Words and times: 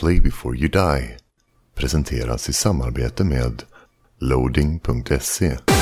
Play 0.00 0.20
before 0.20 0.56
you 0.56 0.68
die 0.68 1.16
presenteras 1.74 2.48
i 2.48 2.52
samarbete 2.52 3.24
med 3.24 3.62
loading.se. 4.18 5.75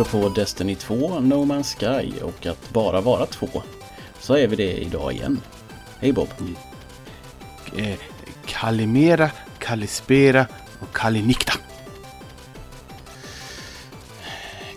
Apropå 0.00 0.28
Destiny 0.28 0.74
2, 0.74 1.20
No 1.20 1.44
Man's 1.44 1.74
Sky 1.78 2.20
och 2.20 2.46
att 2.46 2.70
bara 2.70 3.00
vara 3.00 3.26
två. 3.26 3.48
Så 4.20 4.34
är 4.36 4.48
vi 4.48 4.56
det 4.56 4.76
idag 4.76 5.12
igen. 5.12 5.40
Hej 5.98 6.12
Bob. 6.12 6.28
eh, 7.76 7.98
Kalimera, 8.46 9.30
Kalispera 9.58 10.46
och 10.80 10.92
Kalinikta. 10.96 11.52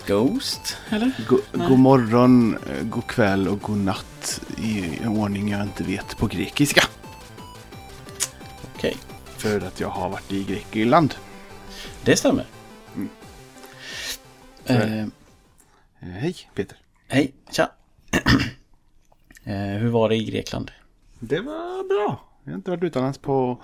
Ghost, 0.07 0.77
eller? 0.90 1.12
Go, 1.29 1.38
Nej. 1.54 1.67
god 1.67 1.79
morgon, 1.79 2.57
eh, 2.70 2.84
god 2.84 3.07
kväll 3.07 3.48
och 3.48 3.62
god 3.62 3.77
natt 3.77 4.41
i 4.57 4.98
en 5.04 5.07
ordning 5.07 5.49
jag 5.49 5.62
inte 5.62 5.84
vet 5.84 6.17
på 6.17 6.27
grekiska. 6.27 6.84
Okej, 8.76 8.98
För 9.38 9.62
att 9.62 9.79
jag 9.79 9.90
har 9.90 10.09
varit 10.09 10.31
i 10.31 10.43
Grekland. 10.43 11.15
det 12.04 12.15
stämmer. 12.15 12.45
Mm. 12.95 13.09
Eh, 14.65 15.07
hej 15.99 16.35
Peter. 16.55 16.77
hej, 17.08 17.34
tja. 17.52 17.71
eh, 19.43 19.54
hur 19.54 19.90
var 19.90 20.10
det 20.10 20.15
i 20.15 20.23
Grekland? 20.23 20.71
Det 21.20 21.40
var 21.40 21.87
bra. 21.87 22.26
Jag 22.43 22.51
har 22.51 22.57
inte 22.57 22.71
varit 22.71 22.84
utomlands 22.84 23.18
på 23.18 23.62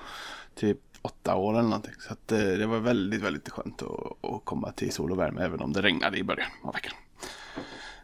typ 0.55 0.79
åtta 1.01 1.35
år 1.35 1.53
eller 1.53 1.69
någonting. 1.69 1.93
Så 1.99 2.13
att, 2.13 2.31
eh, 2.31 2.39
det 2.39 2.65
var 2.65 2.79
väldigt, 2.79 3.21
väldigt 3.21 3.49
skönt 3.49 3.81
att, 3.81 4.25
att 4.31 4.45
komma 4.45 4.71
till 4.71 4.91
sol 4.91 5.11
och 5.11 5.19
värme 5.19 5.41
även 5.41 5.61
om 5.61 5.73
det 5.73 5.81
regnade 5.81 6.17
i 6.17 6.23
början 6.23 6.49
av 6.63 6.73
veckan. 6.73 6.93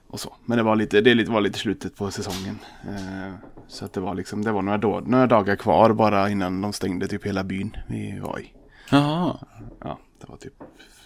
Och 0.08 0.20
så. 0.20 0.36
Men 0.46 0.58
det 0.58 0.64
var 0.64 0.76
lite, 0.76 1.02
det 1.02 1.30
var 1.30 1.42
lite 1.42 1.60
slutet 1.60 1.96
på 1.96 2.12
säsongen. 2.12 2.60
Eh, 2.88 3.34
så 3.68 3.86
att 3.86 3.94
det 3.94 4.00
var 4.00 4.16
liksom, 4.16 4.44
det 4.44 4.52
var 4.52 4.62
några, 4.62 4.78
då, 4.78 5.00
några 5.06 5.28
dagar 5.28 5.56
kvar 5.56 5.94
bara 5.94 6.30
innan 6.30 6.62
de 6.62 6.74
stängde 6.74 7.08
typ 7.08 7.26
hela 7.26 7.44
byn 7.44 7.78
vi 7.88 8.20
var 8.20 8.40
i. 8.40 8.54
Jaha, 8.92 9.38
Ja, 9.80 10.00
det 10.20 10.30
var 10.30 10.38
typ 10.38 10.54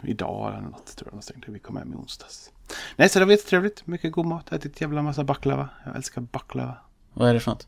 idag 0.02 0.54
eller 0.54 0.68
något 0.68 0.96
tror 0.96 1.08
jag 1.12 1.20
de 1.20 1.22
stängde. 1.22 1.52
Vi 1.52 1.60
kom 1.60 1.78
hem 1.78 1.94
i 1.94 1.96
onsdags. 1.96 2.52
Nej, 2.96 3.10
så 3.10 3.20
det 3.20 3.26
var 3.26 3.32
jättetrevligt. 3.32 3.88
Mycket 3.88 4.12
god 4.12 4.26
mat. 4.26 4.52
Ätit 4.52 4.82
jävla 4.82 5.02
massa 5.02 5.24
baklava. 5.24 5.70
Jag 5.86 5.96
älskar 5.96 6.22
baklava. 6.22 6.78
vad 7.14 7.30
är 7.30 7.34
det 7.34 7.40
för 7.40 7.52
något? 7.52 7.68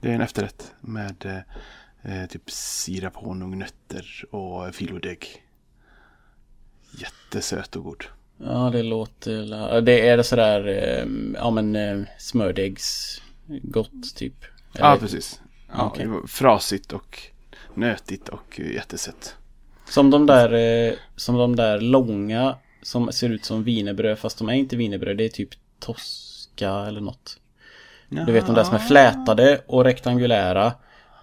Det 0.00 0.10
är 0.10 0.14
en 0.14 0.20
efterrätt 0.20 0.72
med 0.80 1.44
eh, 2.02 2.26
typ 2.26 2.50
sirap, 2.50 3.16
honung, 3.16 3.58
nötter 3.58 4.24
och 4.30 4.74
filodeg. 4.74 5.42
Jättesöt 6.98 7.76
och 7.76 7.84
god. 7.84 8.04
Ja, 8.38 8.70
det 8.72 8.82
låter... 8.82 9.80
Det 9.80 10.08
är 10.08 10.16
det 10.16 10.24
sådär, 10.24 10.66
eh, 10.68 11.06
ja 11.34 11.50
men 11.50 11.76
eh, 11.76 12.02
smördegs 12.18 13.16
gott 13.46 14.16
typ. 14.16 14.44
Ja, 14.72 14.90
Eller- 14.90 15.00
precis. 15.00 15.40
Ja, 15.72 15.86
Okej. 15.86 16.04
det 16.04 16.10
var 16.10 16.26
Frasigt 16.26 16.92
och 16.92 17.22
nötigt 17.74 18.28
och 18.28 18.60
jättesött. 18.60 19.36
Som 19.88 20.10
de 20.10 20.26
där, 20.26 20.52
eh, 20.52 20.94
som 21.16 21.36
de 21.36 21.56
där 21.56 21.80
långa 21.80 22.56
som 22.86 23.12
ser 23.12 23.30
ut 23.30 23.44
som 23.44 23.62
wienerbröd 23.62 24.18
fast 24.18 24.38
de 24.38 24.48
är 24.48 24.52
inte 24.52 24.76
wienerbröd. 24.76 25.16
Det 25.16 25.24
är 25.24 25.28
typ 25.28 25.48
Tosca 25.78 26.86
eller 26.86 27.00
något. 27.00 27.38
Du 28.08 28.32
vet 28.32 28.46
de 28.46 28.54
där 28.54 28.64
som 28.64 28.74
är 28.74 28.78
flätade 28.78 29.62
och 29.66 29.84
rektangulära. 29.84 30.72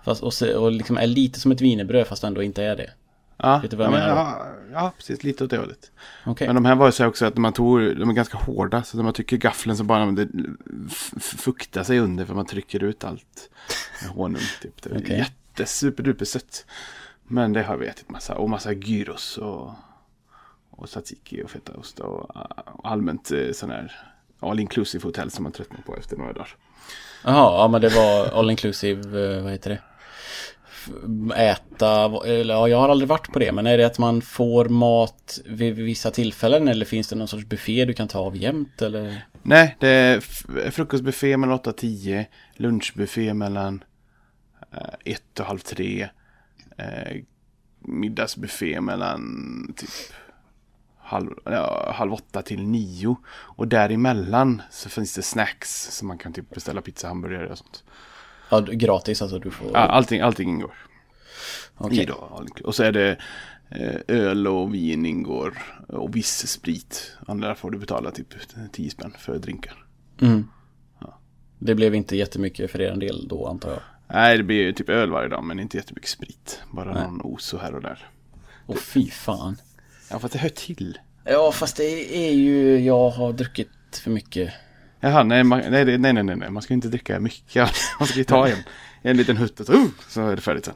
Fast, 0.06 0.24
och, 0.24 0.34
och 0.56 0.72
liksom 0.72 0.98
är 0.98 1.08
lite 1.08 1.40
som 1.40 1.52
ett 1.52 1.62
wienerbröd 1.62 2.08
fast 2.08 2.24
ändå 2.24 2.44
inte 2.44 2.64
är 2.64 2.76
det. 2.76 2.90
Ja, 3.38 3.60
Vet 3.62 3.72
du 3.72 3.78
vad 3.78 3.88
ja, 3.88 3.92
jag 3.92 4.00
men, 4.00 4.16
menar 4.16 4.22
ja, 4.22 4.48
ja, 4.74 4.94
precis. 4.98 5.24
Lite 5.24 5.44
åt 5.44 5.50
det 5.50 5.58
hållet. 5.58 5.92
Okej. 6.26 6.48
Men 6.48 6.56
de 6.56 6.66
här 6.66 6.76
var 6.76 6.86
ju 6.86 6.92
så 6.92 7.06
också 7.06 7.26
att 7.26 7.38
man 7.38 7.54
tog, 7.54 7.98
de 7.98 8.10
är 8.10 8.14
ganska 8.14 8.38
hårda. 8.38 8.84
Så 8.84 8.98
när 8.98 9.04
man 9.04 9.14
trycker 9.14 9.38
gaffeln 9.38 9.78
så 9.78 9.84
bara 9.84 10.12
det 10.12 10.28
fuktar 11.20 11.84
sig 11.84 12.00
under 12.00 12.26
för 12.26 12.34
man 12.34 12.46
trycker 12.46 12.84
ut 12.84 13.04
allt 13.04 13.50
med 14.02 14.12
honung. 14.12 14.42
Typ. 14.62 14.82
Det 14.82 14.90
är 14.90 14.98
Okej. 14.98 15.18
jätte 15.18 15.66
superduper 15.66 16.26
sött. 16.26 16.66
Men 17.24 17.54
det 17.54 17.64
har 17.64 17.78
vi 17.78 17.88
ätit 17.88 18.10
massa. 18.10 18.36
Och 18.36 18.50
massa 18.50 18.72
gyros 18.74 19.38
och, 19.38 19.72
och 20.84 20.90
tzatziki 20.90 21.44
och 21.44 21.52
fetaost. 21.52 22.00
Och, 22.00 22.36
och 22.66 22.92
allmänt 22.92 23.32
eh, 23.32 23.52
sån 23.52 23.70
här 23.70 23.92
all 24.40 24.60
inclusive 24.60 25.04
hotell 25.04 25.32
som 25.32 25.44
man 25.44 25.52
tröttnar 25.52 25.82
på 25.82 25.98
efter 25.98 26.18
några 26.18 26.34
dagar. 26.34 26.56
Jaha, 27.24 27.62
ja 27.62 27.68
men 27.68 27.82
det 27.82 27.90
var 27.90 28.26
all 28.26 28.52
inclusive, 28.52 29.36
eh, 29.36 29.44
vad 29.44 29.52
heter 29.52 29.70
det? 29.70 29.80
Äta, 31.36 32.22
eller 32.26 32.54
ja, 32.54 32.68
jag 32.68 32.78
har 32.78 32.90
aldrig 32.90 33.08
varit 33.08 33.32
på 33.34 33.40
det, 33.40 33.52
men 33.52 33.68
är 33.68 33.78
det 33.78 33.86
att 33.86 34.00
man 34.00 34.22
får 34.22 34.66
mat 34.66 35.40
vid 35.46 35.76
vissa 35.76 36.12
tillfällen 36.12 36.68
eller 36.68 36.86
finns 36.86 37.08
det 37.08 37.16
någon 37.16 37.28
sorts 37.28 37.46
buffé 37.46 37.86
du 37.86 37.94
kan 37.94 38.08
ta 38.08 38.20
av 38.20 38.38
jämt 38.38 38.82
eller? 38.82 39.26
Nej, 39.44 39.76
det 39.80 39.88
är 39.88 40.20
frukostbuffé 40.72 41.38
mellan 41.38 41.56
8 41.56 41.70
och 41.70 41.78
10. 41.78 42.28
Lunchbuffé 42.56 43.34
mellan 43.34 43.84
1 45.04 45.40
och 45.40 45.46
halv 45.46 45.60
3. 45.60 46.10
Eh, 46.78 47.22
middagsbuffé 47.80 48.82
mellan 48.82 49.74
typ 49.78 49.90
halv, 51.14 51.30
ja, 51.46 51.94
halv 51.96 52.14
8 52.14 52.42
till 52.42 52.64
9. 52.64 53.16
Och 53.30 53.68
däremellan 53.68 54.62
så 54.72 54.90
finns 54.90 55.16
det 55.16 55.22
snacks. 55.22 55.98
Så 55.98 56.06
man 56.06 56.18
kan 56.18 56.34
typ 56.34 56.50
beställa 56.50 56.82
pizza, 56.82 57.08
hamburgare 57.08 57.50
och 57.50 57.58
sånt. 57.58 57.84
Ja, 58.50 58.60
gratis 58.60 59.22
alltså 59.22 59.40
du 59.40 59.52
får. 59.52 59.72
Ja, 59.74 59.80
allting, 59.80 60.22
allting 60.22 60.50
ingår. 60.50 60.74
I 61.92 62.06
då, 62.06 62.42
och 62.64 62.76
så 62.76 62.84
är 62.84 62.92
det 62.92 63.18
eh, 63.70 63.96
öl 64.08 64.48
och 64.48 64.74
vin 64.74 65.06
ingår. 65.06 65.58
Och 65.88 66.16
viss 66.16 66.48
sprit. 66.48 67.18
Andra 67.28 67.56
får 67.56 67.72
du 67.72 67.78
betala 67.78 68.12
typ 68.12 68.28
10 68.72 68.90
spänn 68.90 69.14
för 69.20 69.38
drinkar. 69.38 69.86
Mm. 70.22 70.48
Det 71.60 71.76
blev 71.76 71.96
inte 71.96 72.16
jättemycket 72.16 72.72
för 72.72 72.82
er 72.82 72.96
del 72.96 73.28
då 73.28 73.48
antar 73.48 73.70
jag. 73.70 73.80
Nej, 74.08 74.38
det 74.38 74.44
blir 74.44 74.74
typ 74.74 74.90
öl 74.90 75.12
varje 75.12 75.30
dag 75.30 75.44
men 75.44 75.60
inte 75.60 75.78
jättemycket 75.78 76.10
sprit. 76.10 76.62
Bara 76.72 76.94
Nej. 76.94 77.04
någon 77.04 77.22
oso 77.22 77.58
här 77.58 77.76
och 77.76 77.82
där. 77.82 78.08
Åh 78.68 78.76
fy 78.76 79.10
fan. 79.10 79.58
Ja, 80.14 80.20
fast 80.20 80.34
det 80.34 80.40
hör 80.40 80.50
till. 80.50 80.98
Ja 81.24 81.52
fast 81.52 81.78
det 81.78 82.18
är 82.28 82.34
ju, 82.34 82.80
jag 82.80 83.10
har 83.10 83.34
druckit 83.34 83.70
för 84.04 84.12
mycket. 84.12 84.54
Jaha, 85.00 85.24
nej, 85.24 85.44
man, 85.44 85.60
nej, 85.60 85.98
nej, 85.98 86.14
nej, 86.14 86.24
nej, 86.24 86.50
man 86.50 86.62
ska 86.62 86.74
inte 86.74 86.88
dricka 86.88 87.20
mycket. 87.20 87.70
Man 88.00 88.08
ska 88.08 88.18
ju 88.18 88.24
ta 88.24 88.48
en, 88.48 88.58
en 89.02 89.18
liten 89.18 89.38
hutt 89.38 89.60
och 89.60 89.70
uh, 89.70 89.86
så 90.10 90.28
är 90.30 90.36
det 90.36 90.42
färdigt 90.42 90.66
sen. 90.66 90.74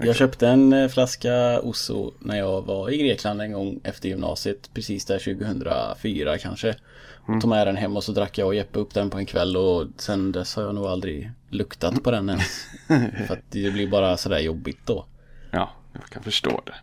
Jag 0.00 0.16
köpte 0.16 0.48
en 0.48 0.72
eh, 0.72 0.88
flaska 0.88 1.60
Oso 1.60 2.12
när 2.18 2.38
jag 2.38 2.62
var 2.62 2.90
i 2.90 2.96
Grekland 2.96 3.42
en 3.42 3.52
gång 3.52 3.80
efter 3.84 4.08
gymnasiet. 4.08 4.70
Precis 4.74 5.04
där 5.04 5.18
2004 5.18 6.38
kanske. 6.38 6.74
Och 7.16 7.40
tog 7.40 7.50
med 7.50 7.66
den 7.66 7.76
hem 7.76 7.96
och 7.96 8.04
så 8.04 8.12
drack 8.12 8.38
jag 8.38 8.46
och 8.46 8.54
Jeppe 8.54 8.78
upp 8.78 8.94
den 8.94 9.10
på 9.10 9.18
en 9.18 9.26
kväll 9.26 9.56
och 9.56 9.86
sen 9.96 10.32
dess 10.32 10.56
har 10.56 10.62
jag 10.62 10.74
nog 10.74 10.86
aldrig 10.86 11.30
luktat 11.48 12.02
på 12.02 12.10
den 12.10 12.28
ens. 12.28 12.66
För 13.26 13.34
att 13.34 13.50
det 13.50 13.70
blir 13.70 13.88
bara 13.88 14.16
sådär 14.16 14.38
jobbigt 14.38 14.86
då. 14.86 15.06
Ja, 15.50 15.70
jag 15.92 16.04
kan 16.04 16.22
förstå 16.22 16.62
det. 16.66 16.74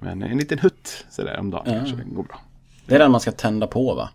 Men 0.00 0.22
en 0.22 0.38
liten 0.38 0.58
hutt 0.58 1.06
sådär 1.10 1.38
om 1.38 1.50
dagen 1.50 1.62
Ja. 1.66 1.72
kanske 1.78 1.96
det 1.96 2.04
går 2.04 2.22
bra. 2.22 2.40
Det 2.86 2.94
är 2.94 2.98
den 2.98 3.10
man 3.10 3.20
ska 3.20 3.32
tända 3.32 3.66
på 3.66 3.94
va? 3.94 4.10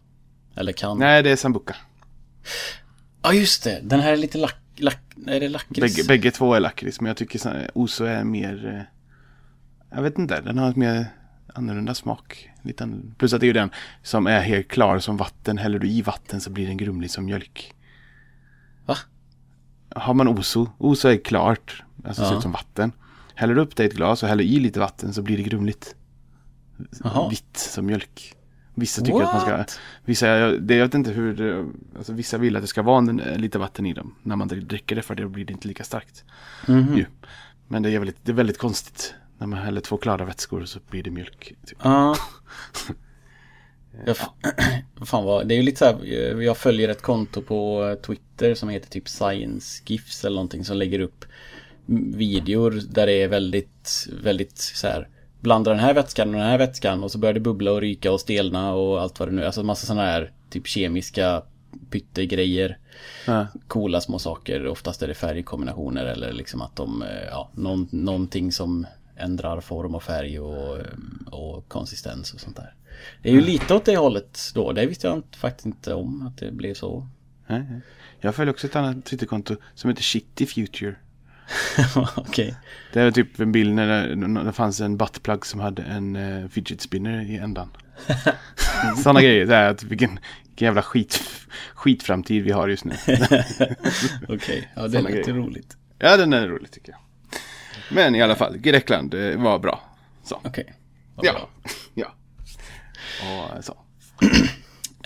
Eller 0.56 0.72
kan? 0.72 0.97
Nej, 1.00 1.23
det 1.23 1.29
är 1.31 1.35
sambuca. 1.35 1.75
Ja 3.22 3.34
just 3.34 3.63
det, 3.63 3.79
den 3.84 4.00
här 4.00 4.12
är 4.12 4.18
lite 4.18 4.38
lack... 4.38 4.56
lack 4.78 5.00
är 5.28 5.40
det 5.40 5.50
lakrits? 5.50 5.96
Bägge, 5.96 6.07
bägge 6.07 6.31
två 6.31 6.53
är 6.53 6.59
lakrits, 6.59 7.01
men 7.01 7.07
jag 7.07 7.18
tycker 7.18 7.69
oso 7.73 8.03
är 8.03 8.23
mer... 8.23 8.68
eh, 9.91 9.96
Jag 9.97 10.01
vet 10.03 10.18
inte, 10.18 10.41
den 10.41 10.57
har 10.57 10.69
ett 10.69 10.75
mer 10.75 11.06
annorlunda 11.53 11.96
smak. 11.96 12.50
Lite 12.62 12.84
annorlunda. 12.84 13.16
Plus 13.17 13.34
att 13.34 13.40
det 13.40 13.46
är 13.46 13.47
ju 13.47 13.53
den 13.53 13.69
som 14.03 14.28
är 14.28 14.41
helt 14.41 14.67
klar 14.67 15.00
som 15.00 15.17
vatten. 15.17 15.58
Häller 15.58 15.79
du 15.79 15.88
i 15.88 16.02
vatten 16.02 16.41
så 16.41 16.49
blir 16.49 16.67
den 16.67 16.78
grumlig 16.78 17.11
som 17.11 17.26
mjölk. 17.26 17.73
Va? 18.85 18.97
Har 19.96 20.14
man 20.14 20.28
oso, 20.28 20.70
oso 20.78 21.08
är 21.08 21.17
klart, 21.17 21.84
alltså 22.05 22.22
ser 22.23 22.31
Ja. 22.31 22.38
ut 22.38 22.41
som 22.43 22.52
vatten. 22.52 22.91
Häller 23.35 23.58
upp 23.58 23.76
det 23.76 23.84
i 23.84 23.85
ett 23.85 23.93
glas 23.93 24.23
och 24.23 24.29
häller 24.29 24.43
i 24.43 24.59
lite 24.59 24.79
vatten 24.79 25.14
så 25.14 25.22
blir 25.22 25.37
det 25.37 25.43
grumligt. 25.43 25.96
Jaha. 27.03 27.29
Vitt 27.29 27.58
som 27.58 27.85
mjölk. 27.85 28.34
Vissa 28.78 29.02
tycker 29.02 29.22
att 29.22 29.34
man 29.34 29.41
ska, 29.41 29.58
What? 29.58 29.79
vissa, 30.05 30.28
det, 30.52 30.76
jag 30.76 30.85
vet 30.85 30.93
inte 30.93 31.11
hur, 31.11 31.34
det- 31.34 31.66
alltså 31.97 32.14
vissa 32.14 32.37
vill 32.37 32.55
att 32.55 32.61
det 32.61 32.67
ska 32.67 32.82
vara 32.82 32.97
en, 32.97 33.17
lite 33.17 33.59
vatten 33.59 33.85
i 33.85 33.93
dem. 33.93 34.16
När 34.23 34.35
man 34.35 34.47
dricker 34.47 34.96
det 34.96 35.02
för 35.02 35.16
det 35.16 35.28
blir 35.28 35.46
det 35.46 35.53
inte 35.53 35.67
lika 35.67 35.84
starkt. 35.84 36.23
Mhm. 36.67 36.97
Ju. 36.97 37.05
Men 37.67 37.84
det 37.84 37.90
är, 37.90 37.99
väldigt, 37.99 38.17
det 38.23 38.32
är 38.32 38.35
väldigt 38.35 38.58
konstigt. 38.58 39.14
När 39.38 39.47
man 39.47 39.59
häller 39.59 39.81
två 39.81 39.97
klara 39.97 40.26
vätskor 40.26 40.66
så 40.66 40.79
blir 40.90 41.03
det 41.03 41.11
mjölk. 41.11 41.53
Typ. 41.66 41.78
Ja. 41.84 42.16
Jag, 44.05 44.16
fan 45.05 45.23
vad, 45.26 45.47
det 45.47 45.53
är 45.53 45.58
ju 45.58 45.61
lite 45.64 45.78
så 45.78 45.85
här, 45.85 45.93
eh, 46.03 46.43
jag 46.43 46.58
följer 46.58 46.90
ett 46.90 47.02
konto 47.02 47.41
på 47.41 47.85
eh, 47.85 47.96
Twitter 47.96 48.55
som 48.55 48.70
heter 48.70 48.90
typ 48.90 49.09
Science 49.09 49.84
GIFs 49.85 50.26
eller 50.26 50.35
någonting 50.35 50.66
som 50.66 50.78
lägger 50.78 50.99
upp 50.99 51.26
mm, 51.26 51.34
videor 52.16 52.82
där 52.90 53.05
det 53.05 53.23
är 53.23 53.28
väldigt, 53.28 54.08
väldigt 54.22 54.58
så 54.58 54.87
här 54.87 55.08
blanda 55.40 55.72
den 55.72 55.79
här 55.79 55.93
vätskan 55.93 56.28
och 56.28 56.34
den 56.34 56.49
här 56.49 56.58
vätskan 56.58 57.03
och 57.03 57.11
så 57.11 57.17
börjar 57.17 57.34
det 57.34 57.40
bubbla 57.40 57.72
och 57.72 57.82
ryka 57.82 58.11
och 58.11 58.22
stelna 58.22 58.73
och 58.73 59.02
allt 59.02 59.20
vad 59.20 59.29
det 59.29 59.35
nu 59.35 59.41
är. 59.41 59.46
Alltså 59.46 59.64
massa 59.64 59.87
sådana 59.87 60.05
här 60.05 60.32
typ 60.49 60.67
kemiska 60.67 61.41
pyttegrejer. 61.90 62.78
Ja. 63.28 63.47
Coola 63.67 64.02
små 64.02 64.20
saker. 64.20 64.67
Oftast 64.67 65.02
är 65.02 65.08
det 65.08 65.14
färgkombinationer 65.14 66.05
eller 66.05 66.34
liksom 66.34 66.61
att 66.61 66.76
de, 66.76 67.02
eh, 67.02 67.26
ja, 67.29 67.49
någon, 67.53 67.88
någonting 67.91 68.52
som 68.52 68.88
ändrar 69.16 69.61
form 69.61 69.96
och 69.96 70.03
färg 70.03 70.40
och, 70.40 70.78
eh, 70.78 70.85
och 71.31 71.67
konsistens 71.67 72.34
och 72.34 72.40
sånt 72.40 72.55
där. 72.55 72.73
Det 73.22 73.29
är 73.29 73.34
ju 73.34 73.41
lite 73.41 73.73
åt 73.73 73.85
det 73.85 73.97
hållet 73.97 74.40
då. 74.53 74.72
Det 74.72 74.85
visste 74.85 75.08
jag 75.08 75.23
faktiskt 75.38 75.66
inte 75.66 75.93
om 75.93 76.28
att 76.28 76.38
det 76.38 76.52
blev 76.52 76.73
så. 76.73 77.08
Jag 78.20 78.35
följer 78.35 78.53
också 78.53 78.67
ett 78.67 78.76
annat 78.76 79.05
Twitterkonto 79.05 79.55
som 79.76 79.90
heter 79.90 80.03
Shitty 80.03 80.46
Future. 80.46 80.96
Okej. 82.15 82.55
Det 82.93 83.01
är 83.01 83.11
typ 83.11 83.39
en 83.39 83.51
bild 83.51 83.73
när 83.75 84.43
det, 84.45 84.51
fanns 84.53 84.81
en 84.81 84.97
buttplug 84.97 85.45
som 85.45 85.59
hade 85.59 85.81
en 85.83 86.15
uh, 86.15 86.47
fidget 86.49 86.81
spinner 86.81 87.21
i 87.21 87.37
ändan. 87.37 87.69
Sådana 89.03 89.21
grejer. 89.21 89.45
Det 89.45 89.55
är 89.55 89.69
att 89.69 89.83
vilken, 89.83 90.19
vilken 90.47 90.65
jävla 90.65 90.81
skit, 90.81 91.23
skitframtid 91.75 92.43
vi 92.43 92.51
har 92.51 92.67
just 92.67 92.85
nu. 92.85 92.93
Okej, 94.29 94.71
ja 94.75 94.87
det 94.87 95.01
låter 95.01 95.13
grejer. 95.13 95.33
roligt. 95.33 95.77
ja, 95.99 96.17
den 96.17 96.33
är 96.33 96.47
rolig 96.47 96.71
tycker 96.71 96.91
jag. 96.91 96.99
Men 97.91 98.15
i 98.15 98.21
alla 98.21 98.35
fall, 98.35 98.57
Grekland 98.57 99.13
eh, 99.13 99.37
var 99.37 99.59
bra. 99.59 99.81
Så. 100.23 100.41
Okej. 100.43 100.73
vad 101.15 101.25
Ja. 101.25 101.31
bra. 101.33 101.49
ja. 101.93 102.15
Och 103.57 103.63
så. 103.65 103.77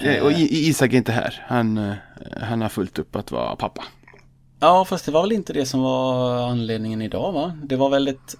Eh, 0.02 0.24
Och 0.24 0.32
I- 0.32 0.36
I- 0.56 0.68
Isak 0.70 0.94
är 0.94 0.98
inte 0.98 1.12
här. 1.12 1.44
Han, 1.48 1.94
han 2.42 2.62
har 2.62 2.70
fullt 2.70 3.00
upp 3.00 3.16
att 3.16 3.32
vara 3.32 3.56
pappa. 3.56 3.84
Ja, 4.60 4.86
fast 4.86 5.06
det 5.06 5.12
var 5.12 5.22
väl 5.22 5.32
inte 5.32 5.54
det 5.54 5.66
som 5.66 5.82
var 5.82 6.38
anledningen 6.50 7.02
idag 7.02 7.32
va? 7.32 7.58
Det 7.64 7.76
var 7.76 7.90
väl 7.90 8.08
ett, 8.08 8.36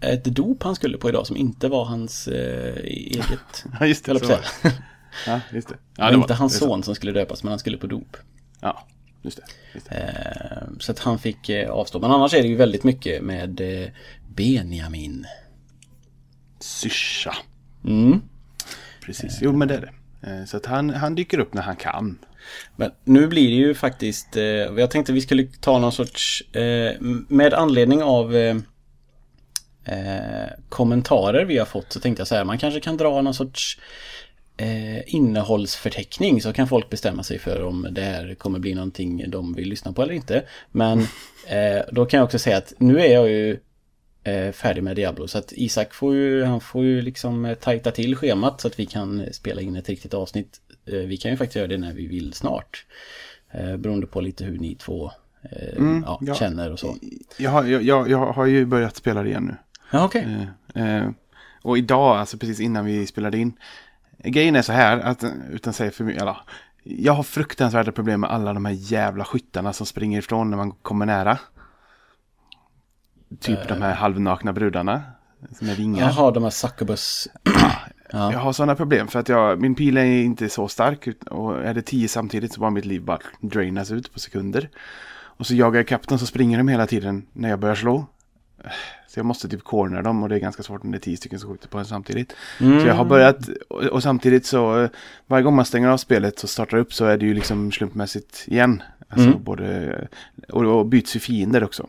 ett 0.00 0.24
dop 0.24 0.62
han 0.62 0.74
skulle 0.76 0.98
på 0.98 1.08
idag 1.08 1.26
som 1.26 1.36
inte 1.36 1.68
var 1.68 1.84
hans 1.84 2.28
eh, 2.28 2.76
eget. 2.84 3.64
Ja, 3.80 3.86
just 3.86 4.04
det. 4.04 4.18
Så 4.18 4.26
var 4.26 4.40
det. 4.62 4.72
Ja, 5.26 5.40
just 5.52 5.68
det. 5.68 5.74
Det 5.74 5.80
Ja, 5.96 6.04
var 6.04 6.10
det 6.10 6.16
inte 6.16 6.28
var- 6.32 6.36
hans 6.36 6.54
är 6.54 6.58
så. 6.58 6.64
son 6.66 6.82
som 6.82 6.94
skulle 6.94 7.12
döpas 7.12 7.42
men 7.42 7.50
han 7.50 7.58
skulle 7.58 7.76
på 7.78 7.86
dop. 7.86 8.16
Ja, 8.60 8.86
just 9.22 9.36
det. 9.36 9.42
Just 9.74 9.88
det. 9.90 9.96
Eh, 9.96 10.68
så 10.78 10.92
att 10.92 10.98
han 10.98 11.18
fick 11.18 11.48
eh, 11.48 11.70
avstå. 11.70 12.00
Men 12.00 12.10
annars 12.10 12.34
är 12.34 12.42
det 12.42 12.48
ju 12.48 12.56
väldigt 12.56 12.84
mycket 12.84 13.22
med 13.22 13.60
eh, 13.60 13.88
Benjamin. 14.34 15.26
Syrsa. 16.60 17.34
Mm. 17.84 18.20
Precis. 19.06 19.38
Jo, 19.42 19.52
men 19.52 19.68
det 19.68 19.74
är 19.74 19.80
det. 20.20 20.30
Eh, 20.30 20.44
Så 20.44 20.56
att 20.56 20.66
han, 20.66 20.90
han 20.90 21.14
dyker 21.14 21.38
upp 21.38 21.54
när 21.54 21.62
han 21.62 21.76
kan. 21.76 22.18
Men 22.76 22.90
nu 23.04 23.26
blir 23.26 23.50
det 23.50 23.56
ju 23.56 23.74
faktiskt, 23.74 24.36
eh, 24.36 24.44
jag 24.44 24.90
tänkte 24.90 25.12
vi 25.12 25.20
skulle 25.20 25.46
ta 25.60 25.78
någon 25.78 25.92
sorts, 25.92 26.42
eh, 26.56 27.00
med 27.28 27.54
anledning 27.54 28.02
av 28.02 28.36
eh, 28.36 28.56
eh, 29.84 30.50
kommentarer 30.68 31.44
vi 31.44 31.58
har 31.58 31.66
fått 31.66 31.92
så 31.92 32.00
tänkte 32.00 32.20
jag 32.20 32.28
så 32.28 32.34
här, 32.34 32.44
man 32.44 32.58
kanske 32.58 32.80
kan 32.80 32.96
dra 32.96 33.22
någon 33.22 33.34
sorts 33.34 33.78
eh, 34.56 35.14
innehållsförteckning 35.14 36.42
så 36.42 36.52
kan 36.52 36.68
folk 36.68 36.90
bestämma 36.90 37.22
sig 37.22 37.38
för 37.38 37.62
om 37.62 37.88
det 37.90 38.02
här 38.02 38.34
kommer 38.34 38.58
bli 38.58 38.74
någonting 38.74 39.30
de 39.30 39.54
vill 39.54 39.68
lyssna 39.68 39.92
på 39.92 40.02
eller 40.02 40.14
inte. 40.14 40.44
Men 40.70 41.00
eh, 41.46 41.82
då 41.92 42.06
kan 42.06 42.18
jag 42.18 42.24
också 42.24 42.38
säga 42.38 42.56
att 42.56 42.72
nu 42.78 43.00
är 43.00 43.12
jag 43.12 43.30
ju 43.30 43.58
färdig 44.52 44.82
med 44.82 44.96
Diablo 44.96 45.28
så 45.28 45.38
att 45.38 45.52
Isak 45.52 45.94
får 45.94 46.14
ju, 46.14 46.44
han 46.44 46.60
får 46.60 46.84
ju 46.84 47.02
liksom 47.02 47.56
tajta 47.60 47.90
till 47.90 48.16
schemat 48.16 48.60
så 48.60 48.68
att 48.68 48.78
vi 48.78 48.86
kan 48.86 49.26
spela 49.32 49.60
in 49.60 49.76
ett 49.76 49.88
riktigt 49.88 50.14
avsnitt. 50.14 50.60
Eh, 50.86 50.94
vi 50.94 51.16
kan 51.16 51.30
ju 51.30 51.36
faktiskt 51.36 51.56
göra 51.56 51.66
det 51.66 51.78
när 51.78 51.92
vi 51.92 52.06
vill 52.06 52.32
snart. 52.32 52.86
Eh, 53.50 53.76
beroende 53.76 54.06
på 54.06 54.20
lite 54.20 54.44
hur 54.44 54.58
ni 54.58 54.74
två 54.74 55.10
eh, 55.42 55.76
Mm, 55.76 56.02
ja, 56.06 56.18
ja. 56.22 56.34
känner 56.34 56.72
och 56.72 56.78
så. 56.78 56.96
Jag 57.36 57.50
har, 57.50 57.64
jag, 57.64 57.82
jag, 57.82 58.10
jag 58.10 58.32
har 58.32 58.46
ju 58.46 58.66
börjat 58.66 58.96
spela 58.96 59.22
det 59.22 59.28
igen 59.28 59.44
nu. 59.44 59.56
Ja, 59.90 60.04
okej. 60.04 60.48
Eh, 60.74 61.08
och 61.62 61.78
idag, 61.78 62.16
alltså 62.16 62.38
precis 62.38 62.60
innan 62.60 62.84
vi 62.84 63.06
spelade 63.06 63.38
in. 63.38 63.52
Grejen 64.18 64.56
är 64.56 64.62
så 64.62 64.72
här, 64.72 64.98
att, 64.98 65.24
utan 65.50 65.72
säga 65.72 65.90
för 65.90 66.04
mycket, 66.04 66.24
jag 66.82 67.12
har 67.12 67.22
fruktansvärda 67.22 67.92
problem 67.92 68.20
med 68.20 68.30
alla 68.30 68.52
de 68.52 68.64
här 68.64 68.72
jävla 68.72 69.24
skyttarna 69.24 69.72
som 69.72 69.86
springer 69.86 70.18
ifrån 70.18 70.50
när 70.50 70.56
man 70.56 70.72
kommer 70.72 71.06
nära. 71.06 71.38
Typ 73.40 73.68
de 73.68 73.82
här 73.82 73.94
halvnakna 73.94 74.52
brudarna. 74.52 75.02
Med 75.60 75.76
vingar. 75.76 76.00
Jaha, 76.02 76.30
de 76.30 76.42
här 76.42 76.50
succubus. 76.50 77.28
Jag 78.12 78.38
har 78.38 78.52
sådana 78.52 78.74
problem 78.74 79.08
för 79.08 79.18
att 79.20 79.28
jag, 79.28 79.60
min 79.60 79.74
pil 79.74 79.96
är 79.96 80.04
inte 80.04 80.48
så 80.48 80.68
stark. 80.68 81.08
Och 81.30 81.64
är 81.64 81.74
det 81.74 81.82
tio 81.82 82.08
samtidigt 82.08 82.52
så 82.52 82.60
bara 82.60 82.70
mitt 82.70 82.84
liv 82.84 83.02
bara 83.04 83.18
drainas 83.40 83.90
ut 83.90 84.12
på 84.12 84.18
sekunder. 84.18 84.68
Och 85.14 85.46
så 85.46 85.54
jagar 85.54 85.78
jag 85.78 85.88
kapten 85.88 86.18
så 86.18 86.26
springer 86.26 86.58
de 86.58 86.68
hela 86.68 86.86
tiden 86.86 87.26
när 87.32 87.48
jag 87.50 87.58
börjar 87.58 87.74
slå. 87.74 88.06
Så 89.08 89.18
jag 89.18 89.26
måste 89.26 89.48
typ 89.48 89.64
corner 89.64 90.02
dem 90.02 90.22
och 90.22 90.28
det 90.28 90.34
är 90.34 90.38
ganska 90.40 90.62
svårt 90.62 90.82
när 90.82 90.92
det 90.92 90.98
är 90.98 91.00
tio 91.00 91.16
stycken 91.16 91.38
som 91.38 91.50
skjuter 91.50 91.68
på 91.68 91.78
en 91.78 91.84
samtidigt. 91.84 92.36
Så 92.58 92.64
jag 92.86 92.94
har 92.94 93.04
börjat, 93.04 93.48
och, 93.68 93.82
och 93.82 94.02
samtidigt 94.02 94.46
så, 94.46 94.88
varje 95.26 95.42
gång 95.44 95.56
man 95.56 95.64
stänger 95.64 95.88
av 95.88 95.96
spelet 95.96 96.42
och 96.42 96.50
startar 96.50 96.78
upp 96.78 96.94
så 96.94 97.04
är 97.04 97.16
det 97.16 97.26
ju 97.26 97.34
liksom 97.34 97.72
slumpmässigt 97.72 98.44
igen. 98.46 98.82
Alltså 99.08 99.28
Mm. 99.28 99.42
både, 99.44 100.08
och, 100.48 100.64
och 100.64 100.86
byts 100.86 101.16
ju 101.16 101.20
fiender 101.20 101.64
också. 101.64 101.88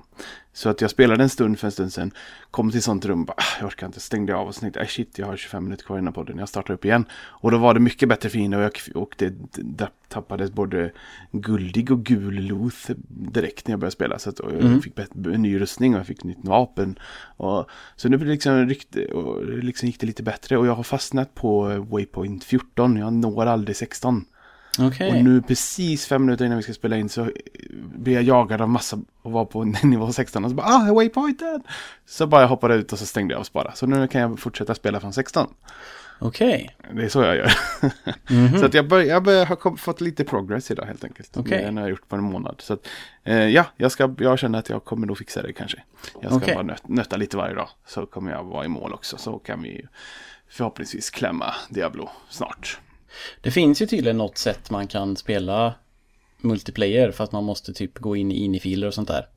Så 0.55 0.69
att 0.69 0.81
jag 0.81 0.89
spelade 0.89 1.23
en 1.23 1.29
stund 1.29 1.59
för 1.59 1.67
en 1.67 1.71
stund 1.71 1.93
sedan, 1.93 2.11
kom 2.51 2.71
till 2.71 2.81
sånt 2.83 3.05
rum, 3.05 3.25
bara, 3.25 3.33
"Ah, 3.37 3.43
jag 3.59 3.67
orkar 3.67 3.87
inte, 3.87 3.99
stängde 3.99 4.35
av 4.35 4.47
och 4.47 4.55
så 4.55 4.61
tänkte 4.61 4.79
jag, 4.79 4.85
"Ah, 4.85 4.89
shit, 4.89 5.17
jag 5.19 5.25
har 5.27 5.37
25 5.37 5.63
minuter 5.63 5.85
kvar 5.85 5.99
innan 5.99 6.13
podden, 6.13 6.37
jag 6.37 6.49
startar 6.49 6.73
upp 6.73 6.85
igen. 6.85 7.05
Och 7.13 7.51
då 7.51 7.57
var 7.57 7.73
det 7.73 7.79
mycket 7.79 8.09
bättre 8.09 8.29
fiender 8.29 8.57
och, 8.57 8.63
jag, 8.63 8.97
och 9.03 9.15
det, 9.17 9.33
det 9.51 9.87
tappades 10.07 10.51
både 10.51 10.91
guldig 11.31 11.91
och 11.91 12.03
gul 12.03 12.33
loth 12.47 12.91
direkt 13.07 13.67
när 13.67 13.73
jag 13.73 13.79
började 13.79 13.91
spela. 13.93 14.19
Så 14.19 14.29
att, 14.29 14.39
jag 14.39 14.51
Mm. 14.53 14.81
fick 14.81 14.93
en 15.25 15.41
ny 15.41 15.59
rustning 15.59 15.93
och 15.93 15.99
jag 15.99 16.07
fick 16.07 16.23
nytt 16.23 16.37
vapen. 16.41 16.99
Och, 17.37 17.69
så 17.95 18.09
nu 18.09 18.17
liksom, 18.17 18.67
liksom 19.61 19.87
gick 19.87 19.99
det 19.99 20.07
lite 20.07 20.23
bättre 20.23 20.57
och 20.57 20.67
jag 20.67 20.75
har 20.75 20.83
fastnat 20.83 21.35
på 21.35 21.67
Waypoint 21.91 22.43
14, 22.43 22.97
jag 22.97 23.13
når 23.13 23.45
aldrig 23.45 23.75
16. 23.75 24.25
Okej. 24.79 25.09
Och 25.09 25.23
nu 25.23 25.41
precis 25.41 26.05
fem 26.05 26.25
minuter 26.25 26.45
innan 26.45 26.57
vi 26.57 26.63
ska 26.63 26.73
spela 26.73 26.97
in 26.97 27.09
så 27.09 27.21
eh, 27.21 27.29
blir 27.73 28.13
jag 28.13 28.23
jagad 28.23 28.61
av 28.61 28.69
massa 28.69 28.99
och 29.21 29.31
var 29.31 29.45
på 29.45 29.63
nivå 29.83 30.11
16 30.11 30.45
och 30.45 30.51
så 30.51 30.55
bara 30.55 30.67
ah, 30.67 30.93
waypointed! 30.93 31.61
Så 32.05 32.27
bara 32.27 32.41
jag 32.41 32.47
hoppade 32.47 32.75
ut 32.75 32.93
och 32.93 32.99
så 32.99 33.05
stängde 33.05 33.33
jag 33.33 33.39
och 33.39 33.45
spara. 33.45 33.71
Så 33.73 33.85
nu 33.87 34.07
kan 34.07 34.21
jag 34.21 34.39
fortsätta 34.39 34.75
spela 34.75 34.99
från 34.99 35.13
16. 35.13 35.47
Okej. 36.19 36.75
Det 36.93 37.03
är 37.03 37.09
så 37.09 37.21
jag 37.21 37.35
gör. 37.35 37.51
Mhm. 38.29 38.59
så 38.59 38.65
att 38.65 38.73
jag, 38.73 38.87
bör, 38.87 39.01
jag 39.01 39.23
bör, 39.23 39.45
har 39.45 39.77
fått 39.77 40.01
lite 40.01 40.23
progress 40.23 40.71
idag 40.71 40.85
helt 40.85 41.03
enkelt. 41.03 41.37
Okej. 41.37 41.63
Än 41.63 41.77
jag 41.77 41.83
har 41.83 41.89
gjort 41.89 42.07
på 42.07 42.15
en 42.15 42.23
månad. 42.23 42.55
Så 42.59 42.73
att, 42.73 42.87
eh, 43.23 43.47
ja, 43.47 43.65
jag, 43.77 43.91
ska, 43.91 44.15
jag 44.17 44.39
känner 44.39 44.59
att 44.59 44.69
jag 44.69 44.83
kommer 44.83 45.07
nog 45.07 45.17
fixa 45.17 45.41
det 45.41 45.53
kanske. 45.53 45.83
Jag 46.21 46.31
ska 46.31 46.35
Okej. 46.35 46.55
bara 46.55 46.63
nöt, 46.63 46.87
nöta 46.87 47.17
lite 47.17 47.37
varje 47.37 47.55
dag. 47.55 47.69
Så 47.87 48.05
kommer 48.05 48.31
jag 48.31 48.43
vara 48.43 48.65
i 48.65 48.67
mål 48.67 48.93
också. 48.93 49.17
Så 49.17 49.39
kan 49.39 49.61
vi 49.61 49.85
förhoppningsvis 50.49 51.09
klämma 51.09 51.55
Diablo 51.69 52.09
snart. 52.29 52.79
Det 53.41 53.51
finns 53.51 53.81
ju 53.81 53.85
tydligen 53.85 54.17
något 54.17 54.37
sätt 54.37 54.69
man 54.69 54.87
kan 54.87 55.15
spela 55.15 55.73
multiplayer 56.41 57.11
för 57.11 57.23
att 57.23 57.31
man 57.31 57.43
måste 57.43 57.73
typ 57.73 57.99
gå 57.99 58.15
in 58.15 58.31
i 58.31 58.35
inifiler 58.43 58.87
och 58.87 58.93
sånt 58.93 59.07
där. 59.07 59.27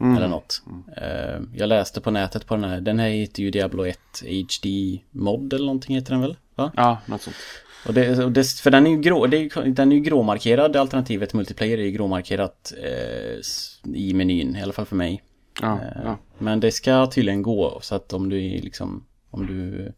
Mm. 0.00 0.16
Eller 0.16 0.28
något. 0.28 0.62
Eh, 0.96 1.40
Jag 1.54 1.68
läste 1.68 2.00
på 2.00 2.10
nätet 2.10 2.46
på 2.46 2.54
den 2.54 2.64
här, 2.64 2.80
den 2.80 2.98
här 2.98 3.08
heter 3.08 3.42
ju 3.42 3.50
Diablo 3.50 3.86
1 3.86 3.98
HD 4.22 4.98
mod 5.10 5.52
eller 5.52 5.66
någonting 5.66 5.96
heter 5.96 6.10
den 6.12 6.20
väl? 6.20 6.36
Va? 6.54 6.72
Ja, 6.76 6.98
något 7.06 7.22
sånt. 7.22 7.36
Och 7.86 7.94
det, 7.94 8.24
och 8.24 8.32
det, 8.32 8.48
för 8.50 8.70
den 8.70 8.86
är 8.86 8.90
ju 8.90 8.98
grå, 9.00 9.24
är, 9.24 9.70
den 9.70 9.92
är 9.92 9.96
ju 9.96 10.02
gråmarkerad, 10.02 10.76
alternativet 10.76 11.34
multiplayer 11.34 11.78
är 11.78 11.82
ju 11.82 11.90
gråmarkerat 11.90 12.72
eh, 12.82 13.94
i 13.94 14.14
menyn, 14.14 14.56
i 14.56 14.62
alla 14.62 14.72
fall 14.72 14.86
för 14.86 14.96
mig. 14.96 15.22
Ja, 15.62 15.80
Eh, 15.82 16.00
ja. 16.04 16.18
Men 16.38 16.60
det 16.60 16.72
ska 16.72 17.06
tydligen 17.06 17.42
gå 17.42 17.78
så 17.82 17.94
att 17.94 18.12
om 18.12 18.28
du 18.28 18.46
är 18.46 18.62
liksom 18.62 19.04
om 19.30 19.46
du 19.46 19.92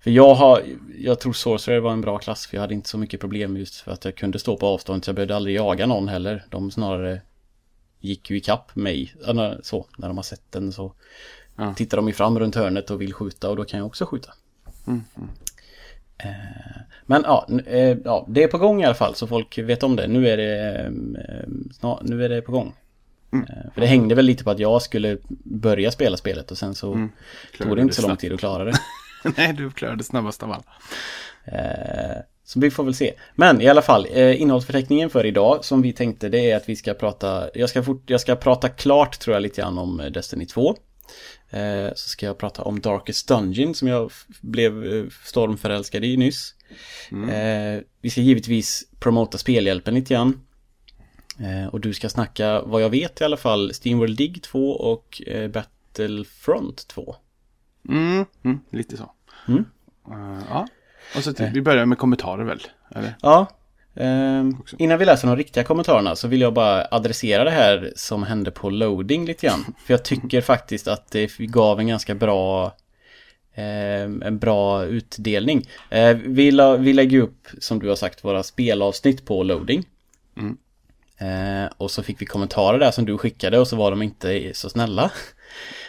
För 0.00 0.10
jag 0.10 0.34
har 0.34 0.62
Jag 0.98 1.20
tror 1.20 1.32
Sorcerer 1.32 1.80
var 1.80 1.92
en 1.92 2.00
bra 2.00 2.18
klass 2.18 2.46
för 2.46 2.56
jag 2.56 2.60
hade 2.60 2.74
inte 2.74 2.88
så 2.88 2.98
mycket 2.98 3.20
problem 3.20 3.56
just 3.56 3.76
för 3.76 3.92
att 3.92 4.04
jag 4.04 4.14
kunde 4.14 4.38
stå 4.38 4.56
på 4.56 4.66
avstånd 4.66 5.04
så 5.04 5.08
jag 5.08 5.14
behövde 5.14 5.36
aldrig 5.36 5.56
jaga 5.56 5.86
någon 5.86 6.08
heller. 6.08 6.44
De 6.50 6.70
snarare 6.70 7.20
Gick 8.00 8.30
ju 8.30 8.36
ikapp 8.36 8.76
mig 8.76 9.14
så 9.62 9.86
när 9.98 10.08
de 10.08 10.16
har 10.16 10.22
sett 10.22 10.52
den 10.52 10.72
så 10.72 10.94
Ja. 11.60 11.74
Tittar 11.74 11.96
de 11.96 12.08
ju 12.08 12.14
fram 12.14 12.38
runt 12.38 12.54
hörnet 12.54 12.90
och 12.90 13.00
vill 13.00 13.14
skjuta 13.14 13.50
och 13.50 13.56
då 13.56 13.64
kan 13.64 13.78
jag 13.78 13.86
också 13.86 14.06
skjuta. 14.06 14.32
Mm, 14.86 15.02
Eh, 16.18 16.80
Men 17.06 17.22
ja, 17.24 17.48
eh, 17.66 17.96
ja, 18.04 18.26
det 18.28 18.42
är 18.42 18.48
på 18.48 18.58
gång 18.58 18.82
i 18.82 18.84
alla 18.84 18.94
fall 18.94 19.14
så 19.14 19.26
folk 19.26 19.58
vet 19.58 19.82
om 19.82 19.96
det. 19.96 20.06
Nu 20.06 20.28
är 20.28 20.36
det, 20.36 20.78
eh, 21.82 21.98
nu 22.02 22.24
är 22.24 22.28
det 22.28 22.42
på 22.42 22.52
gång. 22.52 22.74
Mm. 23.32 23.46
Eh, 23.50 23.72
För 23.74 23.80
det 23.80 23.86
hängde 23.86 24.14
väl 24.14 24.24
lite 24.24 24.44
på 24.44 24.50
att 24.50 24.58
jag 24.58 24.82
skulle 24.82 25.18
börja 25.44 25.90
spela 25.90 26.16
spelet 26.16 26.50
och 26.50 26.58
sen 26.58 26.74
så 26.74 26.92
Mm. 26.92 27.08
tog 27.58 27.76
det 27.76 27.82
inte 27.82 27.94
så 27.94 28.08
lång 28.08 28.16
tid 28.16 28.32
att 28.32 28.40
klara 28.40 28.64
det. 28.64 28.72
Nej, 29.36 29.52
du 29.52 29.70
klarade 29.70 30.04
snabbast 30.04 30.42
av 30.42 30.52
alla. 30.52 30.64
Eh, 31.44 32.16
Så 32.44 32.60
vi 32.60 32.70
får 32.70 32.84
väl 32.84 32.94
se. 32.94 33.14
Men 33.34 33.60
i 33.60 33.68
alla 33.68 33.82
fall, 33.82 34.06
eh, 34.12 34.40
innehållsförteckningen 34.40 35.10
för 35.10 35.26
idag 35.26 35.64
som 35.64 35.82
vi 35.82 35.92
tänkte 35.92 36.28
det 36.28 36.50
är 36.50 36.56
att 36.56 36.68
vi 36.68 36.76
ska 36.76 36.94
prata, 36.94 37.50
jag 37.54 37.70
ska, 37.70 37.82
fort, 37.82 38.02
jag 38.10 38.20
ska 38.20 38.36
prata 38.36 38.68
klart 38.68 39.18
tror 39.18 39.34
jag 39.34 39.42
lite 39.42 39.60
grann 39.60 39.78
om 39.78 40.02
Destiny 40.14 40.46
2. 40.46 40.76
Eh, 41.50 41.88
Så 41.94 42.08
ska 42.08 42.26
jag 42.26 42.38
prata 42.38 42.62
om 42.62 42.80
Darkest 42.80 43.28
Dungeon 43.28 43.74
som 43.74 43.88
jag 43.88 44.10
blev 44.40 44.72
stormförälskad 45.24 46.04
i 46.04 46.16
nyss. 46.16 46.54
Eh, 47.32 47.80
Vi 48.00 48.10
ska 48.10 48.20
givetvis 48.20 48.84
promota 49.00 49.38
spelhjälpen 49.38 49.94
lite 49.94 50.14
grann. 50.14 50.40
Eh, 51.40 51.66
Och 51.66 51.80
du 51.80 51.94
ska 51.94 52.08
snacka, 52.08 52.62
vad 52.62 52.82
jag 52.82 52.90
vet 52.90 53.20
i 53.20 53.24
alla 53.24 53.36
fall, 53.36 53.74
Steamworld 53.74 54.16
Dig 54.16 54.34
2 54.42 54.70
och 54.70 55.22
eh, 55.26 55.50
Battlefront 55.50 56.88
2. 56.88 57.16
Mm, 57.88 58.24
mm, 58.42 58.60
lite 58.70 58.96
så. 58.96 59.10
Mm. 59.48 59.64
Eh, 60.10 60.42
ja. 60.50 60.68
Och 61.16 61.22
så 61.24 61.32
till, 61.32 61.50
vi 61.54 61.62
börjar 61.62 61.86
med 61.86 61.98
kommentarer 61.98 62.44
väl? 62.44 62.60
Eller? 62.94 63.14
Ja. 63.22 63.46
ehm, 63.94 64.56
innan 64.78 64.98
vi 64.98 65.04
läser 65.04 65.28
de 65.28 65.36
riktiga 65.36 65.64
kommentarerna 65.64 66.16
så 66.16 66.28
vill 66.28 66.40
jag 66.40 66.54
bara 66.54 66.86
adressera 66.90 67.44
det 67.44 67.50
här 67.50 67.92
som 67.96 68.22
hände 68.22 68.50
på 68.50 68.70
loading 68.70 69.24
lite 69.26 69.46
grann. 69.46 69.64
För 69.86 69.94
jag 69.94 70.04
tycker 70.04 70.40
faktiskt 70.40 70.88
att 70.88 71.10
det 71.10 71.36
gav 71.38 71.80
en 71.80 71.86
ganska 71.86 72.14
bra 72.14 72.76
ehm, 73.54 74.22
en 74.22 74.38
bra 74.38 74.84
utdelning. 74.84 75.68
Vi, 76.24 76.50
la, 76.50 76.76
vi 76.76 76.92
lägger 76.92 77.20
upp, 77.20 77.48
som 77.58 77.78
du 77.78 77.88
har 77.88 77.96
sagt, 77.96 78.24
våra 78.24 78.42
spelavsnitt 78.42 79.24
på 79.24 79.42
loading. 79.42 79.84
Mm. 80.36 80.56
Eh, 81.18 81.72
och 81.76 81.90
så 81.90 82.02
fick 82.02 82.22
vi 82.22 82.26
kommentarer 82.26 82.78
där 82.78 82.90
som 82.90 83.04
du 83.04 83.18
skickade 83.18 83.58
och 83.58 83.68
så 83.68 83.76
var 83.76 83.90
de 83.90 84.02
inte 84.02 84.54
så 84.54 84.70
snälla. 84.70 85.10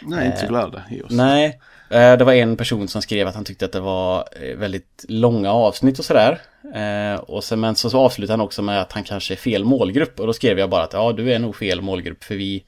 Nej, 0.02 0.26
inte 0.26 0.38
så 0.38 0.46
glada 0.46 0.82
i 0.90 1.02
oss. 1.02 1.10
Nej, 1.10 1.60
eh, 1.90 2.16
det 2.16 2.24
var 2.24 2.32
en 2.32 2.56
person 2.56 2.88
som 2.88 3.02
skrev 3.02 3.28
att 3.28 3.34
han 3.34 3.44
tyckte 3.44 3.64
att 3.64 3.72
det 3.72 3.80
var 3.80 4.28
eh, 4.42 4.56
väldigt 4.56 5.04
långa 5.08 5.52
avsnitt 5.52 5.98
och 5.98 6.04
sådär. 6.04 6.40
Eh, 6.74 7.20
Och 7.20 7.44
sen, 7.44 7.60
men 7.60 7.74
så, 7.74 7.98
avslutade 7.98 8.32
han 8.32 8.40
också 8.40 8.62
med 8.62 8.80
att 8.80 8.92
han 8.92 9.04
kanske 9.04 9.34
är 9.34 9.36
fel 9.36 9.64
målgrupp. 9.64 10.20
Och 10.20 10.26
då 10.26 10.32
skrev 10.32 10.58
jag 10.58 10.70
bara 10.70 10.82
att 10.82 10.92
ja, 10.92 11.12
du 11.12 11.32
är 11.32 11.38
nog 11.38 11.56
fel 11.56 11.80
målgrupp 11.80 12.24
för 12.24 12.34
vi 12.34 12.64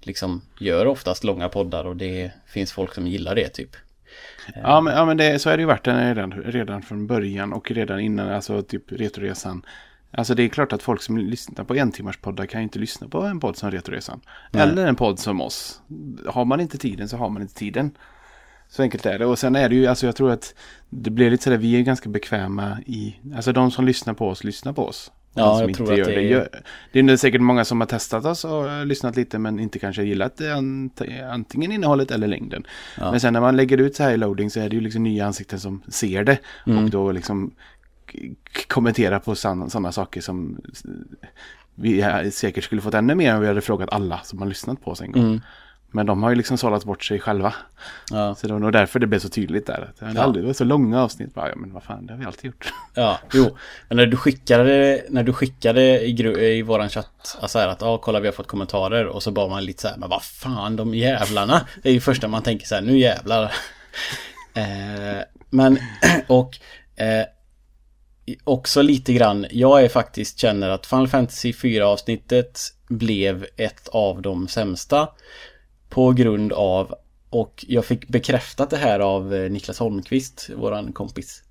liksom 0.00 0.42
gör 0.60 0.86
oftast 0.86 1.24
långa 1.24 1.48
poddar 1.48 1.84
och 1.84 1.96
det 1.96 2.30
finns 2.46 2.72
folk 2.72 2.94
som 2.94 3.06
gillar 3.06 3.34
det 3.34 3.48
typ. 3.48 3.70
Ja, 4.54 4.80
men, 4.80 4.94
ja, 4.94 5.04
men 5.04 5.16
det, 5.16 5.38
så 5.38 5.50
är 5.50 5.56
det 5.56 5.60
ju 5.60 5.66
varit 5.66 5.86
redan, 5.86 6.32
redan 6.32 6.82
från 6.82 7.06
början 7.06 7.52
och 7.52 7.70
redan 7.70 8.00
innan, 8.00 8.28
alltså 8.28 8.62
typ 8.62 8.92
Retoresan. 8.92 9.62
Alltså 10.10 10.34
det 10.34 10.42
är 10.42 10.48
klart 10.48 10.72
att 10.72 10.82
folk 10.82 11.02
som 11.02 11.18
lyssnar 11.18 11.64
på 11.64 11.74
en 11.74 11.92
timmars 11.92 12.16
poddar 12.16 12.46
kan 12.46 12.60
ju 12.60 12.62
inte 12.62 12.78
lyssna 12.78 13.08
på 13.08 13.22
en 13.22 13.40
podd 13.40 13.56
som 13.56 13.70
Retoresan. 13.70 14.20
Nej. 14.50 14.62
Eller 14.62 14.86
en 14.86 14.96
podd 14.96 15.18
som 15.18 15.40
oss. 15.40 15.80
Har 16.26 16.44
man 16.44 16.60
inte 16.60 16.78
tiden 16.78 17.08
så 17.08 17.16
har 17.16 17.28
man 17.30 17.42
inte 17.42 17.54
tiden. 17.54 17.90
Så 18.68 18.82
enkelt 18.82 19.06
är 19.06 19.18
det. 19.18 19.26
Och 19.26 19.38
sen 19.38 19.56
är 19.56 19.68
det 19.68 19.74
ju, 19.74 19.86
alltså 19.86 20.06
jag 20.06 20.16
tror 20.16 20.30
att 20.30 20.54
det 20.90 21.10
blir 21.10 21.30
lite 21.30 21.44
sådär, 21.44 21.56
vi 21.56 21.76
är 21.76 21.82
ganska 21.82 22.08
bekväma 22.08 22.78
i, 22.86 23.16
alltså 23.36 23.52
de 23.52 23.70
som 23.70 23.84
lyssnar 23.84 24.14
på 24.14 24.28
oss, 24.28 24.44
lyssnar 24.44 24.72
på 24.72 24.86
oss. 24.86 25.12
Och 25.32 25.40
Ja, 25.40 25.60
jag 25.60 25.74
tror 25.74 25.92
att 26.00 26.04
det 26.06 26.14
är- 26.14 26.20
gör, 26.20 26.48
det 26.92 26.98
är 27.00 27.16
säkert 27.16 27.40
många 27.40 27.64
som 27.64 27.80
har 27.80 27.86
testat 27.86 28.24
oss 28.24 28.44
och 28.44 28.86
lyssnat 28.86 29.16
lite 29.16 29.38
men 29.38 29.60
inte 29.60 29.78
kanske 29.78 30.02
gillat 30.02 30.40
ant- 30.40 31.30
antingen 31.30 31.72
innehållet 31.72 32.10
eller 32.10 32.26
längden. 32.26 32.64
Ja. 32.98 33.10
Men 33.10 33.20
sen 33.20 33.32
när 33.32 33.40
man 33.40 33.56
lägger 33.56 33.78
ut 33.78 33.96
så 33.96 34.02
här 34.02 34.12
i 34.12 34.16
loading 34.16 34.50
så 34.50 34.60
är 34.60 34.68
det 34.68 34.76
ju 34.76 34.80
liksom 34.82 35.02
nya 35.02 35.26
ansikten 35.26 35.60
som 35.60 35.82
ser 35.88 36.24
det. 36.24 36.38
Mm. 36.66 36.84
Och 36.84 36.90
då 36.90 37.12
liksom 37.12 37.54
kommentera 38.68 39.20
på 39.20 39.34
sådana 39.34 39.92
saker 39.92 40.20
som 40.20 40.60
vi 41.74 42.04
säkert 42.32 42.64
skulle 42.64 42.82
fått 42.82 42.94
ännu 42.94 43.14
mer 43.14 43.34
om 43.34 43.40
vi 43.40 43.46
hade 43.46 43.60
frågat 43.60 43.92
alla 43.92 44.18
som 44.18 44.38
har 44.38 44.46
lyssnat 44.46 44.84
på 44.84 44.90
oss 44.90 45.00
en 45.00 45.12
gång. 45.12 45.22
Mm. 45.22 45.40
Men 45.90 46.06
de 46.06 46.22
har 46.22 46.30
ju 46.30 46.36
liksom 46.36 46.58
sållat 46.58 46.84
bort 46.84 47.04
sig 47.04 47.20
själva. 47.20 47.54
Ja, 48.10 48.34
Så 48.34 48.46
det 48.46 48.52
var 48.52 48.60
nog 48.60 48.72
därför 48.72 48.98
det 48.98 49.06
blev 49.06 49.18
så 49.18 49.28
tydligt 49.28 49.66
där. 49.66 49.88
Att 49.90 50.00
det, 50.00 50.12
Ja. 50.14 50.22
aldrig, 50.22 50.44
det 50.44 50.46
var 50.46 50.54
så 50.54 50.64
långa 50.64 51.02
avsnitt. 51.02 51.34
Bara, 51.34 51.48
ja 51.48 51.56
men 51.56 51.72
vad 51.72 51.82
fan, 51.82 52.06
det 52.06 52.12
har 52.12 52.18
vi 52.18 52.26
alltid 52.26 52.44
gjort. 52.44 52.72
ja, 52.94 53.18
jo. 53.32 53.56
Men 53.88 53.96
när 53.96 54.06
du 54.06 54.16
skickade, 54.16 55.02
när 55.08 55.22
du 55.22 55.32
skickade 55.32 55.80
i, 56.00 56.10
i 56.58 56.62
våran 56.62 56.88
chatt, 56.88 57.38
alltså 57.40 57.58
här 57.58 57.68
att 57.68 57.80
ja, 57.80 57.98
kolla 57.98 58.20
vi 58.20 58.26
har 58.28 58.32
fått 58.32 58.46
kommentarer 58.46 59.06
och 59.06 59.22
så 59.22 59.30
bara 59.30 59.48
man 59.48 59.64
lite 59.64 59.82
så 59.82 59.88
här, 59.88 59.96
men 59.96 60.08
vad 60.08 60.22
fan 60.22 60.76
de 60.76 60.94
jävlarna. 60.94 61.60
Det 61.82 61.88
är 61.88 61.92
ju 61.92 62.00
första 62.00 62.28
man 62.28 62.42
tänker 62.42 62.66
så 62.66 62.74
här, 62.74 62.82
nu 62.82 62.98
jävlar. 62.98 63.42
eh, 64.54 65.22
men, 65.50 65.78
och 66.26 66.58
eh, 66.96 67.26
också 68.44 68.82
lite 68.82 69.12
grann, 69.12 69.46
jag 69.50 69.84
är 69.84 69.88
faktiskt 69.88 70.38
känner 70.38 70.68
att 70.68 70.86
Final 70.86 71.08
Fantasy 71.08 71.52
4 71.52 71.86
avsnittet 71.86 72.60
blev 72.88 73.46
ett 73.56 73.88
av 73.88 74.22
de 74.22 74.48
sämsta 74.48 75.08
på 75.88 76.12
grund 76.12 76.52
av 76.52 76.94
och 77.30 77.64
jag 77.68 77.84
fick 77.84 78.08
bekräftat 78.08 78.70
det 78.70 78.76
här 78.76 79.00
av 79.00 79.34
eh, 79.34 79.50
Niklas 79.50 79.78
Holmqvist, 79.78 80.50
våran 80.56 80.92
kompis. 80.92 81.42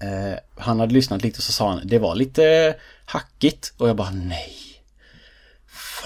Eh, 0.00 0.38
han 0.56 0.80
hade 0.80 0.94
lyssnat 0.94 1.22
lite 1.22 1.38
och 1.38 1.42
så 1.42 1.52
sa 1.52 1.70
han 1.70 1.80
det 1.84 1.98
var 1.98 2.14
lite 2.14 2.74
hackigt 3.04 3.74
och 3.76 3.88
jag 3.88 3.96
bara 3.96 4.10
nej. 4.10 4.54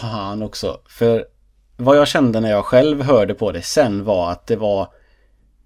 Fan 0.00 0.42
också. 0.42 0.80
För 0.86 1.26
vad 1.76 1.96
jag 1.96 2.08
kände 2.08 2.40
när 2.40 2.50
jag 2.50 2.64
själv 2.64 3.02
hörde 3.02 3.34
på 3.34 3.52
det 3.52 3.62
sen 3.62 4.04
var 4.04 4.30
att 4.30 4.46
det 4.46 4.56
var 4.56 4.92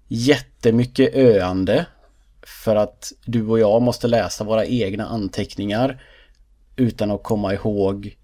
jättemycket 0.07 1.15
öande. 1.15 1.85
För 2.45 2.75
att 2.75 3.11
du 3.25 3.47
och 3.47 3.59
jag 3.59 3.81
måste 3.81 4.07
läsa 4.07 4.43
våra 4.43 4.65
egna 4.65 5.05
anteckningar 5.05 6.01
utan 6.75 7.11
att 7.11 7.23
komma 7.23 7.53
ihåg 7.53 8.17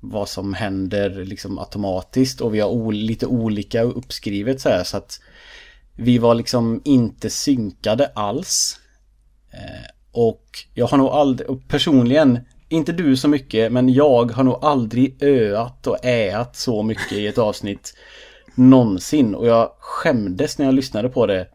vad 0.00 0.28
som 0.28 0.54
händer 0.54 1.10
liksom 1.10 1.58
automatiskt 1.58 2.40
och 2.40 2.54
vi 2.54 2.60
har 2.60 2.70
ol- 2.70 2.94
lite 2.94 3.26
olika 3.26 3.82
uppskrivet 3.82 4.60
så 4.60 4.68
här 4.68 4.84
så 4.84 4.96
att 4.96 5.20
vi 5.94 6.18
var 6.18 6.34
liksom 6.34 6.80
inte 6.84 7.30
synkade 7.30 8.10
alls. 8.14 8.80
Eh, 9.50 9.90
och 10.12 10.44
jag 10.74 10.86
har 10.86 10.98
nog 10.98 11.08
aldrig, 11.08 11.50
och 11.50 11.68
personligen, 11.68 12.38
inte 12.68 12.92
du 12.92 13.16
så 13.16 13.28
mycket, 13.28 13.72
men 13.72 13.88
jag 13.88 14.32
har 14.32 14.44
nog 14.44 14.64
aldrig 14.64 15.22
öat 15.22 15.86
och 15.86 16.04
äat 16.04 16.56
så 16.56 16.82
mycket 16.82 17.12
i 17.12 17.26
ett 17.26 17.38
avsnitt 17.38 17.94
någonsin. 18.54 19.34
Och 19.34 19.46
jag 19.46 19.70
skämdes 19.78 20.58
när 20.58 20.66
jag 20.66 20.74
lyssnade 20.74 21.08
på 21.08 21.26
det. 21.26 21.48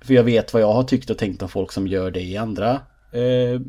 För 0.00 0.14
jag 0.14 0.24
vet 0.24 0.52
vad 0.52 0.62
jag 0.62 0.72
har 0.72 0.84
tyckt 0.84 1.10
och 1.10 1.18
tänkt 1.18 1.42
om 1.42 1.48
folk 1.48 1.72
som 1.72 1.86
gör 1.86 2.10
det 2.10 2.20
i 2.20 2.36
andra 2.36 2.80
eh, 3.12 3.60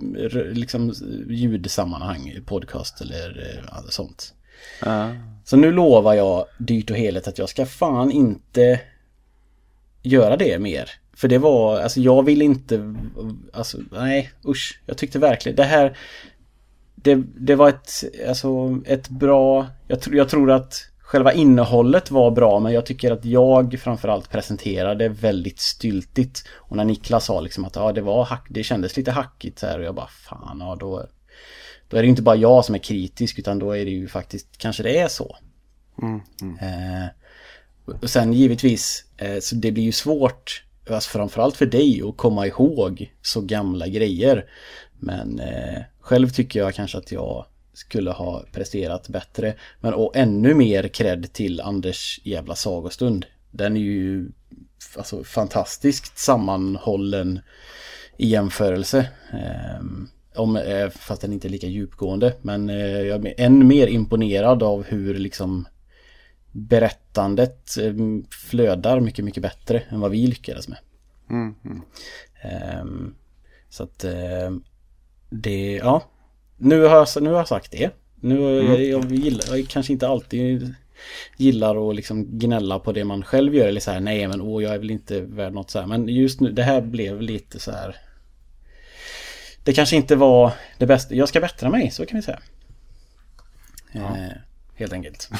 liksom 0.53 0.93
ljudsammanhang, 1.29 2.35
podcast 2.45 3.01
eller 3.01 3.59
eh, 3.67 3.81
sånt. 3.89 4.33
Ja. 4.85 5.09
Så 5.43 5.57
nu 5.57 5.71
lovar 5.71 6.13
jag 6.13 6.45
dyrt 6.57 6.89
och 6.91 6.97
heligt 6.97 7.27
att 7.27 7.37
jag 7.37 7.49
ska 7.49 7.65
fan 7.65 8.11
inte 8.11 8.79
göra 10.01 10.37
det 10.37 10.59
mer. 10.59 10.89
För 11.13 11.27
det 11.27 11.37
var, 11.37 11.79
alltså 11.79 11.99
jag 11.99 12.25
vill 12.25 12.41
inte, 12.41 12.95
alltså 13.53 13.77
nej 13.91 14.31
usch. 14.47 14.81
Jag 14.85 14.97
tyckte 14.97 15.19
verkligen, 15.19 15.55
det 15.55 15.63
här, 15.63 15.97
det, 16.95 17.23
det 17.35 17.55
var 17.55 17.69
ett, 17.69 18.03
alltså 18.27 18.81
ett 18.85 19.09
bra, 19.09 19.67
jag, 19.87 19.99
tr- 19.99 20.15
jag 20.15 20.29
tror 20.29 20.51
att 20.51 20.90
själva 21.11 21.33
innehållet 21.33 22.11
var 22.11 22.31
bra 22.31 22.59
men 22.59 22.73
jag 22.73 22.85
tycker 22.85 23.11
att 23.11 23.25
jag 23.25 23.79
framförallt 23.79 24.29
presenterade 24.29 25.09
väldigt 25.09 25.59
styltigt. 25.59 26.47
Och 26.53 26.77
när 26.77 26.85
Niklas 26.85 27.25
sa 27.25 27.41
liksom 27.41 27.65
att 27.65 27.75
ja, 27.75 27.91
det 27.91 28.01
var 28.01 28.23
hack, 28.23 28.45
det 28.49 28.63
kändes 28.63 28.97
lite 28.97 29.11
hackigt 29.11 29.59
så 29.59 29.67
här 29.67 29.79
och 29.79 29.85
jag 29.85 29.95
bara 29.95 30.07
fan 30.07 30.57
ja 30.59 30.77
då 30.79 31.05
då 31.89 31.97
är 31.97 32.01
det 32.01 32.07
inte 32.07 32.21
bara 32.21 32.35
jag 32.35 32.65
som 32.65 32.75
är 32.75 32.79
kritisk 32.79 33.39
utan 33.39 33.59
då 33.59 33.71
är 33.71 33.85
det 33.85 33.91
ju 33.91 34.07
faktiskt 34.07 34.57
kanske 34.57 34.83
det 34.83 34.97
är 34.97 35.07
så. 35.07 35.37
Mm, 36.01 36.21
mm. 36.41 36.57
Eh, 36.57 37.09
och 38.01 38.09
sen 38.09 38.33
givetvis, 38.33 39.05
eh, 39.17 39.39
så 39.39 39.55
det 39.55 39.71
blir 39.71 39.83
ju 39.83 39.91
svårt, 39.91 40.63
alltså 40.89 41.09
framförallt 41.09 41.57
för 41.57 41.65
dig 41.65 42.01
att 42.09 42.17
komma 42.17 42.47
ihåg 42.47 43.13
så 43.21 43.41
gamla 43.41 43.87
grejer. 43.87 44.45
Men 44.99 45.39
eh, 45.39 45.81
själv 45.99 46.29
tycker 46.29 46.59
jag 46.59 46.73
kanske 46.73 46.97
att 46.97 47.11
jag 47.11 47.45
skulle 47.73 48.11
ha 48.11 48.43
presterat 48.51 49.07
bättre. 49.07 49.53
Men 49.79 49.93
och 49.93 50.15
ännu 50.15 50.53
mer 50.53 50.87
cred 50.87 51.33
till 51.33 51.61
Anders 51.61 52.19
jävla 52.23 52.55
sagostund. 52.55 53.25
Den 53.51 53.77
är 53.77 53.81
ju 53.81 54.31
alltså, 54.95 55.23
fantastiskt 55.23 56.17
sammanhållen 56.17 57.39
i 58.17 58.27
jämförelse. 58.27 59.09
Ehm, 59.31 60.07
om, 60.35 60.55
eh, 60.55 60.89
fast 60.89 61.21
den 61.21 61.33
inte 61.33 61.47
är 61.47 61.49
lika 61.49 61.67
djupgående. 61.67 62.33
Men 62.41 62.69
eh, 62.69 63.01
jag 63.01 63.25
är 63.25 63.33
än 63.37 63.67
mer 63.67 63.87
imponerad 63.87 64.63
av 64.63 64.83
hur 64.83 65.13
liksom 65.13 65.67
berättandet 66.51 67.77
eh, 67.77 67.93
flödar 68.49 68.99
mycket, 68.99 69.25
mycket 69.25 69.43
bättre 69.43 69.83
än 69.89 69.99
vad 69.99 70.11
vi 70.11 70.27
lyckades 70.27 70.67
med. 70.67 70.77
Mm, 71.29 71.55
mm. 71.65 71.81
Ehm, 72.41 73.15
så 73.69 73.83
att 73.83 74.03
ehm, 74.03 74.63
det, 75.29 75.75
ja. 75.75 76.03
Nu 76.63 76.81
har 76.81 76.95
jag, 76.97 77.07
nu 77.21 77.29
har 77.29 77.37
jag 77.37 77.47
sagt 77.47 77.71
det. 77.71 77.89
Nu, 78.15 78.41
jag, 78.41 78.83
jag, 78.83 79.11
gillar, 79.11 79.55
jag 79.55 79.67
kanske 79.67 79.93
inte 79.93 80.07
alltid 80.07 80.75
gillar 81.37 81.89
att 81.89 81.95
liksom 81.95 82.39
gnälla 82.39 82.79
på 82.79 82.91
det 82.91 83.03
man 83.03 83.23
själv 83.23 83.55
gör 83.55 83.67
eller 83.67 83.81
så 83.81 83.91
här 83.91 83.99
nej 83.99 84.27
men 84.27 84.41
åh 84.41 84.63
jag 84.63 84.73
är 84.73 84.77
väl 84.77 84.91
inte 84.91 85.21
värd 85.21 85.53
något 85.53 85.69
så 85.69 85.79
här. 85.79 85.87
Men 85.87 86.07
just 86.07 86.39
nu 86.39 86.51
det 86.51 86.63
här 86.63 86.81
blev 86.81 87.21
lite 87.21 87.59
så 87.59 87.71
här. 87.71 87.95
Det 89.63 89.73
kanske 89.73 89.95
inte 89.95 90.15
var 90.15 90.51
det 90.77 90.85
bästa, 90.85 91.15
jag 91.15 91.29
ska 91.29 91.39
bättra 91.39 91.69
mig 91.69 91.91
så 91.91 92.05
kan 92.05 92.15
vi 92.17 92.23
säga. 92.23 92.39
Eh, 93.93 94.37
Helt 94.75 94.93
enkelt. 94.93 95.29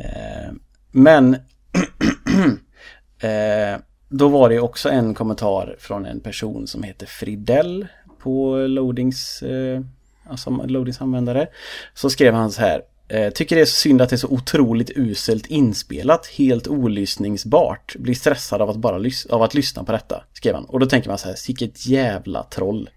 Eh, 0.00 0.52
Men 0.90 1.34
eh, 3.20 3.80
Då 4.08 4.28
var 4.28 4.48
det 4.48 4.60
också 4.60 4.88
en 4.88 5.14
kommentar 5.14 5.76
från 5.78 6.06
en 6.06 6.20
person 6.20 6.66
som 6.66 6.82
heter 6.82 7.06
Fridell 7.06 7.86
på 8.18 8.56
Loadings 8.56 9.42
eh, 9.42 9.80
alltså 10.28 10.50
Loadings 10.50 11.00
användare. 11.00 11.48
Så 11.94 12.10
skrev 12.10 12.34
han 12.34 12.50
så 12.50 12.60
här. 12.60 12.82
Eh, 13.10 13.30
tycker 13.30 13.56
det 13.56 13.62
är 13.62 13.66
så 13.66 13.74
synd 13.74 14.02
att 14.02 14.10
det 14.10 14.14
är 14.14 14.18
så 14.18 14.28
otroligt 14.28 14.90
uselt 14.96 15.46
inspelat, 15.46 16.26
helt 16.26 16.68
olyssningsbart. 16.68 17.96
Blir 17.98 18.14
stressad 18.14 18.62
av 18.62 18.70
att 18.70 18.76
bara 18.76 19.10
av 19.30 19.42
att 19.42 19.54
lyssna 19.54 19.84
på 19.84 19.92
detta, 19.92 20.24
skrev 20.32 20.54
han. 20.54 20.64
Och 20.64 20.80
då 20.80 20.86
tänker 20.86 21.08
man 21.08 21.18
så 21.18 21.28
här, 21.28 21.36
vilket 21.46 21.86
jävla 21.86 22.42
troll. 22.42 22.90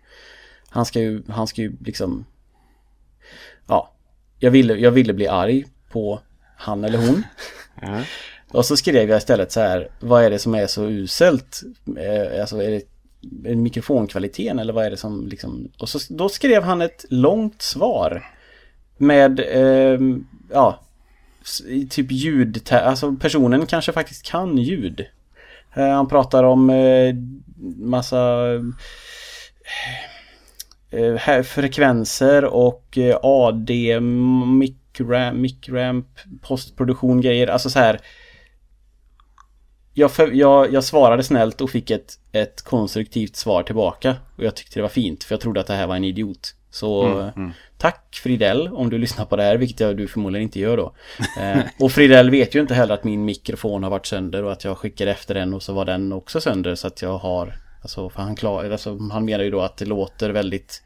Han 0.70 0.86
ska 0.86 1.00
ju, 1.00 1.24
han 1.28 1.48
ska 1.48 1.62
ju 1.62 1.74
liksom... 1.86 2.26
Ja, 3.68 3.94
jag 4.40 4.52
ville, 4.52 4.76
jag 4.76 4.92
ville 4.92 5.14
bli 5.14 5.28
arg 5.28 5.66
på 5.92 6.20
han 6.58 6.84
eller 6.84 6.98
hon. 6.98 7.24
Och 8.52 8.66
så 8.66 8.78
skrev 8.78 9.10
jag 9.10 9.18
istället 9.18 9.52
så 9.52 9.60
här, 9.60 9.90
vad 10.00 10.24
är 10.24 10.30
det 10.30 10.40
som 10.40 10.56
är 10.56 10.68
så 10.68 10.84
uselt? 10.86 11.62
Eh, 11.98 12.42
alltså 12.42 12.64
är 12.64 12.72
det 12.72 12.91
mikrofonkvaliteten 13.56 14.60
eller 14.60 14.74
vad 14.74 14.86
är 14.86 14.92
det 14.92 14.98
som 14.98 15.28
liksom... 15.28 15.72
Och 15.80 15.90
så, 15.90 16.00
då 16.10 16.30
skrev 16.30 16.64
han 16.64 16.82
ett 16.82 17.06
långt 17.10 17.62
svar. 17.62 18.26
Med, 18.98 19.40
eh, 19.40 20.00
ja, 20.52 20.80
typ 21.90 22.12
ljud, 22.12 22.72
alltså 22.72 23.16
personen 23.16 23.66
kanske 23.66 23.92
faktiskt 23.92 24.26
kan 24.26 24.58
ljud. 24.58 25.06
Eh, 25.74 25.90
han 25.90 26.08
pratar 26.08 26.44
om 26.44 26.70
eh, 26.70 27.16
massa 27.78 28.54
eh, 30.92 31.30
eh 31.30 31.44
frekvenser 31.44 32.46
och 32.46 32.98
eh, 32.98 33.18
AD, 33.24 34.00
micramp, 34.48 35.38
micramp, 35.38 36.08
postproduktion 36.42 37.22
grejer. 37.22 37.48
Alltså 37.48 37.70
så 37.70 37.80
här. 37.80 38.00
Jag, 39.94 40.12
för, 40.12 40.32
jag, 40.32 40.74
jag, 40.74 40.84
svarade 40.84 41.24
snällt 41.24 41.62
och 41.62 41.70
fick 41.70 41.92
ett, 41.92 42.14
ett 42.32 42.62
konstruktivt 42.62 43.36
svar 43.36 43.64
tillbaka. 43.64 44.16
Och 44.38 44.44
jag 44.44 44.56
tyckte 44.56 44.80
det 44.80 44.82
var 44.82 44.90
fint 44.90 45.24
för 45.24 45.34
jag 45.34 45.42
trodde 45.42 45.60
att 45.60 45.68
det 45.68 45.74
här 45.74 45.88
var 45.88 45.96
en 45.96 46.04
idiot. 46.04 46.56
Så 46.70 47.04
mm, 47.04 47.30
mm. 47.36 47.52
tack 47.78 48.20
Fridell 48.24 48.68
om 48.68 48.90
du 48.90 48.98
lyssnar 48.98 49.26
på 49.26 49.36
det 49.36 49.44
här, 49.44 49.58
vilket 49.58 49.80
jag, 49.80 49.98
du 49.98 50.08
förmodligen 50.08 50.44
inte 50.44 50.60
gör 50.60 50.78
då. 50.78 50.94
Eh, 51.40 51.60
och 51.80 51.92
Fridell 51.92 52.30
vet 52.30 52.56
ju 52.56 52.62
inte 52.62 52.74
heller 52.74 52.94
att 52.94 53.04
min 53.04 53.26
mikrofon 53.26 53.84
har 53.84 53.90
varit 53.90 54.06
sönder 54.06 54.44
och 54.44 54.52
att 54.52 54.64
jag 54.64 54.78
skickade 54.78 55.12
efter 55.12 55.34
den 55.34 55.54
och 55.54 55.64
så 55.64 55.74
var 55.74 55.86
den 55.86 56.14
också 56.14 56.42
sönder 56.42 56.76
så 56.76 56.88
att 56.88 57.02
jag 57.02 57.18
har 57.18 57.54
Alltså 57.84 58.10
för 58.10 58.22
han, 58.22 58.36
klar, 58.36 58.72
alltså, 58.72 58.98
han 59.12 59.26
menar 59.26 59.44
ju 59.44 59.52
då 59.52 59.62
att 59.62 59.78
det 59.78 59.86
låter 59.86 60.30
väldigt 60.30 60.84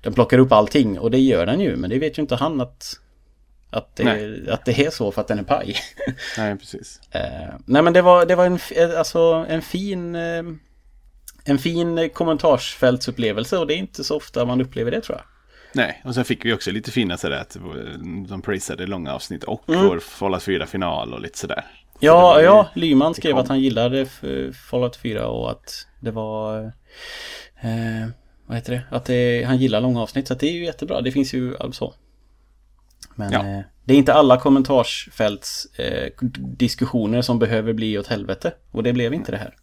Den 0.00 0.12
plockar 0.12 0.38
upp 0.38 0.52
allting 0.52 0.98
och 0.98 1.10
det 1.10 1.18
gör 1.18 1.46
den 1.46 1.60
ju 1.60 1.76
men 1.76 1.90
det 1.90 1.98
vet 1.98 2.18
ju 2.18 2.22
inte 2.22 2.36
han 2.36 2.60
att 2.60 2.94
Att 3.70 3.96
det, 3.96 4.48
att 4.50 4.64
det 4.64 4.86
är 4.86 4.90
så 4.90 5.12
för 5.12 5.20
att 5.20 5.28
den 5.28 5.38
är 5.38 5.42
paj. 5.42 5.76
Nej 6.38 6.56
precis. 6.56 7.00
eh, 7.10 7.54
nej 7.64 7.82
men 7.82 7.92
det 7.92 8.02
var, 8.02 8.26
det 8.26 8.36
var 8.36 8.46
en, 8.46 8.58
alltså, 8.96 9.46
en 9.48 9.62
fin 9.62 10.14
eh, 10.14 10.42
en 11.44 11.58
fin 11.58 12.10
kommentarsfältsupplevelse 12.10 13.58
och 13.58 13.66
det 13.66 13.74
är 13.74 13.78
inte 13.78 14.04
så 14.04 14.16
ofta 14.16 14.44
man 14.44 14.60
upplever 14.60 14.90
det 14.90 15.00
tror 15.00 15.18
jag. 15.18 15.24
Nej, 15.72 16.02
och 16.04 16.14
sen 16.14 16.24
fick 16.24 16.44
vi 16.44 16.52
också 16.52 16.70
lite 16.70 16.90
fina 16.90 17.16
sådär 17.16 17.36
att 17.36 17.56
de 18.28 18.42
prisade 18.42 18.86
långa 18.86 19.14
avsnitt 19.14 19.44
och 19.44 19.68
mm. 19.68 19.86
vår 19.86 19.98
Fallout 19.98 20.42
4 20.42 20.66
final 20.66 21.14
och 21.14 21.20
lite 21.20 21.38
sådär. 21.38 21.64
Så 21.92 22.06
ja, 22.06 22.42
ja, 22.42 22.68
Lyman 22.74 23.14
skrev 23.14 23.36
att 23.36 23.48
han 23.48 23.60
gillade 23.60 24.06
Fallout 24.70 24.96
4 24.96 25.28
och 25.28 25.50
att 25.50 25.86
det 26.00 26.10
var 26.10 26.64
eh, 27.60 28.08
Vad 28.46 28.56
heter 28.56 28.72
det? 28.72 28.82
Att 28.90 29.04
det, 29.04 29.44
han 29.44 29.58
gillar 29.58 29.80
långa 29.80 30.02
avsnitt 30.02 30.28
så 30.28 30.34
det 30.34 30.46
är 30.46 30.52
ju 30.52 30.64
jättebra. 30.64 31.00
Det 31.00 31.12
finns 31.12 31.34
ju 31.34 31.56
alltså 31.58 31.94
Men 33.18 33.32
ja. 33.32 33.46
eh, 33.46 33.60
det 33.84 33.94
är 33.94 33.98
inte 33.98 34.14
alla 34.14 34.40
kommentarsfälts 34.40 35.64
eh, 35.64 36.12
diskussioner 36.36 37.22
som 37.22 37.38
behöver 37.38 37.72
bli 37.72 37.98
åt 37.98 38.06
helvete. 38.06 38.52
Och 38.70 38.82
det 38.82 38.92
blev 38.92 39.14
inte 39.14 39.32
det 39.32 39.38
här. 39.38 39.56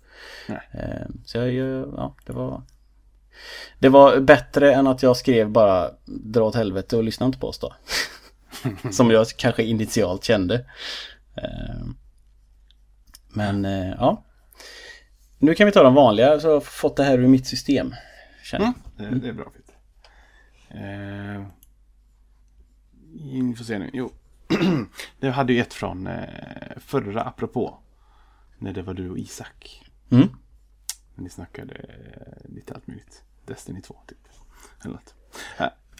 Eh, 0.47 1.07
så 1.25 1.37
jag, 1.37 1.53
ja, 1.97 2.15
det 2.25 2.33
var 2.33 2.61
Det 3.79 3.89
var 3.89 4.19
bättre 4.19 4.73
än 4.73 4.87
att 4.87 5.03
jag 5.03 5.17
skrev 5.17 5.49
bara 5.49 5.91
dra 6.05 6.43
åt 6.43 6.55
helvete 6.55 6.97
och 6.97 7.03
lyssna 7.03 7.25
inte 7.25 7.39
på 7.39 7.47
oss 7.47 7.59
då. 7.59 7.73
Som 8.91 9.11
jag 9.11 9.27
kanske 9.37 9.63
initialt 9.63 10.23
kände. 10.23 10.55
Eh, 11.35 11.85
men 13.29 13.65
eh, 13.65 13.93
ja. 13.97 14.23
Nu 15.37 15.55
kan 15.55 15.65
vi 15.65 15.71
ta 15.71 15.83
de 15.83 15.93
vanliga 15.93 16.39
så 16.39 16.47
jag 16.47 16.53
har 16.53 16.61
fått 16.61 16.97
det 16.97 17.03
här 17.03 17.17
ur 17.17 17.27
mitt 17.27 17.47
system. 17.47 17.95
Känner. 18.43 18.73
Mm, 18.99 19.19
det, 19.19 19.29
är 19.29 19.33
bra. 19.33 19.51
Fint. 19.53 19.71
Vi 23.49 23.55
får 23.57 23.63
se 23.63 23.79
nu. 23.79 23.89
Jo. 23.93 24.11
det 25.19 25.29
hade 25.29 25.53
ju 25.53 25.61
ett 25.61 25.73
från 25.73 26.09
förra 26.77 27.21
apropå. 27.23 27.79
När 28.57 28.73
det 28.73 28.81
var 28.81 28.93
du 28.93 29.09
och 29.09 29.17
Isak. 29.17 29.83
Mm. 30.09 30.27
Ni 31.15 31.29
snackade 31.29 31.75
eh, 31.75 32.55
lite 32.55 32.73
allt 32.73 32.87
möjligt. 32.87 33.23
Destiny 33.45 33.81
2 33.81 33.95
typ. 34.07 34.17
Eller 34.83 34.93
något. 34.93 35.13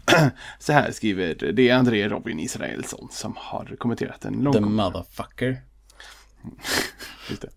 Så 0.59 0.73
här 0.73 0.91
skriver, 0.91 1.51
det 1.53 1.69
är 1.69 1.75
André 1.75 2.09
Robin 2.09 2.39
Israelsson 2.39 3.07
som 3.11 3.33
har 3.37 3.75
kommenterat 3.79 4.25
en 4.25 4.33
lång 4.33 4.53
The 4.53 4.59
motherfucker. 4.59 5.61
Just 7.29 7.41
det. 7.41 7.49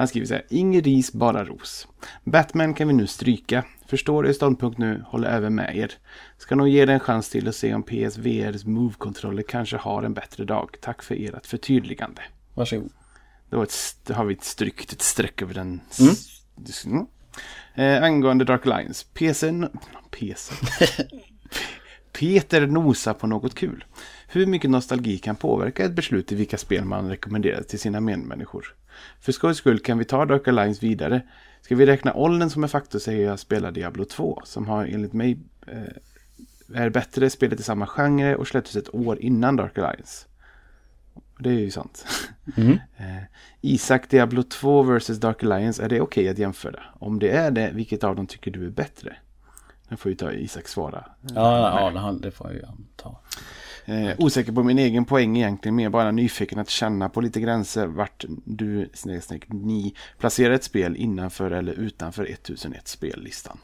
Han 0.00 0.08
skriver 0.08 0.26
så 0.26 0.34
här, 0.34 0.44
ingen 0.48 0.82
ris, 0.82 1.12
bara 1.12 1.44
ros. 1.44 1.88
Batman 2.24 2.74
kan 2.74 2.88
vi 2.88 2.94
nu 2.94 3.06
stryka. 3.06 3.64
Förstår 3.86 4.26
er 4.28 4.32
ståndpunkt 4.32 4.78
nu, 4.78 5.04
håller 5.06 5.28
även 5.30 5.54
med 5.54 5.76
er. 5.76 5.92
Ska 6.38 6.54
nog 6.54 6.68
ge 6.68 6.84
det 6.86 6.92
en 6.92 7.00
chans 7.00 7.28
till 7.28 7.48
att 7.48 7.54
se 7.54 7.74
om 7.74 7.82
PSVRs 7.82 8.64
Move-kontroller 8.64 9.42
kanske 9.42 9.76
har 9.76 10.02
en 10.02 10.14
bättre 10.14 10.44
dag. 10.44 10.76
Tack 10.80 11.02
för 11.02 11.14
ert 11.14 11.46
förtydligande. 11.46 12.22
Varsågod. 12.54 12.90
Då, 13.50 13.66
har 14.14 14.24
vi 14.24 14.34
ett 14.34 14.44
strykt 14.44 14.92
ett 14.92 15.02
streck 15.02 15.42
över 15.42 15.54
den. 15.54 15.80
Mm. 16.86 17.06
Eh, 17.74 18.02
angående 18.02 18.44
Dark 18.44 18.66
Alliance. 18.66 19.06
PC... 19.14 19.52
PC. 20.10 20.54
Peter 22.20 22.66
nosar 22.66 23.14
på 23.14 23.26
något 23.26 23.54
kul. 23.54 23.84
Hur 24.28 24.46
mycket 24.46 24.70
nostalgi 24.70 25.18
kan 25.18 25.36
påverka 25.36 25.84
ett 25.84 25.92
beslut 25.92 26.32
i 26.32 26.34
vilka 26.34 26.58
spel 26.58 26.84
man 26.84 27.08
rekommenderar 27.08 27.62
till 27.62 27.78
sina 27.78 28.00
medmänniskor? 28.00 28.74
För 29.20 29.32
skojs 29.32 29.56
skull 29.56 29.78
kan 29.78 29.98
vi 29.98 30.04
ta 30.04 30.24
Dark 30.24 30.48
Alliance 30.48 30.86
vidare. 30.86 31.22
Ska 31.62 31.76
vi 31.76 31.86
räkna 31.86 32.14
åldern 32.14 32.50
som 32.50 32.62
en 32.62 32.68
faktor 32.68 32.98
säger 32.98 33.26
jag 33.26 33.38
spelar 33.38 33.72
Diablo 33.72 34.04
2. 34.04 34.42
Som 34.44 34.68
har 34.68 34.86
enligt 34.86 35.12
mig 35.12 35.38
eh, 35.66 36.82
är 36.82 36.90
bättre 36.90 37.30
spelet 37.30 37.60
i 37.60 37.62
samma 37.62 37.86
genre 37.86 38.34
och 38.34 38.48
släpptes 38.48 38.76
ett 38.76 38.94
år 38.94 39.20
innan 39.20 39.56
Dark 39.56 39.78
Alliance. 39.78 40.26
Det 41.38 41.50
är 41.50 41.60
ju 41.60 41.70
sant. 41.70 42.06
Mm. 42.56 42.72
eh, 42.96 43.22
Isak 43.60 44.10
Diablo 44.10 44.42
2 44.42 44.82
vs 44.82 45.06
Dark 45.06 45.42
Alliance, 45.42 45.84
är 45.84 45.88
det 45.88 46.00
okej 46.00 46.22
okay 46.22 46.28
att 46.28 46.38
jämföra? 46.38 46.82
Om 46.98 47.18
det 47.18 47.30
är 47.30 47.50
det, 47.50 47.70
vilket 47.74 48.04
av 48.04 48.16
dem 48.16 48.26
tycker 48.26 48.50
du 48.50 48.66
är 48.66 48.70
bättre? 48.70 49.16
Nu 49.90 49.96
får 49.96 50.10
ju 50.10 50.16
ta 50.16 50.32
Isak 50.32 50.68
svara. 50.68 51.04
Ja, 51.34 51.90
ja 51.94 52.12
det 52.12 52.30
får 52.30 52.52
jag 52.52 52.76
ta. 52.96 53.20
Eh, 53.84 54.14
osäker 54.18 54.52
på 54.52 54.62
min 54.62 54.78
egen 54.78 55.04
poäng 55.04 55.36
egentligen, 55.36 55.76
mer 55.76 55.88
bara 55.88 56.10
nyfiken 56.10 56.58
att 56.58 56.70
känna 56.70 57.08
på 57.08 57.20
lite 57.20 57.40
gränser 57.40 57.86
vart 57.86 58.24
du, 58.44 58.90
snäck, 58.94 59.48
ni, 59.48 59.94
placerar 60.18 60.54
ett 60.54 60.64
spel 60.64 60.96
innanför 60.96 61.50
eller 61.50 61.72
utanför 61.72 62.24
1001 62.24 62.88
spellistan. 62.88 63.58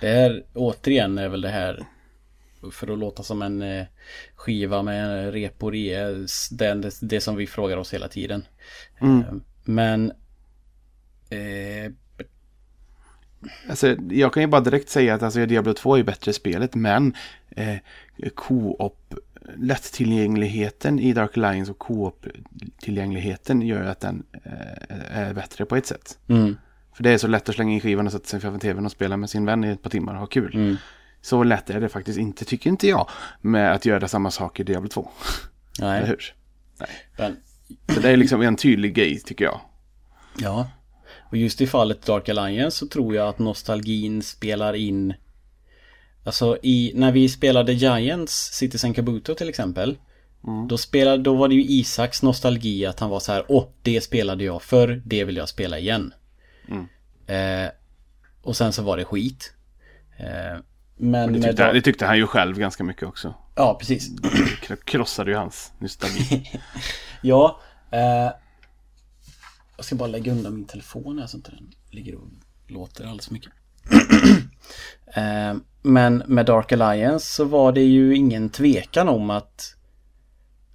Det 0.00 0.08
är 0.08 0.44
återigen 0.54 1.18
är 1.18 1.28
väl 1.28 1.40
det 1.40 1.48
här 1.48 1.86
för 2.72 2.92
att 2.92 2.98
låta 2.98 3.22
som 3.22 3.42
en 3.42 3.62
eh, 3.62 3.86
skiva 4.34 4.82
med 4.82 5.04
en 5.04 5.32
repori 5.32 5.88
det, 6.50 6.74
det, 6.74 6.92
det 7.00 7.20
som 7.20 7.36
vi 7.36 7.46
frågar 7.46 7.76
oss 7.76 7.94
hela 7.94 8.08
tiden. 8.08 8.44
Mm. 9.00 9.20
Eh, 9.20 9.34
men 9.64 10.12
eh, 11.30 11.92
Alltså, 13.68 13.96
jag 14.10 14.32
kan 14.32 14.42
ju 14.42 14.46
bara 14.46 14.60
direkt 14.60 14.88
säga 14.88 15.14
att 15.14 15.22
alltså, 15.22 15.46
Diablo 15.46 15.74
2 15.74 15.96
är 15.96 16.02
bättre 16.02 16.32
spelet 16.32 16.74
men 16.74 17.14
eh, 17.50 17.76
co-op 18.34 19.14
lättillgängligheten 19.56 20.98
i 20.98 21.12
Dark 21.12 21.36
Alliance 21.36 21.70
och 21.70 21.78
co-op-tillgängligheten 21.78 23.62
gör 23.62 23.84
att 23.84 24.00
den 24.00 24.26
eh, 24.32 25.18
är 25.18 25.34
bättre 25.34 25.64
på 25.64 25.76
ett 25.76 25.86
sätt. 25.86 26.18
Mm. 26.28 26.56
För 26.92 27.02
det 27.02 27.10
är 27.10 27.18
så 27.18 27.26
lätt 27.26 27.48
att 27.48 27.54
slänga 27.54 27.72
in 27.72 27.80
skivan 27.80 28.06
och 28.06 28.12
sätta 28.12 28.26
sig 28.26 28.40
framför 28.40 28.60
tvn 28.60 28.84
och 28.84 28.92
spela 28.92 29.16
med 29.16 29.30
sin 29.30 29.44
vän 29.44 29.64
i 29.64 29.68
ett 29.68 29.82
par 29.82 29.90
timmar 29.90 30.14
och 30.14 30.20
ha 30.20 30.26
kul. 30.26 30.54
Mm. 30.54 30.76
Så 31.20 31.42
lätt 31.42 31.70
är 31.70 31.80
det 31.80 31.88
faktiskt 31.88 32.18
inte, 32.18 32.44
tycker 32.44 32.70
inte 32.70 32.88
jag, 32.88 33.08
med 33.40 33.72
att 33.72 33.86
göra 33.86 34.08
samma 34.08 34.30
sak 34.30 34.60
i 34.60 34.62
Diablo 34.62 34.88
2. 34.88 35.10
Nej. 35.80 35.98
Eller 35.98 36.08
hur? 36.08 36.34
Nej. 36.80 36.88
Men... 37.16 37.36
Så 37.94 38.00
det 38.00 38.10
är 38.10 38.16
liksom 38.16 38.42
en 38.42 38.56
tydlig 38.56 38.94
grej, 38.94 39.20
tycker 39.20 39.44
jag. 39.44 39.60
Ja. 40.38 40.70
Och 41.30 41.36
just 41.36 41.60
i 41.60 41.66
fallet 41.66 42.06
Dark 42.06 42.28
Alliance 42.28 42.76
så 42.76 42.86
tror 42.86 43.14
jag 43.14 43.28
att 43.28 43.38
nostalgin 43.38 44.22
spelar 44.22 44.74
in 44.74 45.14
Alltså 46.24 46.58
i, 46.62 46.92
när 46.94 47.12
vi 47.12 47.28
spelade 47.28 47.72
Giants 47.72 48.52
Citizen 48.52 48.94
Kabuto 48.94 49.34
till 49.34 49.48
exempel 49.48 49.98
mm. 50.46 50.68
då, 50.68 50.78
spelade, 50.78 51.22
då 51.22 51.34
var 51.34 51.48
det 51.48 51.54
ju 51.54 51.64
Isaks 51.64 52.22
nostalgi 52.22 52.86
att 52.86 53.00
han 53.00 53.10
var 53.10 53.20
så 53.20 53.32
här 53.32 53.44
Åh, 53.48 53.64
det 53.82 54.00
spelade 54.00 54.44
jag 54.44 54.62
för 54.62 55.02
det 55.04 55.24
vill 55.24 55.36
jag 55.36 55.48
spela 55.48 55.78
igen. 55.78 56.14
Mm. 56.68 56.86
Eh, 57.26 57.70
och 58.42 58.56
sen 58.56 58.72
så 58.72 58.82
var 58.82 58.96
det 58.96 59.04
skit. 59.04 59.52
Eh, 60.18 60.60
men 60.96 61.32
det 61.32 61.42
tyckte, 61.42 61.72
det 61.72 61.80
tyckte, 61.80 62.06
han 62.06 62.16
ju 62.16 62.26
själv 62.26 62.58
ganska 62.58 62.84
mycket 62.84 63.02
också. 63.02 63.34
Ja, 63.54 63.76
precis. 63.78 64.08
Det 64.68 64.84
krossade 64.84 65.30
ju 65.30 65.36
hans 65.36 65.72
nostalgi. 65.78 66.60
ja. 67.22 67.60
Eh, 67.90 68.30
jag 69.78 69.84
ska 69.84 69.96
bara 69.96 70.08
lägga 70.08 70.32
undan 70.32 70.54
min 70.54 70.64
telefon 70.64 71.18
här 71.18 71.26
så 71.26 71.36
inte 71.36 71.50
den 71.50 71.70
ligger 71.90 72.14
och 72.14 72.28
låter 72.66 73.04
alldeles 73.04 73.30
mycket. 73.30 73.52
eh, 75.14 75.56
men 75.82 76.22
med 76.26 76.46
Dark 76.46 76.72
Alliance 76.72 77.26
så 77.26 77.44
var 77.44 77.72
det 77.72 77.82
ju 77.82 78.16
ingen 78.16 78.50
tvekan 78.50 79.08
om 79.08 79.30
att 79.30 79.74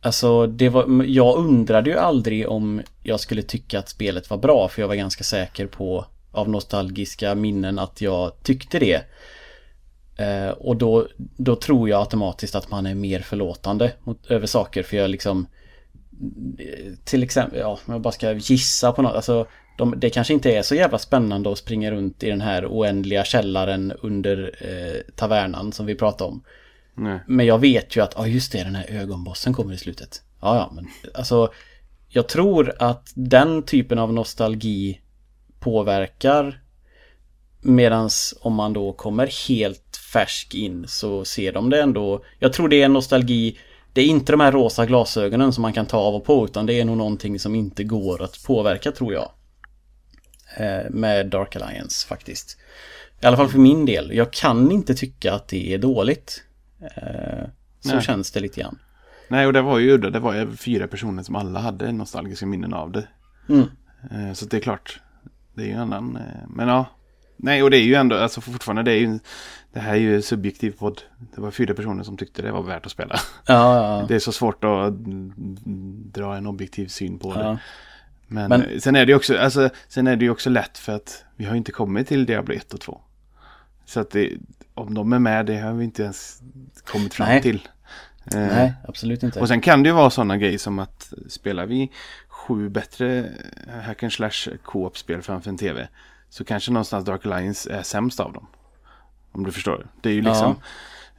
Alltså 0.02 0.48
det 0.48 0.70
var, 0.70 1.04
jag 1.04 1.38
undrade 1.38 1.90
ju 1.90 1.98
aldrig 1.98 2.50
om 2.50 2.82
jag 3.04 3.20
skulle 3.20 3.42
tycka 3.42 3.80
att 3.80 3.90
spelet 3.90 4.30
var 4.30 4.38
bra 4.38 4.68
för 4.68 4.82
jag 4.82 4.88
var 4.88 4.96
ganska 4.96 5.24
säker 5.24 5.68
på 5.68 6.06
av 6.32 6.50
nostalgiska 6.50 7.36
minnen 7.36 7.80
att 7.80 8.02
jag 8.02 8.44
tyckte 8.44 8.80
det. 8.80 9.02
Eh, 10.18 10.50
och 10.50 10.78
då, 10.78 11.08
då 11.18 11.56
tror 11.56 11.90
jag 11.90 12.00
automatiskt 12.00 12.56
att 12.56 12.70
man 12.70 12.86
är 12.86 12.96
mer 12.96 13.20
förlåtande 13.20 13.92
mot, 14.04 14.26
över 14.26 14.48
saker 14.48 14.84
för 14.84 14.98
jag 14.98 15.10
liksom 15.10 15.48
till 17.04 17.24
exempel, 17.24 17.60
ja, 17.60 17.80
om 17.86 17.94
jag 17.94 18.02
bara 18.02 18.12
ska 18.12 18.34
gissa 18.34 18.92
på 18.92 19.02
något, 19.02 19.16
alltså 19.16 19.48
de, 19.78 20.00
det 20.00 20.10
kanske 20.10 20.34
inte 20.34 20.56
är 20.56 20.62
så 20.62 20.76
jävla 20.76 20.98
spännande 20.98 21.52
att 21.52 21.58
springa 21.58 21.92
runt 21.92 22.24
i 22.24 22.30
den 22.30 22.42
här 22.42 22.66
oändliga 22.66 23.24
källaren 23.24 23.94
under 24.02 24.56
eh, 24.60 25.16
tavernan 25.16 25.72
som 25.72 25.86
vi 25.86 25.96
pratade 25.96 26.32
om. 26.32 26.44
Nej. 26.96 27.20
Men 27.28 27.46
jag 27.46 27.60
vet 27.60 27.96
ju 27.96 28.04
att, 28.04 28.14
ja 28.18 28.28
just 28.28 28.52
det, 28.52 28.64
den 28.64 28.76
här 28.76 28.86
ögonbossen 28.90 29.54
kommer 29.54 29.74
i 29.74 29.78
slutet. 29.78 30.22
Ja, 30.42 30.56
ja, 30.56 30.72
men 30.76 30.88
alltså 31.14 31.54
jag 32.10 32.30
tror 32.30 32.74
att 32.80 33.12
den 33.16 33.64
typen 33.64 34.00
av 34.00 34.14
nostalgi 34.14 35.02
påverkar 35.60 36.60
Medans 37.62 38.38
om 38.42 38.54
man 38.54 38.74
då 38.74 38.94
kommer 38.94 39.48
helt 39.48 39.98
färsk 40.14 40.56
in 40.56 40.86
så 40.88 41.26
ser 41.26 41.54
de 41.54 41.70
det 41.70 41.82
ändå 41.82 42.24
Jag 42.40 42.54
tror 42.54 42.70
det 42.70 42.82
är 42.82 42.86
en 42.86 42.94
nostalgi 42.94 43.58
Det 43.94 44.02
är 44.02 44.06
inte 44.06 44.34
de 44.34 44.40
här 44.40 44.52
rosa 44.52 44.86
glasögonen 44.86 45.54
som 45.54 45.62
man 45.62 45.74
kan 45.74 45.86
ta 45.86 45.98
av 45.98 46.16
och 46.16 46.26
på 46.26 46.46
utan 46.46 46.66
det 46.66 46.74
är 46.80 46.86
nog 46.86 46.98
någonting 46.98 47.40
som 47.40 47.56
inte 47.56 47.84
går 47.84 48.24
att 48.24 48.44
påverka 48.46 48.92
tror 48.92 49.14
jag 49.14 49.32
eh, 50.58 50.90
Med 50.90 51.28
Dark 51.30 51.56
Alliance 51.56 52.08
faktiskt 52.08 52.58
I 53.22 53.26
alla 53.26 53.38
fall 53.38 53.50
för 53.50 53.60
min 53.60 53.86
del 53.86 54.12
Jag 54.14 54.34
kan 54.34 54.72
inte 54.72 54.96
tycka 54.96 55.34
att 55.34 55.48
det 55.48 55.74
är 55.74 55.78
dåligt 55.78 56.44
eh, 56.82 57.46
Så 57.80 57.94
Nej. 57.94 58.02
känns 58.02 58.32
det 58.32 58.40
lite 58.40 58.62
grann 58.62 58.80
Nej, 59.28 59.48
och 59.48 59.54
det 59.54 59.62
var 59.62 59.80
ju. 59.80 59.98
Det 59.98 60.20
var 60.20 60.34
ju 60.34 60.56
fyra 60.56 60.88
personer 60.88 61.24
som 61.24 61.36
alla 61.36 61.60
hade 61.60 61.92
nostalgiska 61.92 62.46
minnen 62.46 62.74
av 62.74 62.92
det. 62.92 63.08
Mm. 63.50 63.68
Eh, 64.12 64.34
Så 64.34 64.46
det 64.46 64.58
är 64.58 64.62
klart. 64.62 65.00
Det 65.54 65.62
är 65.62 65.66
ju 65.66 65.72
en 65.72 65.80
annan. 65.80 66.20
Men 66.48 66.68
ja. 66.68 66.86
Nej, 67.44 67.64
och 67.64 67.72
det 67.72 67.78
är 67.78 67.82
ju 67.84 67.96
ändå, 67.96 68.16
alltså 68.18 68.42
fortfarande, 68.42 68.84
det 68.84 68.92
är 68.92 68.98
ju, 69.00 69.20
det 69.74 69.80
här 69.80 69.92
är 69.94 69.98
ju 70.00 70.22
subjektiv 70.22 70.72
podd. 70.72 71.02
Det 71.36 71.42
var 71.42 71.52
fyra 71.52 71.74
personer 71.74 72.04
som 72.04 72.18
tyckte 72.18 72.42
det 72.42 72.52
var 72.52 72.64
värt 72.64 72.86
att 72.86 72.92
spela. 72.92 73.16
Ja, 73.48 73.76
ja, 74.00 74.06
Det 74.08 74.16
är 74.16 74.20
så 74.20 74.32
svårt 74.32 74.64
att 74.64 74.94
dra 76.14 76.36
en 76.36 76.48
objektiv 76.48 76.88
syn 76.88 77.20
på 77.20 77.34
det. 77.34 77.40
ja. 77.40 77.58
Men, 78.28 78.50
Men- 78.50 78.82
sen 78.82 78.96
är 78.96 79.06
det 79.06 79.12
ju 79.12 79.16
också, 79.16 79.38
alltså, 79.38 79.70
sen 79.88 80.08
är 80.08 80.16
det 80.16 80.26
ju 80.26 80.32
också 80.32 80.50
lätt 80.50 80.78
för 80.78 80.94
att 80.96 81.26
vi 81.36 81.46
har 81.46 81.56
inte 81.56 81.72
kommit 81.72 82.08
till 82.08 82.26
Diablo 82.26 82.56
1 82.56 82.74
och 82.74 82.82
2. 82.82 83.02
Så 83.86 84.00
att 84.00 84.12
det, 84.12 84.32
om 84.74 84.94
de 84.94 85.14
är 85.14 85.20
med, 85.20 85.46
det 85.46 85.58
har 85.60 85.74
vi 85.74 85.84
inte 85.84 86.04
ens 86.04 86.42
kommit 86.86 87.14
fram 87.14 87.28
Nej. 87.28 87.42
till. 87.42 87.68
Eh, 88.34 88.40
Nej, 88.40 88.74
absolut 88.88 89.24
inte. 89.24 89.40
och 89.40 89.48
sen 89.48 89.62
kan 89.62 89.84
det 89.84 89.90
ju 89.90 89.96
vara 89.96 90.10
sådana 90.10 90.38
grejer 90.38 90.58
som 90.58 90.80
att 90.80 91.14
spelar 91.28 91.66
vi 91.66 91.92
sju 92.28 92.70
bättre 92.70 93.30
hack 93.86 94.04
and 94.04 94.14
slash 94.14 94.50
co-op-spel 94.64 95.22
framför 95.22 95.50
en 95.50 95.58
tv 95.58 95.88
så 96.34 96.44
kanske 96.44 96.72
någonstans 96.72 97.06
Dark 97.06 97.26
Alliance 97.26 97.72
är 97.72 97.84
sämst 97.84 98.20
av 98.20 98.34
dem. 98.34 98.48
Om 99.32 99.44
du 99.44 99.52
förstår. 99.52 99.88
Det 100.02 100.10
är 100.10 100.14
ju 100.14 100.22
liksom 100.22 100.56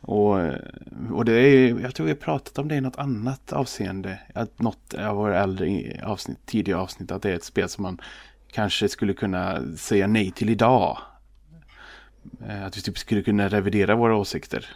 och, 0.01 0.39
och 1.13 1.25
det 1.25 1.33
är 1.33 1.49
ju, 1.49 1.81
jag 1.83 1.95
tror 1.95 2.07
vi 2.07 2.13
har 2.13 2.17
pratat 2.17 2.59
om 2.59 2.69
det 2.69 2.75
i 2.75 2.81
något 2.81 2.97
annat 2.97 3.53
avseende. 3.53 4.19
Att 4.35 4.61
något 4.61 4.95
av 4.95 5.17
våra 5.17 5.43
äldre 5.43 6.01
avsnitt, 6.05 6.39
tidigare 6.47 6.81
avsnitt, 6.81 7.11
att 7.11 7.23
det 7.23 7.31
är 7.31 7.35
ett 7.35 7.45
spel 7.45 7.69
som 7.69 7.83
man 7.83 7.99
kanske 8.53 8.89
skulle 8.89 9.13
kunna 9.13 9.63
säga 9.77 10.07
nej 10.07 10.31
till 10.31 10.51
idag. 10.51 10.99
Eh, 12.49 12.65
Att 12.65 12.77
vi 12.77 12.81
typ 12.81 12.99
skulle 12.99 13.23
kunna 13.23 13.49
revidera 13.49 13.95
våra 13.95 14.17
åsikter. 14.17 14.67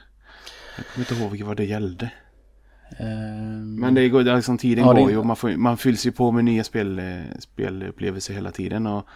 Jag 0.77 0.87
kommer 0.87 1.11
inte 1.11 1.39
ihåg 1.39 1.49
vad 1.49 1.57
det 1.57 1.65
gällde. 1.65 2.11
Ehm, 2.99 3.75
Men 3.75 3.95
det 3.95 4.09
går, 4.09 4.23
liksom, 4.23 4.59
tiden 4.59 4.85
Ja, 4.85 4.93
går 4.93 5.11
ju 5.11 5.17
och 5.17 5.27
man, 5.27 5.37
får, 5.37 5.51
man 5.51 5.77
fylls 5.77 6.07
ju 6.07 6.13
på 6.13 6.33
med 6.33 6.45
nya 6.45 6.65
spel, 6.65 7.03
spelupplevelser 7.39 8.35
hela 8.35 8.51
tiden. 8.51 8.87
Och 8.87 9.07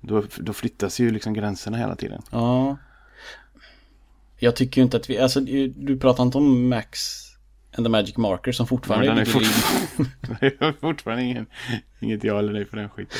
då, 0.00 0.22
då 0.38 0.52
flyttas 0.52 1.00
ju 1.00 1.10
liksom 1.10 1.34
gränserna 1.34 1.76
hela 1.76 1.96
tiden. 1.96 2.22
Ja. 2.30 2.76
Jag 4.38 4.56
tycker 4.56 4.80
ju 4.80 4.84
inte 4.84 4.96
att 4.96 5.10
vi, 5.10 5.18
alltså 5.18 5.40
du 5.76 5.98
pratar 5.98 6.22
inte 6.22 6.38
om 6.38 6.68
Max 6.68 7.20
and 7.76 7.86
the 7.86 7.90
Magic 7.90 8.16
Marker 8.16 8.52
som 8.52 8.66
fortfarande 8.66 9.06
den 9.06 9.18
är 9.18 9.22
i... 9.22 9.24
fortfarande, 9.24 10.46
är 10.66 10.80
fortfarande 10.80 11.24
ingen, 11.24 11.46
inget 12.00 12.24
ja 12.24 12.38
eller 12.38 12.52
nej 12.52 12.64
på 12.64 12.76
den 12.76 12.88
skiten. 12.88 13.18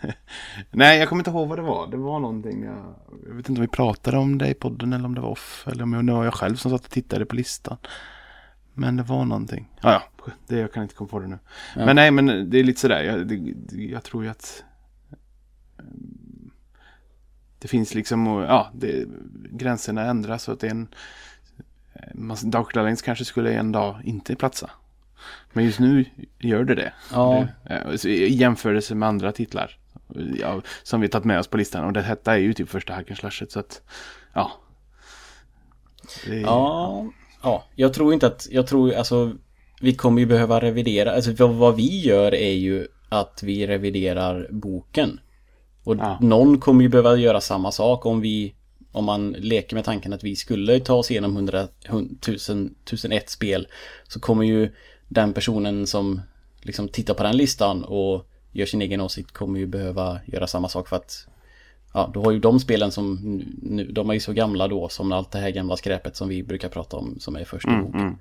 nej, 0.70 0.98
jag 0.98 1.08
kommer 1.08 1.20
inte 1.20 1.30
ihåg 1.30 1.48
vad 1.48 1.58
det 1.58 1.62
var. 1.62 1.86
Det 1.86 1.96
var 1.96 2.20
någonting. 2.20 2.64
Jag, 2.64 2.94
jag 3.26 3.34
vet 3.34 3.48
inte 3.48 3.60
om 3.60 3.66
vi 3.66 3.68
pratade 3.68 4.16
om 4.18 4.38
det 4.38 4.48
i 4.48 4.54
podden 4.54 4.92
eller 4.92 5.04
om 5.04 5.14
det 5.14 5.20
var 5.20 5.30
off. 5.30 5.64
Eller 5.72 5.82
om 5.82 6.06
det 6.06 6.12
var 6.12 6.24
jag 6.24 6.34
själv 6.34 6.56
som 6.56 6.70
satt 6.70 6.84
och 6.84 6.90
tittade 6.90 7.26
på 7.26 7.36
listan. 7.36 7.76
Men 8.74 8.96
det 8.96 9.02
var 9.02 9.24
någonting. 9.24 9.68
Ja, 9.80 9.92
ja. 9.92 10.32
Det, 10.46 10.58
jag 10.58 10.72
kan 10.72 10.82
inte 10.82 10.94
komma 10.94 11.08
på 11.08 11.18
det 11.18 11.26
nu. 11.26 11.38
Ja. 11.76 11.86
Men 11.86 11.96
nej, 11.96 12.10
men 12.10 12.50
det 12.50 12.58
är 12.58 12.64
lite 12.64 12.80
sådär. 12.80 13.02
Jag, 13.02 13.26
det, 13.26 13.34
jag 13.76 14.02
tror 14.02 14.24
ju 14.24 14.30
att 14.30 14.64
det 17.58 17.68
finns 17.68 17.94
liksom, 17.94 18.26
ja, 18.26 18.70
det, 18.74 19.04
gränserna 19.50 20.04
ändras 20.04 20.42
så 20.42 20.52
att 20.52 20.60
det 20.60 20.66
är 20.66 20.70
en 20.70 20.88
Dark 22.42 22.76
Alliance 22.76 23.04
kanske 23.04 23.24
skulle 23.24 23.52
en 23.52 23.72
dag 23.72 23.96
inte 24.04 24.36
platsa. 24.36 24.70
Men 25.52 25.64
just 25.64 25.80
nu 25.80 26.04
gör 26.38 26.64
det 26.64 26.74
det. 26.74 26.92
Ja. 27.12 27.46
det 27.64 27.74
eh, 27.74 28.06
I 28.06 28.34
jämförelse 28.34 28.94
med 28.94 29.08
andra 29.08 29.32
titlar. 29.32 29.78
Ja, 30.40 30.62
som 30.82 31.00
vi 31.00 31.08
tagit 31.08 31.24
med 31.24 31.38
oss 31.38 31.46
på 31.46 31.56
listan. 31.56 31.84
Och 31.84 31.92
det, 31.92 32.02
detta 32.02 32.34
är 32.34 32.38
ju 32.38 32.54
typ 32.54 32.68
första 32.68 32.92
hacken 32.92 33.16
slashet. 33.16 33.52
Så 33.52 33.60
att, 33.60 33.82
ja. 34.32 34.52
Det, 36.26 36.40
Ja, 36.40 37.06
ja, 37.42 37.64
jag 37.74 37.94
tror 37.94 38.14
inte 38.14 38.26
att, 38.26 38.48
jag 38.50 38.66
tror 38.66 38.94
alltså 38.94 39.32
vi 39.80 39.94
kommer 39.94 40.20
ju 40.20 40.26
behöva 40.26 40.60
revidera, 40.60 41.12
alltså 41.12 41.46
vad 41.46 41.76
vi 41.76 42.00
gör 42.00 42.34
är 42.34 42.52
ju 42.52 42.86
att 43.08 43.42
vi 43.42 43.66
reviderar 43.66 44.48
boken. 44.50 45.20
Och 45.84 45.96
Ja. 45.96 46.18
någon 46.20 46.60
kommer 46.60 46.82
ju 46.82 46.88
behöva 46.88 47.16
göra 47.16 47.40
samma 47.40 47.72
sak 47.72 48.06
om 48.06 48.20
vi, 48.20 48.54
om 48.92 49.04
man 49.04 49.30
leker 49.30 49.76
med 49.76 49.84
tanken 49.84 50.12
att 50.12 50.24
vi 50.24 50.36
skulle 50.36 50.80
ta 50.80 50.94
oss 50.94 51.10
igenom 51.10 51.36
100, 51.36 51.68
1000, 52.20 52.74
1001 52.84 53.30
spel 53.30 53.66
så 54.08 54.20
kommer 54.20 54.44
ju 54.44 54.72
den 55.08 55.32
personen 55.32 55.86
som 55.86 56.20
liksom 56.62 56.88
tittar 56.88 57.14
på 57.14 57.22
den 57.22 57.36
listan 57.36 57.84
och 57.84 58.26
gör 58.52 58.66
sin 58.66 58.82
egen 58.82 59.00
åsikt 59.00 59.32
kommer 59.32 59.58
ju 59.58 59.66
behöva 59.66 60.20
göra 60.26 60.46
samma 60.46 60.68
sak 60.68 60.88
för 60.88 60.96
att 60.96 61.26
Ja, 61.94 62.10
då 62.14 62.24
har 62.24 62.30
ju 62.32 62.38
de 62.38 62.60
spelen 62.60 62.92
som 62.92 63.14
nu, 63.62 63.84
de 63.92 64.10
är 64.10 64.14
ju 64.14 64.20
så 64.20 64.32
gamla 64.32 64.68
då 64.68 64.88
som 64.88 65.12
allt 65.12 65.30
det 65.30 65.38
här 65.38 65.50
gamla 65.50 65.76
skräpet 65.76 66.16
som 66.16 66.28
vi 66.28 66.42
brukar 66.42 66.68
prata 66.68 66.96
om 66.96 67.16
som 67.20 67.36
är 67.36 67.44
första 67.44 67.70
Mm, 67.70 67.84
boken. 67.84 68.00
mm. 68.00 68.18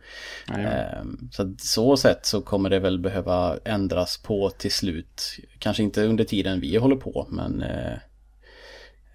Ja, 0.48 0.60
ja. 0.62 0.68
Ehm, 0.70 1.30
Så 1.32 1.56
så 1.58 1.98
sätt 1.98 2.26
så 2.26 2.42
kommer 2.42 2.70
det 2.70 2.80
väl 2.80 3.00
behöva 3.00 3.58
ändras 3.66 4.18
på 4.18 4.50
till 4.50 4.72
slut. 4.72 5.24
Kanske 5.60 5.84
inte 5.84 6.04
under 6.06 6.24
tiden 6.24 6.60
vi 6.60 6.78
håller 6.78 6.96
på 6.96 7.28
men 7.30 7.62
eh, 7.62 7.98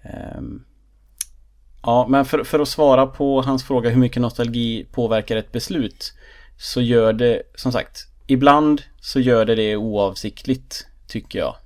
ehm, 0.03 0.63
Ja 1.83 2.07
men 2.09 2.25
för, 2.25 2.43
för 2.43 2.59
att 2.59 2.67
svara 2.67 3.07
på 3.07 3.41
hans 3.41 3.63
fråga 3.63 3.89
hur 3.89 3.97
mycket 3.99 4.21
nostalgi 4.21 4.87
påverkar 4.91 5.35
ett 5.37 5.51
beslut 5.51 6.13
Så 6.57 6.81
gör 6.81 7.13
det 7.13 7.41
som 7.55 7.71
sagt 7.71 8.07
Ibland 8.27 8.81
så 9.01 9.19
gör 9.19 9.45
det 9.45 9.55
det 9.55 9.75
oavsiktligt 9.75 10.87
tycker 11.07 11.39
jag 11.39 11.55
Eh, 11.55 11.62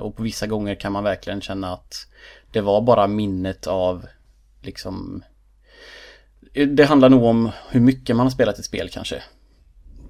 Och 0.00 0.16
på 0.16 0.22
vissa 0.22 0.46
gånger 0.46 0.74
kan 0.74 0.92
man 0.92 1.04
verkligen 1.04 1.40
känna 1.40 1.72
att 1.72 2.06
Det 2.52 2.60
var 2.60 2.80
bara 2.80 3.06
minnet 3.06 3.66
av 3.66 4.06
liksom 4.62 5.22
Det 6.68 6.84
handlar 6.84 7.08
nog 7.08 7.24
om 7.24 7.50
hur 7.70 7.80
mycket 7.80 8.16
man 8.16 8.26
har 8.26 8.30
spelat 8.30 8.58
ett 8.58 8.64
spel 8.64 8.88
kanske 8.88 9.22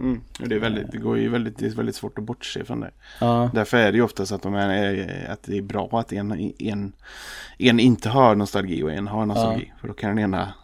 Mm. 0.00 0.20
Det, 0.38 0.54
är 0.54 0.58
väldigt, 0.58 0.92
det 0.92 0.98
går 0.98 1.18
ju 1.18 1.28
väldigt, 1.28 1.58
det 1.58 1.66
är 1.66 1.70
väldigt 1.70 1.96
svårt 1.96 2.18
att 2.18 2.24
bortse 2.24 2.64
från 2.64 2.80
det. 2.80 2.90
Ja, 3.20 3.50
Därför 3.54 3.76
är 3.76 3.92
det 3.92 3.98
ju 3.98 4.04
oftast 4.04 4.32
att, 4.32 4.42
de 4.42 4.54
är, 4.54 5.30
att 5.30 5.42
det 5.42 5.58
är 5.58 5.62
bra 5.62 5.88
att 5.92 6.12
en, 6.12 6.52
en, 6.58 6.92
en 7.58 7.80
inte 7.80 8.08
har 8.08 8.34
nostalgi 8.34 8.82
och 8.82 8.92
en 8.92 9.06
har 9.06 9.26
nostalgi. 9.26 9.72
För 9.80 9.88
då 9.88 9.94
kan 9.94 10.10
den 10.10 10.18
ena 10.18 10.54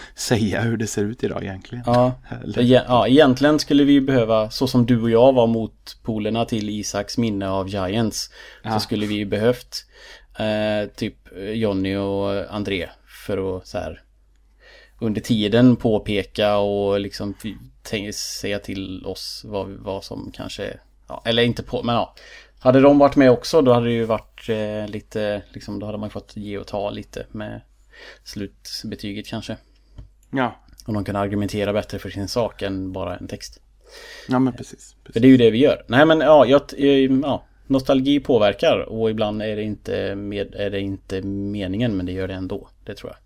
säga 0.14 0.60
hur 0.60 0.76
det 0.76 0.86
ser 0.86 1.04
ut 1.04 1.24
idag 1.24 1.42
egentligen. 1.44 1.84
ja. 1.86 2.14
Ja, 2.88 3.08
egentligen 3.08 3.58
skulle 3.58 3.84
vi 3.84 4.00
behöva, 4.00 4.50
så 4.50 4.66
som 4.66 4.86
du 4.86 5.02
och 5.02 5.10
jag 5.10 5.32
var 5.32 5.46
mot 5.46 5.96
polerna 6.02 6.44
till 6.44 6.68
Isaks 6.70 7.18
minne 7.18 7.48
av 7.48 7.68
Giants, 7.68 8.30
Ja. 8.62 8.72
så 8.72 8.80
skulle 8.80 9.06
vi 9.06 9.14
ju 9.14 9.24
behövt 9.24 9.86
eh, 10.38 10.90
typ 10.96 11.14
Jonny 11.52 11.96
och 11.96 12.54
André 12.54 12.88
för 13.26 13.56
att 13.58 13.66
så 13.66 13.78
här 13.78 14.02
under 15.00 15.20
tiden 15.20 15.76
påpeka 15.76 16.56
och 16.56 17.00
liksom 17.00 17.34
säga 18.14 18.58
till 18.58 19.06
oss 19.06 19.42
vad, 19.44 19.70
vad 19.70 20.04
som 20.04 20.30
kanske, 20.34 20.78
ja, 21.08 21.22
eller 21.24 21.42
inte 21.42 21.62
på, 21.62 21.82
men 21.82 21.94
ja. 21.94 22.14
Hade 22.60 22.80
de 22.80 22.98
varit 22.98 23.16
med 23.16 23.30
också 23.30 23.62
då 23.62 23.72
hade 23.72 23.86
det 23.86 23.92
ju 23.92 24.04
varit 24.04 24.48
eh, 24.48 24.88
lite, 24.88 25.42
liksom 25.52 25.78
då 25.78 25.86
hade 25.86 25.98
man 25.98 26.10
fått 26.10 26.36
ge 26.36 26.58
och 26.58 26.66
ta 26.66 26.90
lite 26.90 27.26
med 27.32 27.60
slutbetyget 28.24 29.26
kanske. 29.26 29.56
Ja, 30.30 30.56
Om 30.86 30.94
de 30.94 31.04
kan 31.04 31.16
argumentera 31.16 31.72
bättre 31.72 31.98
för 31.98 32.10
sin 32.10 32.28
sak 32.28 32.62
än 32.62 32.92
bara 32.92 33.16
en 33.16 33.28
text. 33.28 33.60
ja 34.28 34.38
men 34.38 34.52
precis. 34.52 34.96
För 35.04 35.04
precis. 35.04 35.22
det 35.22 35.28
är 35.28 35.30
ju 35.30 35.36
det 35.36 35.50
vi 35.50 35.58
gör. 35.58 35.84
Nej 35.88 36.06
men 36.06 36.20
ja, 36.20 36.46
jag, 36.46 36.62
ja 37.22 37.44
nostalgi 37.66 38.20
påverkar 38.20 38.78
och 38.88 39.10
ibland 39.10 39.42
är 39.42 39.56
det, 39.56 39.62
inte 39.62 40.14
med, 40.14 40.54
är 40.54 40.70
det 40.70 40.80
inte 40.80 41.22
meningen 41.22 41.96
men 41.96 42.06
det 42.06 42.12
gör 42.12 42.28
det 42.28 42.34
ändå. 42.34 42.68
Det 42.84 42.94
tror 42.94 43.12
jag. 43.12 43.18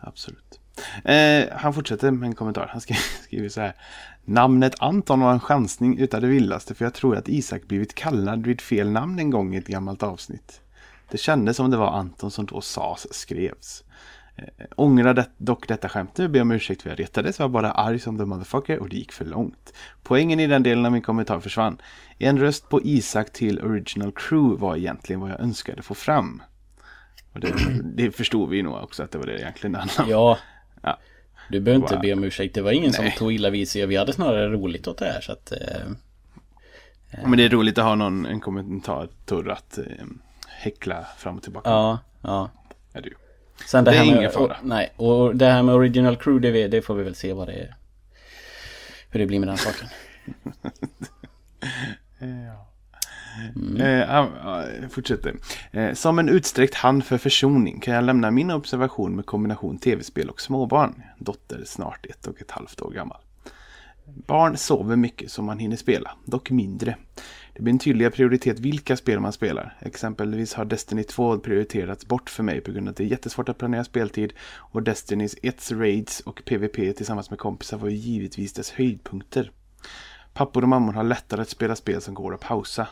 Absolut. 0.00 0.60
Eh, 1.04 1.44
han 1.56 1.74
fortsätter 1.74 2.10
med 2.10 2.26
en 2.26 2.34
kommentar. 2.34 2.66
Han 2.72 2.80
skri- 2.80 2.94
skriver 3.24 3.48
så 3.48 3.60
här. 3.60 3.74
Namnet 4.24 4.74
Anton 4.78 5.20
var 5.20 5.32
en 5.32 5.40
chansning 5.40 5.98
utav 5.98 6.20
det 6.20 6.26
vildaste 6.26 6.74
för 6.74 6.84
jag 6.84 6.94
tror 6.94 7.16
att 7.16 7.28
Isak 7.28 7.62
blivit 7.62 7.94
kallad 7.94 8.46
vid 8.46 8.60
fel 8.60 8.90
namn 8.90 9.18
en 9.18 9.30
gång 9.30 9.54
i 9.54 9.58
ett 9.58 9.66
gammalt 9.66 10.02
avsnitt. 10.02 10.60
Det 11.10 11.18
kändes 11.18 11.56
som 11.56 11.70
det 11.70 11.76
var 11.76 11.90
Anton 11.92 12.30
som 12.30 12.46
då 12.46 12.60
sades 12.60 13.14
skrevs. 13.14 13.84
Eh, 14.36 14.44
ångrar 14.76 15.14
det, 15.14 15.26
dock 15.36 15.68
detta 15.68 15.88
skämt 15.88 16.16
nu, 16.18 16.28
ber 16.28 16.40
om 16.42 16.50
ursäkt 16.52 16.82
för 16.82 16.90
jag 16.90 17.00
retades, 17.00 17.38
var 17.38 17.48
bara 17.48 17.70
arg 17.72 17.98
som 17.98 18.18
the 18.18 18.24
motherfucker 18.24 18.78
och 18.78 18.88
det 18.88 18.96
gick 18.96 19.12
för 19.12 19.24
långt. 19.24 19.72
Poängen 20.02 20.40
i 20.40 20.46
den 20.46 20.62
delen 20.62 20.86
av 20.86 20.92
min 20.92 21.02
kommentar 21.02 21.40
försvann. 21.40 21.78
En 22.18 22.38
röst 22.38 22.68
på 22.68 22.80
Isak 22.82 23.32
till 23.32 23.60
Original 23.60 24.12
Crew 24.12 24.60
var 24.60 24.76
egentligen 24.76 25.20
vad 25.20 25.30
jag 25.30 25.40
önskade 25.40 25.82
få 25.82 25.94
fram. 25.94 26.42
Och 27.32 27.40
det, 27.40 27.54
det 27.84 28.10
förstod 28.10 28.50
vi 28.50 28.62
nog 28.62 28.74
också 28.74 29.02
att 29.02 29.10
det 29.10 29.18
var 29.18 29.26
det 29.26 29.40
egentligen 29.40 29.74
handlade. 29.74 30.10
Ja. 30.10 30.38
Ja. 30.82 30.98
Du 31.50 31.60
behöver 31.60 31.82
inte 31.82 31.94
Wow. 31.94 32.02
be 32.02 32.12
om 32.12 32.24
ursäkt. 32.24 32.54
Det 32.54 32.62
var 32.62 32.72
ingen 32.72 32.92
som 32.92 33.04
Nej. 33.04 33.14
tog 33.18 33.32
illa 33.32 33.50
vid 33.50 33.68
sig. 33.68 33.86
Vi 33.86 33.96
hade 33.96 34.12
snarare 34.12 34.48
roligt 34.48 34.86
åt 34.88 34.98
det 34.98 35.04
här. 35.06 35.20
Så 35.20 35.32
att, 35.32 35.52
eh, 35.52 35.58
Men 37.24 37.36
det 37.36 37.44
är 37.44 37.48
roligt 37.48 37.78
att 37.78 37.84
ha 37.84 37.94
någon, 37.94 38.26
en 38.26 38.40
kommentator 38.40 39.50
att 39.50 39.78
eh, 39.78 39.84
häckla 40.48 41.06
fram 41.18 41.36
och 41.36 41.42
tillbaka. 41.42 41.70
ja, 41.70 41.98
ja. 42.22 42.50
Är 42.92 43.02
det 43.02 43.08
ju. 43.08 43.14
Sen 43.66 43.84
det, 43.84 43.90
Det 43.90 43.96
är 43.96 44.04
ingen 44.04 44.30
fara. 44.30 44.56
Nej, 44.62 44.92
och 44.96 45.36
det 45.36 45.46
här 45.46 45.62
med 45.62 45.74
Original 45.74 46.16
Crew, 46.16 46.52
det, 46.52 46.68
det 46.68 46.82
får 46.82 46.94
vi 46.94 47.04
väl 47.04 47.14
se 47.14 47.32
vad 47.32 47.48
det 47.48 47.52
är. 47.52 47.74
Hur 49.10 49.20
det 49.20 49.26
blir 49.26 49.38
med 49.38 49.48
den 49.48 49.56
saken. 49.56 49.88
Eh, 53.78 53.88
ja, 53.88 54.28
ja, 54.44 54.64
jag 54.82 54.92
fortsätter. 54.92 55.34
Eh, 55.72 55.92
som 55.92 56.18
en 56.18 56.28
utsträckt 56.28 56.74
hand 56.74 57.04
för 57.04 57.18
försoning 57.18 57.80
kan 57.80 57.94
jag 57.94 58.04
lämna 58.04 58.30
min 58.30 58.50
observation 58.50 59.16
med 59.16 59.26
kombination 59.26 59.78
tv-spel 59.78 60.30
och 60.30 60.40
småbarn. 60.40 61.02
Dotter 61.18 61.62
snart 61.66 62.06
ett 62.06 62.26
och 62.26 62.40
ett 62.40 62.50
halvt 62.50 62.82
år 62.82 62.90
gammal. 62.90 63.18
Barn 64.04 64.56
sover 64.56 64.96
mycket 64.96 65.30
så 65.30 65.42
man 65.42 65.58
hinner 65.58 65.76
spela, 65.76 66.10
dock 66.24 66.50
mindre. 66.50 66.96
Det 67.54 67.62
blir 67.62 67.72
en 67.72 67.78
tydligare 67.78 68.12
prioritet 68.12 68.60
vilka 68.60 68.96
spel 68.96 69.20
man 69.20 69.32
spelar. 69.32 69.76
Exempelvis 69.80 70.54
har 70.54 70.64
Destiny 70.64 71.02
2 71.02 71.38
prioriterats 71.38 72.06
bort 72.06 72.30
för 72.30 72.42
mig 72.42 72.60
på 72.60 72.72
grund 72.72 72.88
av 72.88 72.90
att 72.92 72.96
det 72.96 73.04
är 73.04 73.08
jättesvårt 73.08 73.48
att 73.48 73.58
planera 73.58 73.84
speltid 73.84 74.32
och 74.56 74.82
Destinys 74.82 75.36
1 75.42 75.72
raids 75.72 76.20
och 76.20 76.42
PVP 76.44 76.96
tillsammans 76.96 77.30
med 77.30 77.38
kompisar 77.38 77.78
var 77.78 77.88
ju 77.88 77.96
givetvis 77.96 78.52
dess 78.52 78.70
höjdpunkter. 78.70 79.50
Pappor 80.32 80.62
och 80.62 80.68
mammor 80.68 80.92
har 80.92 81.04
lättare 81.04 81.42
att 81.42 81.48
spela 81.48 81.76
spel 81.76 82.00
som 82.00 82.14
går 82.14 82.34
att 82.34 82.40
pausa. 82.40 82.88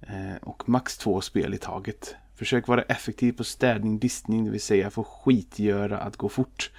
Eh, 0.00 0.36
och 0.42 0.68
max 0.68 0.98
två 0.98 1.20
spel 1.20 1.54
i 1.54 1.58
taget. 1.58 2.14
Försök 2.34 2.68
vara 2.68 2.82
effektiv 2.82 3.32
på 3.32 3.44
städning, 3.44 3.98
diskning, 3.98 4.44
det 4.44 4.50
vill 4.50 4.60
säga 4.60 4.90
få 4.90 5.04
skitgöra 5.04 5.98
att 5.98 6.16
gå 6.16 6.28
fort. 6.28 6.70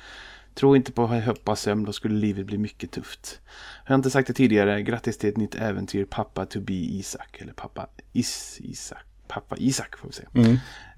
Tro 0.59 0.75
inte 0.75 0.91
på 0.91 1.03
att 1.03 1.25
hoppa 1.25 1.55
sömn, 1.55 1.85
då 1.85 1.93
skulle 1.93 2.15
livet 2.15 2.45
bli 2.45 2.57
mycket 2.57 2.91
tufft. 2.91 3.41
Har 3.85 3.93
jag 3.93 3.99
inte 3.99 4.09
sagt 4.09 4.27
det 4.27 4.33
tidigare, 4.33 4.81
grattis 4.81 5.17
till 5.17 5.29
ett 5.29 5.37
nytt 5.37 5.55
äventyr, 5.55 6.05
pappa 6.05 6.45
to 6.45 6.59
be 6.59 6.73
Isak. 6.73 7.41
Eller 7.41 7.53
pappa 7.53 7.87
is 8.13 8.57
Isak. 8.61 9.05
Pappa 9.27 9.55
Isak 9.57 9.97
får 9.97 10.07
vi 10.07 10.13
säga. 10.13 10.29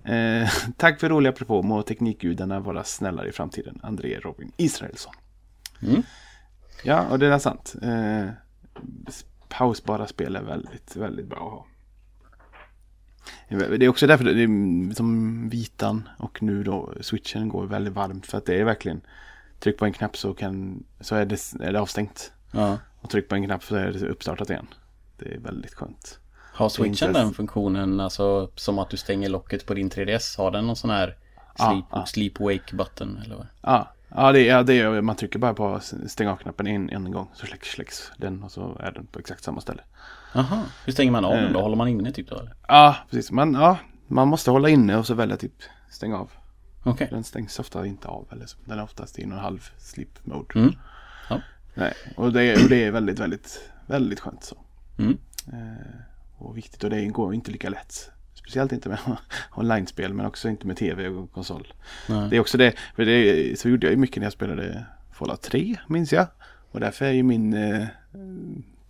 Eh, 0.03 0.49
tack 0.77 0.99
för 0.99 1.09
roliga 1.09 1.29
apropå, 1.31 1.61
må 1.61 1.81
teknikgudarna 1.81 2.59
vara 2.59 2.83
snällare 2.83 3.29
i 3.29 3.31
framtiden. 3.31 3.79
André 3.83 4.19
Robin 4.19 4.51
Israelsson. 4.57 5.13
Mm. 5.81 6.03
Ja, 6.83 7.07
och 7.07 7.19
det 7.19 7.27
är 7.27 7.39
sant. 7.39 7.75
Eh, 7.81 8.29
pausbara 9.49 10.07
spel 10.07 10.35
är 10.35 10.43
väldigt, 10.43 10.95
väldigt 10.95 11.27
bra 11.27 11.37
att 11.37 11.51
ha. 11.51 11.65
Det 13.77 13.85
är 13.85 13.89
också 13.89 14.07
därför 14.07 14.25
det 14.25 14.43
är 14.43 14.93
som 14.95 15.49
vitan 15.49 16.09
och 16.17 16.43
nu 16.43 16.63
då 16.63 16.93
switchen 17.01 17.49
går 17.49 17.65
väldigt 17.65 17.93
varmt. 17.93 18.25
För 18.25 18.37
att 18.37 18.45
det 18.45 18.59
är 18.59 18.63
verkligen 18.63 19.01
tryck 19.61 19.77
på 19.77 19.85
en 19.85 19.93
knapp 19.93 20.17
så, 20.17 20.33
kan, 20.33 20.83
så 20.99 21.15
är, 21.15 21.25
det, 21.25 21.53
är 21.59 21.73
det 21.73 21.81
avstängt. 21.81 22.31
Ja. 22.51 22.77
Och 23.01 23.09
tryck 23.09 23.29
på 23.29 23.35
en 23.35 23.45
knapp 23.45 23.63
så 23.63 23.75
är 23.75 23.91
det 23.91 24.07
uppstartat 24.07 24.49
igen. 24.49 24.67
Det 25.17 25.33
är 25.33 25.39
väldigt 25.39 25.73
skönt. 25.73 26.19
Har 26.53 26.69
switchen 26.69 27.09
inte- 27.09 27.19
den 27.19 27.33
funktionen, 27.33 27.99
alltså 27.99 28.51
som 28.55 28.79
att 28.79 28.89
du 28.89 28.97
stänger 28.97 29.29
locket 29.29 29.65
på 29.65 29.73
din 29.73 29.89
3DS? 29.89 30.37
Har 30.37 30.51
den 30.51 30.67
någon 30.67 30.75
sån 30.75 30.89
här 30.89 31.17
sleep, 31.55 31.85
ja. 31.91 32.05
sleep 32.05 32.39
wake 32.39 32.75
button 32.75 33.21
eller 33.25 33.35
vad? 33.35 33.47
Ja, 33.61 33.93
ja, 34.15 34.31
det, 34.31 34.41
ja 34.41 34.63
det 34.63 34.79
är, 34.79 35.01
man 35.01 35.15
trycker 35.15 35.39
bara 35.39 35.53
på 35.53 35.79
stänga 36.07 36.31
av-knappen 36.31 36.67
en, 36.67 36.89
en 36.89 37.11
gång. 37.11 37.27
Så 37.33 37.45
släcks, 37.45 37.69
släcks 37.69 38.11
den 38.17 38.43
och 38.43 38.51
så 38.51 38.77
är 38.79 38.91
den 38.91 39.05
på 39.05 39.19
exakt 39.19 39.43
samma 39.43 39.61
ställe. 39.61 39.81
Jaha, 40.33 40.63
hur 40.85 40.93
stänger 40.93 41.11
man 41.11 41.25
av 41.25 41.35
den 41.35 41.53
då? 41.53 41.59
Eh. 41.59 41.63
Håller 41.63 41.75
man 41.75 41.87
inne 41.87 42.11
typ 42.11 42.29
då 42.29 42.35
eller? 42.35 42.55
Ja, 42.67 42.95
precis. 43.09 43.31
Man, 43.31 43.53
ja, 43.53 43.77
man 44.07 44.27
måste 44.27 44.51
hålla 44.51 44.69
inne 44.69 44.97
och 44.97 45.07
så 45.07 45.13
välja 45.13 45.37
typ 45.37 45.53
stänga 45.89 46.17
av. 46.17 46.31
Okej. 46.83 47.07
Den 47.11 47.23
stängs 47.23 47.59
ofta 47.59 47.85
inte 47.85 48.07
av. 48.07 48.27
Eller 48.31 48.45
så. 48.45 48.57
Den 48.65 48.79
är 48.79 48.83
oftast 48.83 49.19
i 49.19 49.25
någon 49.25 49.39
halv 49.39 49.69
sleep 49.77 50.25
mode. 50.25 50.59
Mm. 50.59 50.73
Ja. 51.29 51.41
Nej, 51.73 51.93
och, 52.15 52.33
det, 52.33 52.43
är- 52.43 52.63
och 52.63 52.69
det 52.69 52.83
är 52.83 52.91
väldigt, 52.91 53.19
väldigt, 53.19 53.69
väldigt 53.87 54.19
skönt 54.19 54.43
så. 54.43 54.57
Mm. 54.97 55.17
Eh, 55.53 55.87
och 56.37 56.57
viktigt 56.57 56.83
och 56.83 56.89
det 56.89 57.05
går 57.05 57.33
inte 57.33 57.51
lika 57.51 57.69
lätt. 57.69 58.11
Speciellt 58.33 58.71
inte 58.71 58.89
med 58.89 58.99
online-spel 59.55 60.13
men 60.13 60.25
också 60.25 60.49
inte 60.49 60.67
med 60.67 60.77
tv 60.77 61.07
och 61.07 61.31
konsol. 61.31 61.73
Nej. 62.09 62.29
Det 62.29 62.35
är 62.35 62.39
också 62.39 62.57
det, 62.57 62.73
för 62.95 63.05
det 63.05 63.59
så 63.59 63.69
gjorde 63.69 63.85
jag 63.87 63.91
ju 63.91 63.97
mycket 63.97 64.17
när 64.17 64.25
jag 64.25 64.33
spelade 64.33 64.85
Fallout 65.13 65.41
3 65.41 65.77
minns 65.87 66.13
jag. 66.13 66.27
Och 66.71 66.79
därför 66.79 67.05
är 67.05 67.11
ju 67.11 67.23
min 67.23 67.53
eh, 67.53 67.87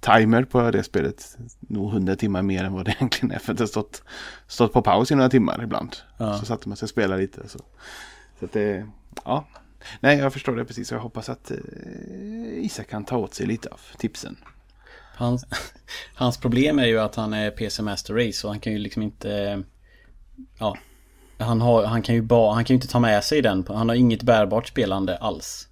timer 0.02 0.44
på 0.44 0.72
det 0.72 0.84
spelet 0.84 1.38
nog 1.60 1.92
100 1.92 2.16
timmar 2.16 2.42
mer 2.42 2.64
än 2.64 2.74
vad 2.74 2.86
det 2.86 2.92
egentligen 2.98 3.32
är. 3.36 3.40
För 3.40 3.52
att 3.52 3.58
det 3.58 3.62
har 3.62 3.68
stått, 3.68 4.04
stått 4.48 4.74
på 4.74 4.82
paus 4.82 5.12
i 5.12 5.16
några 5.16 5.30
timmar 5.30 5.64
ibland. 5.64 5.96
Ja. 6.18 6.38
Så 6.40 6.46
satte 6.46 6.70
man 6.70 6.78
sig 6.78 6.86
och 6.86 6.90
spelade 6.90 7.22
lite. 7.22 7.50
Så, 7.50 7.60
så 8.40 8.46
att 8.46 8.52
det, 8.52 8.88
ja. 9.26 9.48
Nej, 10.00 10.18
jag 10.18 10.34
förstår 10.34 10.56
det 10.56 10.66
precis 10.66 10.92
jag 10.92 11.00
hoppas 11.00 11.30
att 11.30 11.52
eh, 11.52 11.58
Isak 12.54 12.90
kan 12.90 13.06
ta 13.06 13.18
åt 13.18 13.34
sig 13.34 13.46
lite 13.46 13.70
av 13.70 13.80
tipsen. 13.98 14.38
Hans, 15.16 15.46
hans 16.16 16.38
problem 16.38 16.80
är 16.80 16.86
ju 16.86 17.00
att 17.00 17.16
han 17.16 17.34
är 17.34 17.52
PC 17.52 17.84
Master 17.84 18.14
Race 18.14 18.48
och 18.48 18.54
han 18.54 18.60
kan 18.60 18.74
ju 18.74 18.80
liksom 18.80 19.02
inte... 19.02 19.64
Ja. 20.60 20.78
Han, 21.38 21.62
har, 21.62 21.86
han 21.86 22.02
kan 22.02 22.16
ju 22.16 22.22
bara, 22.22 22.54
han 22.54 22.66
kan 22.66 22.74
ju 22.74 22.78
inte 22.78 22.88
ta 22.88 23.00
med 23.00 23.24
sig 23.24 23.42
den. 23.42 23.66
Han 23.68 23.90
har 23.90 23.96
inget 23.96 24.24
bärbart 24.24 24.68
spelande 24.68 25.18
alls. 25.18 25.68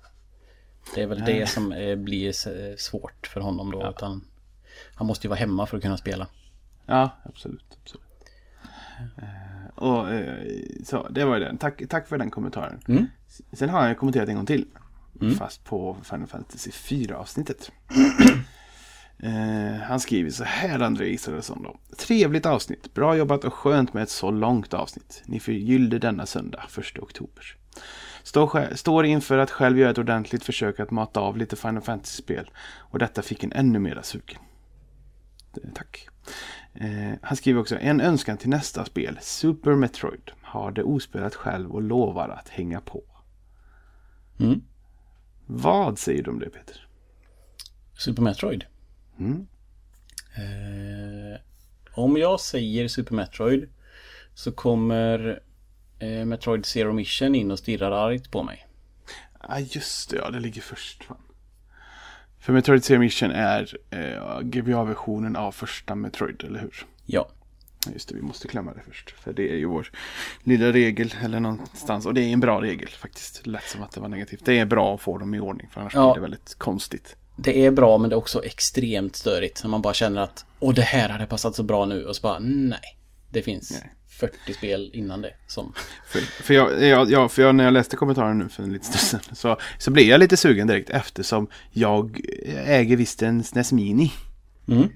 Det 0.95 1.01
är 1.01 1.07
väl 1.07 1.25
det 1.25 1.49
som 1.49 1.71
eh, 1.71 1.95
blir 1.95 2.29
s- 2.29 2.47
svårt 2.77 3.27
för 3.27 3.41
honom 3.41 3.71
då. 3.71 3.89
Utan 3.97 4.25
han 4.95 5.07
måste 5.07 5.27
ju 5.27 5.29
vara 5.29 5.39
hemma 5.39 5.65
för 5.65 5.77
att 5.77 5.83
kunna 5.83 5.97
spela. 5.97 6.27
Ja, 6.85 7.09
absolut. 7.23 7.77
absolut. 7.81 8.03
Eh, 9.17 9.69
och, 9.75 10.09
eh, 10.13 10.45
så, 10.85 11.07
det 11.09 11.25
var 11.25 11.37
ju 11.37 11.43
den. 11.43 11.57
Tack, 11.57 11.81
tack 11.89 12.07
för 12.07 12.17
den 12.17 12.29
kommentaren. 12.31 12.79
Mm. 12.87 13.05
Sen 13.53 13.69
har 13.69 13.87
jag 13.87 13.97
kommenterat 13.97 14.29
en 14.29 14.35
gång 14.35 14.45
till. 14.45 14.65
Fast 15.37 15.63
på 15.63 15.97
Final 16.03 16.27
Fantasy 16.27 16.71
4 16.71 17.17
avsnittet. 17.17 17.71
eh, 19.19 19.81
han 19.81 19.99
skriver 19.99 20.29
så 20.29 20.43
här, 20.43 20.79
André 20.79 21.07
Israelsson 21.07 21.63
då. 21.63 21.79
Trevligt 21.97 22.45
avsnitt. 22.45 22.93
Bra 22.93 23.15
jobbat 23.17 23.43
och 23.43 23.53
skönt 23.53 23.93
med 23.93 24.03
ett 24.03 24.09
så 24.09 24.31
långt 24.31 24.73
avsnitt. 24.73 25.23
Ni 25.25 25.39
förgyllde 25.39 25.99
denna 25.99 26.25
söndag, 26.25 26.63
1 26.77 26.99
oktober. 26.99 27.55
Står, 28.23 28.75
står 28.75 29.05
inför 29.05 29.37
att 29.37 29.51
själv 29.51 29.79
göra 29.79 29.89
ett 29.91 29.97
ordentligt 29.97 30.43
försök 30.43 30.79
att 30.79 30.91
mata 30.91 31.19
av 31.19 31.37
lite 31.37 31.55
Final 31.55 31.81
Fantasy-spel. 31.81 32.49
Och 32.77 32.99
detta 32.99 33.21
fick 33.21 33.43
en 33.43 33.53
ännu 33.53 33.79
mera 33.79 34.03
sugen. 34.03 34.39
Eh, 35.63 35.69
Tack. 35.73 36.07
Eh, 36.73 37.13
han 37.21 37.37
skriver 37.37 37.61
också 37.61 37.77
en 37.79 38.01
önskan 38.01 38.37
till 38.37 38.49
nästa 38.49 38.85
spel, 38.85 39.17
Super 39.21 39.75
Metroid. 39.75 40.31
Har 40.41 40.71
det 40.71 40.83
ospelat 40.83 41.35
själv 41.35 41.71
och 41.71 41.81
lovar 41.81 42.29
att 42.29 42.49
hänga 42.49 42.81
på. 42.81 43.03
Mm. 44.39 44.61
Vad 45.45 45.99
säger 45.99 46.23
du 46.23 46.31
om 46.31 46.39
det 46.39 46.49
Peter? 46.49 46.87
Super 47.97 48.21
Metroid. 48.21 48.65
Mm. 49.19 49.47
Eh, 50.35 51.39
om 51.91 52.17
jag 52.17 52.39
säger 52.39 52.87
Super 52.87 53.15
Metroid 53.15 53.69
så 54.33 54.51
kommer 54.51 55.39
eh, 55.99 56.25
Metroid 56.25 56.65
Zero 56.65 56.93
Mission 56.93 57.35
in 57.35 57.51
och 57.51 57.59
stirrar 57.59 57.91
argt 57.91 58.31
på 58.31 58.43
mig. 58.43 58.67
Ja 59.47 59.59
just 59.59 60.09
det, 60.09 60.15
ja 60.17 60.29
det 60.29 60.39
ligger 60.39 60.61
först. 60.61 61.03
Fan. 61.03 61.17
För 62.39 62.53
Metroid 62.53 62.83
Zero 62.83 62.99
Mission 62.99 63.31
är 63.31 63.75
eh, 63.89 64.39
GBA-versionen 64.41 65.35
av 65.35 65.51
första 65.51 65.95
Metroid, 65.95 66.43
eller 66.43 66.59
hur? 66.59 66.85
Ja. 67.05 67.29
Ja, 67.85 67.91
Just 67.93 68.09
det, 68.09 68.15
vi 68.15 68.21
måste 68.21 68.47
klämma 68.47 68.73
det 68.73 68.81
först. 68.87 69.11
För 69.11 69.33
det 69.33 69.49
är 69.51 69.55
ju 69.55 69.65
vår 69.65 69.91
lilla 70.43 70.71
regel 70.71 71.13
eller 71.23 71.39
någonstans. 71.39 72.05
Och 72.05 72.13
det 72.13 72.21
är 72.21 72.33
en 72.33 72.39
bra 72.39 72.61
regel 72.61 72.89
faktiskt. 72.89 73.47
Lätt 73.47 73.63
som 73.63 73.83
att 73.83 73.91
det 73.91 73.99
var 74.01 74.07
negativt. 74.09 74.45
Det 74.45 74.59
är 74.59 74.65
bra 74.65 74.95
att 74.95 75.01
få 75.01 75.17
dem 75.17 75.33
i 75.33 75.39
ordning 75.39 75.69
för 75.71 75.81
annars 75.81 75.93
Ja. 75.95 76.05
blir 76.13 76.15
det 76.15 76.21
väldigt 76.21 76.55
konstigt. 76.57 77.15
Det 77.35 77.65
är 77.65 77.71
bra 77.71 77.97
men 77.97 78.09
det 78.09 78.13
är 78.13 78.17
också 78.17 78.43
extremt 78.45 79.15
störigt. 79.15 79.63
När 79.63 79.69
man 79.69 79.81
bara 79.81 79.93
känner 79.93 80.21
att 80.21 80.45
Åh 80.59 80.73
det 80.73 80.81
här 80.81 81.09
hade 81.09 81.25
passat 81.25 81.55
så 81.55 81.63
bra 81.63 81.85
nu 81.85 82.05
och 82.05 82.15
så 82.15 82.21
bara 82.21 82.39
nej. 82.39 82.97
Det 83.29 83.41
finns 83.41 83.71
Nej. 83.71 83.93
40 84.19 84.53
spel 84.53 84.89
innan 84.93 85.21
det 85.21 85.33
som 85.47 85.73
För, 86.05 86.19
för, 86.19 86.53
jag, 86.53 86.83
jag, 86.83 87.11
jag, 87.11 87.31
för 87.31 87.41
jag, 87.41 87.55
när 87.55 87.63
jag 87.63 87.73
läste 87.73 87.95
kommentaren 87.95 88.37
nu 88.37 88.49
för 88.49 88.63
en 88.63 88.73
liten 88.73 88.93
stund 88.93 89.23
sedan 89.23 89.35
så, 89.35 89.57
så 89.77 89.91
blev 89.91 90.05
jag 90.05 90.19
lite 90.19 90.37
sugen 90.37 90.67
direkt 90.67 90.89
eftersom 90.89 91.47
jag 91.71 92.21
äger 92.65 92.95
visst 92.97 93.21
en 93.21 93.43
SNES 93.43 93.71
Mini. 93.71 94.11
Mm. 94.67 94.89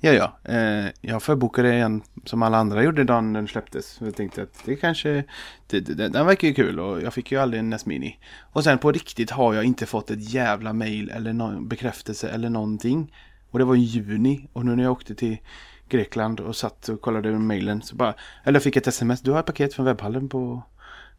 Ja, 0.00 0.12
ja. 0.12 0.52
Eh, 0.54 0.86
jag 1.00 1.22
förbokade 1.22 1.74
en 1.74 2.02
som 2.24 2.42
alla 2.42 2.58
andra 2.58 2.82
gjorde 2.82 3.04
dagen 3.04 3.32
den 3.32 3.48
släpptes. 3.48 3.98
Jag 4.00 4.16
tänkte 4.16 4.42
att 4.42 4.62
det 4.64 4.76
kanske, 4.76 5.24
det, 5.66 5.80
det, 5.80 6.08
den 6.08 6.26
verkar 6.26 6.48
ju 6.48 6.54
kul 6.54 6.80
och 6.80 7.02
jag 7.02 7.14
fick 7.14 7.32
ju 7.32 7.38
aldrig 7.38 7.60
en 7.60 7.70
NES 7.70 7.86
Mini. 7.86 8.18
Och 8.52 8.64
sen 8.64 8.78
på 8.78 8.92
riktigt 8.92 9.30
har 9.30 9.54
jag 9.54 9.64
inte 9.64 9.86
fått 9.86 10.10
ett 10.10 10.30
jävla 10.30 10.72
mail 10.72 11.10
eller 11.10 11.32
någon 11.32 11.68
bekräftelse 11.68 12.28
eller 12.28 12.50
någonting. 12.50 13.14
Och 13.50 13.58
det 13.58 13.64
var 13.64 13.76
i 13.76 13.80
juni 13.80 14.48
och 14.52 14.66
nu 14.66 14.76
när 14.76 14.82
jag 14.82 14.92
åkte 14.92 15.14
till 15.14 15.38
Grekland 15.90 16.40
och 16.40 16.56
satt 16.56 16.88
och 16.88 17.00
kollade 17.00 17.80
så 17.82 17.96
bara, 17.96 18.14
eller 18.44 18.56
jag 18.56 18.62
fick 18.62 18.76
ett 18.76 18.86
sms, 18.86 19.20
du 19.20 19.30
har 19.30 19.40
ett 19.40 19.46
paket 19.46 19.74
från 19.74 19.86
webbhallen 19.86 20.28
på, 20.28 20.62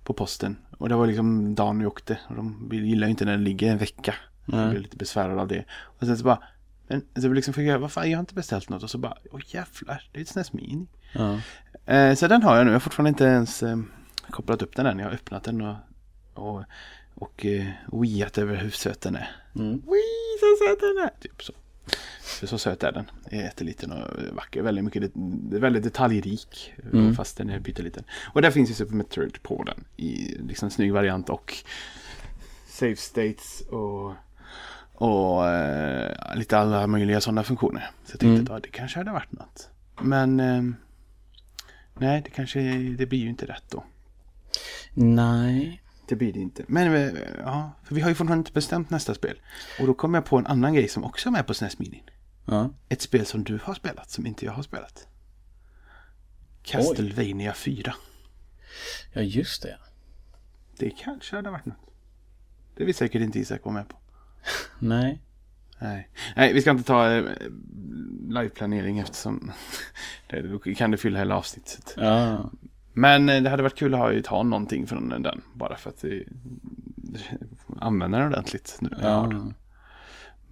på 0.04 0.14
posten. 0.14 0.58
Och 0.78 0.90
det 0.90 0.96
var 0.96 1.08
liksom 1.08 1.56
dagen 1.56 1.80
vi 1.80 1.86
åkte. 1.86 2.20
Och 2.30 2.36
de 2.36 2.70
gillar 2.72 3.08
ju 3.08 3.12
inte 3.12 3.26
när 3.26 3.38
det 3.38 3.44
ligger 3.44 3.72
en 3.72 3.78
vecka. 3.78 4.16
Jag 4.46 4.58
Nej. 4.58 4.70
blev 4.70 4.82
lite 4.82 4.98
besvärad 4.98 5.40
av 5.40 5.48
det. 5.48 5.66
Och 5.84 6.08
sen 6.08 6.18
så 6.18 6.24
bara, 6.24 6.44
men 6.88 7.22
så 7.22 7.28
liksom 7.28 7.54
fick 7.54 7.68
jag, 7.68 7.80
vad 7.80 7.92
fan 7.92 8.10
jag 8.10 8.18
har 8.18 8.20
inte 8.20 8.34
beställt 8.34 8.70
något. 8.70 8.84
Och 8.84 8.90
så 8.90 8.98
bara, 8.98 9.18
åh 9.32 9.42
jävlar, 9.48 10.10
det 10.12 10.20
är 10.20 10.22
ett 10.22 10.30
SNES 10.30 10.54
Mini. 10.54 10.88
Ja. 11.14 11.40
Eh, 11.94 12.16
så 12.16 12.28
den 12.28 12.44
har 12.44 12.58
jag 12.58 12.66
nu. 12.66 12.72
Jag 12.72 12.76
har 12.76 12.80
fortfarande 12.80 13.10
inte 13.10 13.24
ens 13.24 13.64
eh, 13.64 13.78
kopplat 14.30 14.62
upp 14.62 14.76
den 14.76 14.86
än. 14.86 15.00
Jag 15.00 15.06
har 15.06 15.14
öppnat 15.14 15.44
den 15.44 15.62
och, 15.62 15.76
och, 16.34 16.64
och 17.16 17.46
eh, 17.46 17.66
weat 17.92 18.38
över 18.38 18.56
hur 18.56 18.70
söt 18.70 19.02
den 19.02 19.16
är. 19.16 19.36
Mm. 19.56 19.72
Wii, 19.72 20.40
så 20.40 20.66
söt 20.66 20.80
den 20.80 21.04
är! 21.04 21.22
Typ 21.22 21.44
så. 21.44 21.54
För 22.42 22.48
så 22.48 22.58
söt 22.58 22.84
är 22.84 22.92
den. 22.92 23.12
Jätteliten 23.32 23.92
och 23.92 24.08
vacker. 24.36 24.62
Väldigt, 24.62 24.84
mycket, 24.86 25.12
det- 25.14 25.60
väldigt 25.60 25.84
detaljrik. 25.84 26.74
Mm. 26.94 27.16
Fast 27.16 27.38
den 27.38 27.50
är 27.50 27.60
pytteliten. 27.60 28.04
Och 28.34 28.42
där 28.42 28.52
finns 28.52 28.70
ju 28.70 28.74
Super 28.74 28.96
Metroid 28.96 29.44
på 29.44 29.64
den. 29.64 29.84
I 29.98 30.36
liksom 30.40 30.70
snygg 30.70 30.94
variant 30.94 31.30
och 31.30 31.54
save 32.68 32.96
states 32.96 33.62
och, 33.70 34.14
och 34.94 35.48
eh, 35.50 36.36
lite 36.36 36.58
alla 36.58 36.88
möjliga 36.88 37.22
sådana 37.22 37.44
funktioner. 37.44 37.90
Så 38.06 38.12
jag 38.14 38.20
tänkte 38.20 38.28
Mm. 38.28 38.44
att 38.44 38.50
ja, 38.50 38.60
det 38.60 38.70
kanske 38.78 39.00
hade 39.00 39.12
varit 39.12 39.32
något. 39.32 39.70
Men 40.02 40.40
ehm, 40.40 40.76
nej, 41.98 42.22
det 42.26 42.30
kanske 42.30 42.60
det 42.98 43.06
blir 43.06 43.20
ju 43.20 43.30
inte 43.30 43.46
rätt 43.46 43.64
då. 43.70 43.84
Nej. 44.94 45.82
Det 46.08 46.16
blir 46.16 46.34
det 46.34 46.40
inte. 46.40 46.64
Men 46.68 46.94
eh, 46.96 47.12
ja, 47.46 47.72
för 47.84 47.96
vi 47.96 48.02
har 48.02 48.10
ju 48.10 48.16
fortfarande 48.16 48.42
inte 48.42 48.52
bestämt 48.52 48.90
nästa 48.90 49.14
spel. 49.14 49.36
Och 49.80 49.88
då 49.88 49.94
kom 49.94 50.14
jag 50.14 50.26
på 50.26 50.38
en 50.38 50.48
annan 50.48 50.74
grej 50.74 50.88
som 50.88 51.04
också 51.04 51.30
är 51.30 51.32
med 51.32 51.48
på 51.48 51.54
SNES 51.54 51.80
Mini. 51.80 52.04
Ja. 52.46 52.70
Ett 52.90 53.02
spel 53.02 53.26
som 53.26 53.44
du 53.44 53.60
har 53.64 53.74
spelat 53.74 54.10
som 54.10 54.26
inte 54.26 54.46
jag 54.46 54.52
har 54.52 54.64
spelat. 54.64 55.08
Castlevania 56.64 57.54
4. 57.54 57.96
ja, 59.14 59.22
just 59.22 59.64
det. 59.64 59.78
Det 60.78 60.90
kanske 60.90 61.36
hade 61.36 61.50
varit 61.50 61.66
något. 61.66 61.78
Det 62.76 62.86
vill 62.86 62.96
säkert 62.96 63.22
inte 63.22 63.40
Isak 63.40 63.66
vara 63.66 63.74
med 63.74 63.90
på. 63.90 63.98
Nej. 64.80 65.22
Nej, 65.80 66.10
Nej 66.36 66.54
vi 66.54 66.62
ska 66.62 66.72
inte 66.72 66.84
ta 66.84 67.12
eh, 67.12 67.24
liveplanering 68.30 69.00
eftersom 69.00 69.52
det, 70.64 70.76
kan 70.76 70.92
det 70.92 70.98
fylla 70.98 71.20
hela 71.20 71.36
avsnittet. 71.36 71.94
Ja. 71.98 72.50
Men 72.94 73.30
eh, 73.30 73.42
det 73.42 73.50
hade 73.50 73.64
varit 73.64 73.78
kul 73.78 73.94
att 73.94 74.00
ha, 74.00 74.22
ta 74.24 74.44
någonting 74.44 74.88
från 74.88 75.10
den. 75.10 75.42
Bara 75.54 75.78
för 75.78 75.90
att 75.90 76.04
eh, 76.04 76.12
använda 77.80 78.18
den 78.18 78.28
ordentligt. 78.28 78.78
Nu. 78.82 78.90
Ja. 79.02 79.32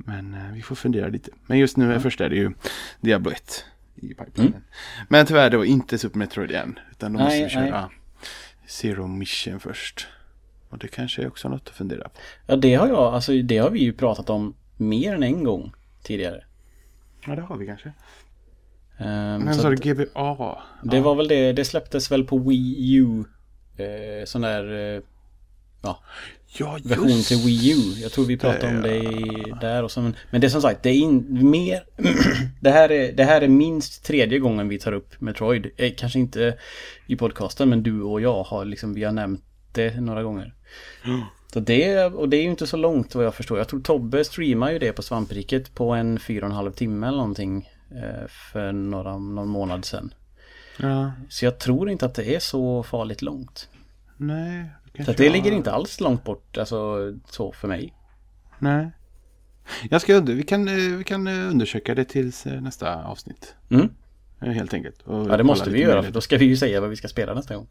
Men 0.05 0.33
eh, 0.33 0.51
vi 0.53 0.61
får 0.61 0.75
fundera 0.75 1.07
lite. 1.07 1.31
Men 1.45 1.57
just 1.57 1.77
nu 1.77 1.93
är 1.93 1.99
först 1.99 2.21
är 2.21 2.29
det 2.29 2.35
ju 2.35 2.51
Diablo 3.01 3.31
1 3.31 3.65
i 3.95 4.07
pipelinen. 4.13 4.63
Men 5.07 5.25
tyvärr 5.25 5.49
då 5.49 5.65
inte 5.65 5.97
Super 5.97 6.17
Metroid 6.19 6.51
än. 6.51 6.79
Utan 6.91 7.13
då 7.13 7.19
måste 7.19 7.35
Nej, 7.35 7.43
vi 7.43 7.49
köra 7.49 7.89
Zero 8.67 9.07
Mission 9.07 9.59
först. 9.59 10.07
Och 10.69 10.77
det 10.77 10.87
kanske 10.87 11.21
är 11.21 11.27
också 11.27 11.49
något 11.49 11.67
att 11.69 11.75
fundera 11.75 12.03
på. 12.09 12.19
ja, 12.47 12.55
det 12.55 12.75
har 12.75 12.87
jag, 12.87 13.13
alltså 13.13 13.31
det 13.41 13.57
har 13.57 13.69
vi 13.69 13.79
ju 13.79 13.93
pratat 13.93 14.29
om 14.29 14.55
mer 14.77 15.13
än 15.15 15.23
en 15.23 15.43
gång 15.43 15.73
tidigare. 16.03 16.43
Ja, 17.25 17.35
det 17.35 17.41
har 17.41 17.57
vi 17.57 17.65
kanske. 17.65 17.93
Ehm, 18.97 19.41
Men 19.41 19.55
så 19.55 19.61
så 19.61 19.71
att 19.73 19.81
det 19.81 19.93
GBA. 19.93 20.61
det 20.83 20.99
var 20.99 21.15
väl 21.15 21.27
det, 21.27 21.53
det 21.53 21.65
släpptes 21.65 22.11
väl 22.11 22.23
på 22.23 22.37
Wii 22.37 22.95
U. 22.95 23.23
Eh, 23.77 24.25
sån 24.25 24.41
där 24.41 24.95
eh, 24.95 25.01
Ja, 25.81 25.99
version 26.83 27.09
just 27.09 27.27
till 27.27 27.37
Wii 27.37 27.71
U. 27.71 28.01
Jag 28.01 28.11
tror 28.11 28.25
vi 28.25 28.37
pratade 28.37 28.75
om 28.75 28.81
det 28.81 28.95
i, 28.95 29.53
där 29.61 29.83
och 29.83 29.91
så. 29.91 30.01
Men, 30.01 30.41
det 30.41 30.47
är 30.47 30.49
som 30.49 30.61
sagt, 30.61 30.83
det 30.83 30.89
är 30.89 30.93
in, 30.93 31.49
mer... 31.49 31.83
det, 32.61 32.69
här 32.69 32.91
är, 32.91 33.11
det 33.13 33.23
här 33.23 33.41
är 33.41 33.47
minst 33.47 34.05
tredje 34.05 34.39
gången 34.39 34.69
vi 34.69 34.79
tar 34.79 34.91
upp 34.91 35.21
Metroid. 35.21 35.71
Eh, 35.77 35.93
kanske 35.97 36.19
inte 36.19 36.57
i 37.07 37.15
podcasten, 37.15 37.69
men 37.69 37.83
du 37.83 38.01
och 38.01 38.21
jag 38.21 38.43
har 38.43 38.65
liksom, 38.65 38.93
vi 38.93 39.03
har 39.03 39.11
nämnt 39.11 39.43
det 39.71 40.01
några 40.01 40.23
gånger. 40.23 40.53
Så 41.53 41.59
det, 41.59 42.05
och 42.05 42.29
det 42.29 42.37
är 42.37 42.41
ju 42.41 42.49
inte 42.49 42.67
så 42.67 42.77
långt 42.77 43.15
vad 43.15 43.25
jag 43.25 43.35
förstår. 43.35 43.57
Jag 43.57 43.67
tror 43.67 43.79
Tobbe 43.79 44.25
streamar 44.25 44.71
ju 44.71 44.79
det 44.79 44.91
på 44.91 45.01
Svampriket 45.01 45.75
på 45.75 45.91
en 45.91 46.19
fyra 46.19 46.45
och 46.45 46.51
en 46.51 46.55
halv 46.55 46.71
timme 46.71 47.07
eller 47.07 47.17
någonting. 47.17 47.69
Eh, 47.91 48.27
för 48.27 48.71
några, 48.71 49.17
någon 49.17 49.47
månad 49.47 49.85
sedan. 49.85 50.13
Ja, 50.77 51.11
Så 51.29 51.45
jag 51.45 51.59
tror 51.59 51.89
inte 51.89 52.05
att 52.05 52.15
det 52.15 52.35
är 52.35 52.39
så 52.39 52.83
farligt 52.83 53.21
långt. 53.21 53.69
nej. 54.17 54.65
Så 55.05 55.11
det 55.11 55.23
jag- 55.25 55.31
ligger 55.33 55.51
inte 55.51 55.71
alls 55.71 55.99
långt 55.99 56.23
bort, 56.23 56.57
alltså 56.57 56.97
så 57.25 57.51
för 57.51 57.67
mig. 57.67 57.93
Nej. 58.59 58.91
Jag 59.89 60.01
ska, 60.01 60.19
vi, 60.19 60.43
kan, 60.43 60.67
eh, 60.67 60.97
vi 60.97 61.03
kan 61.03 61.27
eh, 61.27 61.33
undersöka 61.49 61.95
det 61.95 62.05
tills 62.05 62.45
eh, 62.45 62.61
nästa 62.61 63.03
avsnitt. 63.03 63.55
Mm. 63.69 63.89
Helt 64.39 64.73
enkelt. 64.73 65.01
Och 65.01 65.29
Ja 65.29 65.37
det 65.37 65.43
måste 65.43 65.69
vi 65.69 65.79
göra 65.81 66.03
för 66.03 66.11
då 66.11 66.21
ska 66.21 66.37
vi 66.37 66.45
ju 66.45 66.57
säga 66.57 66.81
vad 66.81 66.89
vi 66.89 66.95
ska 66.95 67.07
spela 67.07 67.33
nästa 67.33 67.55
gång. 67.55 67.67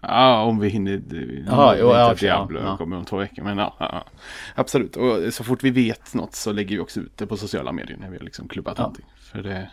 Ja, 0.00 0.42
om 0.42 0.58
vi 0.58 0.68
hinner. 0.68 1.02
Jaha, 1.46 1.76
jo, 1.78 1.86
ja, 1.86 2.14
Diablo 2.14 2.60
ja, 2.60 2.66
ja. 2.66 2.76
kommer 2.76 2.96
om 2.96 3.04
två 3.04 3.16
veckor. 3.16 3.42
Men 3.44 3.58
ja, 3.58 3.76
ja, 3.80 4.04
absolut. 4.54 4.96
Och 4.96 5.34
så 5.34 5.44
fort 5.44 5.62
vi 5.62 5.70
vet 5.70 6.14
något 6.14 6.34
så 6.34 6.52
lägger 6.52 6.76
vi 6.76 6.82
också 6.82 7.00
ut 7.00 7.16
det 7.16 7.26
på 7.26 7.36
sociala 7.36 7.72
medier 7.72 7.96
när 7.98 8.10
vi 8.10 8.16
har 8.16 8.24
liksom 8.24 8.48
klubbat 8.48 8.74
Ja. 8.78 8.82
någonting. 8.82 9.06
För, 9.16 9.42
det, 9.42 9.70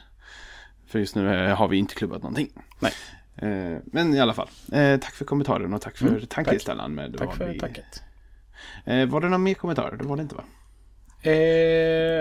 för 0.88 1.00
just 1.00 1.16
nu 1.16 1.48
har 1.52 1.68
vi 1.68 1.78
inte 1.78 1.96
klubbat 1.96 2.22
någonting. 2.22 2.50
Nej. 2.80 2.92
Eh, 3.42 3.78
men 3.86 4.14
i 4.14 4.20
alla 4.20 4.34
fall. 4.34 4.50
Eh, 4.72 5.00
tack 5.00 5.14
för 5.14 5.26
kommentaren 5.26 5.74
och 5.74 5.82
tack 5.82 5.98
för 5.98 6.08
Mm, 6.08 6.26
tankeställaren. 6.26 6.96
Med 6.96 7.18
Tack 7.18 7.36
för 7.36 7.48
vi... 7.48 7.60
tacket. 7.60 8.04
Eh, 8.86 9.06
var 9.06 9.22
det 9.22 9.30
någon 9.30 9.44
mer 9.44 9.54
kommentar? 9.54 9.96
Det 10.00 10.04
var 10.04 10.16
det 10.16 10.22
inte 10.22 10.36
va? 10.36 10.44
Eh, 11.24 11.32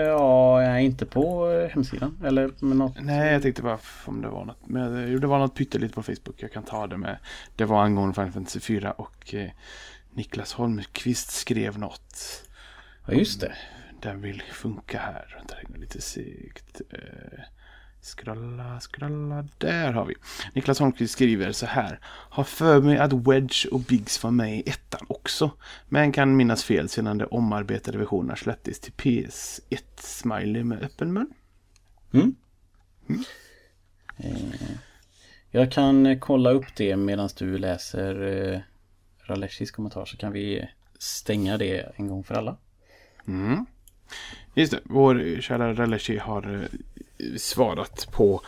ja, 0.07 0.61
är 0.61 0.77
inte 0.79 1.05
på 1.05 1.47
hemsidan. 1.73 2.17
Eller 2.25 2.51
med 2.59 2.77
något. 2.77 2.95
Nej, 3.01 3.33
jag 3.33 3.41
tänkte 3.41 3.61
bara 3.61 3.79
om 4.05 4.21
det 4.21 4.27
var 4.27 4.45
något. 4.45 4.67
Men 4.67 5.11
jo, 5.11 5.19
det 5.19 5.27
var 5.27 5.39
något 5.39 5.55
pyttelite 5.55 5.93
på 5.93 6.03
Facebook. 6.03 6.35
Jag 6.37 6.51
kan 6.51 6.63
ta 6.63 6.87
det 6.87 6.97
med. 6.97 7.17
Det 7.55 7.65
var 7.65 7.83
angående 7.83 8.15
Final 8.15 8.31
Fantasy 8.31 8.59
4 8.59 8.91
och 8.91 9.33
eh, 9.33 9.49
Niklas 10.13 10.53
Holmqvist 10.53 11.31
skrev 11.31 11.79
något. 11.79 12.43
Ja, 13.07 13.13
just 13.13 13.41
det. 13.41 13.53
Den 14.01 14.21
vill 14.21 14.41
funka 14.41 14.99
här. 14.99 15.43
Det 15.47 15.73
går 15.73 15.79
lite 15.79 16.01
segt. 16.01 16.81
Eh, 16.89 17.39
scrolla, 18.01 18.79
scrolla. 18.79 19.47
Där 19.57 19.91
har 19.91 20.05
vi. 20.05 20.15
Niklas 20.53 20.79
Holmqvist 20.79 21.13
skriver 21.13 21.51
så 21.51 21.65
här. 21.65 21.99
Har 22.03 22.43
för 22.43 22.81
mig 22.81 22.97
att 22.97 23.13
Wedge 23.13 23.65
och 23.71 23.79
Biggs 23.79 24.23
var 24.23 24.31
med 24.31 24.57
i 24.57 24.69
ettan 24.69 25.05
också. 25.07 25.51
Men 25.89 26.11
kan 26.11 26.37
minnas 26.37 26.63
fel 26.63 26.89
sedan 26.89 27.17
de 27.17 27.25
omarbetade 27.25 27.97
versionerna 27.97 28.35
släpptes 28.35 28.79
till 28.79 28.93
PS1 28.93 29.83
Smiley 29.97 30.63
med 30.63 30.83
öppen 30.83 31.13
mun. 31.13 31.33
Mm. 32.13 32.35
Eh, 34.17 34.71
jag 35.51 35.71
kan 35.71 36.19
kolla 36.19 36.51
upp 36.51 36.75
det 36.75 36.95
medan 36.95 37.29
du 37.37 37.57
läser 37.57 38.21
eh, 38.53 38.59
Raleshis 39.25 39.71
kommentar 39.71 40.05
så 40.05 40.17
kan 40.17 40.31
vi 40.31 40.69
stänga 40.99 41.57
det 41.57 41.91
en 41.95 42.07
gång 42.07 42.23
för 42.23 42.35
alla. 42.35 42.57
Mm. 43.27 43.65
Just 44.53 44.71
det, 44.71 44.79
vår 44.83 45.41
kära 45.41 45.73
Releshi 45.73 46.17
har 46.17 46.53
eh, 46.53 46.79
svarat 47.37 48.07
på 48.11 48.41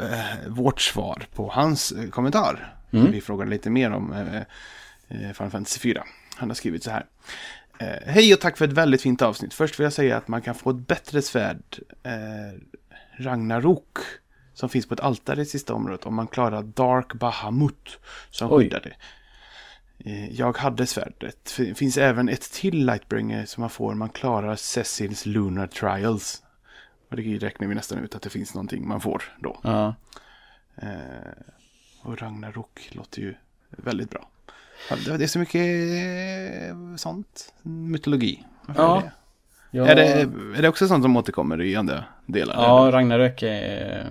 eh, 0.00 0.48
vårt 0.48 0.80
svar 0.80 1.26
på 1.34 1.50
hans 1.50 1.92
eh, 1.92 2.10
kommentar. 2.10 2.74
Mm. 2.92 3.10
Vi 3.12 3.20
frågade 3.20 3.50
lite 3.50 3.70
mer 3.70 3.90
om 3.92 4.12
eh, 4.12 4.36
eh, 5.08 5.32
Final 5.32 5.50
Fantasy 5.50 5.80
4. 5.80 6.04
Han 6.36 6.50
har 6.50 6.54
skrivit 6.54 6.84
så 6.84 6.90
här. 6.90 7.06
Eh, 7.78 8.12
Hej 8.12 8.34
och 8.34 8.40
tack 8.40 8.56
för 8.56 8.64
ett 8.64 8.72
väldigt 8.72 9.02
fint 9.02 9.22
avsnitt. 9.22 9.54
Först 9.54 9.80
vill 9.80 9.84
jag 9.84 9.92
säga 9.92 10.16
att 10.16 10.28
man 10.28 10.42
kan 10.42 10.54
få 10.54 10.70
ett 10.70 10.86
bättre 10.88 11.22
svärd, 11.22 11.78
eh, 12.02 12.60
Ragnarok, 13.18 13.98
som 14.54 14.68
finns 14.68 14.86
på 14.86 14.94
ett 14.94 15.00
altare 15.00 15.42
i 15.42 15.44
sista 15.46 15.74
området 15.74 16.06
om 16.06 16.14
man 16.14 16.26
klarar 16.26 16.62
Dark 16.62 17.14
Bahamut 17.14 17.98
som 18.30 18.52
Oj. 18.52 18.64
skyddar 18.64 18.80
det. 18.80 18.96
Eh, 20.10 20.32
Jag 20.34 20.56
hade 20.58 20.86
svärdet. 20.86 21.54
Det 21.58 21.74
finns 21.74 21.96
även 21.98 22.28
ett 22.28 22.52
till 22.52 22.86
Lightbringer 22.86 23.44
som 23.46 23.60
man 23.60 23.70
får 23.70 23.92
om 23.92 23.98
man 23.98 24.08
klarar 24.08 24.56
Cecils 24.56 25.26
Lunar 25.26 25.66
Trials. 25.66 26.42
Och 27.10 27.16
det 27.16 27.38
räknar 27.38 27.68
vi 27.68 27.74
nästan 27.74 27.98
ut 27.98 28.14
att 28.14 28.22
det 28.22 28.30
finns 28.30 28.54
någonting 28.54 28.88
man 28.88 29.00
får 29.00 29.22
då. 29.38 29.60
Ja, 29.62 29.94
Eh, 30.82 30.88
och 32.02 32.22
Ragnarok 32.22 32.88
låter 32.92 33.20
ju 33.22 33.34
väldigt 33.70 34.10
bra. 34.10 34.28
Det 35.18 35.24
är 35.24 35.26
så 35.26 35.38
mycket 35.38 35.60
eh, 36.70 36.96
sånt. 36.96 37.54
Mytologi. 37.62 38.44
Ja. 38.76 38.96
är, 38.96 39.02
det? 39.02 39.12
ja, 39.70 39.86
Är, 39.86 39.94
det, 39.94 40.02
är 40.58 40.62
det 40.62 40.68
också 40.68 40.88
sånt 40.88 41.04
som 41.04 41.16
återkommer 41.16 41.62
i 41.62 41.76
andra 41.76 42.04
delar? 42.26 42.54
ja 42.62 42.90
Ragnarök 42.92 43.42
är... 43.42 44.06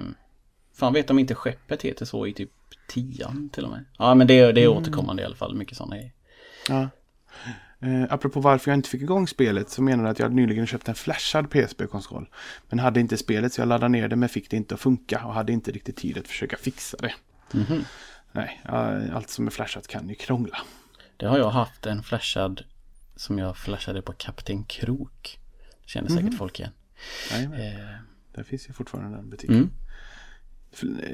Fan 0.74 0.94
vet 0.94 1.10
om 1.10 1.20
inte 1.20 1.36
skeppet 1.36 1.82
heter 1.82 2.06
så 2.06 2.28
i 2.28 2.34
typ 2.34 2.52
tian 2.88 3.50
till 3.54 3.64
och 3.66 3.72
med. 3.72 3.86
Ja 3.98 4.16
men 4.16 4.28
det, 4.28 4.40
är- 4.40 4.54
det 4.54 4.64
är 4.64 4.68
återkommande 4.68 5.22
i 5.24 5.26
alla 5.26 5.36
fall, 5.36 5.56
mycket 5.56 5.78
sådana 5.78 5.96
grejer. 5.96 6.12
Ja. 6.70 6.90
Eh, 7.80 8.04
apropå 8.10 8.40
varför 8.40 8.72
jag 8.72 8.78
inte 8.78 8.90
fick 8.90 9.02
igång 9.02 9.28
spelet 9.28 9.70
så 9.70 9.82
menar 9.82 10.04
jag 10.04 10.12
att 10.12 10.20
jag 10.20 10.34
nyligen 10.34 10.68
köpt 10.68 10.90
en 10.90 10.96
flashad 10.96 11.50
PSP-konsol. 11.50 12.30
Men 12.70 12.80
hade 12.80 13.00
inte 13.00 13.18
spelet 13.18 13.54
så 13.54 13.62
jag 13.62 13.68
laddade 13.68 13.90
ner 13.90 14.08
det 14.08 14.16
men 14.16 14.30
fick 14.30 14.50
det 14.50 14.58
inte 14.58 14.76
att 14.76 14.82
funka 14.82 15.26
och 15.26 15.34
hade 15.34 15.54
inte 15.54 15.72
riktigt 15.72 15.96
tid 15.98 16.18
att 16.18 16.28
försöka 16.28 16.58
fixa 16.58 16.98
det. 16.98 17.14
Mhm. 17.52 17.84
Nej, 18.32 18.62
ja, 18.66 19.02
allt 19.14 19.30
som 19.30 19.48
är 19.48 19.52
flashat 19.52 19.88
kan 19.88 20.10
ju 20.10 20.16
krångla. 20.16 20.58
Det 21.18 21.26
har 21.26 21.38
jag 21.38 21.50
haft 21.50 21.86
en 21.86 22.04
flashad 22.04 22.64
som 23.16 23.38
jag 23.40 23.58
flashade 23.58 24.02
på 24.02 24.14
Kapten 24.14 24.64
Krok. 24.64 25.40
Det 25.84 25.90
känner 25.90 26.10
säkert 26.10 26.38
folk 26.38 26.60
igen. 26.60 26.72
Nej, 27.32 27.48
men 27.48 27.60
Eh, 27.62 27.96
där 28.36 28.44
finns 28.44 28.70
ju 28.70 28.74
fortfarande 28.74 29.18
den 29.18 29.30
butiken. 29.30 29.56
mm. 29.56 29.70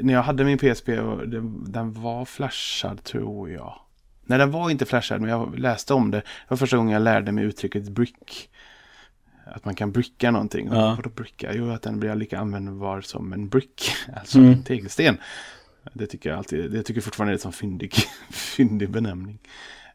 När 0.01 0.13
jag 0.13 0.23
hade 0.23 0.43
min 0.43 0.57
PSP 0.57 0.87
den 1.67 1.93
var 1.93 2.25
flashad 2.25 3.03
tror 3.03 3.49
jag. 3.49 3.79
Nej, 4.31 4.39
den 4.39 4.51
var 4.51 4.69
inte 4.69 4.85
flashad, 4.85 5.21
men 5.21 5.29
jag 5.29 5.59
läste 5.59 5.93
om 5.93 6.11
det. 6.11 6.17
Det 6.17 6.23
var 6.47 6.57
första 6.57 6.77
gången 6.77 6.93
jag 6.93 7.01
lärde 7.01 7.31
mig 7.31 7.43
uttrycket 7.43 7.89
brick. 7.89 8.49
Att 9.45 9.65
man 9.65 9.75
kan 9.75 9.91
bricka 9.91 10.31
någonting. 10.31 10.67
Ja. 10.71 10.93
Vadå 10.95 11.09
bricka? 11.09 11.51
Jo, 11.53 11.69
att 11.71 11.81
den 11.81 11.99
blir 11.99 12.15
lika 12.15 12.39
användbar 12.39 13.01
som 13.01 13.33
en 13.33 13.49
brick. 13.49 13.91
Alltså 14.15 14.37
Mm. 14.37 14.51
en 14.51 14.63
tegelsten. 14.63 15.17
Det 15.93 16.07
tycker 16.07 16.29
jag 16.29 16.37
alltid, 16.37 16.71
det 16.71 16.83
tycker 16.83 16.97
jag 16.97 17.03
fortfarande 17.03 17.31
är 17.31 17.35
en 17.35 17.39
sån 17.39 17.51
fyndig, 17.53 17.93
fyndig 18.29 18.89
benämning. 18.89 19.39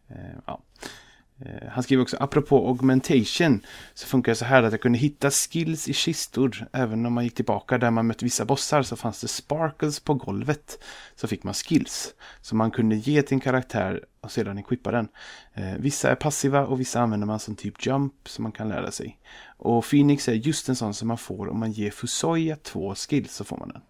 Eh, 0.08 0.16
ja. 0.46 0.62
Eh, 1.38 1.68
Han 1.70 1.82
skriver 1.82 2.02
också, 2.02 2.16
apropå 2.20 2.68
augmentation, 2.68 3.60
så 3.94 4.06
funkar 4.06 4.32
det 4.32 4.36
så 4.36 4.44
här 4.44 4.62
att 4.62 4.72
jag 4.72 4.80
kunde 4.80 4.98
hitta 4.98 5.30
skills 5.30 5.88
i 5.88 5.92
kistor. 5.92 6.66
Även 6.72 7.06
om 7.06 7.12
man 7.12 7.24
gick 7.24 7.34
tillbaka 7.34 7.78
där 7.78 7.90
man 7.90 8.06
mött 8.06 8.22
vissa 8.22 8.44
bossar 8.44 8.82
så 8.82 8.96
fanns 8.96 9.20
det 9.20 9.28
sparkles 9.28 10.00
på 10.00 10.14
golvet. 10.14 10.78
Så 11.14 11.28
fick 11.28 11.44
man 11.44 11.54
skills. 11.54 12.14
Så 12.40 12.56
man 12.56 12.70
kunde 12.70 12.96
ge 12.96 13.22
till 13.22 13.34
en 13.34 13.40
karaktär 13.40 14.04
och 14.20 14.32
sedan 14.32 14.58
equippa 14.58 14.90
den. 14.90 15.08
Eh, 15.54 15.74
vissa 15.78 16.10
är 16.10 16.14
passiva 16.14 16.66
och 16.66 16.80
vissa 16.80 17.00
använder 17.00 17.26
man 17.26 17.38
som 17.40 17.56
typ 17.56 17.86
jump 17.86 18.28
som 18.28 18.42
man 18.42 18.52
kan 18.52 18.68
lära 18.68 18.90
sig. 18.90 19.18
Och 19.56 19.84
Phoenix 19.84 20.28
är 20.28 20.34
just 20.34 20.68
en 20.68 20.76
sån 20.76 20.94
som 20.94 21.08
man 21.08 21.18
får 21.18 21.48
om 21.48 21.60
man 21.60 21.72
ger 21.72 21.90
Fusoya 21.90 22.56
två 22.56 22.94
skills 22.94 23.34
så 23.34 23.44
får 23.44 23.56
man 23.56 23.68
den. 23.68 23.82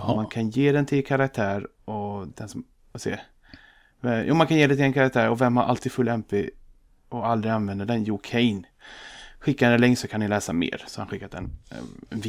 Och 0.00 0.16
man 0.16 0.26
kan 0.26 0.50
ge 0.50 0.72
den 0.72 0.86
till 0.86 1.06
karaktär 1.06 1.66
och 1.84 2.28
den 2.28 2.48
som, 2.48 2.64
vad 2.92 3.00
säger 3.00 3.16
jag? 3.16 3.26
Jo, 4.26 4.34
man 4.34 4.46
kan 4.46 4.56
ge 4.56 4.66
det 4.66 4.74
till 4.74 4.84
en 4.84 4.92
karaktär 4.92 5.30
och 5.30 5.40
vem 5.40 5.56
har 5.56 5.64
alltid 5.64 5.92
full 5.92 6.08
MP 6.08 6.50
och 7.14 7.26
aldrig 7.26 7.52
använder 7.52 7.86
den? 7.86 8.04
Jo, 8.04 8.18
Kane. 8.18 8.62
Skickar 9.38 9.70
den 9.70 9.80
länk 9.80 9.98
så 9.98 10.08
kan 10.08 10.20
ni 10.20 10.28
läsa 10.28 10.52
mer. 10.52 10.84
Så 10.86 11.00
han 11.00 11.08
skickat 11.08 11.34
en, 11.34 11.50
eh, 11.70 11.78
en 12.10 12.22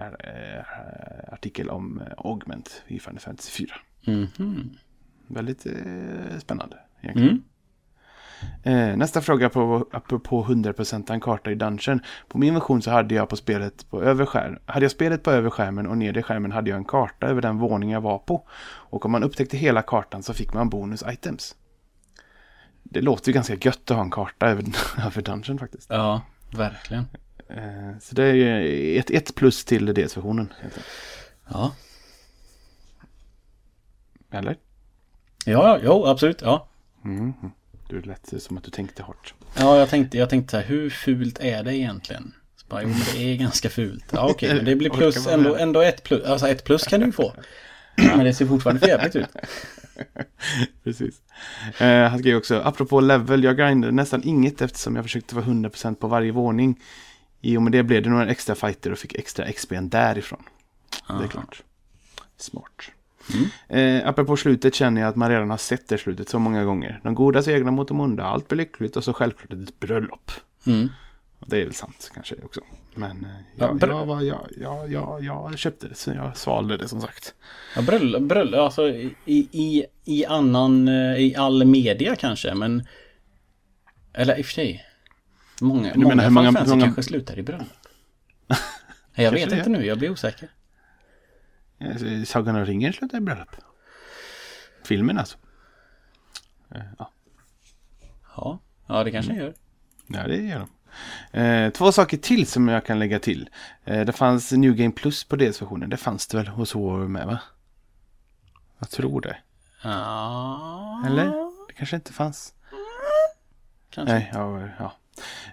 eh, 0.00 1.32
artikel 1.32 1.68
om 1.70 2.00
eh, 2.00 2.12
Augment 2.16 2.82
i 2.86 2.98
Final 2.98 3.20
Fantasy 3.20 3.50
4. 3.50 3.74
Mhm. 4.06 4.70
Väldigt 5.26 5.66
eh, 5.66 6.38
spännande. 6.38 6.76
Egentligen. 7.02 7.30
Mm. 7.30 7.44
Eh, 8.62 8.96
nästa 8.96 9.20
fråga 9.20 9.48
på, 9.48 9.88
apropå 9.92 10.44
100% 10.44 11.12
en 11.12 11.20
karta 11.20 11.50
i 11.50 11.54
Dungeon. 11.54 12.00
På 12.28 12.38
min 12.38 12.54
version 12.54 12.82
så 12.82 12.90
hade 12.90 13.14
jag 13.14 13.28
på 13.28 13.36
spelet 13.36 13.90
på 13.90 14.02
överskärm, 14.02 14.58
hade 14.66 14.84
jag 14.84 14.90
spelet 14.90 15.22
på 15.22 15.30
överskärmen 15.30 15.86
och 15.86 15.98
nere 15.98 16.20
i 16.20 16.22
skärmen 16.22 16.52
hade 16.52 16.70
jag 16.70 16.76
en 16.76 16.84
karta 16.84 17.26
över 17.26 17.42
den 17.42 17.58
våning 17.58 17.90
jag 17.90 18.00
var 18.00 18.18
på. 18.18 18.48
Och 18.64 19.04
om 19.04 19.12
man 19.12 19.22
upptäckte 19.22 19.56
hela 19.56 19.82
kartan 19.82 20.22
så 20.22 20.34
fick 20.34 20.54
man 20.54 20.68
bonus 20.68 21.04
items. 21.08 21.56
Det 22.84 23.00
låter 23.00 23.28
ju 23.28 23.32
ganska 23.32 23.54
gött 23.54 23.90
att 23.90 23.96
ha 23.96 24.04
en 24.04 24.10
karta 24.10 24.46
över, 24.46 24.64
över 25.06 25.22
Dungeon 25.22 25.58
faktiskt. 25.58 25.86
Ja, 25.90 26.22
verkligen. 26.50 27.06
Eh, 27.48 27.98
så 28.00 28.14
det 28.14 28.24
är 28.24 28.34
ju 28.34 28.98
ett, 28.98 29.10
ett 29.10 29.34
plus 29.34 29.64
till 29.64 29.94
DS-versionen. 29.94 30.52
Ja. 31.48 31.74
Eller? 34.30 34.56
Ja, 35.44 35.78
jo, 35.84 36.06
absolut. 36.06 36.42
Ja. 36.42 36.68
Mm. 37.04 37.32
Du 37.88 38.02
lät 38.02 38.42
som 38.42 38.56
att 38.56 38.64
du 38.64 38.70
tänkte 38.70 39.02
hårt. 39.02 39.34
Ja, 39.58 39.78
jag 39.78 39.88
tänkte, 39.88 40.18
jag 40.18 40.30
tänkte 40.30 40.50
så 40.50 40.56
här, 40.56 40.64
hur 40.64 40.90
fult 40.90 41.40
är 41.40 41.62
det 41.62 41.76
egentligen? 41.76 42.34
Så 42.56 42.66
bara, 42.68 42.82
jo, 42.82 42.88
men 42.88 43.00
det 43.14 43.32
är 43.32 43.36
ganska 43.36 43.70
fult. 43.70 44.04
Ja, 44.12 44.30
okej, 44.30 44.54
men 44.54 44.64
det 44.64 44.76
blir 44.76 44.90
plus, 44.90 45.26
ändå, 45.26 45.56
ändå 45.56 45.80
ett 45.80 46.02
plus. 46.02 46.24
Alltså 46.24 46.48
ett 46.48 46.64
plus 46.64 46.84
kan 46.84 47.00
du 47.00 47.06
ju 47.06 47.12
få. 47.12 47.32
Men 47.96 48.24
det 48.24 48.34
ser 48.34 48.46
fortfarande 48.46 48.80
för 48.80 48.88
jävligt 48.88 49.16
ut. 49.16 49.26
Precis. 50.84 51.22
Eh, 51.78 52.08
han 52.08 52.18
skrev 52.18 52.36
också, 52.36 52.60
apropå 52.64 53.00
level, 53.00 53.44
jag 53.44 53.56
grindade 53.56 53.92
nästan 53.92 54.22
inget 54.24 54.62
eftersom 54.62 54.96
jag 54.96 55.04
försökte 55.04 55.34
vara 55.34 55.44
100% 55.44 55.94
på 55.94 56.06
varje 56.06 56.32
våning. 56.32 56.80
I 57.40 57.56
och 57.56 57.62
med 57.62 57.72
det 57.72 57.82
blev 57.82 58.02
det 58.02 58.10
några 58.10 58.30
extra 58.30 58.54
fighter 58.54 58.92
och 58.92 58.98
fick 58.98 59.14
extra 59.14 59.52
XP 59.52 59.72
därifrån. 59.82 60.42
Det 61.06 61.12
Aha. 61.12 61.24
är 61.24 61.28
klart. 61.28 61.62
Smart. 62.36 62.90
Eh, 63.68 64.08
apropå 64.08 64.36
slutet 64.36 64.74
känner 64.74 65.00
jag 65.00 65.08
att 65.08 65.16
man 65.16 65.30
redan 65.30 65.50
har 65.50 65.56
sett 65.56 65.88
det 65.88 65.98
slutet 65.98 66.28
så 66.28 66.38
många 66.38 66.64
gånger. 66.64 67.00
De 67.02 67.14
goda 67.14 67.42
segrar 67.42 67.70
mot 67.70 67.88
de 67.88 68.00
onda, 68.00 68.24
allt 68.24 68.48
blir 68.48 68.56
lyckligt 68.56 68.96
och 68.96 69.04
så 69.04 69.12
självklart 69.12 69.52
ett 69.52 69.80
bröllop. 69.80 70.30
Mm. 70.66 70.88
Och 71.38 71.48
det 71.48 71.60
är 71.60 71.64
väl 71.64 71.74
sant 71.74 72.10
kanske 72.14 72.34
också. 72.44 72.60
Men 72.94 73.24
eh, 73.24 73.30
Ja, 73.56 73.66
jag, 73.66 73.78
br- 73.80 73.88
jag, 73.88 74.06
var- 74.06 74.22
jag, 74.22 74.48
jag, 74.60 74.92
jag, 74.92 75.24
jag 75.24 75.58
köpte 75.58 75.88
det, 75.88 75.94
så 75.94 76.10
jag 76.12 76.36
svalde 76.36 76.76
det 76.76 76.88
som 76.88 77.00
sagt. 77.00 77.34
Ja, 77.76 77.82
bröllop, 77.82 78.22
bröllop, 78.22 78.60
alltså 78.60 78.88
i, 78.88 79.14
i, 79.52 79.84
i 80.04 80.24
annan, 80.26 80.88
eh, 80.88 81.16
i 81.16 81.34
all 81.36 81.64
media 81.64 82.16
kanske, 82.16 82.54
men... 82.54 82.86
Eller 84.12 84.38
i 84.38 84.42
och 84.42 84.46
för 84.46 84.52
sig. 84.52 84.84
Många, 85.60 85.92
Du 85.92 85.98
många, 85.98 86.08
menar 86.08 86.24
hur 86.24 86.30
många- 86.30 86.46
Fantasy 86.52 86.70
många- 86.70 86.84
kanske 86.84 87.02
slutar 87.02 87.38
i 87.38 87.42
bröllop. 87.42 87.66
Jag 89.14 89.32
vet 89.32 89.52
inte 89.52 89.68
nu, 89.68 89.86
jag 89.86 89.98
blir 89.98 90.10
osäker. 90.10 90.48
Sagan 92.26 92.56
om 92.56 92.66
ringen 92.66 92.92
slutar 92.92 93.18
i 93.18 93.20
bröllop. 93.20 93.56
Filmen 94.84 95.18
alltså. 95.18 95.38
Eh, 96.74 96.80
ja. 96.98 97.10
Ja, 98.36 98.58
ja 98.86 99.04
det 99.04 99.10
kanske 99.10 99.32
Mm. 99.32 99.44
gör. 99.44 99.54
Ja, 100.06 100.26
det 100.26 100.36
gör 100.36 100.58
de. 100.58 100.68
Eh, 101.32 101.70
två 101.70 101.92
saker 101.92 102.16
till 102.16 102.46
som 102.46 102.68
jag 102.68 102.86
kan 102.86 102.98
lägga 102.98 103.18
till. 103.18 103.48
Eh, 103.84 104.00
det 104.00 104.12
fanns 104.12 104.52
New 104.52 104.74
Game 104.74 104.92
Plus 104.92 105.24
på 105.24 105.36
DS-versionen. 105.36 105.90
Det 105.90 105.96
fanns 105.96 106.26
det 106.26 106.36
väl 106.36 106.46
hos 106.46 106.74
War 106.74 107.08
med 107.08 107.26
va? 107.26 107.38
Jag 108.78 108.90
tror 108.90 109.20
det. 109.20 109.36
Ja, 109.82 111.02
Eller? 111.06 111.24
Det 111.68 111.72
kanske 111.76 111.96
inte 111.96 112.12
fanns. 112.12 112.54
kanske. 113.90 114.14
Nej, 114.14 114.30
ja, 114.34 114.68
ja. 114.78 114.92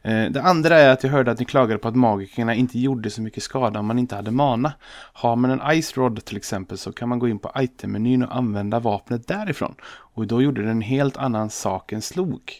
Eh, 0.02 0.32
det 0.32 0.42
andra 0.42 0.80
är 0.80 0.90
att 0.90 1.04
jag 1.04 1.12
hörde 1.12 1.32
att 1.32 1.40
ni 1.40 1.46
klagade 1.46 1.80
på 1.80 1.88
att 1.88 1.96
magikerna 1.96 2.56
inte 2.56 2.80
gjorde 2.80 3.10
så 3.10 3.22
mycket 3.22 3.44
skada 3.44 3.80
om 3.80 3.86
man 3.86 4.00
inte 4.00 4.16
hade 4.16 4.32
mana. 4.32 4.74
Har 5.14 5.36
man 5.36 5.52
en 5.52 5.82
Ice 5.82 5.98
Rod 5.98 6.26
till 6.26 6.38
exempel 6.38 6.78
så 6.78 6.92
kan 6.92 7.10
man 7.10 7.20
gå 7.20 7.28
in 7.28 7.40
på 7.40 7.52
itemmenyn 7.60 8.24
och 8.24 8.36
använda 8.36 8.80
vapnet 8.80 9.28
därifrån. 9.28 9.76
Och 9.84 10.28
då 10.28 10.42
gjorde 10.42 10.62
den 10.62 10.72
en 10.72 10.82
helt 10.82 11.18
annan 11.18 11.50
sak 11.50 11.92
än 11.92 12.02
slog. 12.02 12.54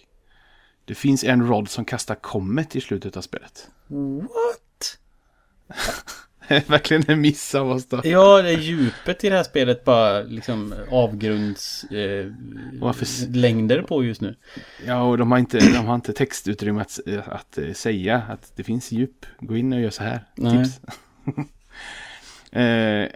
Det 0.86 0.96
finns 0.96 1.24
en 1.24 1.48
rod 1.48 1.70
som 1.70 1.86
kastar 1.86 2.16
Comet 2.16 2.76
i 2.76 2.82
slutet 2.82 3.18
av 3.18 3.22
spelet. 3.22 3.70
What? 3.88 4.98
Verkligen 6.68 7.04
en 7.08 7.22
miss 7.22 7.56
av 7.56 7.72
oss 7.72 7.86
då. 7.86 8.02
Ja, 8.04 8.42
det 8.42 8.50
är 8.50 8.58
djupet 8.58 9.24
i 9.24 9.30
det 9.30 9.36
här 9.36 9.44
spelet 9.44 9.84
bara 9.84 10.22
liksom 10.22 10.74
avgrunds... 10.92 11.84
Eh, 11.84 12.26
på 13.82 14.04
just 14.04 14.22
nu. 14.22 14.36
Ja, 14.86 15.02
och 15.02 15.18
de 15.18 15.32
har 15.32 15.40
inte, 15.40 15.60
de 15.60 15.86
har 15.86 15.96
inte 15.96 16.14
textutrymme 16.14 16.82
att, 16.82 17.00
att 17.26 17.58
eh, 17.58 17.74
säga 17.74 18.18
att 18.30 18.52
det 18.56 18.64
finns 18.64 18.92
djup. 18.92 19.26
Gå 19.40 19.58
in 19.58 19.74
och 19.74 19.82
gör 19.82 19.90
så 19.90 20.04
här. 20.04 20.26
Nej. 20.36 20.66
Tips. 20.66 20.80
eh, 22.52 23.08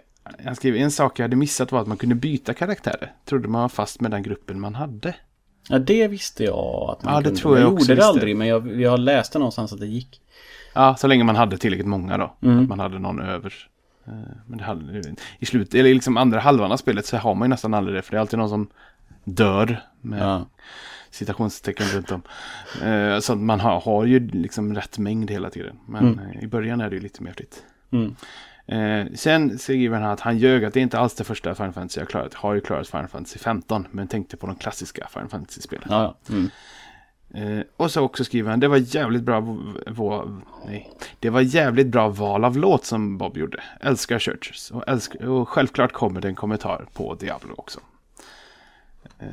han 0.44 0.56
skrev 0.56 0.76
en 0.76 0.90
sak 0.90 1.18
jag 1.18 1.24
hade 1.24 1.36
missat 1.36 1.72
var 1.72 1.80
att 1.80 1.88
man 1.88 1.96
kunde 1.96 2.14
byta 2.14 2.54
karaktärer. 2.54 3.12
Trodde 3.24 3.48
man 3.48 3.60
var 3.60 3.68
fast 3.68 4.00
med 4.00 4.10
den 4.10 4.22
gruppen 4.22 4.60
man 4.60 4.74
hade. 4.74 5.14
Ja, 5.68 5.78
det 5.78 6.08
visste 6.08 6.44
jag 6.44 6.86
att 6.90 7.02
man 7.04 7.14
Ja, 7.14 7.20
det 7.20 7.24
kunde. 7.24 7.40
tror 7.40 7.58
jag 7.58 7.66
jag 7.66 7.70
gjorde 7.80 7.94
det 7.94 8.04
aldrig, 8.06 8.36
men 8.36 8.46
jag, 8.46 8.80
jag 8.80 9.00
läste 9.00 9.38
någonstans 9.38 9.72
att 9.72 9.80
det 9.80 9.86
gick. 9.86 10.20
Ja, 10.74 10.96
så 10.96 11.06
länge 11.06 11.24
man 11.24 11.36
hade 11.36 11.58
tillräckligt 11.58 11.86
många 11.88 12.18
då. 12.18 12.36
Mm. 12.42 12.62
Att 12.62 12.68
man 12.68 12.80
hade 12.80 12.98
någon 12.98 13.20
över. 13.20 13.54
Eh, 14.06 14.12
Men 14.46 14.58
det 14.58 14.64
hade, 14.64 15.02
i 15.38 15.46
slutet, 15.46 15.74
eller 15.74 15.94
liksom 15.94 16.16
andra 16.16 16.40
halvan 16.40 16.72
av 16.72 16.76
spelet 16.76 17.06
så 17.06 17.16
har 17.16 17.34
man 17.34 17.46
ju 17.46 17.50
nästan 17.50 17.74
aldrig 17.74 17.96
det. 17.96 18.02
För 18.02 18.10
det 18.10 18.16
är 18.16 18.20
alltid 18.20 18.38
någon 18.38 18.48
som 18.48 18.68
dör. 19.24 19.80
Med 20.00 20.20
Ja. 20.22 20.46
citationstecken 21.10 21.86
runt 21.86 22.12
om. 22.12 22.22
Eh, 22.88 23.18
Så 23.18 23.34
man 23.36 23.60
har, 23.60 23.80
har 23.80 24.04
ju 24.04 24.28
liksom 24.28 24.74
rätt 24.74 24.98
mängd 24.98 25.30
hela 25.30 25.50
tiden. 25.50 25.76
Men 25.88 26.12
Mm. 26.12 26.18
eh, 26.30 26.44
i 26.44 26.46
början 26.46 26.80
är 26.80 26.90
det 26.90 26.96
ju 26.96 27.02
lite 27.02 27.22
mer 27.22 27.32
fritt. 27.32 27.62
Mm. 27.92 28.16
Eh, 28.66 29.06
sen 29.14 29.58
skriver 29.58 30.00
han 30.00 30.10
att 30.10 30.20
han 30.20 30.38
ljög 30.38 30.64
att 30.64 30.74
det 30.74 30.80
inte 30.80 30.98
alls 30.98 31.14
det 31.14 31.24
första 31.24 31.54
Final 31.54 31.72
Fantasy 31.72 32.00
jag 32.00 32.08
klarat. 32.08 32.34
Har 32.34 32.54
ju 32.54 32.60
klarat 32.60 32.88
Final 32.88 33.08
Fantasy 33.08 33.38
15 33.38 33.86
men 33.90 34.08
tänkte 34.08 34.36
på 34.36 34.46
de 34.46 34.56
klassiska 34.56 35.06
Final 35.10 35.28
Fantasy-spelen. 35.28 35.88
Ja, 35.90 36.16
ja. 36.28 36.34
Mm. 36.34 36.50
Eh, 37.34 37.64
och 37.76 37.90
så 37.90 38.02
också 38.02 38.24
skriver 38.24 38.50
han 38.50 38.60
det 38.60 38.68
var 38.68 38.76
jävligt 38.76 39.22
bra 39.22 39.56
nej. 40.66 40.90
Det 41.20 41.30
var 41.30 41.40
jävligt 41.40 41.86
bra 41.86 42.08
val 42.08 42.44
av 42.44 42.56
låt 42.56 42.84
som 42.84 43.18
Bob 43.18 43.36
gjorde. 43.36 43.62
Älskar 43.80 44.18
Churches. 44.18 44.70
Och, 44.70 44.84
älsk- 44.88 45.24
och 45.24 45.48
självklart 45.48 45.92
kommer 45.92 46.20
det 46.20 46.28
en 46.28 46.34
kommentar 46.34 46.86
på 46.92 47.14
Diablo 47.14 47.54
också. 47.58 47.80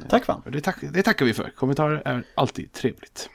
Tack 0.09 0.25
fan. 0.25 0.41
Det, 0.45 0.61
tack, 0.61 0.77
det 0.93 1.03
tackar 1.03 1.25
vi 1.25 1.33
för. 1.33 1.51
Kommentarer 1.55 2.01
är 2.05 2.23
alltid 2.35 2.71
trevligt. 2.71 3.29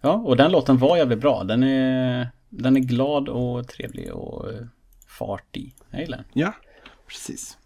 Ja, 0.00 0.12
och 0.12 0.36
den 0.36 0.52
låten 0.52 0.78
var 0.78 0.96
jävligt 0.96 1.18
bra. 1.20 1.44
Den 1.44 1.62
är, 1.62 2.28
den 2.48 2.76
är 2.76 2.80
glad 2.80 3.28
och 3.28 3.68
trevlig 3.68 4.12
och 4.12 4.46
eh, 5.20 5.26
fartig. 5.26 5.74
Jag 5.90 6.00
gillar 6.00 6.16
den. 6.16 6.26
Ja, 6.32 6.54
precis. 7.08 7.58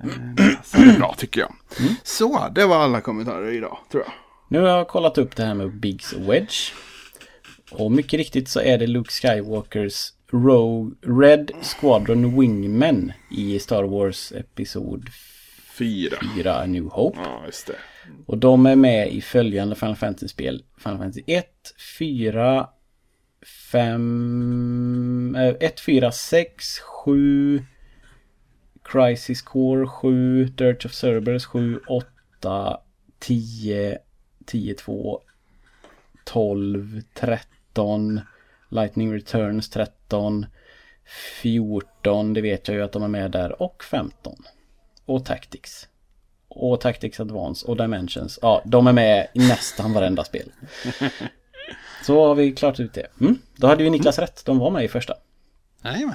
Eh, 0.00 0.06
det 0.06 0.56
passar 0.56 0.98
bra 0.98 1.14
tycker 1.18 1.40
jag. 1.40 1.54
Så, 2.02 2.48
det 2.54 2.66
var 2.66 2.76
alla 2.76 3.00
kommentarer 3.00 3.52
idag 3.52 3.78
tror 3.90 4.02
jag. 4.02 4.12
Nu 4.48 4.60
har 4.60 4.68
jag 4.68 4.88
kollat 4.88 5.18
upp 5.18 5.36
det 5.36 5.44
här 5.44 5.54
med 5.54 5.80
Biggs 5.80 6.12
Wedge. 6.12 6.72
Och 7.70 7.92
mycket 7.92 8.18
riktigt 8.18 8.48
så 8.48 8.60
är 8.60 8.78
det 8.78 8.86
Luke 8.86 9.10
Skywalkers 9.10 10.12
Rogue 10.32 10.94
Red 11.22 11.50
Squadron 11.62 12.40
Wingmen 12.40 13.12
i 13.30 13.58
Star 13.58 13.84
Wars 13.84 14.32
Episod 14.32 15.08
Fyra. 15.78 16.16
4 16.36 16.54
A 16.54 16.66
New 16.66 16.84
Hope. 16.84 17.18
Ja, 17.24 17.42
just 17.46 17.66
det. 17.66 17.76
Och 18.26 18.38
de 18.38 18.66
är 18.66 18.76
med 18.76 19.12
i 19.12 19.20
följande 19.20 19.74
Final 19.74 19.96
Fantasy-spel. 19.96 20.62
Final 20.78 20.98
Fantasy 20.98 21.22
1, 21.26 21.46
4, 21.98 22.68
5, 23.76 25.36
eh, 25.36 25.54
1, 25.60 25.80
4, 25.80 26.12
6, 26.12 26.78
7, 27.04 27.64
Crisis 28.82 29.42
Core 29.42 29.86
7, 29.86 30.44
Dirt 30.44 30.84
of 30.84 30.92
Cerberus 30.92 31.46
7, 31.46 31.80
8, 31.88 32.80
10, 33.18 33.98
10, 34.46 34.74
2, 34.74 35.20
12, 36.24 37.02
13, 37.14 38.20
Lightning 38.68 39.14
Returns 39.14 39.70
13, 39.70 40.46
14, 41.40 42.32
det 42.32 42.40
vet 42.40 42.68
jag 42.68 42.76
ju 42.76 42.82
att 42.82 42.92
de 42.92 43.02
är 43.02 43.08
med 43.08 43.30
där, 43.30 43.62
och 43.62 43.84
15. 43.84 44.34
Och 45.04 45.24
Tactics. 45.24 45.88
Och 46.48 46.80
Tactics 46.80 47.20
Advance 47.20 47.66
och 47.66 47.76
Dimensions. 47.76 48.38
Ja, 48.42 48.62
de 48.64 48.86
är 48.86 48.92
med 48.92 49.28
i 49.34 49.38
nästan 49.38 49.92
varenda 49.92 50.24
spel. 50.24 50.52
Så 52.02 52.26
har 52.26 52.34
vi 52.34 52.52
klart 52.52 52.80
ut 52.80 52.92
det. 52.94 53.06
Mm. 53.20 53.38
Då 53.56 53.66
hade 53.66 53.84
ju 53.84 53.90
Niklas 53.90 54.18
rätt, 54.18 54.42
de 54.44 54.58
var 54.58 54.70
med 54.70 54.84
i 54.84 54.88
första. 54.88 55.14
Jajamän. 55.84 56.14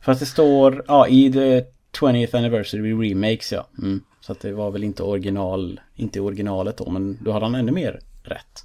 Fast 0.00 0.20
det 0.20 0.26
står, 0.26 0.84
ja, 0.88 1.08
i 1.08 1.32
the 1.32 1.64
20th 2.00 2.36
anniversary 2.36 3.10
remakes 3.10 3.52
ja. 3.52 3.68
Mm. 3.78 4.00
Så 4.20 4.32
att 4.32 4.40
det 4.40 4.52
var 4.52 4.70
väl 4.70 4.84
inte 4.84 5.02
original, 5.02 5.80
inte 5.94 6.20
originalet 6.20 6.76
då, 6.76 6.90
men 6.90 7.18
då 7.24 7.32
hade 7.32 7.44
han 7.46 7.54
ännu 7.54 7.72
mer 7.72 8.00
rätt. 8.22 8.64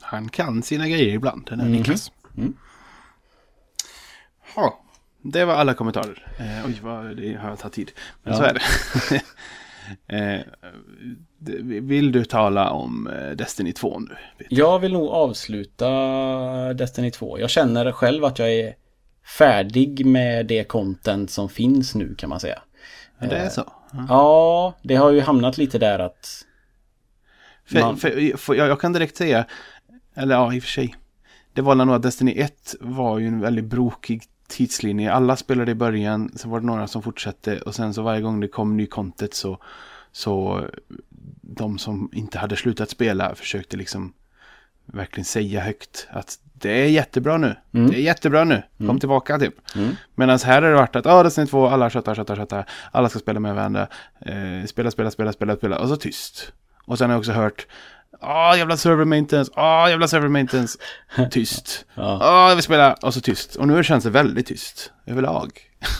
Han 0.00 0.28
kan 0.28 0.62
sina 0.62 0.88
grejer 0.88 1.14
ibland, 1.14 1.46
den 1.46 1.60
här 1.60 1.66
Mhm. 1.68 1.76
Niklas. 1.76 2.12
Mm. 2.36 2.54
Det 5.26 5.44
var 5.44 5.54
alla 5.54 5.74
kommentarer. 5.74 6.26
Eh, 6.38 6.66
oj, 6.66 6.78
vad 6.82 7.16
det 7.16 7.34
har 7.34 7.48
jag 7.48 7.58
tagit 7.58 7.74
tid. 7.74 7.92
Men 8.22 8.32
Ja. 8.32 8.38
så 8.38 8.44
är 8.44 8.54
det. 8.54 8.60
eh, 10.08 10.40
vill 11.82 12.12
du 12.12 12.24
tala 12.24 12.70
om 12.70 13.06
eh, 13.06 13.30
Destiny 13.30 13.72
2 13.72 13.98
nu? 13.98 14.06
Peter? 14.38 14.56
Jag 14.56 14.78
vill 14.78 14.92
nog 14.92 15.08
avsluta 15.08 15.88
Destiny 16.74 17.10
2. 17.10 17.38
Jag 17.38 17.50
känner 17.50 17.92
själv 17.92 18.24
att 18.24 18.38
jag 18.38 18.52
är 18.52 18.74
färdig 19.38 20.06
med 20.06 20.46
det 20.46 20.64
content 20.64 21.30
som 21.30 21.48
finns 21.48 21.94
nu 21.94 22.14
kan 22.14 22.28
man 22.30 22.40
säga. 22.40 22.62
Det 23.20 23.36
är 23.36 23.48
så. 23.48 23.72
Ja. 23.92 24.06
Ja, 24.08 24.74
det 24.82 24.94
har 24.94 25.10
ju 25.10 25.20
hamnat 25.20 25.58
lite 25.58 25.78
där 25.78 25.98
att... 25.98 26.44
För, 27.66 27.80
Man- 27.80 27.96
för, 27.96 28.36
för, 28.36 28.54
jag, 28.54 28.68
jag 28.68 28.80
kan 28.80 28.92
direkt 28.92 29.16
säga, 29.16 29.44
eller 30.14 30.34
ja, 30.34 30.54
i 30.54 30.58
och 30.58 30.62
för 30.62 30.70
sig. 30.70 30.94
Det 31.52 31.62
var 31.62 31.74
nog 31.74 31.94
att 31.94 32.02
Destiny 32.02 32.32
1 32.38 32.74
var 32.80 33.18
ju 33.18 33.26
en 33.26 33.40
väldigt 33.40 33.64
brokig 33.64 34.22
tidslinje. 34.48 35.12
Alla 35.12 35.36
spelade 35.36 35.70
i 35.70 35.74
början, 35.74 36.30
sen 36.36 36.50
var 36.50 36.60
det 36.60 36.66
några 36.66 36.86
som 36.86 37.02
fortsatte 37.02 37.58
och 37.58 37.74
sen 37.74 37.94
så 37.94 38.02
varje 38.02 38.20
gång 38.20 38.40
det 38.40 38.48
kom 38.48 38.76
ny 38.76 38.86
content 38.86 39.34
så, 39.34 39.58
så 40.12 40.64
de 41.40 41.78
som 41.78 42.10
inte 42.12 42.38
hade 42.38 42.56
slutat 42.56 42.90
spela 42.90 43.34
försökte 43.34 43.76
liksom 43.76 44.12
verkligen 44.86 45.24
säga 45.24 45.60
högt 45.60 46.08
att 46.10 46.38
det 46.52 46.70
är 46.70 46.86
jättebra 46.86 47.36
nu. 47.36 47.56
Mm. 47.72 47.90
Det 47.90 47.96
är 47.98 48.02
jättebra 48.02 48.44
nu. 48.44 48.62
Kom 48.78 49.00
tillbaka 49.00 49.38
typ. 49.38 49.54
Mm. 49.76 49.96
Medan 50.14 50.38
här 50.44 50.62
har 50.62 50.68
det 50.70 50.76
varit 50.76 50.96
att, 50.96 51.04
ja, 51.04 51.22
Destiny 51.22 51.46
2, 51.46 51.66
alla 51.66 51.90
tjötar, 51.90 52.14
tjötar, 52.14 52.36
tjötar. 52.36 52.68
Alla 52.92 53.08
ska 53.08 53.18
spela 53.18 53.40
med 53.40 53.54
varandra. 53.54 53.88
Eh, 54.20 54.66
spela, 54.66 54.90
spela, 54.90 55.10
spela, 55.10 55.32
spela, 55.32 55.56
spela. 55.56 55.78
Och 55.78 55.88
så 55.88 55.96
tyst. 55.96 56.52
Och 56.84 56.98
sen 56.98 57.10
har 57.10 57.14
jag 57.14 57.18
också 57.18 57.32
hört, 57.32 57.66
ja, 58.20 58.56
jävla 58.56 58.76
server 58.76 59.04
maintenance, 59.04 59.52
ja, 59.56 59.90
jävla 59.90 60.08
server 60.08 60.28
maintenance. 60.28 60.78
Tyst. 61.30 61.84
Ja. 61.94 62.18
Ja, 62.20 62.48
jag 62.48 62.56
vill 62.56 62.64
spela. 62.64 62.94
Och 62.94 63.14
så 63.14 63.20
tyst. 63.20 63.56
Och 63.56 63.68
nu 63.68 63.84
känns 63.84 64.04
det 64.04 64.10
väldigt 64.10 64.46
tyst. 64.46 64.92
Överlag. 65.06 65.60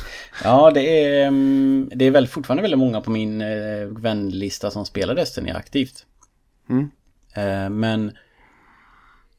Ja, 0.44 0.70
det 0.70 1.04
är, 1.04 1.26
mm, 1.26 1.90
det 1.94 2.04
är 2.04 2.10
väl 2.10 2.26
fortfarande 2.26 2.62
väldigt 2.62 2.78
många 2.78 3.00
på 3.00 3.10
min 3.10 3.40
eh, 3.40 3.86
vänlista 3.98 4.70
som 4.70 4.86
spelar 4.86 5.14
Destiny 5.14 5.50
aktivt. 5.50 6.06
Mm. 6.70 6.90
Eh, 7.34 7.70
men 7.70 8.12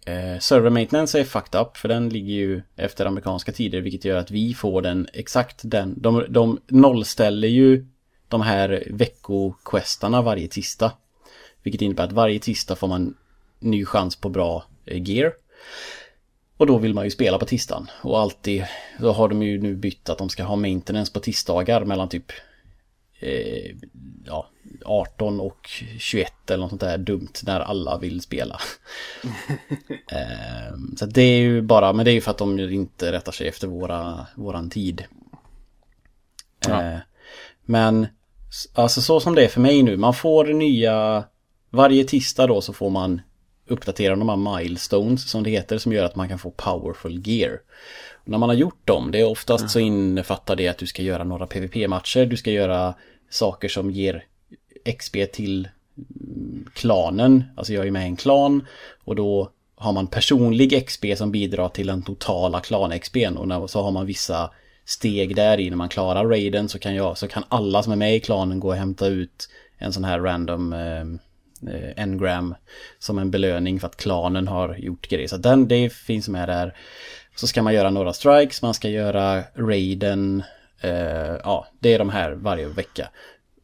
eh, 0.05 0.39
server 0.39 0.69
maintenance 0.69 1.19
är 1.19 1.23
fucked 1.23 1.61
up 1.61 1.77
för 1.77 1.89
den 1.89 2.09
ligger 2.09 2.33
ju 2.33 2.61
efter 2.75 3.05
amerikanska 3.05 3.51
tider 3.51 3.81
vilket 3.81 4.05
gör 4.05 4.17
att 4.17 4.31
vi 4.31 4.53
får 4.53 4.81
den 4.81 5.07
exakt 5.13 5.59
den. 5.63 6.01
De, 6.01 6.25
de 6.29 6.59
nollställer 6.67 7.47
ju 7.47 7.85
de 8.27 8.41
här 8.41 8.87
veckoquestarna 8.91 10.21
varje 10.21 10.47
tisdag. 10.47 10.91
Vilket 11.65 11.81
innebär 11.81 12.03
att 12.03 12.11
varje 12.11 12.39
tisdag 12.39 12.75
får 12.75 12.87
man 12.87 13.17
ny 13.59 13.85
chans 13.85 14.15
på 14.15 14.29
bra 14.29 14.63
eh, 14.85 15.01
gear. 15.09 15.33
Och 16.57 16.67
då 16.67 16.77
vill 16.77 16.93
man 16.93 17.03
ju 17.03 17.11
spela 17.11 17.37
på 17.37 17.45
tisdagen. 17.45 17.87
Och 18.01 18.19
alltid, 18.19 18.65
då 18.99 19.11
har 19.11 19.29
de 19.29 19.43
ju 19.43 19.61
nu 19.61 19.75
bytt 19.75 20.09
att 20.09 20.17
de 20.17 20.29
ska 20.29 20.43
ha 20.43 20.55
maintenance 20.55 21.13
på 21.13 21.19
tisdagar 21.19 21.85
mellan 21.85 22.09
typ 22.09 22.31
eh, 23.19 23.75
ja, 24.25 24.49
18 24.85 25.39
och 25.39 25.69
21 25.99 26.49
eller 26.49 26.61
något 26.61 26.69
sånt 26.69 26.81
där 26.81 26.97
dumt 26.97 27.33
när 27.43 27.59
alla 27.59 27.97
vill 27.97 28.21
spela. 28.21 28.59
eh, 30.11 30.75
så 30.97 31.05
det 31.05 31.21
är 31.21 31.39
ju 31.39 31.61
bara, 31.61 31.93
men 31.93 32.05
det 32.05 32.11
är 32.11 32.13
ju 32.13 32.21
för 32.21 32.31
att 32.31 32.37
de 32.37 32.59
inte 32.59 33.11
rättar 33.11 33.31
sig 33.31 33.47
efter 33.47 33.67
våra, 33.67 34.27
våran 34.35 34.69
tid. 34.69 35.03
Ja. 36.67 36.83
Eh, 36.83 36.97
men 37.65 38.07
alltså 38.73 39.01
så 39.01 39.19
som 39.19 39.35
det 39.35 39.43
är 39.43 39.47
för 39.47 39.61
mig 39.61 39.83
nu, 39.83 39.97
man 39.97 40.13
får 40.13 40.45
nya, 40.45 41.23
varje 41.75 42.03
tisdag 42.03 42.47
då 42.47 42.61
så 42.61 42.73
får 42.73 42.89
man 42.89 43.21
uppdatera 43.67 44.15
de 44.15 44.29
här 44.29 44.57
milestones 44.57 45.29
som 45.29 45.43
det 45.43 45.49
heter 45.49 45.77
som 45.77 45.93
gör 45.93 46.05
att 46.05 46.15
man 46.15 46.29
kan 46.29 46.39
få 46.39 46.51
powerful 46.51 47.27
gear. 47.27 47.59
Och 48.13 48.29
när 48.29 48.37
man 48.37 48.49
har 48.49 48.55
gjort 48.55 48.87
dem, 48.87 49.11
det 49.11 49.19
är 49.19 49.25
oftast 49.25 49.69
så 49.69 49.79
innefattar 49.79 50.55
det 50.55 50.67
att 50.67 50.77
du 50.77 50.87
ska 50.87 51.01
göra 51.01 51.23
några 51.23 51.47
PVP-matcher, 51.47 52.25
du 52.25 52.37
ska 52.37 52.51
göra 52.51 52.93
saker 53.29 53.67
som 53.67 53.91
ger 53.91 54.23
XP 54.97 55.17
till 55.33 55.69
mm, 55.97 56.69
klanen, 56.73 57.43
alltså 57.55 57.73
jag 57.73 57.87
är 57.87 57.91
med 57.91 58.03
i 58.03 58.05
en 58.05 58.15
klan 58.15 58.67
och 59.03 59.15
då 59.15 59.51
har 59.75 59.93
man 59.93 60.07
personlig 60.07 60.85
XP 60.87 61.05
som 61.17 61.31
bidrar 61.31 61.69
till 61.69 61.87
den 61.87 62.01
totala 62.01 62.59
klan-XPn 62.59 63.37
och 63.37 63.47
när, 63.47 63.67
så 63.67 63.81
har 63.81 63.91
man 63.91 64.05
vissa 64.05 64.51
steg 64.85 65.35
där 65.35 65.59
i. 65.59 65.69
När 65.69 65.77
man 65.77 65.89
klarar 65.89 66.25
raiden 66.25 66.69
så 66.69 66.79
kan, 66.79 66.95
jag, 66.95 67.17
så 67.17 67.27
kan 67.27 67.43
alla 67.49 67.83
som 67.83 67.91
är 67.91 67.95
med 67.97 68.15
i 68.15 68.19
klanen 68.19 68.59
gå 68.59 68.67
och 68.67 68.75
hämta 68.75 69.07
ut 69.07 69.49
en 69.77 69.93
sån 69.93 70.03
här 70.03 70.19
random 70.19 70.73
eh, 70.73 71.05
eh, 71.67 72.05
gram 72.05 72.55
som 72.99 73.17
en 73.17 73.31
belöning 73.31 73.79
för 73.79 73.87
att 73.87 73.97
klanen 73.97 74.47
har 74.47 74.75
gjort 74.75 75.09
grejer. 75.09 75.27
Så 75.27 75.37
den, 75.37 75.67
det 75.67 75.93
finns 75.93 76.27
med 76.27 76.49
där. 76.49 76.77
Så 77.35 77.47
ska 77.47 77.63
man 77.63 77.73
göra 77.73 77.89
några 77.89 78.13
strikes, 78.13 78.61
man 78.61 78.73
ska 78.73 78.89
göra 78.89 79.43
raiden. 79.55 80.43
Eh, 80.81 81.35
ja, 81.43 81.67
det 81.79 81.93
är 81.93 81.99
de 81.99 82.09
här 82.09 82.31
varje 82.31 82.67
vecka. 82.67 83.09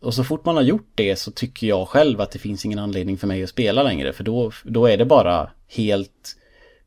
Och 0.02 0.14
så 0.14 0.24
fort 0.24 0.46
man 0.46 0.56
har 0.56 0.64
gjort 0.64 0.92
det 0.96 1.16
så 1.16 1.32
tycker 1.32 1.68
jag 1.68 1.88
själv 1.88 2.22
att 2.22 2.32
det 2.32 2.40
finns 2.40 2.66
ingen 2.66 2.80
anledning 2.80 3.18
för 3.18 3.28
mig 3.28 3.44
att 3.44 3.50
spela 3.50 3.84
längre. 3.84 4.14
För 4.14 4.24
då, 4.24 4.52
då 4.64 4.86
är 4.86 4.98
det 4.98 5.06
bara 5.06 5.52
helt 5.68 6.36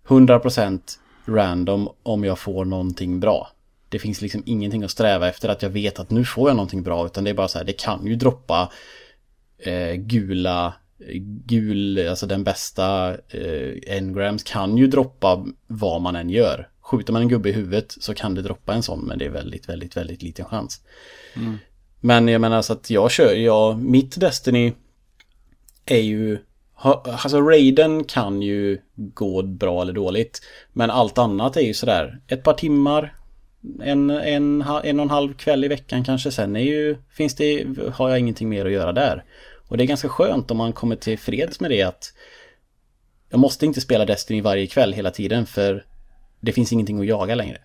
100% 0.07 0.81
random 1.27 1.89
om 2.03 2.25
jag 2.25 2.39
får 2.39 2.65
någonting 2.65 3.21
bra. 3.21 3.51
Det 3.89 3.99
finns 3.99 4.21
liksom 4.21 4.43
ingenting 4.47 4.83
att 4.83 4.91
sträva 4.91 5.29
efter 5.29 5.49
att 5.49 5.63
jag 5.63 5.71
vet 5.71 5.99
att 5.99 6.11
nu 6.11 6.25
får 6.25 6.51
jag 6.51 6.57
någonting 6.57 6.83
bra. 6.83 7.07
Utan 7.07 7.25
det 7.25 7.31
är 7.31 7.35
bara 7.35 7.49
så 7.49 7.59
här, 7.59 7.65
det 7.65 7.73
kan 7.73 8.07
ju 8.07 8.15
droppa 8.17 8.73
eh, 9.59 9.95
gula, 9.95 10.75
gul, 11.47 12.09
alltså 12.09 12.27
den 12.27 12.45
bästa 12.45 13.17
eh, 13.29 13.97
engrams 13.97 14.43
kan 14.43 14.77
ju 14.77 14.87
droppa 14.87 15.47
vad 15.67 16.03
man 16.03 16.17
än 16.17 16.31
gör. 16.31 16.69
Skjuter 16.81 17.13
man 17.13 17.23
en 17.23 17.29
gubbe 17.29 17.49
i 17.49 17.53
huvudet 17.53 17.95
så 18.01 18.15
kan 18.15 18.35
det 18.35 18.43
droppa 18.43 18.75
en 18.75 18.83
sån, 18.83 19.01
men 19.05 19.19
det 19.19 19.25
är 19.25 19.31
väldigt, 19.31 19.69
väldigt, 19.69 19.97
väldigt 19.97 20.23
liten 20.23 20.45
chans. 20.45 20.81
Men 22.01 22.29
jag 22.29 22.41
menar 22.41 22.63
så 22.63 22.73
att 22.73 22.91
jag 22.91 23.11
kör, 23.11 23.35
jag, 23.35 23.79
mitt 23.79 24.21
Destiny 24.21 24.73
är 25.87 26.01
ju, 26.01 26.39
alltså 26.75 27.41
Raiden 27.41 28.05
kan 28.05 28.43
ju 28.43 28.79
gå 28.97 29.43
bra 29.43 29.83
eller 29.83 29.93
dåligt. 29.93 30.43
Men 30.73 30.91
allt 30.91 31.19
annat 31.19 31.57
är 31.57 31.61
ju 31.61 31.75
sådär, 31.75 32.21
ett 32.29 32.43
par 32.43 32.55
timmar, 32.55 33.15
en, 33.83 34.11
en, 34.11 34.63
en 34.63 35.01
och 35.01 35.05
en 35.05 35.11
halv 35.11 35.35
kväll 35.35 35.65
i 35.65 35.69
veckan 35.69 36.05
kanske. 36.05 36.31
Sen 36.31 36.57
är 36.57 36.61
ju, 36.61 36.97
finns 37.11 37.35
det, 37.35 37.67
har 37.95 38.09
jag 38.09 38.19
ingenting 38.19 38.49
mer 38.49 38.67
att 38.67 38.73
göra 38.73 38.93
där. 38.93 39.25
Och 39.69 39.77
det 39.77 39.85
är 39.85 39.87
ganska 39.87 40.09
skönt 40.09 40.51
om 40.51 40.57
man 40.57 40.73
kommer 40.73 40.97
till 40.97 41.19
freds 41.19 41.61
med 41.61 41.71
det 41.71 41.83
att 41.83 42.13
jag 43.31 43.41
måste 43.41 43.67
inte 43.67 43.81
spela 43.81 44.05
Destiny 44.05 44.41
varje 44.43 44.67
kväll 44.67 44.93
hela 44.93 45.11
tiden 45.11 45.47
för 45.47 45.85
det 46.41 46.53
finns 46.53 46.73
ingenting 46.73 47.01
att 47.01 47.07
jaga 47.07 47.35
längre. 47.35 47.59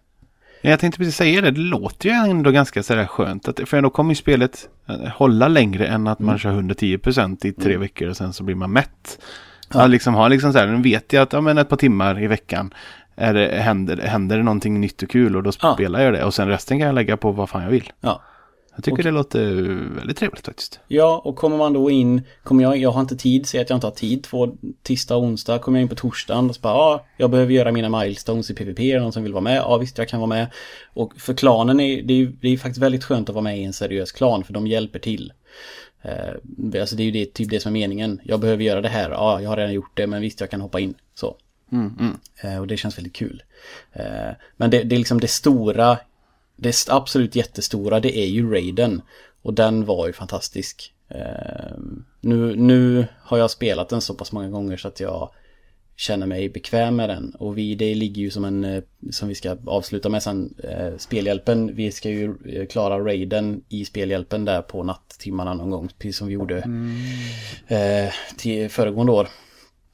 Jag 0.62 0.80
tänkte 0.80 0.98
precis 0.98 1.16
säga 1.16 1.42
det, 1.42 1.52
det 1.52 1.60
låter 1.60 2.10
ju 2.10 2.16
ändå 2.16 2.52
ganska 2.52 2.84
sådär 2.84 3.06
skönt. 3.06 3.48
Att, 3.48 3.70
för 3.70 3.78
ändå 3.78 3.90
kommer 3.90 4.12
ju 4.12 4.16
spelet 4.16 4.70
eh, 4.90 4.96
hålla 5.08 5.48
längre 5.48 5.88
än 5.88 6.08
att 6.08 6.20
man 6.20 6.40
kör 6.40 6.52
110% 6.62 7.46
i 7.46 7.52
tre 7.54 7.78
veckor 7.78 8.10
och 8.10 8.18
sen 8.18 8.34
så 8.34 8.44
blir 8.44 8.56
man 8.56 8.72
mätt. 8.72 9.20
Ja. 9.74 9.82
Att 9.84 9.90
liksom 9.90 10.14
ha 10.14 10.28
liksom 10.28 10.54
så 10.54 10.60
här, 10.60 10.68
nu 10.68 10.82
vet 10.82 11.14
jag 11.14 11.22
att 11.22 11.34
ja, 11.34 11.42
men 11.42 11.58
ett 11.58 11.70
par 11.70 11.78
timmar 11.78 12.24
i 12.24 12.28
veckan 12.28 12.74
är 13.16 13.34
det, 13.34 13.48
händer, 13.62 13.98
händer 13.98 14.38
det 14.38 14.44
någonting 14.44 14.82
nytt 14.82 15.04
och 15.04 15.10
kul 15.10 15.36
och 15.36 15.44
då 15.44 15.52
Ja. 15.62 15.74
spelar 15.74 16.02
jag 16.02 16.14
det. 16.14 16.24
Och 16.24 16.34
sen 16.34 16.48
resten 16.48 16.78
kan 16.80 16.86
jag 16.88 16.96
lägga 16.96 17.18
på 17.18 17.32
vad 17.32 17.50
fan 17.50 17.64
jag 17.64 17.70
vill. 17.70 17.92
Ja. 18.02 18.22
Jag 18.80 18.84
tycker 18.84 19.04
det 19.04 19.12
låter 19.12 19.46
väldigt 19.96 20.18
trevligt 20.18 20.46
faktiskt. 20.46 20.80
Ja, 20.88 21.22
och 21.26 21.36
kommer 21.36 21.58
man 21.58 21.74
då 21.74 21.90
in, 21.90 22.22
kommer 22.44 22.64
jag, 22.64 22.78
jag 22.78 22.92
har 22.92 23.02
inte 23.02 23.16
tid, 23.16 23.46
säg 23.46 23.62
att 23.62 23.70
jag 23.70 23.78
inte 23.78 23.88
har 23.88 23.92
tid 23.92 24.24
två, 24.24 24.56
tisdag 24.84 25.16
och 25.16 25.24
onsdag, 25.24 25.60
kommer 25.60 25.80
jag 25.80 25.82
in 25.82 25.90
på 25.90 25.96
torsdagen 25.96 26.50
och 26.50 26.56
så 26.56 26.62
bara, 26.62 26.74
ja, 26.74 27.06
jag 27.18 27.30
behöver 27.30 27.54
göra 27.54 27.72
mina 27.72 27.90
milestones 28.00 28.52
i 28.52 28.54
PVP, 28.54 28.80
är 28.80 28.96
det 28.96 29.02
någon 29.02 29.12
som 29.12 29.24
vill 29.24 29.34
vara 29.34 29.42
med? 29.42 29.58
Ja, 29.58 29.78
visst, 29.78 29.98
jag 29.98 30.10
kan 30.10 30.20
vara 30.20 30.30
med. 30.30 30.48
Och 30.94 31.14
för 31.18 31.34
klanen 31.34 31.80
är 31.80 32.02
det 32.02 32.14
är 32.14 32.34
det 32.42 32.48
är 32.48 32.58
faktiskt 32.58 32.82
väldigt 32.82 33.04
skönt 33.04 33.30
att 33.30 33.36
vara 33.36 33.44
med 33.44 33.60
i 33.60 33.64
en 33.64 33.74
seriös 33.74 34.12
klan, 34.12 34.44
för 34.44 34.54
de 34.54 34.68
hjälper 34.68 35.00
till. 35.00 35.34
Eh, 36.02 36.82
alltså 36.82 36.96
det 36.96 37.04
är 37.04 37.06
ju 37.06 37.12
det, 37.12 37.34
typ 37.34 37.50
det 37.50 37.60
som 37.60 37.76
är 37.76 37.80
meningen. 37.80 38.22
Jag 38.24 38.40
behöver 38.40 38.64
göra 38.64 38.82
det 38.82 38.90
här, 38.90 39.10
ja, 39.10 39.42
jag 39.42 39.50
har 39.50 39.58
redan 39.58 39.74
gjort 39.74 39.92
det, 39.98 40.08
men 40.08 40.22
visst, 40.22 40.40
jag 40.40 40.50
kan 40.50 40.62
hoppa 40.62 40.80
in. 40.80 40.94
Så. 41.16 41.36
Mm, 41.72 41.94
mm. 42.00 42.18
Eh, 42.44 42.60
och 42.60 42.68
det 42.68 42.78
känns 42.78 42.98
väldigt 42.98 43.16
kul. 43.16 43.44
Eh, 43.94 44.32
men 44.58 44.70
det, 44.70 44.84
det 44.84 44.96
är 44.96 44.98
liksom 44.98 45.20
det 45.20 45.28
stora, 45.28 45.98
det 46.60 46.86
absolut 46.90 47.36
jättestora, 47.36 48.00
det 48.00 48.18
är 48.18 48.28
ju 48.28 48.52
Raiden. 48.52 49.02
Och 49.42 49.54
den 49.54 49.86
var 49.86 50.08
ju 50.08 50.14
fantastisk. 50.14 50.94
Ehm, 51.10 52.06
nu, 52.22 52.56
nu 52.56 53.06
har 53.22 53.38
jag 53.38 53.52
spelat 53.52 53.90
den 53.90 54.02
så 54.02 54.14
pass 54.14 54.32
många 54.32 54.50
gånger 54.50 54.78
så 54.78 54.88
att 54.88 55.00
jag 55.00 55.32
känner 55.96 56.28
mig 56.28 56.50
bekväm 56.50 56.96
med 56.96 57.10
den. 57.10 57.36
Och 57.40 57.58
vi, 57.58 57.76
det 57.76 57.96
ligger 57.96 58.22
ju 58.22 58.30
som 58.30 58.46
en, 58.46 58.64
eh, 58.64 58.84
som 59.12 59.28
vi 59.28 59.36
ska 59.36 59.58
avsluta 59.66 60.10
med 60.10 60.24
sen, 60.24 60.54
eh, 60.64 60.98
spelhjälpen. 60.98 61.76
Vi 61.76 61.92
ska 61.92 62.10
ju 62.10 62.36
eh, 62.46 62.68
klara 62.68 63.00
raiden 63.00 63.64
i 63.70 63.86
spelhjälpen 63.86 64.46
där 64.46 64.62
på 64.62 64.84
natttimmarna 64.84 65.54
någon 65.54 65.70
gång. 65.70 65.90
Precis 65.98 66.18
som 66.18 66.28
vi 66.28 66.34
gjorde 66.34 66.62
mm. 66.62 66.96
eh, 67.68 68.14
till 68.38 68.70
föregående 68.70 69.12
år. 69.12 69.28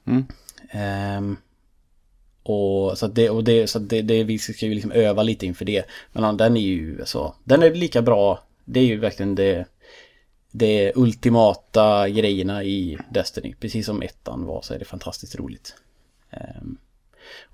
Mm. 0.05 0.25
Eh, 0.71 1.37
och 2.45 2.97
så 2.97 3.07
det, 3.07 3.29
och 3.29 3.43
det, 3.43 3.67
så 3.67 3.79
det, 3.79 4.01
det, 4.01 4.23
vi 4.23 4.39
ska 4.39 4.65
ju 4.65 4.73
liksom 4.73 4.91
öva 4.91 5.23
lite 5.23 5.45
inför 5.45 5.65
det. 5.65 5.85
Men 6.13 6.37
den 6.37 6.57
är 6.57 6.61
ju 6.61 6.95
så, 6.95 7.01
alltså, 7.01 7.35
den 7.43 7.63
är 7.63 7.73
lika 7.73 8.01
bra. 8.01 8.43
Det 8.65 8.79
är 8.79 8.85
ju 8.85 8.97
verkligen 8.97 9.35
det 9.35 9.65
det 10.57 10.91
ultimata 10.95 12.09
grejerna 12.09 12.63
i 12.63 12.97
Destiny. 13.09 13.55
Precis 13.59 13.85
som 13.85 14.01
ettan 14.01 14.45
var 14.45 14.61
så 14.61 14.73
är 14.73 14.79
det 14.79 14.85
fantastiskt 14.85 15.35
roligt. 15.35 15.75
Um, 16.31 16.77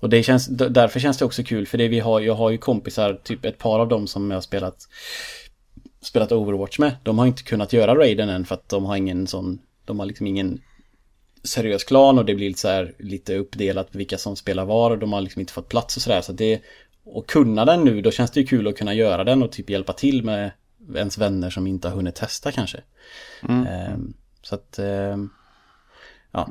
och 0.00 0.08
det 0.10 0.22
känns, 0.22 0.46
därför 0.46 1.00
känns 1.00 1.18
det 1.18 1.24
också 1.24 1.42
kul 1.42 1.66
för 1.66 1.78
det 1.78 1.88
vi 1.88 2.00
har, 2.00 2.20
jag 2.20 2.34
har 2.34 2.50
ju 2.50 2.58
kompisar, 2.58 3.20
typ 3.24 3.44
ett 3.44 3.58
par 3.58 3.78
av 3.78 3.88
dem 3.88 4.06
som 4.06 4.30
jag 4.30 4.36
har 4.36 4.42
spelat 4.42 4.88
spelat 6.00 6.32
Overwatch 6.32 6.78
med. 6.78 6.96
De 7.02 7.18
har 7.18 7.26
inte 7.26 7.42
kunnat 7.42 7.72
göra 7.72 7.94
raiden 7.94 8.28
än 8.28 8.44
för 8.44 8.54
att 8.54 8.68
de 8.68 8.84
har 8.84 8.96
ingen 8.96 9.26
sån, 9.26 9.58
de 9.84 9.98
har 9.98 10.06
liksom 10.06 10.26
ingen 10.26 10.60
seriös 11.44 11.84
klan 11.84 12.18
och 12.18 12.24
det 12.24 12.34
blir 12.34 12.48
lite 12.48 12.60
så 12.60 12.68
här 12.68 12.94
lite 12.98 13.36
uppdelat 13.36 13.92
på 13.92 13.98
vilka 13.98 14.18
som 14.18 14.36
spelar 14.36 14.64
var 14.64 14.90
och 14.90 14.98
de 14.98 15.12
har 15.12 15.20
liksom 15.20 15.40
inte 15.40 15.52
fått 15.52 15.68
plats 15.68 15.96
och 15.96 16.02
sådär 16.02 16.20
så 16.20 16.32
det 16.32 16.62
och 17.04 17.26
kunna 17.26 17.64
den 17.64 17.84
nu, 17.84 18.00
då 18.00 18.10
känns 18.10 18.30
det 18.30 18.40
ju 18.40 18.46
kul 18.46 18.68
att 18.68 18.78
kunna 18.78 18.94
göra 18.94 19.24
den 19.24 19.42
och 19.42 19.52
typ 19.52 19.70
hjälpa 19.70 19.92
till 19.92 20.24
med 20.24 20.50
ens 20.94 21.18
vänner 21.18 21.50
som 21.50 21.66
inte 21.66 21.88
har 21.88 21.96
hunnit 21.96 22.14
testa 22.14 22.52
kanske. 22.52 22.80
Mm. 23.48 23.92
Um, 23.92 24.14
så 24.42 24.54
att 24.54 24.78
um, 24.78 25.30
Ja. 26.32 26.48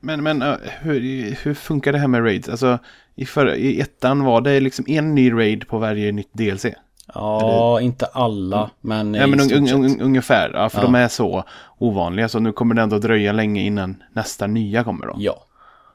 Men, 0.00 0.22
men 0.22 0.42
hur, 0.80 1.00
hur 1.42 1.54
funkar 1.54 1.92
det 1.92 1.98
här 1.98 2.08
med 2.08 2.24
raids? 2.24 2.48
Alltså 2.48 2.78
i, 3.14 3.26
för, 3.26 3.54
i 3.54 3.80
ettan 3.80 4.24
var 4.24 4.40
det 4.40 4.60
liksom 4.60 4.84
en 4.88 5.14
ny 5.14 5.32
raid 5.32 5.68
på 5.68 5.78
varje 5.78 6.12
nytt 6.12 6.32
DLC? 6.32 6.66
Ja, 7.14 7.40
Eller? 7.40 7.86
inte 7.86 8.06
alla, 8.06 8.70
men, 8.80 9.14
ja, 9.14 9.26
men 9.26 9.40
un, 9.40 9.52
un, 9.52 9.84
un, 9.84 10.00
ungefär. 10.00 10.50
Ja, 10.54 10.68
för 10.68 10.78
ja. 10.78 10.82
de 10.82 10.94
är 10.94 11.08
så 11.08 11.44
ovanliga. 11.78 12.28
Så 12.28 12.38
nu 12.38 12.52
kommer 12.52 12.74
det 12.74 12.82
ändå 12.82 12.98
dröja 12.98 13.32
länge 13.32 13.62
innan 13.62 14.02
nästa 14.12 14.46
nya 14.46 14.84
kommer 14.84 15.06
då. 15.06 15.14
Ja. 15.18 15.44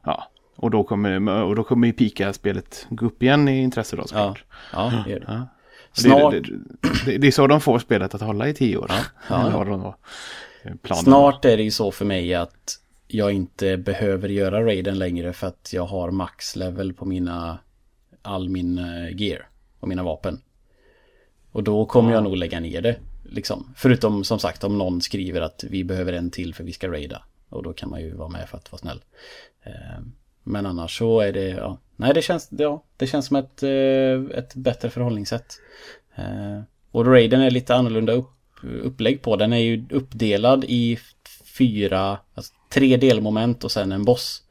Ja. 0.05 0.27
Och 0.55 0.71
då 0.71 0.83
kommer, 0.83 1.29
och 1.43 1.55
då 1.55 1.63
kommer 1.63 1.87
ju 1.87 1.93
Pika-spelet 1.93 2.87
gå 2.89 3.05
upp 3.05 3.23
igen 3.23 3.47
i 3.47 3.61
intresse 3.61 3.95
då 3.95 4.07
såklart. 4.07 4.43
Ja, 4.73 4.91
ja 4.91 5.03
det 5.05 5.11
gör 5.11 5.19
det. 5.19 5.25
Ja. 5.27 5.47
Snart... 5.93 6.31
Det, 6.31 6.41
det, 7.05 7.17
det, 7.17 7.27
är 7.27 7.31
så 7.31 7.47
de 7.47 7.61
får 7.61 7.79
spelet 7.79 8.15
att 8.15 8.21
hålla 8.21 8.47
i 8.47 8.53
tio 8.53 8.77
år. 8.77 8.91
Ja. 9.29 9.65
ja. 10.83 10.95
Snart 10.95 11.45
är 11.45 11.57
det 11.57 11.63
ju 11.63 11.71
så 11.71 11.91
för 11.91 12.05
mig 12.05 12.35
att 12.35 12.79
jag 13.07 13.31
inte 13.31 13.77
behöver 13.77 14.29
göra 14.29 14.65
raiden 14.65 14.99
längre 14.99 15.33
för 15.33 15.47
att 15.47 15.69
jag 15.73 15.85
har 15.85 16.11
max 16.11 16.55
level 16.55 16.93
på 16.93 17.05
mina 17.05 17.57
all 18.21 18.49
min 18.49 18.79
uh, 18.79 19.15
gear 19.21 19.47
och 19.79 19.87
mina 19.87 20.03
vapen. 20.03 20.41
Och 21.51 21.63
då 21.63 21.85
kommer 21.85 22.09
ja. 22.09 22.15
jag 22.15 22.23
nog 22.23 22.37
lägga 22.37 22.59
ner 22.59 22.81
det. 22.81 22.95
Liksom. 23.23 23.73
Förutom 23.75 24.23
som 24.23 24.39
sagt 24.39 24.63
om 24.63 24.77
någon 24.77 25.01
skriver 25.01 25.41
att 25.41 25.63
vi 25.69 25.83
behöver 25.83 26.13
en 26.13 26.31
till 26.31 26.53
för 26.53 26.63
vi 26.63 26.73
ska 26.73 26.87
raida. 26.87 27.23
Och 27.49 27.63
då 27.63 27.73
kan 27.73 27.89
man 27.89 28.01
ju 28.01 28.15
vara 28.15 28.29
med 28.29 28.49
för 28.49 28.57
att 28.57 28.71
vara 28.71 28.79
snäll. 28.79 29.03
Uh, 29.67 30.05
men 30.43 30.65
annars 30.65 30.97
så 30.97 31.19
är 31.19 31.33
det, 31.33 31.47
ja. 31.47 31.77
Nej 31.95 32.13
det 32.13 32.21
känns, 32.21 32.47
ja, 32.51 32.83
det 32.97 33.07
känns 33.07 33.25
som 33.25 33.35
ett, 33.35 33.63
uh, 33.63 34.31
ett 34.37 34.55
bättre 34.55 34.89
förhållningssätt. 34.89 35.59
och 36.91 37.05
raiden 37.05 37.41
är 37.41 37.51
lite 37.51 37.75
annorlunda 37.75 38.13
upp, 38.13 38.31
upplägg 38.83 39.21
på. 39.21 39.35
Den 39.35 39.53
är 39.53 39.57
ju 39.57 39.85
uppdelad 39.89 40.65
i 40.67 40.99
fyra, 41.57 42.17
alltså 42.33 42.53
tre 42.69 42.97
delmoment 42.97 43.63
och 43.63 43.71
sen 43.71 43.91
en 43.91 44.05
boss. 44.05 44.43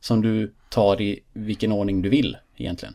Som 0.00 0.22
du 0.22 0.54
tar 0.70 1.00
i 1.00 1.20
vilken 1.32 1.72
ordning 1.72 2.02
du 2.02 2.08
vill 2.08 2.36
egentligen. 2.56 2.94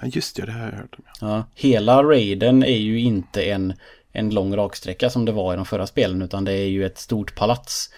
Ja 0.00 0.08
just 0.08 0.36
det, 0.36 0.46
det 0.46 0.52
har 0.52 0.60
jag 0.60 0.72
hört 0.72 0.94
om. 0.98 1.04
Ja, 1.20 1.44
hela 1.54 2.02
raiden 2.02 2.62
är 2.62 2.78
ju 2.78 3.00
inte 3.00 3.42
en, 3.42 3.74
en 4.12 4.30
lång 4.30 4.56
raksträcka 4.56 5.10
som 5.10 5.24
det 5.24 5.32
var 5.32 5.52
i 5.52 5.56
de 5.56 5.66
förra 5.66 5.86
spelen 5.86 6.22
utan 6.22 6.44
det 6.44 6.52
är 6.52 6.68
ju 6.68 6.86
ett 6.86 6.98
stort 6.98 7.34
palats. 7.34 7.90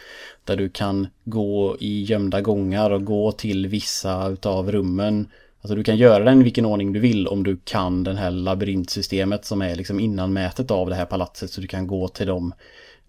Där 0.45 0.57
du 0.57 0.69
kan 0.69 1.09
gå 1.25 1.77
i 1.81 2.03
gömda 2.03 2.41
gångar 2.41 2.91
och 2.91 3.05
gå 3.05 3.33
till 3.33 3.67
vissa 3.67 4.29
utav 4.29 4.73
rummen. 4.73 5.29
Alltså 5.61 5.75
du 5.75 5.85
kan 5.85 5.97
göra 5.97 6.25
den 6.25 6.41
i 6.41 6.45
vilken 6.45 6.67
ordning 6.67 6.93
du 6.93 7.01
vill 7.01 7.29
om 7.29 7.43
du 7.43 7.59
kan 7.65 8.05
den 8.05 8.17
här 8.17 8.31
labyrintsystemet 8.31 9.45
som 9.45 9.63
är 9.63 9.75
liksom 9.75 10.01
innanmätet 10.01 10.71
av 10.71 10.89
det 10.89 10.95
här 10.95 11.05
palatset 11.05 11.51
så 11.51 11.61
du 11.61 11.67
kan 11.67 11.87
gå 11.87 12.09
till 12.09 12.27
de, 12.27 12.53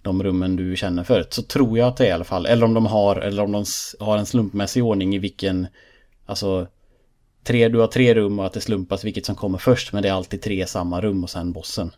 de 0.02 0.24
rummen 0.24 0.56
du 0.56 0.76
känner 0.76 1.04
för. 1.04 1.26
Så 1.30 1.42
tror 1.42 1.78
jag 1.78 1.88
att 1.88 1.98
det 1.98 2.06
är 2.06 2.10
i 2.10 2.12
alla 2.12 2.24
fall. 2.24 2.46
Eller 2.46 2.66
om 2.66 2.74
de 2.74 2.86
har, 2.86 3.16
eller 3.16 3.44
om 3.44 3.52
de 3.52 3.66
har 4.00 4.18
en 4.18 4.26
slumpmässig 4.26 4.84
ordning 4.84 5.16
i 5.16 5.20
vilken, 5.20 5.68
alltså 6.26 6.68
tre, 7.44 7.70
du 7.70 7.80
har 7.80 7.88
tre 7.88 8.14
rum 8.14 8.40
och 8.40 8.46
att 8.46 8.54
det 8.54 8.62
slumpas 8.62 9.04
vilket 9.04 9.26
som 9.26 9.36
kommer 9.36 9.58
först. 9.58 9.94
Men 9.94 10.04
det 10.04 10.10
är 10.10 10.14
alltid 10.14 10.42
tre 10.42 10.68
samma 10.68 11.02
rum 11.02 11.24
och 11.24 11.30
sen 11.30 11.52
bossen. 11.52 11.92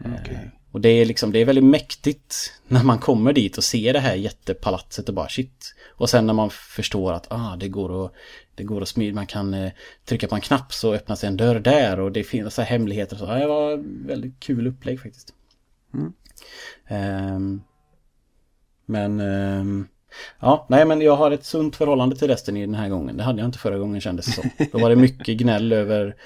Okay. 0.00 0.34
Eh, 0.34 0.40
och 0.72 0.80
det 0.80 0.88
är 0.88 1.04
liksom, 1.04 1.32
det 1.32 1.38
är 1.38 1.44
väldigt 1.44 1.64
mäktigt 1.64 2.52
när 2.68 2.84
man 2.84 2.98
kommer 2.98 3.32
dit 3.32 3.58
och 3.58 3.64
ser 3.64 3.92
det 3.92 4.00
här 4.00 4.14
jättepalatset 4.14 5.08
och 5.08 5.14
bara 5.14 5.28
shit. 5.28 5.74
Och 5.88 6.10
sen 6.10 6.26
när 6.26 6.34
man 6.34 6.50
förstår 6.50 7.12
att 7.12 7.26
ah, 7.30 7.56
det 7.56 7.68
går 7.68 8.06
att, 8.06 8.12
det 8.54 8.64
går 8.64 8.82
att 8.82 8.88
smida, 8.88 9.14
man 9.14 9.26
kan 9.26 9.54
eh, 9.54 9.72
trycka 10.04 10.28
på 10.28 10.34
en 10.34 10.40
knapp 10.40 10.72
så 10.72 10.94
öppnas 10.94 11.24
en 11.24 11.36
dörr 11.36 11.60
där 11.60 12.00
och 12.00 12.12
det 12.12 12.24
finns 12.24 12.54
så 12.54 12.62
här 12.62 12.68
hemligheter 12.68 13.16
så. 13.16 13.24
Ja, 13.24 13.34
det 13.34 13.46
var 13.46 13.76
väldigt 14.06 14.40
kul 14.40 14.66
upplägg 14.66 15.00
faktiskt. 15.00 15.34
Mm. 15.94 16.12
Um, 17.34 17.62
men 18.86 19.20
um, 19.20 19.88
Ja, 20.40 20.66
nej 20.68 20.84
men 20.84 21.00
jag 21.00 21.16
har 21.16 21.30
ett 21.30 21.44
sunt 21.44 21.76
förhållande 21.76 22.16
till 22.16 22.28
Destiny 22.28 22.66
den 22.66 22.74
här 22.74 22.88
gången. 22.88 23.16
Det 23.16 23.22
hade 23.22 23.38
jag 23.38 23.48
inte 23.48 23.58
förra 23.58 23.78
gången 23.78 24.00
kändes 24.00 24.26
det 24.26 24.32
så. 24.32 24.42
Då 24.72 24.78
var 24.78 24.90
det 24.90 24.96
mycket 24.96 25.36
gnäll 25.36 25.72
över, 25.72 26.16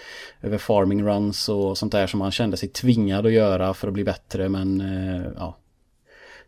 över 0.42 0.58
farming 0.58 1.02
runs 1.02 1.48
och 1.48 1.78
sånt 1.78 1.92
där 1.92 2.06
som 2.06 2.18
man 2.18 2.30
kände 2.30 2.56
sig 2.56 2.68
tvingad 2.68 3.26
att 3.26 3.32
göra 3.32 3.74
för 3.74 3.88
att 3.88 3.94
bli 3.94 4.04
bättre 4.04 4.48
men 4.48 4.80
uh, 4.80 5.26
ja. 5.36 5.56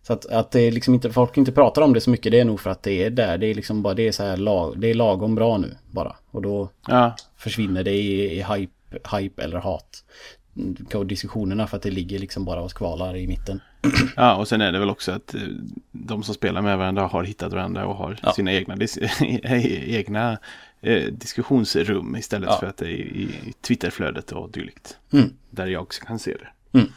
Så 0.02 0.12
att, 0.12 0.26
att 0.26 0.50
det 0.50 0.70
liksom 0.70 0.94
inte, 0.94 1.12
folk 1.12 1.36
inte 1.36 1.52
pratar 1.52 1.82
om 1.82 1.94
det 1.94 2.00
så 2.00 2.10
mycket 2.10 2.32
det 2.32 2.40
är 2.40 2.44
nog 2.44 2.60
för 2.60 2.70
att 2.70 2.82
det 2.82 3.04
är 3.04 3.10
där. 3.10 3.38
Det 3.38 3.46
är 3.46 3.54
liksom 3.54 3.82
bara, 3.82 3.94
det 3.94 4.08
är 4.08 4.12
så 4.12 4.22
här 4.22 4.36
lag, 4.36 4.80
det 4.80 4.90
är 4.90 4.94
lagom 4.94 5.34
bra 5.34 5.58
nu 5.58 5.76
bara. 5.90 6.16
Och 6.30 6.42
då 6.42 6.68
ja. 6.88 7.16
försvinner 7.36 7.84
det 7.84 7.92
i, 7.92 8.38
i 8.38 8.42
hype, 8.42 9.16
hype 9.16 9.42
eller 9.42 9.56
hat. 9.56 10.04
Diskussionerna 11.04 11.66
för 11.66 11.76
att 11.76 11.82
det 11.82 11.90
ligger 11.90 12.18
liksom 12.18 12.44
bara 12.44 12.62
och 12.62 12.70
skvalar 12.70 13.16
i 13.16 13.26
mitten. 13.26 13.60
Ja, 14.16 14.36
och 14.36 14.48
sen 14.48 14.60
är 14.60 14.72
det 14.72 14.78
väl 14.78 14.90
också 14.90 15.12
att 15.12 15.34
eh, 15.34 15.40
de 15.92 16.22
som 16.22 16.34
spelar 16.34 16.62
med 16.62 16.78
varandra 16.78 17.06
har 17.06 17.24
hittat 17.24 17.52
varandra 17.52 17.86
och 17.86 17.96
har 17.96 18.18
ja. 18.22 18.32
sina 18.32 18.52
egna, 18.52 18.76
egna 19.86 20.38
eh, 20.80 21.02
diskussionsrum 21.12 22.16
istället 22.16 22.48
ja. 22.50 22.58
för 22.60 22.66
att 22.66 22.76
det 22.76 22.86
är 22.86 22.88
i, 22.90 23.22
i 23.22 23.52
Twitterflödet 23.60 24.32
och 24.32 24.50
dylikt. 24.50 24.96
Mm. 25.12 25.30
Där 25.50 25.66
jag 25.66 25.82
också 25.82 26.04
kan 26.04 26.18
se 26.18 26.36
det. 26.36 26.78
Mm. 26.78 26.92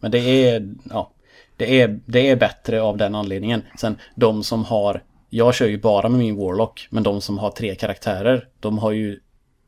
Men 0.00 0.10
det 0.10 0.18
är, 0.18 0.74
ja, 0.90 1.12
det 1.56 1.80
är, 1.80 2.00
det 2.06 2.30
är 2.30 2.36
bättre 2.36 2.82
av 2.82 2.96
den 2.96 3.14
anledningen. 3.14 3.62
Sen 3.78 3.98
de 4.14 4.44
som 4.44 4.64
har, 4.64 5.02
jag 5.30 5.54
kör 5.54 5.66
ju 5.66 5.78
bara 5.78 6.08
med 6.08 6.18
min 6.18 6.36
Warlock, 6.36 6.88
men 6.90 7.02
de 7.02 7.20
som 7.20 7.38
har 7.38 7.50
tre 7.50 7.74
karaktärer, 7.74 8.48
de 8.60 8.78
har 8.78 8.92
ju, 8.92 9.20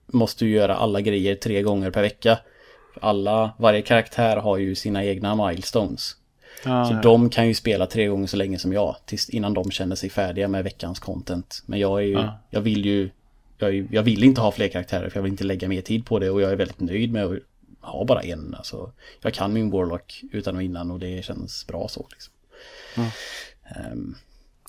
måste 0.07 0.47
ju 0.47 0.53
göra 0.53 0.77
alla 0.77 1.01
grejer 1.01 1.35
tre 1.35 1.63
gånger 1.63 1.91
per 1.91 2.03
vecka. 2.03 2.39
Alla, 3.01 3.53
varje 3.59 3.83
karaktär 3.83 4.37
har 4.37 4.57
ju 4.59 4.75
sina 4.75 5.05
egna 5.05 5.47
milestones. 5.47 6.17
Ah, 6.65 6.85
så 6.85 6.95
ja. 6.95 7.01
de 7.01 7.31
kan 7.31 7.49
ju 7.49 7.55
spela 7.55 7.87
tre 7.87 8.07
gånger 8.07 8.27
så 8.27 8.37
länge 8.37 8.59
som 8.59 8.73
jag. 8.73 8.97
Tills 9.05 9.29
innan 9.29 9.55
de 9.55 9.71
känner 9.71 9.97
sig 9.97 10.11
färdiga 10.11 10.49
med 10.49 10.65
veckans 10.65 10.99
content. 10.99 11.63
Men 11.67 11.79
jag 11.79 11.99
är 11.99 12.07
ju, 12.07 12.19
ah. 12.19 12.33
jag 12.51 12.61
vill 12.61 12.87
ju, 12.87 13.11
jag, 13.59 13.89
jag, 13.91 14.03
vill 14.03 14.25
inte 14.25 14.41
ha 14.41 14.53
fler 14.53 14.69
karaktärer 14.69 15.09
för 15.09 15.19
jag 15.19 15.23
vill 15.23 15.33
inte 15.33 15.45
lägga 15.45 15.69
mer 15.69 15.81
tid 15.81 16.07
på 16.07 16.19
det. 16.19 16.31
Och 16.31 16.41
jag 16.41 16.53
är 16.53 16.57
väldigt 16.57 16.81
nöjd 16.81 17.13
med 17.13 17.25
att 17.25 17.39
ha 17.81 18.05
bara 18.05 18.21
en. 18.21 18.55
Alltså, 18.55 18.93
jag 19.23 19.35
kan 19.35 19.53
min 19.53 19.71
Warlock 19.71 20.23
utan 20.33 20.57
och 20.57 20.63
innan 20.63 20.91
och 20.91 20.99
det 20.99 21.25
känns 21.25 21.67
bra 21.67 21.89
så. 21.89 22.07
Liksom. 22.11 22.33
Mm. 22.97 23.93
Um, 23.93 24.17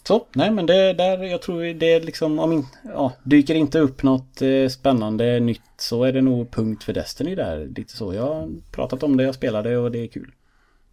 så, 0.04 0.26
nej 0.34 0.52
men 0.52 0.66
det 0.66 0.94
där, 0.94 1.24
jag 1.24 1.42
tror 1.42 1.74
det 1.74 1.94
är 1.94 2.02
liksom, 2.02 2.40
om 2.40 2.52
in, 2.52 2.66
ja, 2.84 3.14
dyker 3.24 3.56
inte 3.56 3.80
upp 3.80 4.04
något 4.04 4.42
eh, 4.42 4.68
spännande 4.68 5.40
nytt 5.40 5.62
så 5.78 6.04
är 6.04 6.14
det 6.14 6.22
nog 6.22 6.52
punkt 6.52 6.84
för 6.84 6.94
Destiny 6.94 7.36
där. 7.36 7.66
Lite 7.76 7.98
så, 7.98 8.14
jag 8.14 8.34
har 8.34 8.50
pratat 8.72 9.04
om 9.04 9.18
det, 9.18 9.24
jag 9.24 9.36
spelade 9.36 9.78
och 9.78 9.92
det 9.92 10.00
är 10.00 10.08
kul. 10.08 10.32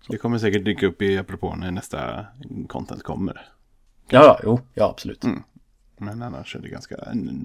Så. 0.06 0.12
Det 0.12 0.18
kommer 0.18 0.38
säkert 0.38 0.64
dyka 0.64 0.86
upp 0.86 1.02
i 1.02 1.18
apropå 1.18 1.54
när 1.56 1.70
nästa 1.70 2.26
content 2.68 3.02
kommer. 3.02 3.48
Ja, 4.08 4.24
ja, 4.24 4.40
jo, 4.42 4.60
ja 4.74 4.90
absolut. 4.90 5.24
Mm. 5.24 5.42
Men 5.96 6.22
annars 6.22 6.56
är 6.56 6.60
det 6.60 6.68
ganska 6.68 6.96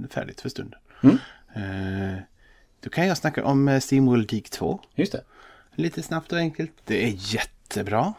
färdigt 0.09 0.41
för 0.41 0.49
stunden. 0.49 0.80
Mm. 1.03 1.18
Eh, 1.55 2.20
då 2.80 2.89
kan 2.89 3.07
jag 3.07 3.18
snacka 3.18 3.45
om 3.45 3.68
eh, 3.68 3.82
Steam 3.91 4.05
World 4.05 4.34
Geek 4.34 4.49
2. 4.49 4.80
Just 4.95 5.11
det. 5.11 5.24
Lite 5.76 6.03
snabbt 6.03 6.32
och 6.32 6.38
enkelt. 6.38 6.72
Det 6.86 7.03
är 7.03 7.13
jättebra. 7.18 8.13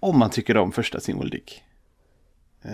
Om 0.00 0.18
man 0.18 0.30
tycker 0.30 0.56
om 0.56 0.72
första 0.72 1.00
Steam 1.00 1.18
World 1.18 1.34
Geek. 1.34 1.62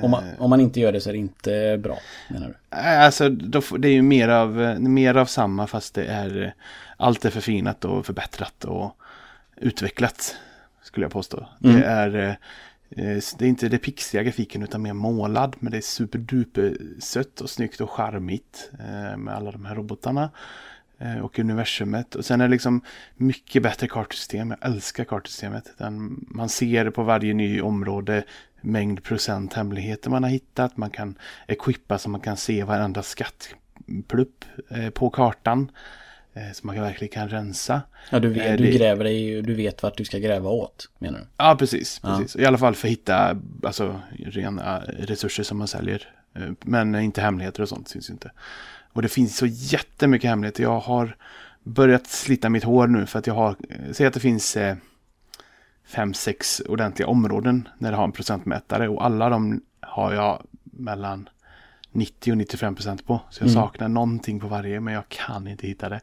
Om 0.03 0.11
man, 0.11 0.25
om 0.39 0.51
man, 0.51 0.61
inte 0.61 0.81
gör 0.81 0.93
det 0.93 1.01
så 1.01 1.09
är 1.09 1.13
det 1.13 1.19
inte 1.19 1.79
bra, 1.83 1.99
menar 2.31 2.47
du? 2.49 2.77
Alltså, 2.77 3.29
det 3.29 3.89
är 3.89 3.93
ju 3.93 4.03
mer 4.03 4.29
av, 4.29 4.81
mer 4.81 5.15
av 5.15 5.27
samma 5.27 5.67
fast 5.67 5.95
det 5.95 6.05
är 6.05 6.55
allt 6.97 7.25
är 7.25 7.31
förfinat 7.31 7.85
och 7.85 8.07
förbättrat 8.07 8.65
och 8.65 8.97
utvecklat. 9.57 10.37
skulle 10.83 11.05
jag 11.05 11.13
påstå. 11.13 11.47
Det 11.59 11.83
är 11.85 12.17
eh, 12.17 12.29
eh, 13.05 13.23
det 13.39 13.45
är 13.45 13.49
inte 13.49 13.69
det 13.69 13.79
pixiga 13.79 14.23
grafiken 14.23 14.63
utan 14.63 14.83
mer 14.83 14.93
målad. 14.93 15.57
Men 15.59 15.73
det 15.73 15.79
är 15.79 15.83
superduper 15.83 16.77
sött 16.99 17.41
och 17.41 17.51
snyggt 17.51 17.81
och 17.81 17.91
charmigt. 17.91 18.71
Eh, 18.79 19.17
med 19.17 19.35
alla 19.35 19.51
de 19.51 19.65
här 19.65 19.75
robotarna. 19.75 20.31
eh, 20.99 21.19
Och 21.19 21.39
universumet. 21.39 22.15
Och 22.15 22.25
sen 22.25 22.41
är 22.41 22.45
det 22.45 22.53
liksom 22.53 22.81
mycket 23.17 23.63
bättre 23.63 23.89
kartsystem. 23.89 24.51
Jag 24.51 24.71
älskar 24.71 25.05
kartsystemet. 25.05 25.73
Den, 25.79 26.27
man 26.29 26.49
ser 26.49 26.91
på 26.91 27.03
varje 27.03 27.35
ny 27.35 27.61
område 27.61 28.25
mängd 28.61 29.05
procent 29.05 29.53
hemligheter 29.55 30.11
man 30.11 30.23
har 30.23 30.31
hittat. 30.31 30.77
Man 30.77 30.91
kan 30.91 31.15
equippa 31.47 31.99
så 31.99 32.09
man 32.11 32.21
kan 32.21 32.37
se 32.37 32.65
varenda 32.65 33.03
skattplupp 33.03 34.45
eh, 34.71 34.91
på 34.91 35.11
kartan. 35.11 35.71
Eh, 36.35 36.53
så 36.53 36.67
man 36.67 36.75
kan 36.77 36.85
verkligen 36.85 37.13
kan 37.13 37.29
rensa. 37.29 37.83
Ja, 38.11 38.19
du, 38.21 38.29
Eh, 38.29 38.35
vet, 38.35 38.59
du 38.59 38.65
det- 38.65 38.79
gräver 38.79 39.05
dig, 39.05 39.43
du 39.43 39.55
vet 39.55 39.83
vart 39.83 39.97
du 39.97 40.05
ska 40.05 40.19
gräva 40.19 40.51
åt, 40.51 40.91
menar 40.99 41.19
du? 41.19 41.25
Ja, 41.37 41.57
precis. 41.59 42.01
Ja. 42.03 42.19
precis. 42.19 42.37
I 42.43 42.47
alla 42.47 42.59
fall 42.59 42.75
för 42.75 42.89
att 42.89 42.93
hitta 42.93 43.37
alltså, 43.63 44.01
rena 44.27 44.81
resurser 44.89 45.43
som 45.43 45.59
man 45.59 45.69
säljer. 45.69 46.13
Eh, 46.35 46.43
Men 46.65 46.95
inte 46.95 47.21
hemligheter 47.21 47.63
och 47.63 47.69
sånt 47.69 47.89
syns 47.89 48.11
ju 48.11 48.13
inte. 48.13 48.31
Och 48.93 49.03
det 49.03 49.09
finns 49.09 49.37
så 49.37 49.47
jättemycket 49.47 50.31
hemligheter. 50.31 50.63
Jag 50.63 50.81
har 50.81 51.17
börjat 51.63 52.07
slita 52.07 52.49
mitt 52.49 52.65
hår 52.65 52.87
nu 52.87 53.07
för 53.07 53.19
att 53.19 53.27
jag 53.27 53.35
har, 53.35 53.57
eh, 53.71 53.77
säg 53.93 54.07
att 54.07 54.15
det 54.15 54.21
finns 54.21 54.57
eh, 54.57 54.77
fem, 55.89 56.15
sex 56.15 56.61
ordentliga 56.69 57.09
områden 57.09 57.69
när 57.79 57.91
det 57.91 57.97
har 57.97 58.05
en 58.05 58.13
procentmätare 58.13 58.89
och 58.89 59.05
alla 59.05 59.29
de 59.29 59.61
har 59.81 60.13
jag 60.15 60.43
mellan 60.65 61.29
90 61.93 62.31
och 62.33 62.37
95 62.39 62.75
procent 62.75 63.07
på. 63.07 63.21
Så 63.31 63.43
jag 63.45 63.51
Mm. 63.51 63.63
saknar 63.63 63.89
någonting 63.89 64.41
på 64.41 64.47
varje 64.47 64.81
men 64.81 64.95
jag 64.95 65.09
kan 65.09 65.49
inte 65.49 65.67
hitta 65.67 65.89
det. 65.89 66.01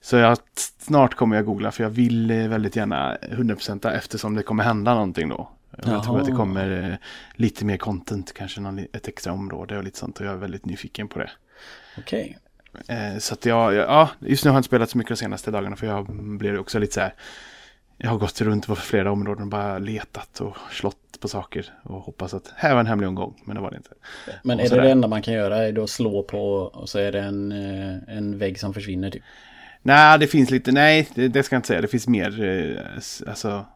Så 0.00 0.16
jag, 0.16 0.38
snart 0.78 1.14
kommer 1.14 1.36
jag 1.36 1.44
googla 1.44 1.70
för 1.70 1.82
jag 1.82 1.90
vill 1.90 2.30
eh, 2.30 2.48
väldigt 2.48 2.76
gärna 2.76 3.16
100% 3.30 3.90
eftersom 3.90 4.34
det 4.34 4.42
kommer 4.42 4.64
hända 4.64 4.94
någonting 4.94 5.28
då. 5.28 5.34
Och 5.70 5.88
Jag 5.88 6.04
tror 6.04 6.18
att 6.18 6.24
det 6.24 6.30
Jaha. 6.30 6.36
kommer 6.38 6.90
eh, 6.90 6.94
lite 7.34 7.64
mer 7.64 7.76
content, 7.76 8.32
kanske 8.34 8.60
någon, 8.60 8.78
ett 8.78 9.08
extra 9.08 9.32
område 9.32 9.76
och 9.78 9.84
lite 9.84 9.98
sånt. 9.98 10.20
Och 10.20 10.26
jag 10.26 10.32
är 10.32 10.36
väldigt 10.38 10.66
nyfiken 10.66 11.08
på 11.08 11.18
det. 11.18 11.30
Okej. 11.98 12.38
Eh, 12.88 13.18
så 13.18 13.34
att 13.34 13.46
jag- 13.46 13.74
ja, 13.74 14.10
just 14.20 14.44
nu 14.44 14.50
har 14.50 14.54
jag 14.56 14.58
inte 14.60 14.66
spelat 14.66 14.90
så 14.90 14.98
mycket 14.98 15.08
de 15.08 15.16
senaste 15.16 15.50
dagarna 15.50 15.76
för 15.76 15.86
jag 15.86 16.06
blir 16.14 16.58
också 16.58 16.78
lite 16.78 16.92
så 16.94 17.00
här. 17.00 17.14
Jag 18.04 18.10
har 18.10 18.18
gått 18.18 18.40
runt 18.40 18.66
på 18.66 18.76
flera 18.76 19.12
områden 19.12 19.42
och 19.42 19.48
bara 19.48 19.78
letat 19.78 20.40
och 20.40 20.56
slått 20.70 21.20
på 21.20 21.28
saker 21.28 21.66
och 21.82 22.00
hoppas 22.00 22.34
att 22.34 22.52
här 22.56 22.72
var 22.72 22.80
en 22.80 22.86
hemlig 22.86 23.08
omgång, 23.08 23.42
men 23.44 23.56
det 23.56 23.62
var 23.62 23.70
det 23.70 23.76
inte. 23.76 23.90
Men 24.42 24.56
Och 24.56 24.60
är 24.60 24.64
det 24.64 24.68
sådär. 24.68 24.82
det 24.82 24.90
enda 24.90 25.08
man 25.08 25.22
kan 25.22 25.34
göra? 25.34 25.56
Är 25.56 25.72
då 25.72 25.86
slå 25.86 26.22
på 26.22 26.54
och 26.56 26.88
så 26.88 26.98
är 26.98 27.12
det 27.12 27.20
en, 27.20 27.52
eh, 27.52 28.16
en 28.16 28.38
vägg 28.38 28.60
som 28.60 28.74
försvinner 28.74 29.10
typ? 29.10 29.22
Nej, 29.82 30.18
det 30.18 30.26
finns 30.26 30.50
lite, 30.50 30.72
nej, 30.72 31.08
det, 31.14 31.28
det 31.28 31.42
ska 31.42 31.54
jag 31.54 31.58
inte 31.58 31.68
säga. 31.68 31.80
Det 31.80 31.88
finns 31.88 32.08
mer, 32.08 32.42
eh, 32.44 33.28
alltså, 33.28 33.66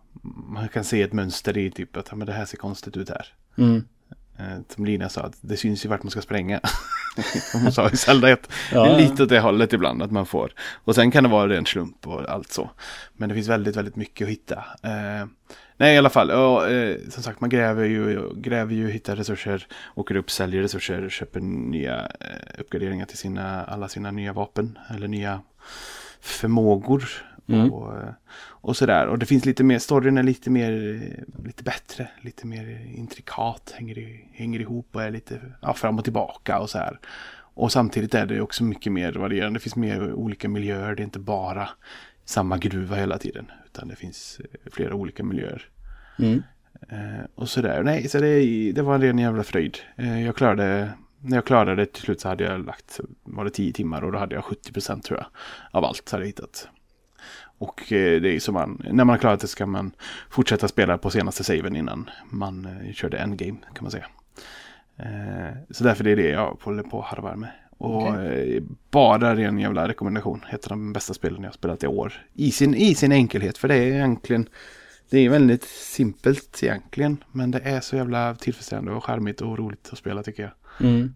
man 0.49 0.69
kan 0.69 0.85
se 0.85 1.03
ett 1.03 1.13
mönster 1.13 1.59
i 1.59 1.71
typ 1.71 1.97
att 1.97 2.15
men 2.15 2.27
det 2.27 2.33
här 2.33 2.45
ser 2.45 2.57
konstigt 2.57 2.97
ut 2.97 3.09
här. 3.09 3.27
Mm. 3.59 3.85
Eh, 4.39 4.59
som 4.69 4.85
Lina 4.85 5.09
sa, 5.09 5.21
att 5.21 5.39
det 5.41 5.57
syns 5.57 5.85
ju 5.85 5.89
vart 5.89 6.03
man 6.03 6.11
ska 6.11 6.23
spränga. 6.23 6.61
Hon 7.53 7.73
sa 7.73 7.91
i 7.91 7.97
Zelda 7.97 8.31
1. 8.31 8.49
Ja, 8.73 8.85
det 8.85 8.91
är 8.91 8.99
lite 8.99 9.23
åt 9.23 9.29
det 9.29 9.41
hållet 9.41 9.73
ibland 9.73 10.03
att 10.03 10.11
man 10.11 10.27
får. 10.27 10.53
Och 10.85 10.95
sen 10.95 11.11
kan 11.11 11.25
det 11.25 11.31
vara 11.31 11.49
ren 11.49 11.67
slump 11.67 12.07
och 12.07 12.31
allt 12.31 12.53
så. 12.53 12.71
Men 13.13 13.29
det 13.29 13.35
finns 13.35 13.49
väldigt, 13.49 13.77
väldigt 13.77 13.97
mycket 13.97 14.25
att 14.25 14.31
hitta. 14.31 14.65
Eh, 14.83 15.27
nej, 15.77 15.95
i 15.95 15.99
alla 15.99 16.11
fall. 16.11 16.31
Och, 16.31 16.71
eh, 16.71 16.97
som 17.11 17.23
sagt, 17.23 17.41
man 17.41 17.51
gräver 17.51 17.85
ju, 17.85 18.31
gräver 18.35 18.75
ju, 18.75 18.91
hittar 18.91 19.17
resurser, 19.17 19.67
åker 19.95 20.17
upp, 20.17 20.31
säljer 20.31 20.63
resurser, 20.63 21.09
köper 21.09 21.41
nya 21.41 22.01
eh, 22.21 22.61
uppgraderingar 22.61 23.07
till 23.07 23.19
sina, 23.19 23.65
alla 23.65 23.89
sina 23.89 24.11
nya 24.11 24.33
vapen. 24.33 24.79
Eller 24.95 25.09
nya 25.09 25.41
förmågor. 26.21 27.05
Mm. 27.49 27.73
Och, 27.73 27.97
eh, 27.99 28.13
och 28.61 28.77
sådär. 28.77 29.07
Och 29.07 29.19
det 29.19 29.27
finns 29.27 29.45
lite 29.45 29.65
mer, 29.65 29.79
storyn 29.79 30.19
är 30.19 30.23
lite 30.23 30.51
mer, 30.51 31.01
lite 31.45 31.63
bättre, 31.63 32.09
lite 32.21 32.47
mer 32.47 32.87
intrikat, 32.95 33.75
hänger, 33.77 34.21
hänger 34.33 34.61
ihop 34.61 34.89
och 34.93 35.03
är 35.03 35.11
lite 35.11 35.41
ja, 35.63 35.75
fram 35.75 35.99
och 35.99 36.05
tillbaka 36.05 36.59
och 36.59 36.71
så 36.71 36.79
här. 36.79 36.99
Och 37.57 37.73
samtidigt 37.73 38.15
är 38.15 38.27
det 38.27 38.41
också 38.41 38.65
mycket 38.65 38.93
mer 38.93 39.13
varierande. 39.13 39.59
Det 39.59 39.63
finns 39.63 39.77
mer 39.77 40.13
olika 40.13 40.49
miljöer. 40.49 40.95
Det 40.95 41.03
är 41.03 41.05
inte 41.05 41.19
bara 41.19 41.69
samma 42.25 42.59
gruva 42.59 42.97
hela 42.97 43.19
tiden. 43.19 43.51
Utan 43.67 43.89
det 43.89 43.97
finns 43.97 44.41
eh, 44.41 44.71
flera 44.73 44.95
olika 44.95 45.25
miljöer. 45.25 45.69
Mm. 46.19 46.43
Eh, 46.89 47.25
och 47.35 47.49
sådär. 47.49 47.83
Nej, 47.83 48.09
så 48.09 48.19
det, 48.19 48.73
det 48.73 48.83
var 48.83 48.95
en 48.95 49.01
ren 49.01 49.19
jävla 49.19 49.43
fröjd. 49.43 49.79
Eh, 49.97 50.25
jag 50.25 50.37
klarade, 50.37 50.91
när 51.21 51.37
jag 51.37 51.45
klarade 51.45 51.75
det 51.75 51.87
till 51.87 52.03
slut 52.03 52.21
så 52.21 52.29
hade 52.29 52.45
jag 52.45 52.67
lagt, 52.67 53.01
var 53.23 53.45
det 53.45 53.51
10 53.51 53.73
timmar 53.73 54.05
och 54.05 54.13
då 54.13 54.19
hade 54.19 54.35
jag 54.35 54.45
70% 54.45 55.03
tror 55.03 55.19
jag. 55.19 55.27
Av 55.71 55.85
allt 55.85 56.11
hade 56.11 56.23
jag 56.25 56.27
hittat. 56.27 56.69
Och 57.59 57.93
eh, 57.93 58.21
det 58.21 58.37
är 58.37 58.41
som 58.41 58.55
man, 58.55 58.83
när 58.85 59.05
man 59.05 59.09
har 59.09 59.19
klarat 59.19 59.41
det 59.41 59.49
ska 59.49 59.67
man 59.67 59.93
fortsätta 60.31 60.69
spela 60.69 60.99
på 60.99 61.11
senaste 61.11 61.45
saven 61.45 61.77
innan 61.77 62.11
man 62.31 62.67
eh, 62.67 62.93
körde 62.93 63.19
endgame 63.19 63.59
kan 63.75 63.85
man 63.85 63.91
säga. 63.91 64.07
Eh, 64.97 65.57
så 65.71 65.85
därför 65.85 66.07
är 66.07 66.17
det 66.17 66.29
jag 66.29 66.57
håller 66.61 66.83
på 66.83 66.99
och 66.99 67.05
harvar 67.05 67.37
med. 67.37 67.51
Och 67.79 68.15
eh, 68.15 68.63
bara 68.91 69.37
ren 69.37 69.59
jävla 69.59 69.89
rekommendation. 69.89 70.45
Ett 70.51 70.65
av 70.65 70.69
de 70.69 70.93
bästa 70.93 71.15
spelen 71.15 71.43
jag 71.43 71.49
har 71.49 71.53
spelat 71.53 71.83
i 71.83 71.87
år. 71.87 72.13
I 72.35 72.51
sin, 72.51 72.75
I 72.75 72.95
sin 72.95 73.13
enkelhet, 73.13 73.59
för 73.59 73.69
det 73.69 73.75
är 73.75 73.87
egentligen 73.87 74.49
det 75.11 75.19
är 75.19 75.31
väldigt 75.31 75.65
simpelt 75.65 76.63
egentligen. 76.63 77.25
Men 77.33 77.51
det 77.51 77.61
är 77.61 77.81
så 77.81 77.97
jävla 77.97 78.35
tillfredsställande 78.35 78.93
och 78.93 79.05
charmigt 79.05 79.41
och 79.41 79.59
roligt 79.59 79.89
att 79.93 79.99
spela 79.99 80.23
tycker 80.23 80.43
jag. 80.43 80.89
Mm. 80.89 81.15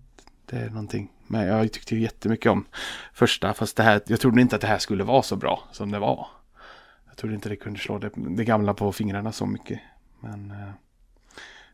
Det 0.51 0.57
är 0.57 0.71
någonting. 0.71 1.11
Men 1.31 1.47
jag 1.47 1.73
tyckte 1.73 1.95
ju 1.95 2.01
jättemycket 2.01 2.53
om 2.53 2.67
första. 3.13 3.55
Fast 3.55 3.77
det 3.77 3.83
här, 3.83 4.01
jag 4.07 4.21
trodde 4.21 4.41
inte 4.41 4.57
att 4.57 4.63
det 4.63 4.69
här 4.69 4.79
skulle 4.79 5.05
vara 5.05 5.23
så 5.23 5.37
bra 5.37 5.69
som 5.73 5.91
det 5.91 5.99
var. 5.99 6.27
Jag 7.07 7.17
trodde 7.17 7.35
inte 7.35 7.49
det 7.49 7.57
kunde 7.57 7.79
slå 7.79 7.99
det, 7.99 8.11
det 8.15 8.45
gamla 8.45 8.75
på 8.75 8.93
fingrarna 8.93 9.33
så 9.33 9.47
mycket. 9.47 9.81
Men, 10.21 10.51
eh, 10.51 10.71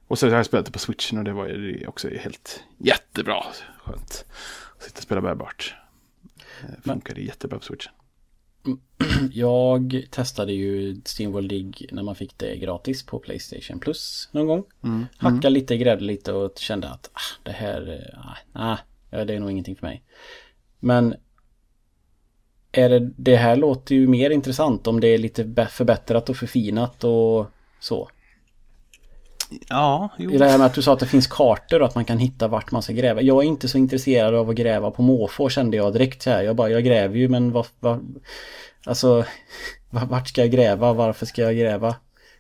och 0.07 0.19
så 0.19 0.29
har 0.29 0.37
jag 0.37 0.47
spelat 0.47 0.67
det 0.67 0.73
på 0.73 0.79
switchen 0.79 1.19
och 1.19 1.25
det 1.25 1.33
var 1.33 1.47
ju 1.47 1.87
också 1.87 2.09
helt 2.09 2.65
jättebra. 2.79 3.45
Skönt. 3.79 4.25
Att 4.77 4.83
sitta 4.83 4.99
och 4.99 5.03
spela 5.03 5.21
bärbart. 5.21 5.75
Det 6.61 6.89
funkade 6.89 7.21
jättebra 7.21 7.59
på 7.59 7.65
switchen. 7.65 7.93
Jag 9.33 10.07
testade 10.11 10.53
ju 10.53 11.01
Steamworld 11.05 11.49
Dig 11.49 11.73
när 11.93 12.03
man 12.03 12.15
fick 12.15 12.39
det 12.39 12.57
gratis 12.57 13.07
på 13.07 13.19
Playstation 13.19 13.81
Plus 13.81 14.29
någon 14.33 14.47
gång. 14.47 14.65
Mm. 14.85 15.07
Hackade 15.17 15.51
lite, 15.51 15.77
grävde 15.77 16.05
lite 16.05 16.33
och 16.33 16.59
kände 16.59 16.89
att 16.89 17.11
ah, 17.13 17.43
det 17.43 17.53
här, 17.53 18.11
ah, 18.25 18.37
nej, 18.53 18.69
ja, 18.71 18.79
det 19.11 19.35
är 19.35 19.41
nog 19.41 19.51
ingenting 19.51 19.77
för 19.77 19.87
mig. 19.87 20.03
Men 20.81 21.15
är 22.73 22.89
det, 22.89 23.11
det 23.17 23.37
här 23.37 23.57
låter 23.57 23.95
ju 23.95 24.07
mer 24.09 24.31
intressant 24.31 24.87
om 24.87 25.01
det 25.01 25.09
är 25.09 25.19
lite 25.19 25.45
bä- 25.45 25.67
förbättrat 25.67 26.29
och 26.29 26.37
förfinat 26.37 27.05
och 27.05 27.47
så. 27.81 28.09
Ja, 29.69 30.09
jo. 30.19 30.31
Det 30.31 30.49
här 30.49 30.59
med 30.59 30.67
att 30.67 30.75
du 30.75 30.83
sa 30.83 30.93
att 30.93 30.99
det 31.01 31.07
finns 31.07 31.27
kartor 31.27 31.81
och 31.81 31.89
att 31.89 31.95
man 31.95 32.05
kan 32.05 32.19
hitta 32.19 32.49
vart 32.49 32.71
man 32.71 32.83
ska 32.83 32.93
gräva. 32.93 33.23
Jag 33.23 33.45
är 33.45 33.49
inte 33.49 33.69
så 33.69 33.79
intresserad 33.79 34.35
av 34.35 34.51
att 34.51 34.57
gräva 34.57 34.91
på 34.91 35.03
måfå 35.03 35.49
kände 35.49 35.77
jag 35.77 35.93
direkt 35.93 36.23
så 36.23 36.31
här. 36.31 36.43
Jag 36.43 36.57
bara, 36.57 36.71
jag 36.71 36.85
gräver 36.85 37.17
ju 37.17 37.29
men 37.29 37.53
vad, 37.53 37.67
vad 37.81 38.21
Alltså 38.87 39.25
va- 39.91 40.05
Vart 40.11 40.29
ska 40.29 40.41
jag 40.41 40.51
gräva? 40.51 40.93
Varför 40.93 41.27
ska 41.27 41.43
jag 41.43 41.57
gräva? 41.57 41.95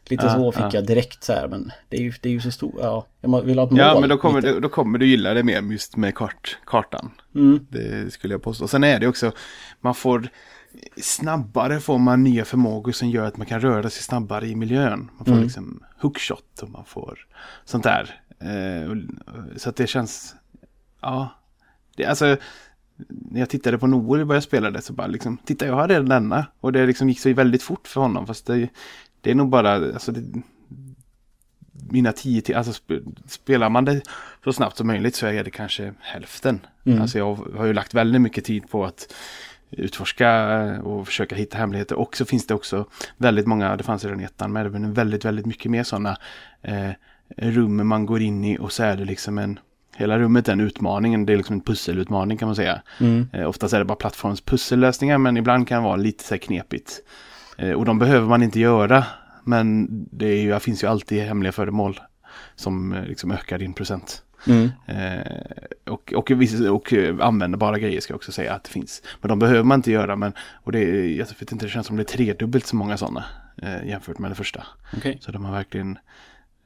Lite 0.08 0.24
Ja, 0.26 0.34
så 0.34 0.52
fick 0.52 0.62
ja. 0.62 0.70
jag 0.72 0.86
direkt 0.86 1.24
så 1.24 1.32
här 1.32 1.48
men 1.48 1.72
det 1.88 1.96
är 1.96 2.00
ju, 2.00 2.12
det 2.20 2.28
är 2.28 2.32
ju 2.32 2.40
så 2.40 2.50
stort. 2.50 2.74
Ja, 2.78 3.06
jag 3.20 3.42
vill 3.42 3.58
ha 3.58 3.64
ett 3.64 3.70
mål. 3.70 3.80
Ja, 3.80 4.00
men 4.00 4.08
då 4.08 4.16
kommer, 4.16 4.40
lite. 4.40 4.54
du, 4.54 4.60
då 4.60 4.68
kommer 4.68 4.98
du 4.98 5.06
gilla 5.06 5.34
det 5.34 5.42
mer 5.42 5.62
just 5.62 5.96
med 5.96 6.14
kart, 6.14 6.58
kartan. 6.66 7.10
Mm. 7.34 7.66
Det 7.70 8.12
skulle 8.12 8.34
jag 8.34 8.42
påstå. 8.42 8.68
Sen 8.68 8.84
är 8.84 9.00
det 9.00 9.06
också, 9.08 9.32
man 9.80 9.94
får 9.94 10.28
snabbare 10.96 11.80
får 11.80 11.98
man 11.98 12.22
nya 12.24 12.44
förmågor 12.44 12.92
som 12.92 13.08
gör 13.08 13.24
att 13.26 13.36
man 13.36 13.46
kan 13.46 13.60
röra 13.60 13.90
sig 13.90 14.02
snabbare 14.02 14.46
i 14.46 14.56
miljön. 14.56 15.10
Man 15.16 15.24
får 15.24 15.32
Mm. 15.32 15.44
liksom 15.44 15.82
hookshot 16.00 16.62
och 16.62 16.70
man 16.70 16.84
får 16.84 17.18
sånt 17.64 17.84
där. 17.84 18.20
Eh, 18.40 18.90
och, 18.90 18.96
så 19.60 19.68
att 19.68 19.76
det 19.76 19.86
känns, 19.86 20.34
ja, 21.00 21.28
det, 21.96 22.04
alltså 22.04 22.36
när 23.08 23.40
jag 23.40 23.48
tittade 23.50 23.78
på 23.78 23.86
Noel 23.86 24.20
och 24.20 24.26
började 24.26 24.46
spela 24.46 24.70
det 24.70 24.82
så 24.82 24.92
bara 24.92 25.06
liksom, 25.06 25.38
titta 25.44 25.66
jag 25.66 25.74
har 25.74 25.88
redan 25.88 26.08
denna. 26.08 26.46
Och 26.60 26.72
det 26.72 26.86
liksom 26.86 27.08
gick 27.08 27.20
så 27.20 27.32
väldigt 27.32 27.62
fort 27.62 27.88
för 27.88 28.00
honom. 28.00 28.26
Fast 28.26 28.46
det, 28.46 28.68
det 29.26 29.30
är 29.30 29.34
nog 29.34 29.48
bara, 29.48 29.72
alltså 29.72 30.12
det, 30.12 30.42
mina 31.90 32.12
tio 32.12 32.40
till, 32.40 32.56
alltså 32.56 32.72
sp 32.80 32.90
spelar 33.26 33.68
man 33.68 33.84
det 33.84 34.02
så 34.44 34.52
snabbt 34.52 34.76
som 34.76 34.86
möjligt 34.86 35.14
så 35.14 35.26
är 35.26 35.44
det 35.44 35.50
kanske 35.50 35.94
hälften. 36.00 36.60
Mm. 36.84 37.02
Alltså 37.02 37.18
jag 37.18 37.34
har 37.56 37.66
ju 37.66 37.72
lagt 37.72 37.94
väldigt 37.94 38.22
mycket 38.22 38.44
tid 38.44 38.70
på 38.70 38.84
att 38.84 39.14
utforska 39.70 40.30
och 40.82 41.06
försöka 41.06 41.34
hitta 41.34 41.58
hemligheter. 41.58 41.96
Och 41.96 42.16
så 42.16 42.24
finns 42.24 42.46
det 42.46 42.54
också 42.54 42.86
väldigt 43.16 43.46
många, 43.46 43.76
det 43.76 43.84
fanns 43.84 44.04
redan 44.04 44.20
i 44.20 44.24
ettan 44.24 44.52
med, 44.52 44.72
men 44.72 44.94
väldigt, 44.94 45.24
väldigt 45.24 45.46
mycket 45.46 45.70
mer 45.70 45.82
sådana 45.82 46.16
eh, 46.62 46.90
rum 47.36 47.88
man 47.88 48.06
går 48.06 48.22
in 48.22 48.44
i 48.44 48.58
och 48.58 48.72
så 48.72 48.82
är 48.82 48.96
det 48.96 49.04
liksom 49.04 49.38
en 49.38 49.58
Hela 49.96 50.18
rummet 50.18 50.48
är 50.48 50.52
en 50.52 50.60
utmaning, 50.60 51.26
det 51.26 51.32
är 51.32 51.36
liksom 51.36 51.54
en 51.54 51.60
pusselutmaning 51.60 52.38
kan 52.38 52.48
man 52.48 52.56
säga. 52.56 52.82
Mm. 53.00 53.28
Eh, 53.32 53.48
oftast 53.48 53.74
är 53.74 53.78
det 53.78 53.84
bara 53.84 53.96
plattformspussellösningar 53.96 55.18
men 55.18 55.36
ibland 55.36 55.68
kan 55.68 55.82
det 55.82 55.88
vara 55.88 55.96
lite 55.96 56.24
så 56.24 56.34
här 56.34 56.38
knepigt. 56.38 57.02
Eh, 57.56 57.72
och 57.72 57.84
de 57.84 57.98
behöver 57.98 58.28
man 58.28 58.42
inte 58.42 58.60
göra. 58.60 59.04
Men 59.44 59.88
det, 60.10 60.34
ju, 60.34 60.50
det 60.50 60.60
finns 60.60 60.84
ju 60.84 60.86
alltid 60.86 61.22
hemliga 61.22 61.52
föremål 61.52 62.00
som 62.54 62.92
eh, 62.92 63.04
liksom 63.04 63.30
ökar 63.30 63.58
din 63.58 63.72
procent. 63.72 64.22
Mm. 64.46 64.70
Eh, 64.86 65.26
och, 65.84 66.12
och, 66.12 66.30
och 66.70 66.92
eh, 66.92 67.16
användbara 67.20 67.78
grejer 67.78 68.00
ska 68.00 68.12
jag 68.12 68.16
också 68.16 68.32
säga 68.32 68.54
att 68.54 68.64
det 68.64 68.70
finns. 68.70 69.02
Men 69.20 69.28
de 69.28 69.38
behöver 69.38 69.62
man 69.62 69.78
inte 69.78 69.90
göra. 69.90 70.16
Men, 70.16 70.32
och 70.38 70.72
det, 70.72 71.06
jag 71.14 71.26
vet 71.26 71.52
inte, 71.52 71.66
det 71.66 71.70
känns 71.70 71.86
som 71.86 71.96
det 71.96 72.02
är 72.02 72.16
tredubbelt 72.16 72.66
så 72.66 72.76
många 72.76 72.96
sådana. 72.96 73.24
eh, 73.62 73.88
jämfört 73.88 74.18
med 74.18 74.30
det 74.30 74.34
första. 74.34 74.66
Okej. 74.96 75.18
Så 75.20 75.32
de 75.32 75.44
har 75.44 75.52
verkligen, 75.52 75.98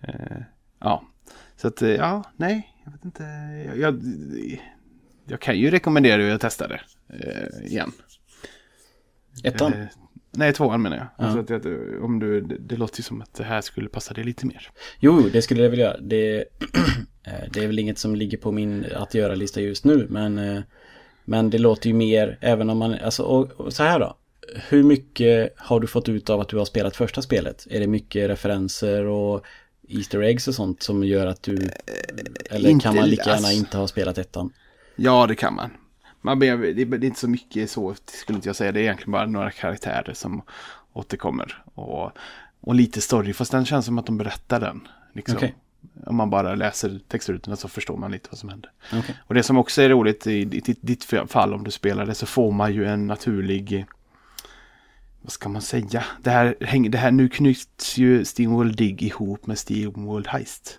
eh, 0.00 0.42
ja. 0.80 1.02
Så 1.56 1.68
att, 1.68 1.80
ja, 1.80 2.24
nej, 2.36 2.74
jag 2.84 2.92
vet 2.92 3.04
inte. 3.04 3.22
Jag, 3.66 3.78
jag, 3.78 4.00
jag 5.26 5.40
kan 5.40 5.58
ju 5.58 5.70
rekommendera 5.70 6.34
att 6.34 6.40
testa 6.40 6.68
det 6.68 6.80
igen. 7.64 7.92
Ettan? 9.44 9.72
Eh, 10.32 10.38
nej, 10.38 10.52
tvåan 10.52 10.82
menar 10.82 10.96
jag. 10.96 11.06
Ja. 11.18 11.24
Alltså 11.24 11.54
att, 11.54 11.66
om 12.02 12.18
du, 12.18 12.40
det, 12.40 12.56
det 12.58 12.76
låter 12.76 12.98
ju 12.98 13.02
som 13.02 13.22
att 13.22 13.34
det 13.34 13.44
här 13.44 13.60
skulle 13.60 13.88
passa 13.88 14.14
dig 14.14 14.24
lite 14.24 14.46
mer. 14.46 14.70
Jo, 14.98 15.20
det 15.32 15.42
skulle 15.42 15.62
jag 15.62 15.70
vilja. 15.70 15.96
Det, 16.00 16.38
eh, 17.26 17.32
det 17.52 17.60
är 17.60 17.66
väl 17.66 17.78
inget 17.78 17.98
som 17.98 18.14
ligger 18.14 18.38
på 18.38 18.52
min 18.52 18.86
att 18.96 19.14
göra-lista 19.14 19.60
just 19.60 19.84
nu, 19.84 20.06
men, 20.10 20.38
eh, 20.38 20.62
men 21.24 21.50
det 21.50 21.58
låter 21.58 21.88
ju 21.88 21.94
mer, 21.94 22.38
även 22.40 22.70
om 22.70 22.78
man, 22.78 22.94
alltså, 22.94 23.22
och, 23.22 23.50
och 23.50 23.72
så 23.72 23.82
här 23.82 24.00
då. 24.00 24.16
Hur 24.68 24.82
mycket 24.82 25.54
har 25.56 25.80
du 25.80 25.86
fått 25.86 26.08
ut 26.08 26.30
av 26.30 26.40
att 26.40 26.48
du 26.48 26.58
har 26.58 26.64
spelat 26.64 26.96
första 26.96 27.22
spelet? 27.22 27.66
Är 27.70 27.80
det 27.80 27.86
mycket 27.86 28.30
referenser 28.30 29.04
och 29.04 29.46
Easter 29.88 30.20
eggs 30.20 30.48
och 30.48 30.54
sånt 30.54 30.82
som 30.82 31.04
gör 31.04 31.26
att 31.26 31.42
du, 31.42 31.68
eller 32.50 32.70
inte 32.70 32.82
kan 32.82 32.96
man 32.96 33.08
lika 33.08 33.22
gärna 33.22 33.34
alltså. 33.34 33.52
inte 33.52 33.76
ha 33.76 33.86
spelat 33.86 34.18
ettan? 34.18 34.52
Ja, 34.96 35.26
det 35.26 35.34
kan 35.34 35.54
man. 35.54 35.70
Man 36.20 36.38
behöver, 36.38 36.72
det, 36.72 36.84
det 36.84 36.96
är 36.96 37.08
inte 37.08 37.20
så 37.20 37.28
mycket 37.28 37.70
så, 37.70 37.94
skulle 38.04 38.36
inte 38.36 38.48
jag 38.48 38.56
säga. 38.56 38.72
Det 38.72 38.80
är 38.80 38.82
egentligen 38.82 39.12
bara 39.12 39.26
några 39.26 39.50
karaktärer 39.50 40.14
som 40.14 40.42
återkommer. 40.92 41.62
Och, 41.74 42.12
och 42.60 42.74
lite 42.74 43.00
story, 43.00 43.32
fast 43.32 43.52
den 43.52 43.64
känns 43.64 43.86
som 43.86 43.98
att 43.98 44.06
de 44.06 44.18
berättar 44.18 44.60
den. 44.60 44.88
Liksom. 45.12 45.36
Okej. 45.36 45.54
Om 46.06 46.16
man 46.16 46.30
bara 46.30 46.54
läser 46.54 47.00
textrutorna 47.08 47.56
så 47.56 47.68
förstår 47.68 47.96
man 47.96 48.10
lite 48.10 48.28
vad 48.30 48.38
som 48.38 48.48
händer. 48.48 48.70
Okej. 48.92 49.16
Och 49.26 49.34
det 49.34 49.42
som 49.42 49.58
också 49.58 49.82
är 49.82 49.88
roligt 49.88 50.26
i 50.26 50.44
ditt, 50.44 50.78
ditt 50.80 51.04
fall 51.04 51.54
om 51.54 51.64
du 51.64 51.70
spelar 51.70 52.06
det 52.06 52.14
så 52.14 52.26
får 52.26 52.52
man 52.52 52.74
ju 52.74 52.86
en 52.86 53.06
naturlig 53.06 53.86
vad 55.22 55.32
ska 55.32 55.48
man 55.48 55.62
säga? 55.62 56.04
Det 56.22 56.30
här, 56.30 56.56
det 56.88 56.98
här 56.98 57.10
nu 57.10 57.28
knyts 57.28 57.98
ju 57.98 58.24
Steamworld 58.24 58.76
Dig 58.76 59.04
ihop 59.04 59.46
med 59.46 59.58
Steamworld 59.58 60.26
Heist. 60.26 60.78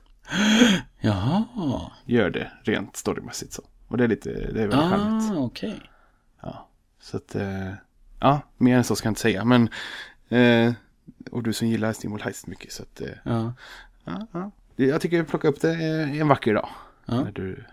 Jaha. 1.01 1.91
Gör 2.05 2.29
det 2.29 2.51
rent 2.63 2.97
storymässigt 2.97 3.53
så. 3.53 3.61
Och 3.91 3.97
det 3.97 4.03
är 4.03 4.07
lite, 4.07 4.29
det 4.29 4.61
är 4.63 4.67
väldigt 4.67 4.79
charmigt. 4.79 5.31
Ah, 5.31 5.37
okej. 5.37 5.81
Ja, 6.41 6.67
så 7.01 7.17
att, 7.17 7.35
eh, 7.35 7.71
ja, 8.19 8.41
mer 8.57 8.77
än 8.77 8.83
så 8.83 8.95
ska 8.95 9.07
jag 9.07 9.11
inte 9.11 9.21
säga. 9.21 9.45
Men, 9.45 9.69
eh, 10.29 10.73
och 11.31 11.43
du 11.43 11.53
som 11.53 11.67
gillar 11.67 11.93
Steamworld 11.93 12.23
Heist 12.23 12.47
mycket 12.47 12.71
så 12.71 12.83
att, 12.83 13.01
eh, 13.01 13.07
Ja. 13.25 13.53
ja, 14.05 14.27
ja. 14.31 14.51
Jag 14.75 15.01
tycker 15.01 15.23
plocka 15.23 15.47
upp 15.47 15.61
det 15.61 15.73
en 15.73 16.27
vacker 16.27 16.53
dag. 16.53 16.69
Ja. 17.05 17.23
När 17.23 17.31
du, 17.31 17.63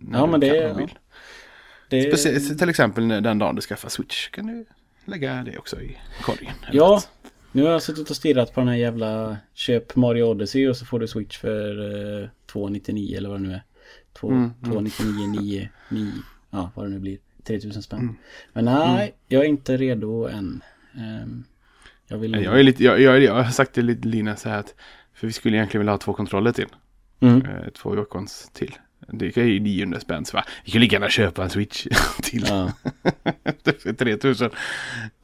när 0.00 0.18
Ja, 0.18 0.24
du 0.26 0.30
men 0.30 0.40
det- 0.40 0.48
kan 0.48 0.56
och 0.64 0.70
ja. 0.70 0.74
vill. 0.74 0.98
Det, 1.90 2.02
Speciellt 2.02 2.58
till 2.58 2.68
exempel 2.68 3.08
den 3.08 3.38
dagen 3.38 3.54
du 3.54 3.60
skaffar 3.62 3.88
Switch 3.88 4.28
kan 4.28 4.46
du 4.46 4.64
lägga 5.04 5.34
det 5.42 5.58
också 5.58 5.80
i 5.80 5.98
korgen. 6.22 6.52
Ja, 6.72 6.88
något. 6.88 7.08
nu 7.52 7.62
har 7.64 7.70
jag 7.70 7.82
suttit 7.82 8.10
och 8.10 8.16
stirrat 8.16 8.54
på 8.54 8.60
den 8.60 8.68
här 8.68 8.76
jävla 8.76 9.36
köp 9.54 9.96
Mario 9.96 10.22
Odyssey 10.24 10.68
och 10.68 10.76
så 10.76 10.84
får 10.86 11.00
du 11.00 11.08
Switch 11.08 11.38
för 11.38 12.22
eh, 12.22 12.28
299 12.46 13.16
eller 13.16 13.28
vad 13.28 13.40
det 13.42 13.48
nu 13.48 13.54
är. 13.54 13.62
2, 14.20 14.30
Mm, 14.30 14.50
299, 14.64 15.26
9, 15.26 15.68
9, 15.88 16.12
ja 16.50 16.70
vad 16.74 16.86
det 16.86 16.90
nu 16.90 16.98
blir. 16.98 17.18
3000 17.44 17.82
spänn. 17.82 17.98
Mm. 17.98 18.16
Men 18.52 18.64
nej, 18.64 19.14
jag 19.28 19.44
är 19.44 19.48
inte 19.48 19.76
redo 19.76 20.26
än. 20.26 20.62
Ehm, 20.94 21.44
jag 22.06 22.18
vill... 22.18 22.32
Jag, 22.32 22.58
är 22.58 22.62
lite, 22.62 22.84
jag, 22.84 23.00
jag, 23.00 23.22
jag 23.22 23.34
har 23.34 23.50
sagt 23.50 23.72
till 23.72 23.86
Lina 24.02 24.36
så 24.36 24.48
här 24.48 24.58
att 24.58 24.74
för 25.14 25.26
vi 25.26 25.32
skulle 25.32 25.56
egentligen 25.56 25.80
vilja 25.80 25.92
ha 25.92 25.98
två 25.98 26.12
kontroller 26.12 26.52
till. 26.52 26.66
Mm. 27.20 27.46
Eh, 27.46 27.68
två 27.68 27.96
Joy-Cons 27.96 28.50
till. 28.52 28.74
Det 29.12 29.36
är 29.36 29.44
ju 29.44 29.60
900 29.60 30.00
spänn 30.00 30.24
så 30.24 30.36
va? 30.36 30.44
Vi 30.64 30.70
kan 30.70 30.80
lika 30.80 30.96
gärna 30.96 31.08
köpa 31.08 31.44
en 31.44 31.50
Switch 31.50 31.86
till. 32.22 32.44
Ja. 32.48 32.72
för 33.78 33.92
3000. 33.92 34.50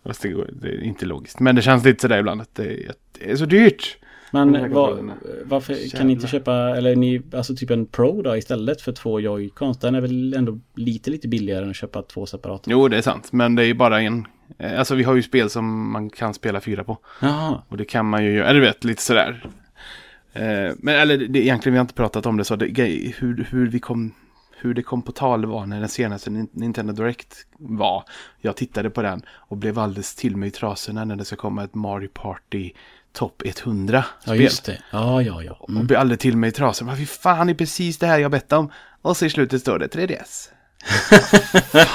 Fast 0.04 0.22
det, 0.22 0.28
går, 0.28 0.50
det 0.52 0.68
är 0.68 0.82
inte 0.82 1.06
logiskt. 1.06 1.40
Men 1.40 1.56
det 1.56 1.62
känns 1.62 1.84
lite 1.84 2.02
sådär 2.02 2.18
ibland 2.18 2.40
att 2.40 2.54
det 2.54 2.84
är, 2.84 2.90
att 2.90 2.98
det 3.18 3.30
är 3.30 3.36
så 3.36 3.46
dyrt. 3.46 3.96
Men 4.34 4.72
var, 4.72 5.12
varför 5.44 5.96
kan 5.96 6.06
ni 6.06 6.12
inte 6.12 6.26
köpa, 6.26 6.52
eller 6.76 6.96
ni, 6.96 7.22
alltså 7.34 7.56
typ 7.56 7.70
en 7.70 7.86
Pro 7.86 8.22
då 8.22 8.36
istället 8.36 8.80
för 8.80 8.92
två 8.92 9.20
Joy-Cons? 9.20 9.78
Den 9.80 9.94
är 9.94 10.00
väl 10.00 10.34
ändå 10.34 10.58
lite, 10.74 11.10
lite 11.10 11.28
billigare 11.28 11.64
än 11.64 11.70
att 11.70 11.76
köpa 11.76 12.02
två 12.02 12.26
separata? 12.26 12.70
Jo, 12.70 12.88
det 12.88 12.96
är 12.96 13.02
sant. 13.02 13.32
Men 13.32 13.54
det 13.54 13.62
är 13.62 13.66
ju 13.66 13.74
bara 13.74 14.00
en. 14.00 14.26
eh, 14.58 14.78
Alltså 14.78 14.94
vi 14.94 15.02
har 15.02 15.14
ju 15.14 15.22
spel 15.22 15.50
som 15.50 15.90
man 15.92 16.10
kan 16.10 16.34
spela 16.34 16.60
fyra 16.60 16.84
på. 16.84 16.98
Jaha, 17.22 17.62
Och 17.68 17.76
det 17.76 17.84
kan 17.84 18.06
man 18.06 18.24
ju 18.24 18.30
göra, 18.32 18.46
eller 18.46 18.60
du 18.60 18.66
vet, 18.66 18.84
lite 18.84 19.02
sådär. 19.02 19.46
Eh, 20.32 20.72
men 20.78 20.94
eller 20.94 21.16
det, 21.18 21.38
egentligen, 21.38 21.72
vi 21.72 21.78
har 21.78 21.84
inte 21.84 21.94
pratat 21.94 22.26
om 22.26 22.36
det 22.36 22.44
så, 22.44 22.56
det, 22.56 23.12
hur, 23.18 23.46
hur 23.50 23.66
vi 23.68 23.78
kom, 23.80 24.12
hur 24.60 24.74
det 24.74 24.82
kom 24.82 25.02
på 25.02 25.12
tal 25.12 25.46
var 25.46 25.66
när 25.66 25.80
den 25.80 25.88
senaste 25.88 26.30
Nin- 26.30 26.48
Nintendo 26.52 26.92
Direct 26.92 27.34
var. 27.58 28.04
Jag 28.40 28.56
tittade 28.56 28.90
på 28.90 29.02
den 29.02 29.22
och 29.28 29.56
blev 29.56 29.78
alldeles 29.78 30.14
till 30.14 30.36
mig 30.36 30.48
i 30.48 30.52
trasorna 30.52 31.04
när 31.04 31.16
det 31.16 31.24
ska 31.24 31.36
komma 31.36 31.64
ett 31.64 31.74
Mario 31.74 32.08
Party 32.08 32.70
Top 33.14 33.42
100 33.44 34.04
ja 34.24 34.32
spel. 34.32 34.40
just 34.40 34.64
det. 34.64 34.78
Ja, 34.90 35.22
ja, 35.22 35.42
ja. 35.42 35.52
Och 35.60 35.70
Mm. 35.70 35.86
blev 35.86 36.00
alldeles 36.00 36.20
till 36.20 36.36
mig 36.36 36.48
i 36.48 36.52
trasorna. 36.52 36.94
Vad 36.94 37.08
fan, 37.08 37.48
är 37.48 37.54
precis 37.54 37.98
det 37.98 38.06
här 38.06 38.18
jag 38.18 38.30
bett 38.30 38.52
om. 38.52 38.70
Och 39.02 39.16
så 39.16 39.24
i 39.26 39.30
slutet 39.30 39.60
står 39.60 39.78
det 39.78 39.86
3DS. 39.86 40.48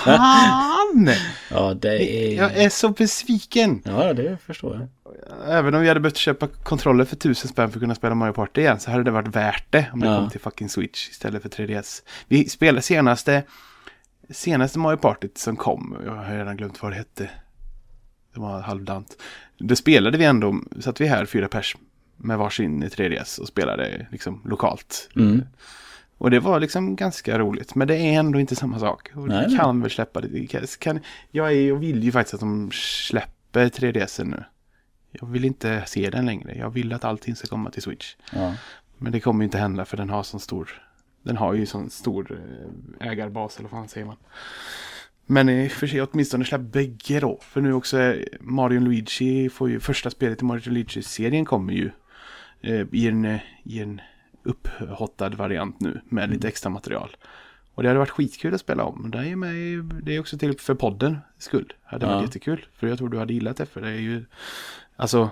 fan! 0.03 1.09
Ja, 1.51 1.74
det 1.74 2.03
är... 2.03 2.38
Jag 2.38 2.57
är 2.57 2.70
så 2.70 2.89
besviken. 2.89 3.82
Ja, 3.86 4.13
det 4.13 4.38
förstår 4.45 4.76
jag. 4.76 4.88
Även 5.57 5.76
om 5.76 5.82
vi 5.82 5.88
hade 5.88 5.99
behövt 5.99 6.17
köpa 6.17 6.47
kontroller 6.47 7.05
för 7.05 7.15
tusen 7.15 7.49
spänn 7.49 7.70
för 7.72 7.78
att 7.78 7.82
kunna 7.82 7.95
spela 7.95 8.15
Mario 8.15 8.34
Party 8.34 8.61
igen 8.61 8.80
så 8.80 8.91
hade 8.91 9.03
det 9.03 9.11
varit 9.11 9.36
värt 9.36 9.65
det 9.70 9.86
om 9.93 9.99
det 9.99 10.07
Ja. 10.07 10.17
kom 10.17 10.30
till 10.30 10.39
fucking 10.39 10.70
Switch 10.70 11.09
istället 11.09 11.41
för 11.41 11.49
3DS. 11.49 12.01
Vi 12.28 12.49
spelade 12.49 12.82
senaste, 12.82 13.43
senaste 14.30 14.80
Mario 14.80 14.97
Party 14.97 15.28
som 15.36 15.55
kom, 15.55 15.97
jag 16.05 16.11
har 16.15 16.36
redan 16.38 16.57
glömt 16.57 16.82
vad 16.82 16.91
det 16.91 16.95
hette. 16.95 17.30
Det 18.34 18.39
var 18.39 18.61
halvdant. 18.61 19.21
Det 19.57 19.75
spelade 19.75 20.17
vi 20.17 20.25
ändå, 20.25 20.61
satt 20.80 21.01
vi 21.01 21.07
här 21.07 21.25
fyra 21.25 21.47
pers 21.47 21.75
med 22.17 22.38
varsin 22.38 22.84
3DS 22.84 23.39
och 23.39 23.47
spelade 23.47 24.07
liksom 24.11 24.41
lokalt. 24.45 25.09
Mm. 25.15 25.41
Och 26.17 26.32
det 26.32 26.39
var 26.39 26.59
liksom 26.59 26.95
ganska 26.95 27.39
roligt. 27.39 27.75
Men 27.75 27.88
det 27.88 27.95
är 27.97 28.19
ändå 28.19 28.39
inte 28.39 28.55
samma 28.55 28.80
sak. 28.80 29.09
Och 29.15 29.27
Nej, 29.27 29.38
det 29.38 29.47
nej. 29.47 29.57
kan 29.57 29.82
väl 29.82 29.91
släppa 29.91 30.21
det. 30.21 30.47
Kan, 30.47 30.61
kan, 30.80 30.99
jag, 31.32 31.51
är, 31.51 31.67
jag 31.67 31.75
vill 31.75 32.03
ju 32.03 32.11
faktiskt 32.11 32.34
att 32.34 32.39
de 32.39 32.71
släpper 32.73 33.69
3DS 33.69 34.23
nu. 34.23 34.43
Jag 35.11 35.27
vill 35.27 35.45
inte 35.45 35.84
se 35.88 36.09
den 36.09 36.25
längre. 36.25 36.57
Jag 36.57 36.69
vill 36.69 36.93
att 36.93 37.03
allting 37.03 37.36
ska 37.36 37.47
komma 37.47 37.71
till 37.71 37.82
Switch. 37.82 38.15
Ja. 38.34 38.55
Men 38.97 39.11
det 39.11 39.19
kommer 39.19 39.41
ju 39.41 39.45
inte 39.45 39.57
hända 39.57 39.86
för 39.86 39.97
den 39.97 40.09
har 40.09 40.23
sån 40.23 40.39
stor... 40.39 40.82
Den 41.23 41.38
har 41.38 41.53
ju 41.53 41.65
sån 41.65 41.89
stor 41.89 42.41
eh, 43.01 43.07
ägarbas 43.07 43.57
eller 43.57 43.69
vad 43.69 43.80
fan 43.80 43.88
säger 43.88 44.07
man. 44.07 44.15
Men 45.32 45.49
i 45.49 45.67
och 45.67 45.71
för 45.71 45.88
sig 45.88 46.01
åtminstone 46.01 46.45
släpp 46.45 46.61
bägge 46.61 47.19
då. 47.19 47.39
För 47.41 47.61
nu 47.61 47.73
också 47.73 47.97
är 47.97 48.27
Mario 48.39 48.80
Luigi 48.80 49.49
får 49.49 49.69
ju 49.69 49.80
första 49.80 50.09
spelet 50.09 50.41
i 50.41 50.45
Mario 50.45 50.71
Luigi-serien 50.71 51.45
kommer 51.45 51.73
ju 51.73 51.91
eh, 52.61 52.86
i 52.91 53.07
en, 53.07 53.25
eh, 53.25 53.39
i 53.63 53.80
en 53.80 54.01
upphottad 54.43 55.30
variant 55.30 55.80
nu 55.80 56.01
med 56.05 56.30
lite 56.30 56.47
extra 56.47 56.69
material. 56.69 57.15
Och 57.73 57.84
det 57.84 57.89
hade 57.89 57.99
varit 57.99 58.09
skitkul 58.09 58.53
att 58.53 58.61
spela 58.61 58.84
om. 58.84 59.11
Det 59.11 59.17
är, 59.17 59.36
med, 59.36 59.84
det 60.03 60.15
är 60.15 60.19
också 60.19 60.38
till 60.38 60.59
för 60.59 60.75
podden 60.75 61.17
skull. 61.38 61.67
Det 61.67 61.75
hade 61.84 62.05
Ja. 62.05 62.13
varit 62.15 62.25
jättekul. 62.25 62.65
För 62.73 62.88
jag 62.88 62.97
tror 62.97 63.09
du 63.09 63.17
hade 63.17 63.34
gillat 63.34 63.57
det. 63.57 63.65
För 63.65 63.82
det 63.82 63.88
är 63.89 63.99
ju 63.99 64.25
alltså 64.95 65.30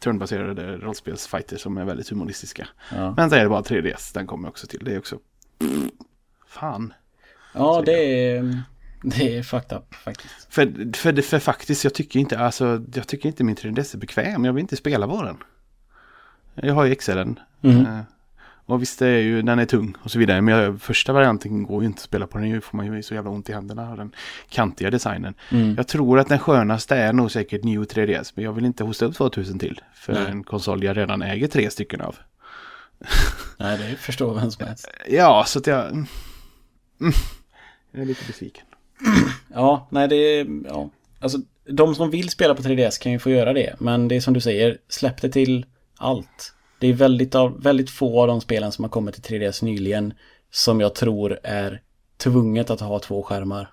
turnbaserade 0.00 0.76
rollspelsfighter 0.76 1.56
som 1.56 1.78
är 1.78 1.84
väldigt 1.84 2.08
humoristiska. 2.08 2.68
Ja, 2.94 3.14
Men 3.16 3.30
så 3.30 3.36
är 3.36 3.42
det 3.42 3.48
bara 3.48 3.62
3DS. 3.62 4.14
Den 4.14 4.26
kommer 4.26 4.48
också 4.48 4.66
till. 4.66 4.84
Det 4.84 4.94
är 4.94 4.98
också... 4.98 5.18
Fan. 6.46 6.92
ja 7.54 7.82
det 7.86 8.32
är... 8.36 8.62
Det 9.02 9.38
är 9.38 9.42
fucked 9.42 9.78
up 9.78 9.94
faktiskt. 9.94 10.46
För, 10.50 10.96
för, 10.96 11.22
för 11.22 11.38
faktiskt, 11.38 11.84
jag 11.84 11.94
tycker 11.94 12.20
inte, 12.20 12.38
alltså, 12.38 12.84
jag 12.94 13.06
tycker 13.06 13.28
inte 13.28 13.44
min 13.44 13.56
3DS 13.56 13.94
är 13.94 13.98
bekväm. 13.98 14.44
Jag 14.44 14.52
vill 14.52 14.60
inte 14.60 14.76
spela 14.76 15.08
på 15.08 15.22
den. 15.22 15.36
Jag 16.54 16.74
har 16.74 16.84
ju 16.84 16.94
XLen. 16.94 17.38
Mhm. 17.60 17.86
Eh, 17.86 18.00
och 18.68 18.82
visst, 18.82 19.02
är 19.02 19.18
ju, 19.18 19.42
den 19.42 19.58
är 19.58 19.64
tung 19.64 19.94
och 20.02 20.10
så 20.10 20.18
vidare. 20.18 20.40
Men 20.40 20.78
första 20.78 21.12
varianten 21.12 21.62
går 21.62 21.82
ju 21.82 21.86
inte 21.86 21.98
att 21.98 22.02
spela 22.02 22.26
på. 22.26 22.38
Den 22.38 22.60
får 22.60 22.76
man 22.76 22.86
ju 22.86 23.02
så 23.02 23.14
jävla 23.14 23.30
ont 23.30 23.48
i 23.48 23.52
händerna 23.52 23.90
av 23.90 23.96
den 23.96 24.12
kantiga 24.48 24.90
designen. 24.90 25.34
Mm. 25.50 25.74
Jag 25.76 25.88
tror 25.88 26.18
att 26.18 26.28
den 26.28 26.38
skönaste 26.38 26.96
är 26.96 27.12
nog 27.12 27.30
säkert 27.30 27.64
Neo 27.64 27.84
3DS. 27.84 28.32
Men 28.34 28.44
jag 28.44 28.52
vill 28.52 28.64
inte 28.64 28.84
hosta 28.84 29.04
upp 29.04 29.14
2000 29.14 29.58
till. 29.58 29.80
För 29.94 30.12
Nej. 30.12 30.26
en 30.26 30.44
konsol 30.44 30.84
jag 30.84 30.96
redan 30.96 31.22
äger 31.22 31.48
tre 31.48 31.70
stycken 31.70 32.00
av. 32.00 32.16
Nej, 33.56 33.78
det 33.78 33.96
förstår 33.96 34.34
vem 34.34 34.50
som 34.50 34.66
helst. 34.66 34.88
Ja, 35.08 35.44
så 35.46 35.58
att 35.58 35.66
jag... 35.66 35.86
Mm, 35.86 36.06
mm, 37.00 37.12
jag 37.92 38.02
är 38.02 38.06
lite 38.06 38.24
besviken. 38.26 38.64
Ja, 39.54 39.88
nej 39.90 40.08
det 40.08 40.16
är... 40.16 40.46
Ja. 40.68 40.90
Alltså, 41.20 41.38
de 41.68 41.94
som 41.94 42.10
vill 42.10 42.30
spela 42.30 42.54
på 42.54 42.62
3DS 42.62 43.02
kan 43.02 43.12
ju 43.12 43.18
få 43.18 43.30
göra 43.30 43.52
det. 43.52 43.74
Men 43.78 44.08
det 44.08 44.16
är 44.16 44.20
som 44.20 44.34
du 44.34 44.40
säger, 44.40 44.78
släpp 44.88 45.22
det 45.22 45.28
till 45.28 45.66
allt. 45.96 46.54
Det 46.80 46.86
är 46.86 46.92
väldigt, 46.92 47.34
av, 47.34 47.62
väldigt 47.62 47.90
få 47.90 48.20
av 48.20 48.28
de 48.28 48.40
spelen 48.40 48.72
som 48.72 48.84
har 48.84 48.90
kommit 48.90 49.22
till 49.22 49.40
3DS 49.40 49.64
nyligen 49.64 50.14
som 50.50 50.80
jag 50.80 50.94
tror 50.94 51.38
är 51.42 51.82
tvunget 52.16 52.70
att 52.70 52.80
ha 52.80 52.98
två 52.98 53.22
skärmar. 53.22 53.70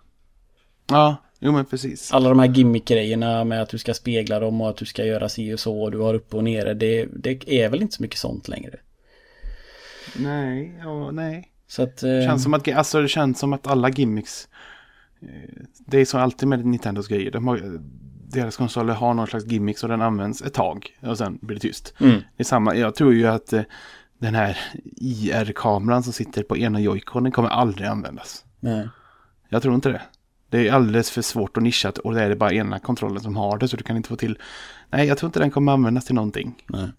Ja, 0.89 1.15
jo 1.39 1.51
men 1.51 1.65
precis. 1.65 2.13
Alla 2.13 2.29
de 2.29 2.39
här 2.39 2.47
gimmick-grejerna 2.47 3.43
med 3.43 3.61
att 3.61 3.69
du 3.69 3.77
ska 3.77 3.93
spegla 3.93 4.39
dem 4.39 4.61
och 4.61 4.69
att 4.69 4.77
du 4.77 4.85
ska 4.85 5.05
göra 5.05 5.29
si 5.29 5.53
och 5.53 5.59
så 5.59 5.81
och 5.81 5.91
du 5.91 5.99
har 5.99 6.13
uppe 6.13 6.37
och 6.37 6.43
nere. 6.43 6.73
Det, 6.73 7.05
det 7.05 7.61
är 7.61 7.69
väl 7.69 7.81
inte 7.81 7.95
så 7.95 8.03
mycket 8.03 8.19
sånt 8.19 8.47
längre. 8.47 8.79
Nej, 10.15 10.79
ja, 10.83 11.11
nej. 11.11 11.51
Så 11.67 11.83
att... 11.83 12.03
Eh, 12.03 12.21
känns 12.21 12.43
som 12.43 12.53
att, 12.53 12.67
alltså, 12.67 13.01
det 13.01 13.07
känns 13.07 13.39
som 13.39 13.53
att 13.53 13.67
alla 13.67 13.89
gimmicks, 13.89 14.47
det 15.85 16.01
är 16.01 16.05
så 16.05 16.17
alltid 16.17 16.47
med 16.47 16.65
Nintendos 16.65 17.07
grejer. 17.07 17.31
De 17.31 17.47
har, 17.47 17.79
deras 18.27 18.57
konsoler 18.57 18.93
har 18.93 19.13
någon 19.13 19.27
slags 19.27 19.45
gimmicks 19.45 19.83
och 19.83 19.89
den 19.89 20.01
används 20.01 20.41
ett 20.41 20.53
tag 20.53 20.97
och 21.01 21.17
sen 21.17 21.39
blir 21.41 21.55
det 21.55 21.61
tyst. 21.61 21.93
Mm. 21.99 22.15
Det 22.15 22.43
är 22.43 22.43
samma, 22.43 22.75
jag 22.75 22.95
tror 22.95 23.13
ju 23.13 23.27
att 23.27 23.53
eh, 23.53 23.61
den 24.19 24.35
här 24.35 24.57
IR-kameran 24.95 26.03
som 26.03 26.13
sitter 26.13 26.43
på 26.43 26.57
ena 26.57 26.79
joyconen 26.79 27.31
kommer 27.31 27.49
aldrig 27.49 27.87
användas. 27.87 28.45
Nej. 28.59 28.89
Jag 29.49 29.61
tror 29.61 29.75
inte 29.75 29.89
det. 29.89 30.01
Det 30.49 30.67
är 30.67 30.73
alldeles 30.73 31.11
för 31.11 31.21
svårt 31.21 31.57
och 31.57 31.63
nischat 31.63 31.97
och 31.97 32.13
det 32.13 32.21
är 32.21 32.29
det 32.29 32.35
bara 32.35 32.53
ena 32.53 32.79
kontrollen 32.79 33.21
som 33.21 33.35
har 33.35 33.57
det 33.57 33.67
så 33.67 33.77
du 33.77 33.83
kan 33.83 33.97
inte 33.97 34.09
få 34.09 34.15
till. 34.15 34.37
Nej, 34.89 35.07
jag 35.07 35.17
tror 35.17 35.27
inte 35.27 35.39
den 35.39 35.51
kommer 35.51 35.71
användas 35.71 36.05
till 36.05 36.15
någonting. 36.15 36.63
Nej. 36.67 36.89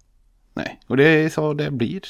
Nej, 0.55 0.81
och 0.87 0.97
det 0.97 1.05
är 1.05 1.29
så 1.29 1.55
det 1.55 1.71
blir. 1.71 2.03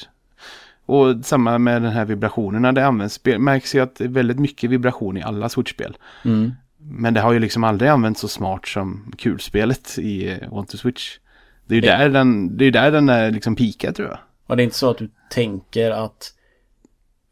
Och 0.87 1.15
samma 1.25 1.59
med 1.59 1.83
den 1.83 1.93
här 1.93 2.05
vibrationerna, 2.05 2.73
det 2.73 2.87
används, 2.87 3.21
märks 3.39 3.75
ju 3.75 3.81
att 3.81 3.95
det 3.97 4.05
är 4.05 4.09
väldigt 4.09 4.39
mycket 4.39 4.71
vibration 4.71 5.17
i 5.17 5.23
alla 5.23 5.49
Switch-spel. 5.49 5.97
Mm. 6.25 6.53
Men 6.79 7.15
det 7.15 7.21
har 7.21 7.33
ju 7.33 7.39
liksom 7.39 7.65
aldrig 7.65 7.91
använts 7.91 8.21
så 8.21 8.29
smart 8.29 8.69
som 8.69 9.13
kulspelet 9.19 9.99
i 9.99 10.29
eh, 10.31 10.51
Want 10.53 10.69
to 10.69 10.77
Switch. 10.77 11.19
Det 11.67 11.75
är 11.75 11.77
ju 11.77 11.81
Det- 11.81 11.87
där 11.87 12.09
den, 12.09 12.57
det 12.57 12.65
är 12.65 12.71
där 12.71 12.91
den 12.91 13.09
är 13.09 13.31
liksom 13.31 13.57
peakar 13.57 13.93
tror 13.93 14.09
jag. 14.09 14.19
Och 14.47 14.57
det 14.57 14.63
är 14.63 14.65
inte 14.65 14.77
så 14.77 14.91
att 14.91 14.99
du 14.99 15.11
tänker 15.31 15.91
att 15.91 16.33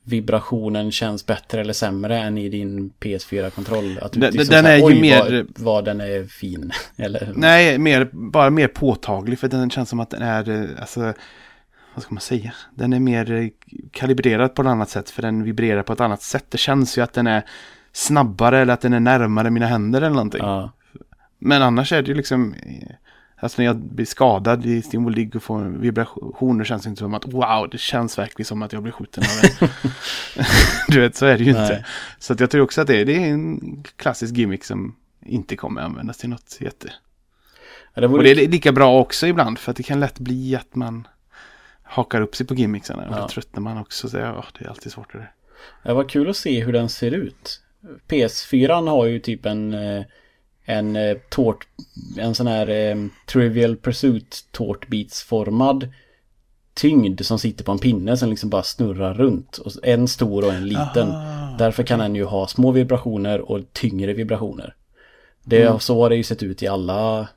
vibrationen 0.06 0.92
känns 0.92 1.26
bättre 1.26 1.60
eller 1.60 1.72
sämre 1.72 2.18
än 2.18 2.38
i 2.38 2.48
din 2.48 2.90
PS4-kontroll? 3.00 3.98
Att 4.02 4.12
du 4.12 4.20
Den- 4.20 4.32
liksom 4.34 4.52
den 4.54 4.64
så 4.64 4.68
här, 4.68 4.74
är 4.74 4.78
ju 4.78 4.84
"Oj, 4.84 5.00
mer- 5.00 5.20
Vad, 5.30 5.46
vad 5.64 5.84
den 5.84 6.00
är 6.00 6.24
fin. 6.24 6.72
eller? 6.96 7.32
Nej, 7.36 7.78
mer, 7.78 8.08
bara 8.12 8.50
mer 8.50 8.68
påtaglig 8.68 9.38
för 9.38 9.48
den 9.48 9.70
känns 9.70 9.88
som 9.88 10.00
att 10.00 10.10
den 10.10 10.22
är, 10.22 10.48
eh, 10.50 10.68
alltså, 10.80 11.12
vad 11.94 12.02
ska 12.02 12.14
man 12.14 12.20
säga? 12.20 12.54
Den 12.74 12.92
är 12.92 13.00
mer 13.00 13.32
eh, 13.32 13.48
kalibrerad 13.90 14.54
på 14.54 14.62
ett 14.62 14.68
annat 14.68 14.90
sätt 14.90 15.10
för 15.10 15.22
den 15.22 15.42
vibrerar 15.42 15.82
på 15.82 15.92
ett 15.92 16.00
annat 16.00 16.22
sätt. 16.22 16.44
Det 16.48 16.58
känns 16.58 16.98
ju 16.98 17.02
att 17.02 17.12
den 17.12 17.26
är 17.26 17.44
snabbare 17.92 18.58
eller 18.58 18.74
att 18.74 18.80
den 18.80 18.92
är 18.92 19.00
närmare 19.00 19.50
mina 19.50 19.66
händer 19.66 20.02
eller 20.02 20.14
någonting. 20.14 20.40
Ja. 20.42 20.72
Men 21.38 21.62
annars 21.62 21.92
är 21.92 22.02
det 22.02 22.08
ju 22.08 22.14
liksom, 22.14 22.54
eh, 22.54 22.94
alltså 23.36 23.62
när 23.62 23.66
jag 23.66 23.76
blir 23.76 24.06
skadad 24.06 24.66
i 24.66 24.82
Steamworld 24.82 25.16
League 25.16 25.32
och 25.34 25.42
får 25.42 25.64
vibrationer 25.64 26.64
känns 26.64 26.82
det 26.82 26.88
inte 26.88 26.98
som 26.98 27.14
att 27.14 27.26
wow, 27.26 27.68
det 27.72 27.78
känns 27.78 28.18
verkligen 28.18 28.46
som 28.46 28.62
att 28.62 28.72
jag 28.72 28.82
blir 28.82 28.92
skjuten 28.92 29.24
av 29.24 29.68
en. 29.68 29.68
du 30.88 31.00
vet, 31.00 31.16
så 31.16 31.26
är 31.26 31.38
det 31.38 31.44
ju 31.44 31.50
inte. 31.50 31.68
Nej. 31.68 31.84
Så 32.18 32.32
att 32.32 32.40
jag 32.40 32.50
tror 32.50 32.62
också 32.62 32.80
att 32.80 32.86
det 32.86 33.00
är, 33.00 33.04
det 33.04 33.16
är 33.16 33.28
en 33.28 33.84
klassisk 33.96 34.34
gimmick 34.36 34.64
som 34.64 34.96
inte 35.26 35.56
kommer 35.56 35.80
användas 35.80 36.18
till 36.18 36.28
något 36.28 36.58
jätte. 36.60 36.92
Ja, 37.94 38.00
det 38.00 38.06
vore 38.06 38.18
Och 38.18 38.24
det 38.24 38.30
är 38.44 38.48
lika 38.48 38.72
bra 38.72 39.00
också 39.00 39.26
ibland 39.26 39.58
för 39.58 39.70
att 39.70 39.76
det 39.76 39.82
kan 39.82 40.00
lätt 40.00 40.18
bli 40.18 40.56
att 40.56 40.74
man 40.74 41.06
hakar 41.84 42.20
upp 42.20 42.36
sig 42.36 42.46
på 42.46 42.54
gimmicksarna. 42.54 43.08
Och 43.08 43.16
Ja. 43.16 43.20
då 43.20 43.28
tröttnar 43.28 43.60
man 43.60 43.78
också. 43.78 44.08
Så 44.08 44.16
ja, 44.16 44.44
det 44.58 44.64
är 44.64 44.68
alltid 44.68 44.92
svårt. 44.92 45.12
Det. 45.12 45.28
Det 45.84 45.94
var 45.94 46.08
kul 46.08 46.30
att 46.30 46.36
se 46.36 46.64
hur 46.64 46.72
den 46.72 46.88
ser 46.88 47.10
ut. 47.10 47.60
PS4 48.08 48.88
har 48.88 49.06
ju 49.06 49.18
typ 49.18 49.46
en 49.46 49.74
eh, 49.74 50.04
en 50.66 50.96
eh, 50.96 51.16
tårt, 51.30 51.66
en 52.18 52.34
sån 52.34 52.46
här 52.46 52.68
eh, 52.68 52.96
Trivial 53.26 53.76
Pursuit 53.76 54.44
tårtbitsformad 54.50 55.88
tyngd 56.74 57.26
som 57.26 57.38
sitter 57.38 57.64
på 57.64 57.72
en 57.72 57.78
pinne 57.78 58.16
som 58.16 58.30
liksom 58.30 58.50
bara 58.50 58.62
snurrar 58.62 59.14
runt. 59.14 59.58
Och 59.58 59.72
en 59.82 60.08
stor 60.08 60.44
och 60.44 60.54
en 60.54 60.68
liten. 60.68 61.10
Aha. 61.10 61.56
Därför 61.58 61.82
kan 61.82 61.98
den 61.98 62.14
ju 62.14 62.24
ha 62.24 62.46
små 62.46 62.70
vibrationer 62.72 63.50
och 63.50 63.60
tyngre 63.72 64.12
vibrationer. 64.12 64.74
Det, 65.44 65.64
Mm. 65.66 65.80
Så 65.80 66.02
har 66.02 66.10
det 66.10 66.16
ju 66.16 66.22
sett 66.22 66.42
ut 66.42 66.62
i 66.62 66.66
alla, 66.66 67.28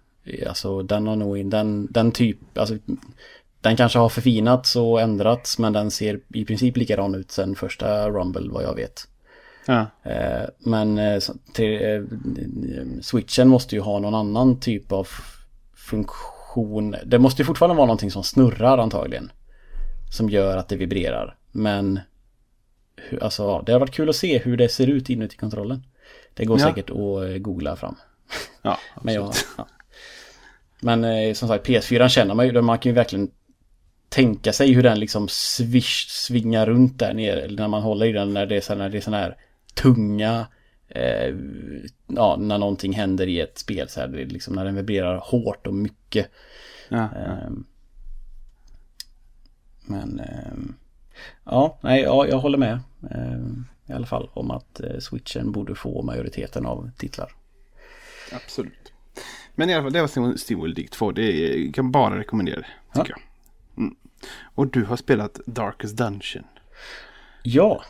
alltså 0.47 0.81
den 0.83 1.07
har 1.07 1.15
nog, 1.15 1.49
den, 1.49 1.87
den 1.91 2.11
typ, 2.11 2.57
alltså 2.57 2.77
den 3.61 3.75
kanske 3.75 3.99
har 3.99 4.09
förfinats 4.09 4.75
och 4.75 5.01
ändrats 5.01 5.59
men 5.59 5.73
den 5.73 5.91
ser 5.91 6.19
i 6.33 6.45
princip 6.45 6.77
likadan 6.77 7.15
ut 7.15 7.31
sen 7.31 7.55
första 7.55 8.09
Rumble 8.09 8.49
vad 8.51 8.63
jag 8.63 8.75
vet. 8.75 9.07
Ja. 9.65 9.85
Eh, 10.03 10.49
Men 10.59 10.97
eh, 10.97 11.13
eh, 11.59 12.01
switchen 13.01 13.47
måste 13.47 13.75
ju 13.75 13.81
ha 13.81 13.99
någon 13.99 14.15
annan 14.15 14.59
typ 14.59 14.91
av 14.91 15.07
funktion. 15.75 16.95
Det 17.05 17.19
måste 17.19 17.41
ju 17.41 17.45
fortfarande 17.45 17.75
vara 17.75 17.85
någonting 17.85 18.11
som 18.11 18.23
snurrar 18.23 18.77
antagligen. 18.77 19.31
Som 20.11 20.29
gör 20.29 20.57
att 20.57 20.69
det 20.69 20.75
vibrerar. 20.75 21.35
Men 21.51 21.99
alltså, 23.21 23.61
det 23.65 23.71
har 23.71 23.79
varit 23.79 23.93
kul 23.93 24.09
att 24.09 24.15
se 24.15 24.37
hur 24.37 24.57
det 24.57 24.69
ser 24.69 24.87
ut 24.87 25.09
inuti 25.09 25.37
kontrollen. 25.37 25.83
Det 26.33 26.45
går 26.45 26.59
Ja. 26.59 26.65
säkert 26.67 26.89
att 26.89 27.41
googla 27.41 27.75
fram. 27.75 27.95
ja 28.61 28.77
Men, 29.01 29.13
jag, 29.13 29.33
ja. 29.57 29.67
Men 30.79 31.35
som 31.35 31.47
sagt 31.47 31.67
PS4 31.67 32.07
känner 32.07 32.35
man 32.35 32.45
ju, 32.47 32.61
man 32.61 32.79
kan 32.79 32.89
ju 32.89 32.93
verkligen 32.95 33.31
tänka 34.09 34.53
sig 34.53 34.73
hur 34.73 34.83
den 34.83 34.99
liksom 34.99 35.27
swish, 35.29 36.07
svingar 36.09 36.65
runt 36.65 36.99
där 36.99 37.13
nere. 37.13 37.41
Eller 37.41 37.57
när 37.57 37.67
man 37.67 37.81
håller 37.81 38.05
i 38.05 38.11
den 38.11 38.33
när 38.33 38.45
det 38.45 38.55
är 38.57 38.61
så 38.61 38.75
när 38.75 38.89
det 38.89 38.97
är 38.97 39.01
sån 39.01 39.13
här 39.13 39.37
tunga 39.73 40.47
eh, 40.87 41.35
ja, 42.07 42.35
när 42.39 42.57
någonting 42.57 42.93
händer 42.93 43.27
i 43.27 43.39
ett 43.39 43.57
spel 43.57 43.89
så 43.89 43.99
här, 43.99 44.07
det 44.07 44.21
är 44.21 44.25
liksom 44.25 44.55
när 44.55 44.65
den 44.65 44.75
vibrerar 44.75 45.17
hårt 45.17 45.67
och 45.67 45.73
mycket. 45.73 46.29
Ja, 46.89 47.09
ja. 47.13 47.19
Ehm, 47.19 47.65
men 49.85 50.19
ehm, 50.19 50.75
ja, 51.43 51.79
nej, 51.81 52.01
ja, 52.01 52.27
jag 52.27 52.37
håller 52.39 52.57
med. 52.57 52.79
ehm, 53.11 53.65
I 53.89 53.93
alla 53.93 54.05
fall 54.05 54.29
om 54.33 54.51
att 54.51 54.79
eh, 54.79 54.99
switchen 54.99 55.51
borde 55.51 55.75
få 55.75 56.01
majoriteten 56.01 56.65
av 56.65 56.91
titlar. 56.97 57.31
Absolut. 58.31 58.91
Men 59.55 59.69
i 59.69 59.73
alla 59.73 59.83
fall, 59.83 59.93
det 59.93 60.01
var 60.01 60.07
Steam- 60.07 60.37
Steamworld 60.37 60.77
League 60.77 60.89
2. 60.89 61.11
Det 61.11 61.71
kan 61.73 61.91
bara 61.91 62.19
rekommendera 62.19 62.65
tycker 62.93 63.09
jag. 63.09 63.19
Och 64.55 64.67
du 64.67 64.83
har 64.85 64.97
spelat 64.97 65.39
Darkest 65.45 65.97
Dungeon. 65.97 66.43
Ja, 67.43 67.83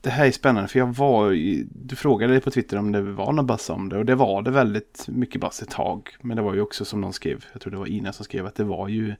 Det 0.00 0.10
här 0.10 0.26
är 0.26 0.30
spännande 0.30 0.68
för 0.68 0.78
jag 0.78 0.94
var 0.96 1.32
i, 1.32 1.66
Du 1.72 1.96
frågade 1.96 2.32
dig 2.32 2.40
på 2.40 2.50
Twitter 2.50 2.76
om 2.78 2.92
det 2.92 3.02
var 3.02 3.32
någon 3.32 3.46
buzz 3.46 3.70
om 3.70 3.88
det. 3.88 3.98
Och 3.98 4.06
det 4.06 4.14
var 4.14 4.42
det 4.42 4.50
väldigt 4.50 5.04
mycket 5.08 5.40
buzz 5.40 5.62
ett 5.62 5.70
tag. 5.70 6.16
Men 6.20 6.36
det 6.36 6.42
var 6.42 6.54
ju 6.54 6.60
också 6.60 6.84
som 6.84 7.00
någon 7.00 7.12
skrev. 7.12 7.44
Jag 7.52 7.62
tror 7.62 7.70
det 7.70 7.76
var 7.78 7.86
Ina 7.86 8.12
som 8.12 8.24
skrev 8.24 8.46
att 8.46 8.54
det 8.54 8.64
var 8.64 8.88
ju 8.88 9.14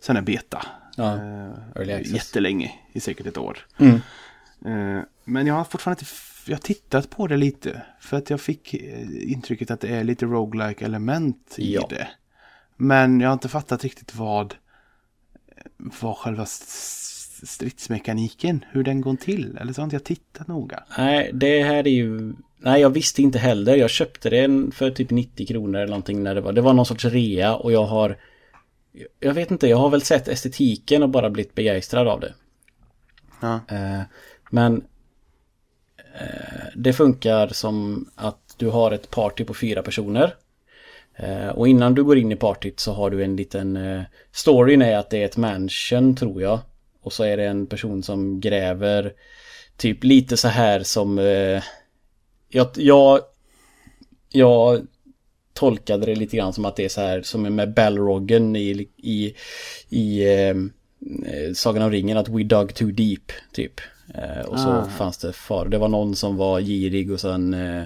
sån 0.00 0.16
här 0.16 0.22
beta. 0.22 0.66
Ja, 0.96 1.18
Eh, 1.76 2.14
jättelänge. 2.14 2.72
I 2.92 3.00
säkert 3.00 3.26
ett 3.26 3.38
år. 3.38 3.58
Mm. 3.78 3.94
Eh, 4.64 5.02
Men 5.24 5.46
jag 5.46 5.54
har 5.54 5.64
fortfarande 5.64 6.00
inte 6.00 6.10
jag 6.46 6.56
har 6.56 6.62
tittat 6.62 7.10
på 7.10 7.26
det 7.26 7.36
lite. 7.36 7.82
För 8.00 8.16
att 8.16 8.30
jag 8.30 8.40
fick 8.40 8.74
eh, 8.74 9.32
intrycket 9.32 9.70
att 9.70 9.80
det 9.80 9.88
är 9.88 10.04
lite 10.04 10.26
roguelike 10.26 10.84
element 10.84 11.54
i 11.58 11.74
Ja. 11.74 11.86
det. 11.90 12.08
Men 12.76 13.20
jag 13.20 13.28
har 13.28 13.32
inte 13.32 13.48
fattat 13.48 13.82
riktigt 13.82 14.14
vad, 14.14 14.54
vad 15.76 16.16
själva 16.16 16.46
stridsmekaniken, 17.42 18.64
hur 18.70 18.82
den 18.82 19.00
går 19.00 19.16
till. 19.16 19.58
Eller 19.60 19.72
så 19.72 19.80
har 19.80 19.84
inte 19.84 19.96
jag 19.96 20.04
tittat 20.04 20.48
noga. 20.48 20.84
Nej, 20.98 21.30
det 21.34 21.62
här 21.62 21.86
är 21.86 21.90
ju... 21.90 22.34
Nej, 22.58 22.80
jag 22.80 22.90
visste 22.90 23.22
inte 23.22 23.38
heller. 23.38 23.76
Jag 23.76 23.90
köpte 23.90 24.30
den 24.30 24.72
för 24.72 24.90
typ 24.90 25.10
90 25.10 25.46
kronor 25.46 25.80
eller 25.80 25.90
någonting 25.90 26.22
när 26.22 26.34
det 26.34 26.40
var... 26.40 26.52
Det 26.52 26.60
var 26.60 26.72
någon 26.72 26.86
sorts 26.86 27.04
rea 27.04 27.56
och 27.56 27.72
jag 27.72 27.84
har... 27.84 28.18
Jag 29.20 29.34
vet 29.34 29.50
inte, 29.50 29.68
jag 29.68 29.76
har 29.76 29.90
väl 29.90 30.02
sett 30.02 30.28
estetiken 30.28 31.02
och 31.02 31.08
bara 31.08 31.30
blivit 31.30 31.54
begeistrad 31.54 32.08
av 32.08 32.20
det. 32.20 32.34
Ja. 33.40 33.60
Eh, 33.68 34.02
men... 34.50 34.84
Eh, 36.20 36.66
det 36.76 36.92
funkar 36.92 37.48
som 37.48 38.08
att 38.14 38.54
du 38.56 38.68
har 38.68 38.92
ett 38.92 39.10
party 39.10 39.44
på 39.44 39.54
fyra 39.54 39.82
personer. 39.82 40.34
Eh, 41.22 41.48
och 41.48 41.68
innan 41.68 41.94
du 41.94 42.04
går 42.04 42.18
in 42.18 42.32
i 42.32 42.36
partyt 42.36 42.80
så 42.80 42.92
har 42.92 43.10
du 43.10 43.24
en 43.24 43.36
liten... 43.36 43.76
Eh, 43.76 44.02
storyn 44.32 44.82
är 44.82 44.96
att 44.96 45.10
det 45.10 45.18
är 45.22 45.24
ett 45.24 45.36
mansion 45.36 46.16
tror 46.16 46.42
jag. 46.42 46.58
Och 47.02 47.12
så 47.12 47.24
är 47.24 47.36
det 47.36 47.44
en 47.44 47.66
person 47.66 48.02
som 48.02 48.40
gräver 48.40 49.12
typ 49.76 50.04
lite 50.04 50.36
så 50.36 50.48
här 50.48 50.82
som... 50.82 51.18
Eh, 51.18 51.62
jag, 52.48 52.68
jag, 52.76 53.20
jag 54.32 54.86
tolkade 55.54 56.06
det 56.06 56.14
lite 56.14 56.36
grann 56.36 56.52
som 56.52 56.64
att 56.64 56.76
det 56.76 56.84
är 56.84 56.88
så 56.88 57.00
här 57.00 57.22
som 57.22 57.42
med 57.42 57.74
Balroggen 57.74 58.56
i, 58.56 58.88
i, 58.96 59.34
i 59.88 60.24
eh, 60.24 60.56
eh, 61.34 61.52
Sagan 61.54 61.82
om 61.82 61.90
ringen 61.90 62.16
att 62.16 62.28
we 62.28 62.42
dug 62.42 62.74
too 62.74 62.90
deep 62.90 63.32
typ. 63.52 63.80
Eh, 64.14 64.46
och 64.46 64.60
så 64.60 64.68
Ah. 64.68 64.84
fanns 64.84 65.18
det 65.18 65.32
far. 65.32 65.66
Det 65.68 65.78
var 65.78 65.88
någon 65.88 66.16
som 66.16 66.36
var 66.36 66.60
girig 66.60 67.12
och 67.12 67.20
sen 67.20 67.54
eh, 67.54 67.82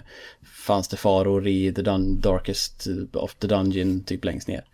fanns 0.67 0.89
det 0.89 0.97
faror 0.97 1.49
i 1.49 1.73
the 1.73 1.83
dun 1.83 2.21
darkest 2.21 2.87
of 3.13 3.35
the 3.35 3.47
dungeon 3.47 4.05
typ 4.05 4.25
längst 4.25 4.49
ner. 4.49 4.65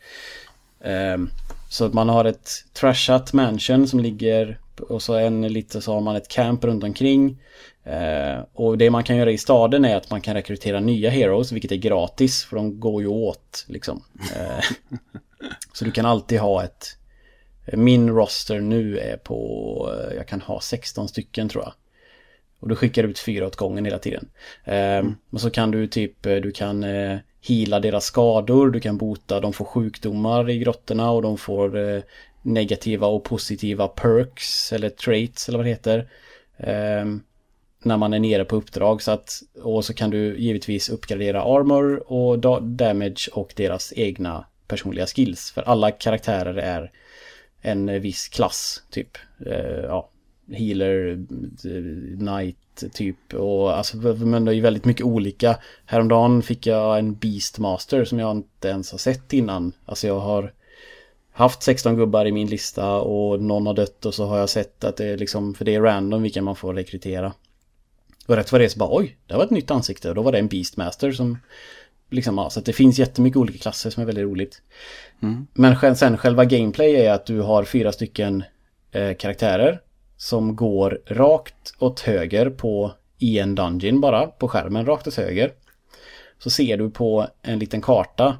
Um, 1.14 1.30
så 1.68 1.84
att 1.84 1.92
man 1.92 2.08
har 2.08 2.24
ett 2.24 2.50
trashat 2.72 3.32
mansion 3.32 3.88
som 3.88 4.00
ligger 4.00 4.58
och 4.88 5.02
så 5.02 5.14
en 5.14 5.48
lite 5.52 5.80
så 5.80 5.92
har 5.92 6.00
man 6.00 6.16
ett 6.16 6.28
camp 6.28 6.64
runt 6.64 6.84
omkring. 6.84 7.38
Uh, 7.86 8.44
och 8.52 8.78
det 8.78 8.90
man 8.90 9.04
kan 9.04 9.16
göra 9.16 9.30
i 9.30 9.38
staden 9.38 9.84
är 9.84 9.96
att 9.96 10.10
man 10.10 10.20
kan 10.20 10.34
rekrytera 10.34 10.80
nya 10.80 11.10
heroes 11.10 11.52
vilket 11.52 11.72
är 11.72 11.76
gratis 11.76 12.44
för 12.44 12.56
de 12.56 12.80
går 12.80 13.02
ju 13.02 13.08
åt 13.08 13.64
liksom. 13.68 14.02
Uh, 14.20 14.64
så 15.72 15.84
du 15.84 15.90
kan 15.90 16.06
alltid 16.06 16.40
ha 16.40 16.64
ett 16.64 16.96
Min 17.72 18.10
roster 18.10 18.60
nu 18.60 18.98
är 18.98 19.16
på 19.16 19.90
eh, 19.94 20.16
Jag 20.16 20.28
kan 20.28 20.40
ha 20.40 20.60
16 20.60 21.08
stycken 21.08 21.48
tror 21.48 21.64
jag. 21.64 21.72
Och 22.62 22.68
du 22.68 22.76
skickar 22.76 23.04
ut 23.04 23.18
fyra 23.18 23.46
åt 23.46 23.56
gången 23.56 23.84
hela 23.84 23.98
tiden. 23.98 24.28
Eh, 24.64 25.02
Och 25.30 25.40
så 25.40 25.50
kan 25.50 25.70
du 25.70 25.86
typ, 25.86 26.26
eh, 26.26 26.36
du 26.36 26.50
kan 26.50 26.84
eh, 26.84 27.18
heala 27.40 27.80
deras 27.80 28.04
skador, 28.04 28.70
du 28.70 28.80
kan 28.80 28.98
bota, 28.98 29.40
de 29.40 29.52
får 29.52 29.64
sjukdomar 29.64 30.50
i 30.50 30.58
grottorna 30.58 31.10
och 31.10 31.22
de 31.22 31.38
får 31.38 31.78
eh, 31.78 32.02
negativa 32.42 33.06
och 33.06 33.24
positiva 33.24 33.88
perks 33.88 34.72
eller 34.72 34.88
traits 34.88 35.48
eller 35.48 35.58
vad 35.58 35.66
det 35.66 35.70
heter. 35.70 36.08
Eh, 36.56 37.04
när 37.84 37.96
man 37.96 38.12
är 38.12 38.18
nere 38.18 38.44
på 38.44 38.56
uppdrag. 38.56 39.02
Så 39.02 39.10
att, 39.10 39.40
och 39.62 39.84
så 39.84 39.94
kan 39.94 40.10
du 40.10 40.38
givetvis 40.38 40.88
uppgradera 40.88 41.42
armor 41.42 42.12
och 42.12 42.38
damage 42.62 43.28
och 43.32 43.52
deras 43.56 43.92
egna 43.96 44.46
personliga 44.68 45.06
skills. 45.06 45.50
För 45.50 45.62
alla 45.62 45.90
karaktärer 45.90 46.54
är 46.54 46.90
en 47.60 48.00
viss 48.00 48.28
klass, 48.28 48.82
typ. 48.90 49.18
Eh, 49.46 49.84
ja, 49.84 50.08
healer, 50.50 51.26
knight, 52.16 52.84
typ. 52.92 53.34
Och 53.34 53.76
alltså, 53.76 53.96
men 53.96 54.44
det 54.44 54.50
är 54.50 54.54
ju 54.54 54.60
väldigt 54.60 54.84
mycket 54.84 55.06
olika. 55.06 55.58
Häromdagen 55.84 56.42
fick 56.42 56.66
jag 56.66 56.98
en 56.98 57.14
beastmaster 57.14 58.04
som 58.04 58.18
jag 58.18 58.36
inte 58.36 58.68
ens 58.68 58.90
har 58.90 58.98
sett 58.98 59.32
innan. 59.32 59.72
Alltså 59.86 60.06
jag 60.06 60.20
har 60.20 60.52
haft 61.32 61.62
16 61.62 61.96
gubbar 61.96 62.26
i 62.26 62.32
min 62.32 62.46
lista 62.46 63.00
och 63.00 63.42
någon 63.42 63.66
har 63.66 63.74
dött 63.74 64.06
och 64.06 64.14
så 64.14 64.26
har 64.26 64.38
jag 64.38 64.48
sett 64.48 64.84
att 64.84 64.96
det 64.96 65.06
är 65.06 65.18
liksom, 65.18 65.54
för 65.54 65.64
det 65.64 65.74
är 65.74 65.80
random 65.80 66.22
vilka 66.22 66.42
man 66.42 66.56
får 66.56 66.74
rekrytera. 66.74 67.32
Och 68.26 68.36
rätt 68.36 68.52
vad 68.52 68.60
det 68.60 68.64
är 68.64 68.68
så 68.68 68.78
bara 68.78 68.96
oj, 68.96 69.16
det 69.26 69.34
var 69.34 69.44
ett 69.44 69.50
nytt 69.50 69.70
ansikte 69.70 70.08
och 70.08 70.14
då 70.14 70.22
var 70.22 70.32
det 70.32 70.38
en 70.38 70.48
Beastmaster 70.48 71.12
som 71.12 71.38
liksom, 72.10 72.38
ja, 72.38 72.50
så 72.50 72.58
att 72.58 72.66
det 72.66 72.72
finns 72.72 72.98
jättemycket 72.98 73.36
olika 73.36 73.58
klasser 73.58 73.90
som 73.90 74.00
är 74.00 74.06
väldigt 74.06 74.24
roligt. 74.24 74.62
Mm. 75.22 75.46
Men 75.52 75.96
sen 75.96 76.18
själva 76.18 76.44
gameplay 76.44 76.94
är 76.94 77.12
att 77.12 77.26
du 77.26 77.40
har 77.40 77.64
fyra 77.64 77.92
stycken 77.92 78.44
eh, 78.92 79.16
karaktärer 79.16 79.80
som 80.22 80.56
går 80.56 81.00
rakt 81.06 81.74
åt 81.78 82.00
höger 82.00 82.50
på 82.50 82.92
i 83.18 83.38
en 83.38 83.54
dungeon 83.54 84.00
bara, 84.00 84.26
på 84.26 84.48
skärmen 84.48 84.86
rakt 84.86 85.06
åt 85.06 85.14
höger. 85.14 85.52
Så 86.38 86.50
ser 86.50 86.76
du 86.76 86.90
på 86.90 87.26
en 87.42 87.58
liten 87.58 87.80
karta, 87.80 88.38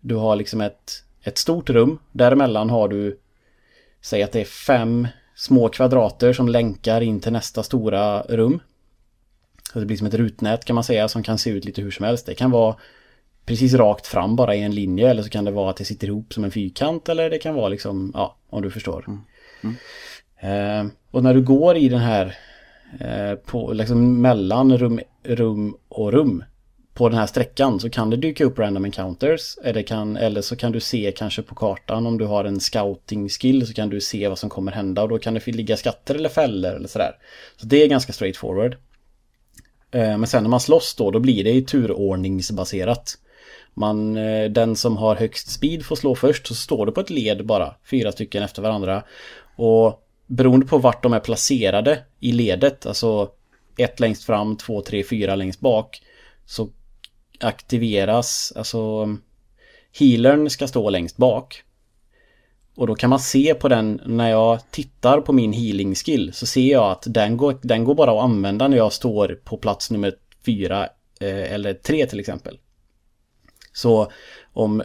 du 0.00 0.14
har 0.14 0.36
liksom 0.36 0.60
ett, 0.60 1.04
ett 1.22 1.38
stort 1.38 1.70
rum, 1.70 1.98
däremellan 2.12 2.70
har 2.70 2.88
du, 2.88 3.18
säg 4.00 4.22
att 4.22 4.32
det 4.32 4.40
är 4.40 4.44
fem 4.44 5.08
små 5.34 5.68
kvadrater 5.68 6.32
som 6.32 6.48
länkar 6.48 7.00
in 7.00 7.20
till 7.20 7.32
nästa 7.32 7.62
stora 7.62 8.22
rum. 8.22 8.60
Så 9.72 9.80
det 9.80 9.86
blir 9.86 9.96
som 9.96 10.06
ett 10.06 10.14
rutnät 10.14 10.64
kan 10.64 10.74
man 10.74 10.84
säga 10.84 11.08
som 11.08 11.22
kan 11.22 11.38
se 11.38 11.50
ut 11.50 11.64
lite 11.64 11.82
hur 11.82 11.90
som 11.90 12.04
helst. 12.04 12.26
Det 12.26 12.34
kan 12.34 12.50
vara 12.50 12.76
precis 13.44 13.74
rakt 13.74 14.06
fram 14.06 14.36
bara 14.36 14.54
i 14.54 14.62
en 14.62 14.74
linje 14.74 15.10
eller 15.10 15.22
så 15.22 15.30
kan 15.30 15.44
det 15.44 15.50
vara 15.50 15.70
att 15.70 15.76
det 15.76 15.84
sitter 15.84 16.06
ihop 16.06 16.34
som 16.34 16.44
en 16.44 16.50
fyrkant 16.50 17.08
eller 17.08 17.30
det 17.30 17.38
kan 17.38 17.54
vara 17.54 17.68
liksom, 17.68 18.12
ja, 18.14 18.36
om 18.50 18.62
du 18.62 18.70
förstår. 18.70 19.04
Mm. 19.06 19.20
Mm. 19.62 19.76
Eh, 20.40 20.86
och 21.10 21.22
när 21.22 21.34
du 21.34 21.42
går 21.42 21.76
i 21.76 21.88
den 21.88 22.00
här 22.00 22.36
eh, 23.00 23.34
på, 23.34 23.72
liksom 23.72 24.20
mellan 24.20 24.78
rum, 24.78 25.00
rum 25.24 25.76
och 25.88 26.12
rum 26.12 26.44
på 26.94 27.08
den 27.08 27.18
här 27.18 27.26
sträckan 27.26 27.80
så 27.80 27.90
kan 27.90 28.10
det 28.10 28.16
dyka 28.16 28.44
upp 28.44 28.58
random 28.58 28.84
encounters 28.84 29.58
eller, 29.64 29.82
kan, 29.82 30.16
eller 30.16 30.42
så 30.42 30.56
kan 30.56 30.72
du 30.72 30.80
se 30.80 31.12
kanske 31.16 31.42
på 31.42 31.54
kartan 31.54 32.06
om 32.06 32.18
du 32.18 32.24
har 32.24 32.44
en 32.44 32.60
scouting 32.60 33.28
skill 33.28 33.66
så 33.66 33.72
kan 33.72 33.88
du 33.88 34.00
se 34.00 34.28
vad 34.28 34.38
som 34.38 34.50
kommer 34.50 34.72
hända 34.72 35.02
och 35.02 35.08
då 35.08 35.18
kan 35.18 35.34
det 35.34 35.46
ligga 35.46 35.76
skatter 35.76 36.14
eller 36.14 36.28
fällor 36.28 36.72
eller 36.72 36.88
sådär. 36.88 37.12
Så 37.56 37.66
det 37.66 37.82
är 37.82 37.88
ganska 37.88 38.12
straightforward. 38.12 38.76
Eh, 39.90 40.18
men 40.18 40.26
sen 40.26 40.42
när 40.42 40.50
man 40.50 40.60
slåss 40.60 40.94
då, 40.94 41.10
då 41.10 41.20
blir 41.20 41.44
det 41.44 41.50
ju 41.50 41.60
turordningsbaserat. 41.60 43.18
Man, 43.74 44.16
eh, 44.16 44.50
den 44.50 44.76
som 44.76 44.96
har 44.96 45.16
högst 45.16 45.50
speed 45.50 45.84
får 45.84 45.96
slå 45.96 46.14
först, 46.14 46.46
så 46.46 46.54
står 46.54 46.86
det 46.86 46.92
på 46.92 47.00
ett 47.00 47.10
led 47.10 47.46
bara, 47.46 47.74
fyra 47.90 48.12
stycken 48.12 48.42
efter 48.42 48.62
varandra. 48.62 49.02
Och 49.56 50.07
beroende 50.28 50.66
på 50.66 50.78
vart 50.78 51.02
de 51.02 51.12
är 51.12 51.20
placerade 51.20 52.04
i 52.20 52.32
ledet, 52.32 52.86
alltså 52.86 53.30
ett 53.78 54.00
längst 54.00 54.24
fram, 54.24 54.56
två, 54.56 54.80
tre, 54.80 55.04
fyra 55.04 55.34
längst 55.34 55.60
bak, 55.60 56.02
så 56.46 56.68
aktiveras, 57.40 58.52
alltså 58.56 59.08
healern 59.98 60.50
ska 60.50 60.68
stå 60.68 60.90
längst 60.90 61.16
bak. 61.16 61.62
Och 62.74 62.86
då 62.86 62.94
kan 62.94 63.10
man 63.10 63.20
se 63.20 63.54
på 63.54 63.68
den, 63.68 64.00
när 64.06 64.30
jag 64.30 64.70
tittar 64.70 65.20
på 65.20 65.32
min 65.32 65.52
healing 65.52 65.94
skill 65.94 66.32
så 66.32 66.46
ser 66.46 66.72
jag 66.72 66.90
att 66.90 67.04
den 67.06 67.36
går, 67.36 67.58
den 67.62 67.84
går 67.84 67.94
bara 67.94 68.10
att 68.10 68.24
använda 68.24 68.68
när 68.68 68.76
jag 68.76 68.92
står 68.92 69.40
på 69.44 69.56
plats 69.56 69.90
nummer 69.90 70.14
fyra 70.46 70.88
eh, 71.20 71.52
eller 71.52 71.74
tre 71.74 72.06
till 72.06 72.20
exempel. 72.20 72.58
Så 73.72 74.12
om 74.52 74.82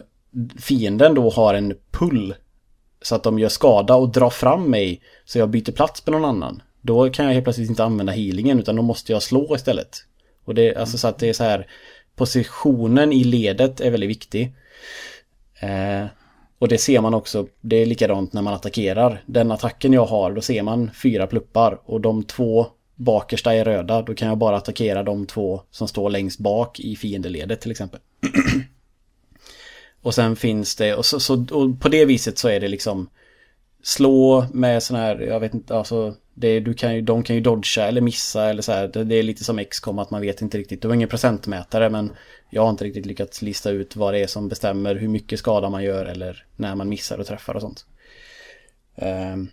fienden 0.58 1.14
då 1.14 1.30
har 1.30 1.54
en 1.54 1.74
pull 1.90 2.34
så 3.06 3.14
att 3.14 3.22
de 3.22 3.38
gör 3.38 3.48
skada 3.48 3.94
och 3.94 4.12
drar 4.12 4.30
fram 4.30 4.70
mig 4.70 5.00
så 5.24 5.38
jag 5.38 5.48
byter 5.48 5.72
plats 5.72 6.06
med 6.06 6.12
någon 6.12 6.24
annan. 6.24 6.62
Då 6.80 7.10
kan 7.10 7.26
jag 7.26 7.32
helt 7.32 7.44
plötsligt 7.44 7.68
inte 7.70 7.84
använda 7.84 8.12
healingen 8.12 8.58
utan 8.58 8.76
då 8.76 8.82
måste 8.82 9.12
jag 9.12 9.22
slå 9.22 9.54
istället. 9.56 10.04
Och 10.44 10.54
det, 10.54 10.76
alltså 10.76 10.98
så 10.98 11.08
att 11.08 11.18
det 11.18 11.28
är 11.28 11.32
så 11.32 11.44
här 11.44 11.66
Positionen 12.16 13.12
i 13.12 13.24
ledet 13.24 13.80
är 13.80 13.90
väldigt 13.90 14.10
viktig. 14.10 14.52
Eh, 15.60 16.06
och 16.58 16.68
det 16.68 16.78
ser 16.78 17.00
man 17.00 17.14
också, 17.14 17.46
det 17.60 17.76
är 17.76 17.86
likadant 17.86 18.32
när 18.32 18.42
man 18.42 18.54
attackerar. 18.54 19.22
Den 19.26 19.52
attacken 19.52 19.92
jag 19.92 20.06
har, 20.06 20.32
då 20.32 20.40
ser 20.40 20.62
man 20.62 20.90
fyra 21.02 21.26
pluppar 21.26 21.80
och 21.84 22.00
de 22.00 22.22
två 22.22 22.66
bakersta 22.94 23.54
är 23.54 23.64
röda. 23.64 24.02
Då 24.02 24.14
kan 24.14 24.28
jag 24.28 24.38
bara 24.38 24.56
attackera 24.56 25.02
de 25.02 25.26
två 25.26 25.62
som 25.70 25.88
står 25.88 26.10
längst 26.10 26.38
bak 26.38 26.80
i 26.80 26.96
fiendeledet 26.96 27.60
till 27.60 27.70
exempel. 27.70 28.00
och 30.04 30.14
sen 30.14 30.36
finns 30.36 30.76
det, 30.76 30.94
och, 30.94 31.06
så, 31.06 31.20
så, 31.20 31.46
och 31.50 31.80
på 31.80 31.88
det 31.88 32.04
viset 32.04 32.38
så 32.38 32.48
är 32.48 32.60
det 32.60 32.68
liksom 32.68 33.08
slå 33.82 34.46
med 34.52 34.82
sån 34.82 34.96
här, 34.96 35.20
jag 35.20 35.40
vet 35.40 35.54
inte, 35.54 35.76
alltså 35.76 36.14
det, 36.34 36.60
du 36.60 36.74
kan 36.74 36.94
ju, 36.94 37.00
de 37.00 37.22
kan 37.22 37.36
ju 37.36 37.42
dodga 37.42 37.86
eller 37.86 38.00
missa 38.00 38.50
eller 38.50 38.62
så 38.62 38.72
här. 38.72 38.88
Det, 38.88 39.04
det 39.04 39.14
är 39.14 39.22
lite 39.22 39.44
som 39.44 39.64
XCOM 39.64 39.98
att 39.98 40.10
man 40.10 40.20
vet 40.20 40.42
inte 40.42 40.58
riktigt. 40.58 40.82
Du 40.82 40.88
har 40.88 40.94
ingen 40.94 41.08
procentmätare 41.08 41.90
men 41.90 42.12
jag 42.50 42.62
har 42.62 42.70
inte 42.70 42.84
riktigt 42.84 43.06
lyckats 43.06 43.42
lista 43.42 43.70
ut 43.70 43.96
vad 43.96 44.14
det 44.14 44.18
är 44.18 44.26
som 44.26 44.48
bestämmer 44.48 44.94
hur 44.94 45.08
mycket 45.08 45.38
skada 45.38 45.70
man 45.70 45.84
gör 45.84 46.06
eller 46.06 46.46
när 46.56 46.74
man 46.74 46.88
missar 46.88 47.18
och 47.18 47.26
träffar 47.26 47.54
och 47.54 47.62
sånt. 47.62 47.86
Um, 48.96 49.50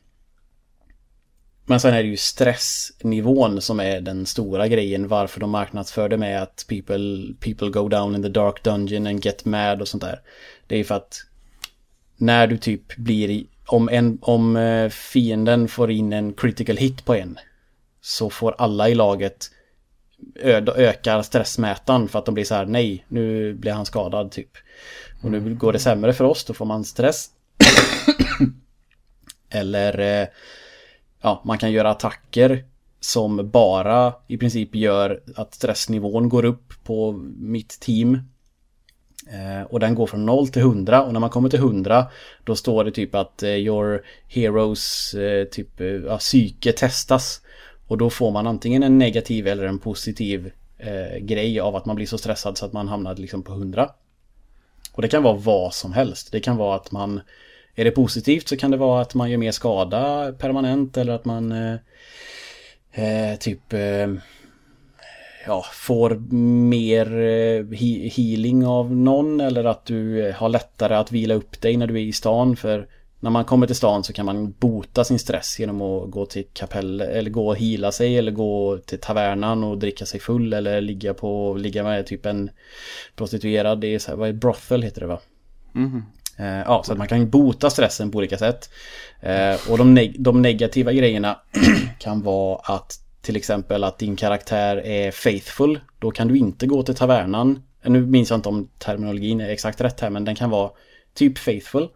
men 1.65 1.79
sen 1.79 1.93
är 1.93 2.03
det 2.03 2.09
ju 2.09 2.17
stressnivån 2.17 3.61
som 3.61 3.79
är 3.79 4.01
den 4.01 4.25
stora 4.25 4.67
grejen 4.67 5.07
varför 5.07 5.39
de 5.39 5.49
marknadsför 5.49 6.09
det 6.09 6.17
med 6.17 6.41
att 6.41 6.65
people, 6.67 7.33
people 7.39 7.69
go 7.69 7.89
down 7.89 8.15
in 8.15 8.23
the 8.23 8.29
dark 8.29 8.63
dungeon 8.63 9.07
and 9.07 9.25
get 9.25 9.45
mad 9.45 9.81
och 9.81 9.87
sånt 9.87 10.03
där. 10.03 10.21
Det 10.67 10.79
är 10.79 10.83
för 10.83 10.95
att 10.95 11.21
när 12.17 12.47
du 12.47 12.57
typ 12.57 12.95
blir 12.95 13.43
om, 13.65 13.89
en, 13.89 14.17
om 14.21 14.55
eh, 14.55 14.89
fienden 14.89 15.67
får 15.67 15.91
in 15.91 16.13
en 16.13 16.33
critical 16.33 16.77
hit 16.77 17.05
på 17.05 17.15
en 17.15 17.39
så 18.01 18.29
får 18.29 18.55
alla 18.57 18.89
i 18.89 18.95
laget 18.95 19.51
ökar 20.75 21.21
stressmätaren 21.21 22.07
för 22.07 22.19
att 22.19 22.25
de 22.25 22.33
blir 22.33 22.43
så 22.43 22.55
här 22.55 22.65
nej, 22.65 23.05
nu 23.07 23.53
blir 23.53 23.71
han 23.71 23.85
skadad 23.85 24.31
typ. 24.31 24.57
Och 25.23 25.31
nu 25.31 25.55
går 25.55 25.73
det 25.73 25.79
sämre 25.79 26.13
för 26.13 26.23
oss, 26.23 26.43
då 26.43 26.53
får 26.53 26.65
man 26.65 26.83
stress. 26.83 27.29
Eller 29.49 30.21
eh, 30.21 30.27
ja, 31.21 31.41
man 31.45 31.57
kan 31.57 31.71
göra 31.71 31.89
attacker 31.89 32.65
som 32.99 33.49
bara 33.49 34.13
i 34.27 34.37
princip 34.37 34.75
gör 34.75 35.23
att 35.35 35.53
stressnivån 35.53 36.29
går 36.29 36.45
upp 36.45 36.73
på 36.83 37.11
mitt 37.37 37.79
team. 37.79 38.19
Eh, 39.31 39.63
och 39.69 39.79
den 39.79 39.95
går 39.95 40.07
från 40.07 40.25
0 40.25 40.47
till 40.47 40.61
100 40.61 41.03
och 41.03 41.13
när 41.13 41.19
man 41.19 41.29
kommer 41.29 41.49
till 41.49 41.59
100 41.59 42.07
då 42.43 42.55
står 42.55 42.83
det 42.83 42.91
typ 42.91 43.15
att 43.15 43.43
eh, 43.43 43.49
your 43.49 44.05
heroes 44.27 45.13
eh, 45.13 45.45
typ 45.45 45.81
eh, 45.81 45.87
ja, 45.87 46.17
psyke 46.17 46.71
testas. 46.71 47.41
Och 47.87 47.97
då 47.97 48.09
får 48.09 48.31
man 48.31 48.47
antingen 48.47 48.83
en 48.83 48.97
negativ 48.97 49.47
eller 49.47 49.63
en 49.63 49.79
positiv 49.79 50.51
eh, 50.77 51.17
grej 51.19 51.59
av 51.59 51.75
att 51.75 51.85
man 51.85 51.95
blir 51.95 52.05
så 52.05 52.17
stressad 52.17 52.57
så 52.57 52.65
att 52.65 52.73
man 52.73 52.87
hamnar 52.87 53.15
liksom 53.15 53.43
på 53.43 53.51
100. 53.51 53.89
Och 54.93 55.01
det 55.01 55.07
kan 55.07 55.23
vara 55.23 55.37
vad 55.37 55.73
som 55.73 55.93
helst. 55.93 56.31
Det 56.31 56.39
kan 56.39 56.57
vara 56.57 56.75
att 56.75 56.91
man 56.91 57.21
är 57.75 57.85
det 57.85 57.91
positivt 57.91 58.47
så 58.47 58.57
kan 58.57 58.71
det 58.71 58.77
vara 58.77 59.01
att 59.01 59.15
man 59.15 59.31
gör 59.31 59.37
mer 59.37 59.51
skada 59.51 60.33
permanent 60.37 60.97
eller 60.97 61.13
att 61.13 61.25
man 61.25 61.51
eh, 61.51 61.73
eh 62.91 63.37
typ 63.39 63.73
eh, 63.73 64.07
ja, 65.45 65.65
får 65.73 66.15
mer 66.69 67.19
eh, 67.19 67.65
healing 68.11 68.65
av 68.65 68.95
någon 68.95 69.39
eller 69.39 69.63
att 69.63 69.85
du 69.85 70.27
eh, 70.27 70.35
har 70.35 70.49
lättare 70.49 70.95
att 70.95 71.11
vila 71.11 71.33
upp 71.33 71.61
dig 71.61 71.77
när 71.77 71.87
du 71.87 71.95
är 71.95 72.01
i 72.01 72.13
stan 72.13 72.55
för 72.55 72.87
när 73.19 73.29
man 73.29 73.45
kommer 73.45 73.67
till 73.67 73.75
stan 73.75 74.03
så 74.03 74.13
kan 74.13 74.25
man 74.25 74.53
bota 74.59 75.03
sin 75.03 75.19
stress 75.19 75.59
genom 75.59 75.81
att 75.81 76.11
gå 76.11 76.25
till 76.25 76.45
kapell 76.53 77.01
eller 77.01 77.29
gå 77.29 77.47
och 77.47 77.57
hila 77.57 77.91
sig 77.91 78.17
eller 78.17 78.31
gå 78.31 78.77
till 78.77 78.99
tavernan 78.99 79.63
och 79.63 79.77
dricka 79.77 80.05
sig 80.05 80.19
full 80.19 80.53
eller 80.53 80.81
ligga 80.81 81.13
på, 81.13 81.53
ligga 81.53 81.83
med 81.83 82.05
typ 82.05 82.25
en 82.25 82.49
prostituerad, 83.15 83.79
det 83.79 83.87
är 83.87 83.99
så 83.99 84.11
här, 84.11 84.17
vad 84.17 84.29
är 84.29 84.33
brothel 84.33 84.83
heter 84.83 85.01
det 85.01 85.07
va? 85.07 85.19
Mm. 85.75 86.03
Eh, 86.41 86.61
ja, 86.65 86.83
så 86.85 86.91
att 86.91 86.97
man 86.97 87.07
kan 87.07 87.29
bota 87.29 87.69
stressen 87.69 88.11
på 88.11 88.17
olika 88.17 88.37
sätt. 88.37 88.69
Eh, 89.19 89.55
och 89.69 89.77
de, 89.77 89.93
neg 89.93 90.15
de 90.19 90.41
negativa 90.41 90.93
grejerna 90.93 91.39
kan 91.99 92.21
vara 92.21 92.59
att 92.63 92.99
till 93.21 93.35
exempel 93.35 93.83
att 93.83 93.99
din 93.99 94.15
karaktär 94.15 94.77
är 94.77 95.11
faithful. 95.11 95.79
Då 95.99 96.11
kan 96.11 96.27
du 96.27 96.37
inte 96.37 96.67
gå 96.67 96.83
till 96.83 96.95
tavernan. 96.95 97.63
Eh, 97.81 97.91
nu 97.91 98.05
minns 98.05 98.29
jag 98.29 98.37
inte 98.37 98.49
om 98.49 98.69
terminologin 98.77 99.41
är 99.41 99.49
exakt 99.49 99.81
rätt 99.81 99.99
här 99.99 100.09
men 100.09 100.25
den 100.25 100.35
kan 100.35 100.49
vara 100.49 100.71
typ 101.13 101.37
faithful. 101.37 101.87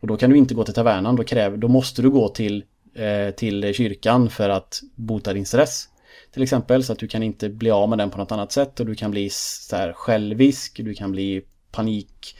Och 0.00 0.06
då 0.06 0.16
kan 0.16 0.30
du 0.30 0.36
inte 0.36 0.54
gå 0.54 0.64
till 0.64 0.74
tavernan. 0.74 1.16
Då, 1.16 1.24
kräver, 1.24 1.56
då 1.56 1.68
måste 1.68 2.02
du 2.02 2.10
gå 2.10 2.28
till, 2.28 2.64
eh, 2.94 3.34
till 3.34 3.74
kyrkan 3.74 4.30
för 4.30 4.48
att 4.48 4.80
bota 4.94 5.32
din 5.32 5.46
stress. 5.46 5.88
Till 6.32 6.42
exempel 6.42 6.84
så 6.84 6.92
att 6.92 6.98
du 6.98 7.08
kan 7.08 7.22
inte 7.22 7.48
bli 7.48 7.70
av 7.70 7.88
med 7.88 7.98
den 7.98 8.10
på 8.10 8.18
något 8.18 8.32
annat 8.32 8.52
sätt 8.52 8.80
och 8.80 8.86
du 8.86 8.94
kan 8.94 9.10
bli 9.10 9.30
så 9.30 9.76
här 9.76 9.92
självisk. 9.92 10.80
Du 10.84 10.94
kan 10.94 11.12
bli 11.12 11.42
panik 11.70 12.36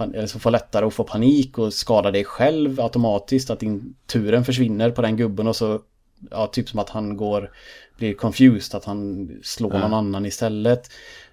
eller 0.00 0.26
så 0.26 0.38
få 0.38 0.50
lättare 0.50 0.86
att 0.86 0.94
få 0.94 1.04
panik 1.04 1.58
och 1.58 1.74
skada 1.74 2.10
dig 2.10 2.24
själv 2.24 2.80
automatiskt. 2.80 3.50
Att 3.50 3.60
din 3.60 3.94
turen 4.06 4.44
försvinner 4.44 4.90
på 4.90 5.02
den 5.02 5.16
gubben 5.16 5.46
och 5.46 5.56
så 5.56 5.80
ja, 6.30 6.46
typ 6.46 6.68
som 6.68 6.78
att 6.78 6.90
han 6.90 7.16
går, 7.16 7.50
blir 7.96 8.14
confused, 8.14 8.74
att 8.76 8.84
han 8.84 9.30
slår 9.42 9.70
någon 9.70 9.94
annan 9.94 10.26
istället. 10.26 10.90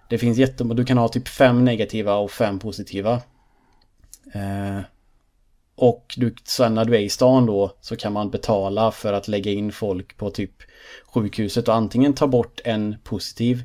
Det 0.09 0.17
finns 0.17 0.37
jättemånga, 0.37 0.73
du 0.73 0.85
kan 0.85 0.97
ha 0.97 1.07
typ 1.07 1.27
fem 1.27 1.65
negativa 1.65 2.15
och 2.15 2.31
fem 2.31 2.59
positiva. 2.59 3.21
Eh, 4.33 4.79
och 5.75 6.15
du, 6.17 6.35
sen 6.43 6.75
när 6.75 6.85
du 6.85 6.95
är 6.95 6.99
i 6.99 7.09
stan 7.09 7.45
då 7.45 7.71
så 7.81 7.95
kan 7.95 8.13
man 8.13 8.29
betala 8.29 8.91
för 8.91 9.13
att 9.13 9.27
lägga 9.27 9.51
in 9.51 9.71
folk 9.71 10.17
på 10.17 10.29
typ 10.29 10.51
sjukhuset 11.13 11.67
och 11.67 11.75
antingen 11.75 12.13
ta 12.13 12.27
bort 12.27 12.61
en 12.63 12.95
positiv 13.03 13.63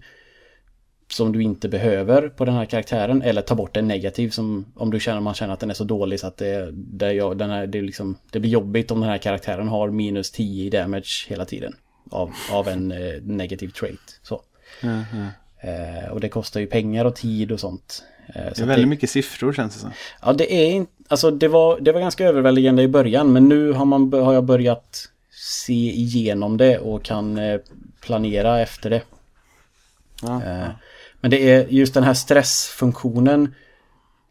som 1.12 1.32
du 1.32 1.43
inte 1.43 1.69
behöver 1.69 2.28
på 2.28 2.45
den 2.45 2.55
här 2.55 2.65
karaktären 2.65 3.23
eller 3.23 3.43
ta 3.43 3.55
bort 3.55 3.77
en 3.77 3.89
negativ 3.89 4.31
som 4.31 4.65
om 4.74 4.91
du 4.91 5.01
känner 5.01 5.20
man 5.20 5.35
känner 5.35 5.55
att 5.55 5.61
den 5.61 5.70
är 5.70 5.74
så 5.74 5.85
dålig 5.85 6.20
så 6.20 6.27
att 6.27 6.37
det, 6.37 6.69
det, 6.73 7.12
jag, 7.12 7.39
den 7.39 7.51
är, 7.51 7.66
det, 7.66 7.81
liksom, 7.81 8.16
det 8.31 8.41
blir 8.41 8.51
jobbigt 8.51 8.91
om 8.91 9.01
den 9.01 9.11
här 9.11 9.19
karaktären 9.19 9.69
har 9.69 9.91
minus 9.91 10.31
10 10.31 10.66
i 10.66 10.70
damage 10.70 11.27
hela 11.28 11.45
tiden 11.45 11.74
av, 12.11 12.31
av 12.53 12.69
en 12.69 12.93
eh, 12.93 13.23
negativ 13.23 13.69
trait. 13.69 14.20
Så. 14.23 14.43
Mm, 14.82 15.03
mm. 15.12 15.27
Eh, 15.61 16.11
och 16.11 16.20
det 16.20 16.28
kostar 16.28 16.61
ju 16.61 16.66
pengar 16.66 17.05
och 17.05 17.16
tid 17.16 17.53
och 17.53 17.61
sånt. 17.61 18.03
Eh, 18.35 18.43
Det 18.57 18.61
är 18.61 18.66
väldigt 18.66 18.89
mycket 18.89 19.11
siffror 19.11 19.53
känns 19.53 19.74
det 19.74 19.81
som. 19.81 19.91
Ja, 20.23 20.32
det 20.32 20.55
är 20.55 20.70
inte... 20.70 20.93
Alltså 21.09 21.31
det 21.31 21.49
var, 21.49 21.81
det 21.81 21.93
var 21.93 22.01
ganska 22.01 22.24
överväldigande 22.24 22.82
i 22.82 22.89
början 22.89 23.32
men 23.32 23.49
nu 23.49 23.73
har, 23.73 23.85
man, 23.85 24.12
har 24.12 24.35
jag 24.35 24.45
börjat 24.45 25.09
se 25.31 25.73
igenom 25.73 26.57
det 26.57 26.78
och 26.78 27.03
kan 27.03 27.39
eh, 27.39 27.61
planera 28.01 28.61
efter 28.61 28.91
det. 28.91 29.03
Ja, 30.23 30.43
Eh, 30.45 30.69
men 31.20 31.30
det 31.30 31.51
är 31.51 31.66
just 31.66 31.94
den 31.94 32.02
här 32.02 32.14
stressfunktionen 32.14 33.55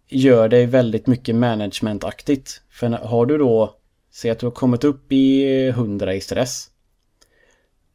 gör 0.07 0.49
dig 0.49 0.65
väldigt 0.65 1.07
mycket 1.07 1.35
managementaktigt. 1.35 2.61
För 2.69 2.89
har 2.89 3.25
du 3.25 3.37
då, 3.37 3.75
säg 4.11 4.31
att 4.31 4.39
du 4.39 4.45
har 4.45 4.51
kommit 4.51 4.83
upp 4.83 5.11
i 5.11 5.67
100 5.67 6.13
i 6.13 6.21
stress. 6.21 6.69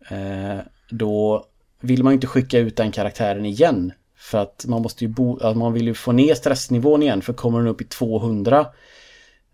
Eh, 0.08 0.58
då 0.90 1.46
vill 1.80 2.02
man 2.02 2.12
ju 2.12 2.14
inte 2.14 2.26
skicka 2.26 2.58
ut 2.58 2.76
den 2.76 2.92
karaktären 2.92 3.46
igen. 3.46 3.92
För 4.16 4.38
att 4.38 4.64
man 4.68 4.82
måste 4.82 5.04
ju 5.04 5.10
bo, 5.10 5.54
man 5.54 5.72
vill 5.72 5.86
ju 5.86 5.94
få 5.94 6.12
ner 6.12 6.34
stressnivån 6.34 7.02
igen. 7.02 7.22
För 7.22 7.32
kommer 7.32 7.58
den 7.58 7.68
upp 7.68 7.80
i 7.80 7.84
200 7.84 8.66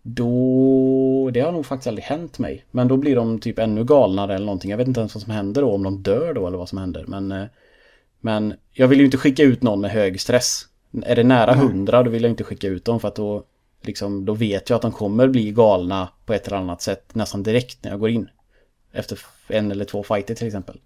då, 0.03 1.29
det 1.33 1.39
har 1.39 1.51
nog 1.51 1.65
faktiskt 1.65 1.87
aldrig 1.87 2.03
hänt 2.03 2.39
mig. 2.39 2.65
Men 2.71 2.87
då 2.87 2.97
blir 2.97 3.15
de 3.15 3.39
typ 3.39 3.59
ännu 3.59 3.83
galnare 3.83 4.35
eller 4.35 4.45
någonting. 4.45 4.71
Jag 4.71 4.77
vet 4.77 4.87
inte 4.87 4.99
ens 4.99 5.15
vad 5.15 5.23
som 5.23 5.31
händer 5.31 5.61
då, 5.61 5.71
om 5.71 5.83
de 5.83 6.03
dör 6.03 6.33
då 6.33 6.47
eller 6.47 6.57
vad 6.57 6.69
som 6.69 6.77
händer. 6.77 7.05
Men, 7.07 7.31
eh, 7.31 7.45
men 8.21 8.53
jag 8.71 8.87
vill 8.87 8.99
ju 8.99 9.05
inte 9.05 9.17
skicka 9.17 9.43
ut 9.43 9.61
någon 9.63 9.81
med 9.81 9.91
hög 9.91 10.21
stress. 10.21 10.67
Är 11.03 11.15
det 11.15 11.23
nära 11.23 11.51
100 11.53 12.03
då 12.03 12.09
vill 12.09 12.23
jag 12.23 12.29
inte 12.31 12.43
skicka 12.43 12.67
ut 12.67 12.85
dem 12.85 12.99
för 12.99 13.07
att 13.07 13.15
då, 13.15 13.43
liksom, 13.81 14.25
då 14.25 14.33
vet 14.33 14.69
jag 14.69 14.75
att 14.75 14.81
de 14.81 14.91
kommer 14.91 15.27
bli 15.27 15.51
galna 15.51 16.09
på 16.25 16.33
ett 16.33 16.47
eller 16.47 16.57
annat 16.57 16.81
sätt 16.81 17.15
nästan 17.15 17.43
direkt 17.43 17.83
när 17.83 17.91
jag 17.91 17.99
går 17.99 18.09
in. 18.09 18.29
Efter 18.93 19.19
en 19.47 19.71
eller 19.71 19.85
två 19.85 20.03
fighter 20.03 20.35
till 20.35 20.47
exempel. 20.47 20.79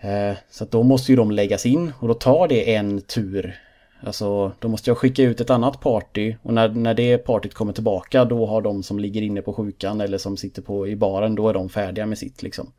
Eh, 0.00 0.36
Så 0.50 0.64
då 0.64 0.82
måste 0.82 1.12
ju 1.12 1.16
de 1.16 1.30
läggas 1.30 1.66
in 1.66 1.92
och 2.00 2.08
då 2.08 2.14
tar 2.14 2.48
det 2.48 2.74
en 2.74 3.00
tur. 3.00 3.60
Alltså 4.00 4.52
då 4.58 4.68
måste 4.68 4.90
jag 4.90 4.98
skicka 4.98 5.22
ut 5.22 5.40
ett 5.40 5.50
annat 5.50 5.80
party 5.80 6.34
och 6.42 6.54
när, 6.54 6.68
när 6.68 6.94
det 6.94 7.18
partyt 7.18 7.54
kommer 7.54 7.72
tillbaka 7.72 8.24
då 8.24 8.46
har 8.46 8.62
de 8.62 8.82
som 8.82 8.98
ligger 8.98 9.22
inne 9.22 9.42
på 9.42 9.52
sjukan 9.52 10.00
eller 10.00 10.18
som 10.18 10.36
sitter 10.36 10.62
på 10.62 10.88
i 10.88 10.96
baren 10.96 11.34
då 11.34 11.48
är 11.48 11.54
de 11.54 11.68
färdiga 11.68 12.06
med 12.06 12.18
sitt 12.18 12.42
liksom. 12.42 12.72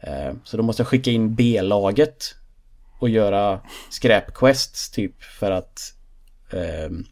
Eh, 0.00 0.32
Så 0.44 0.56
då 0.56 0.62
måste 0.62 0.80
jag 0.80 0.88
skicka 0.88 1.10
in 1.10 1.34
B-laget 1.34 2.24
och 2.98 3.08
göra 3.08 3.60
skräpquests 3.90 4.90
typ 4.90 5.22
för 5.22 5.50
att 5.50 5.80
ehm, 6.52 7.04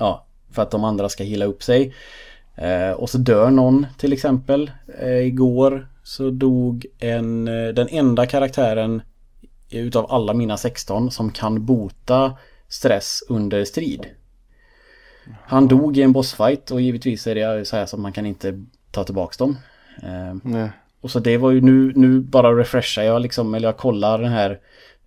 Ja, 0.00 0.26
för 0.50 0.62
att 0.62 0.70
de 0.70 0.84
andra 0.84 1.08
ska 1.08 1.24
hila 1.24 1.44
upp 1.44 1.62
sig. 1.62 1.94
Eh, 2.56 2.90
och 2.90 3.10
så 3.10 3.18
dör 3.18 3.50
någon 3.50 3.86
till 3.98 4.12
exempel. 4.12 4.70
Eh, 5.00 5.26
igår 5.26 5.88
så 6.02 6.30
dog 6.30 6.86
en, 6.98 7.48
eh, 7.48 7.68
den 7.68 7.88
enda 7.90 8.26
karaktären 8.26 9.02
utav 9.70 10.12
alla 10.12 10.34
mina 10.34 10.56
16 10.56 11.10
som 11.10 11.32
kan 11.32 11.66
bota 11.66 12.36
stress 12.68 13.22
under 13.28 13.64
strid. 13.64 14.06
Han 15.42 15.68
dog 15.68 15.98
i 15.98 16.02
en 16.02 16.12
bossfight 16.12 16.70
och 16.70 16.80
givetvis 16.80 17.26
är 17.26 17.34
det 17.34 17.64
så 17.64 17.76
här 17.76 17.86
som 17.86 18.02
man 18.02 18.12
kan 18.12 18.26
inte 18.26 18.64
ta 18.90 19.04
tillbaks 19.04 19.36
dem. 19.36 19.56
Eh, 20.02 20.66
och 21.00 21.10
så 21.10 21.18
det 21.18 21.36
var 21.36 21.50
ju 21.50 21.60
nu, 21.60 21.92
nu 21.96 22.20
bara 22.20 22.52
refreshar 22.52 23.02
jag 23.02 23.22
liksom, 23.22 23.54
eller 23.54 23.68
jag 23.68 23.76
kollar 23.76 24.18
den 24.18 24.32
här 24.32 24.60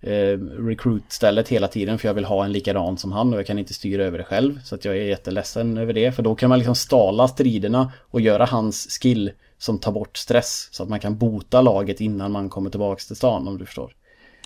eh, 0.03 0.37
recruit-stället 0.67 1.47
hela 1.47 1.67
tiden 1.67 1.99
för 1.99 2.07
jag 2.07 2.13
vill 2.13 2.25
ha 2.25 2.45
en 2.45 2.51
likadan 2.51 2.97
som 2.97 3.11
han 3.11 3.33
och 3.33 3.39
jag 3.39 3.47
kan 3.47 3.59
inte 3.59 3.73
styra 3.73 4.03
över 4.05 4.17
det 4.17 4.23
själv. 4.23 4.59
Så 4.63 4.75
att 4.75 4.85
jag 4.85 4.97
är 4.97 5.01
jätteledsen 5.03 5.77
över 5.77 5.93
det. 5.93 6.11
För 6.11 6.23
då 6.23 6.35
kan 6.35 6.49
man 6.49 6.59
liksom 6.59 6.75
stala 6.75 7.27
striderna 7.27 7.91
och 8.01 8.21
göra 8.21 8.45
hans 8.45 8.99
skill 9.01 9.31
som 9.57 9.79
tar 9.79 9.91
bort 9.91 10.17
stress. 10.17 10.67
Så 10.71 10.83
att 10.83 10.89
man 10.89 10.99
kan 10.99 11.17
bota 11.17 11.61
laget 11.61 12.01
innan 12.01 12.31
man 12.31 12.49
kommer 12.49 12.69
tillbaks 12.69 13.07
till 13.07 13.15
stan 13.15 13.47
om 13.47 13.57
du 13.57 13.65
förstår. 13.65 13.95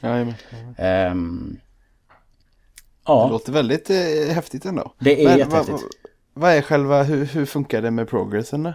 Jajamän. 0.01 0.34
Ehm, 0.77 1.57
Det 3.05 3.11
ja, 3.13 3.29
låter 3.29 3.51
väldigt 3.51 3.89
eh, 3.89 4.34
häftigt 4.35 4.65
ändå. 4.65 4.93
det 4.99 5.21
är 5.23 5.27
Men 5.29 5.38
jättehäftigt. 5.38 5.71
Vad, 6.34 6.43
vad 6.43 6.51
är 6.51 6.61
själva, 6.61 7.03
hur, 7.03 7.25
hur 7.25 7.45
funkar 7.45 7.81
det 7.81 7.91
med 7.91 8.09
progressen 8.09 8.63
då? 8.63 8.73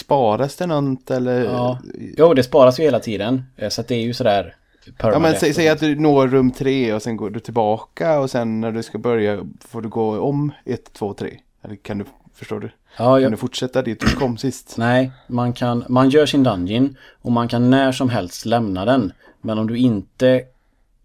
Sparas 0.00 0.56
det 0.56 0.66
något 0.66 1.10
eller? 1.10 1.44
Ja. 1.44 1.78
Jo, 2.18 2.34
det 2.34 2.42
sparas 2.42 2.80
ju 2.80 2.82
hela 2.84 3.00
tiden. 3.00 3.42
Eh, 3.56 3.68
Så 3.68 3.80
att 3.80 3.88
det 3.88 3.94
är 3.94 4.02
ju 4.02 4.14
sådär 4.14 4.56
Ja 4.98 5.18
men 5.18 5.34
säg, 5.34 5.54
säg 5.54 5.68
att 5.68 5.80
du 5.80 5.96
når 5.96 6.28
rum 6.28 6.50
tre 6.50 6.92
och 6.92 7.02
sen 7.02 7.16
går 7.16 7.30
du 7.30 7.40
tillbaka 7.40 8.20
och 8.20 8.30
sen 8.30 8.60
när 8.60 8.72
du 8.72 8.82
ska 8.82 8.98
börja 8.98 9.46
får 9.60 9.82
du 9.82 9.88
gå 9.88 10.20
om 10.20 10.52
ett, 10.64 10.92
två, 10.92 11.14
tre. 11.14 11.38
Eller 11.62 11.76
kan 11.76 11.98
du, 11.98 12.04
förstår 12.34 12.60
du? 12.60 12.70
Ja, 12.98 13.14
Kan 13.14 13.22
jag, 13.22 13.32
du 13.32 13.36
fortsätta 13.36 13.82
dit 13.82 14.00
du 14.00 14.06
kom 14.06 14.36
sist? 14.36 14.74
Nej, 14.78 15.12
man 15.26 15.52
kan, 15.52 15.84
man 15.88 16.10
gör 16.10 16.26
sin 16.26 16.42
dungeon 16.42 16.96
och 17.22 17.32
man 17.32 17.48
kan 17.48 17.70
när 17.70 17.92
som 17.92 18.08
helst 18.08 18.46
lämna 18.46 18.84
den. 18.84 19.12
Men 19.40 19.58
om 19.58 19.66
du 19.66 19.76
inte 19.76 20.44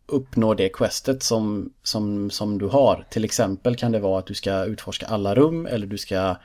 uppnår 0.06 0.56
det 0.56 0.70
questet 0.70 1.24
som, 1.24 1.74
som, 1.84 2.30
som 2.30 2.58
du 2.58 2.68
har. 2.68 3.06
Till 3.10 3.26
exempel 3.26 3.76
kan 3.76 3.92
det 3.92 4.00
vara 4.00 4.20
att 4.20 4.26
du 4.26 4.34
ska 4.34 4.66
utforska 4.66 5.06
alla 5.06 5.36
rum 5.36 5.66
eller 5.66 5.88
du 5.88 5.98
ska 5.98 6.36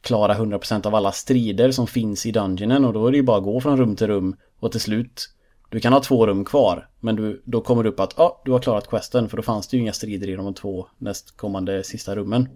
klara 0.00 0.34
100% 0.34 0.86
av 0.86 0.94
alla 0.94 1.12
strider 1.12 1.70
som 1.70 1.86
finns 1.86 2.26
i 2.26 2.30
dungeonen 2.30 2.84
och 2.84 2.92
då 2.92 3.06
är 3.06 3.10
det 3.10 3.16
ju 3.16 3.22
bara 3.22 3.38
att 3.38 3.44
gå 3.44 3.60
från 3.60 3.76
rum 3.76 3.96
till 3.96 4.06
rum 4.06 4.36
och 4.60 4.72
till 4.72 4.80
slut 4.80 5.28
du 5.72 5.80
kan 5.80 5.92
ha 5.92 6.00
två 6.00 6.26
rum 6.26 6.44
kvar 6.44 6.88
men 7.00 7.16
du, 7.16 7.42
då 7.44 7.60
kommer 7.60 7.82
det 7.82 7.88
upp 7.88 8.00
att 8.00 8.18
ah, 8.18 8.42
du 8.44 8.52
har 8.52 8.58
klarat 8.58 8.88
questen 8.88 9.28
för 9.28 9.36
då 9.36 9.42
fanns 9.42 9.68
det 9.68 9.76
ju 9.76 9.82
inga 9.82 9.92
strider 9.92 10.28
i 10.28 10.36
de 10.36 10.54
två 10.54 10.86
nästkommande 10.98 11.84
sista 11.84 12.16
rummen. 12.16 12.48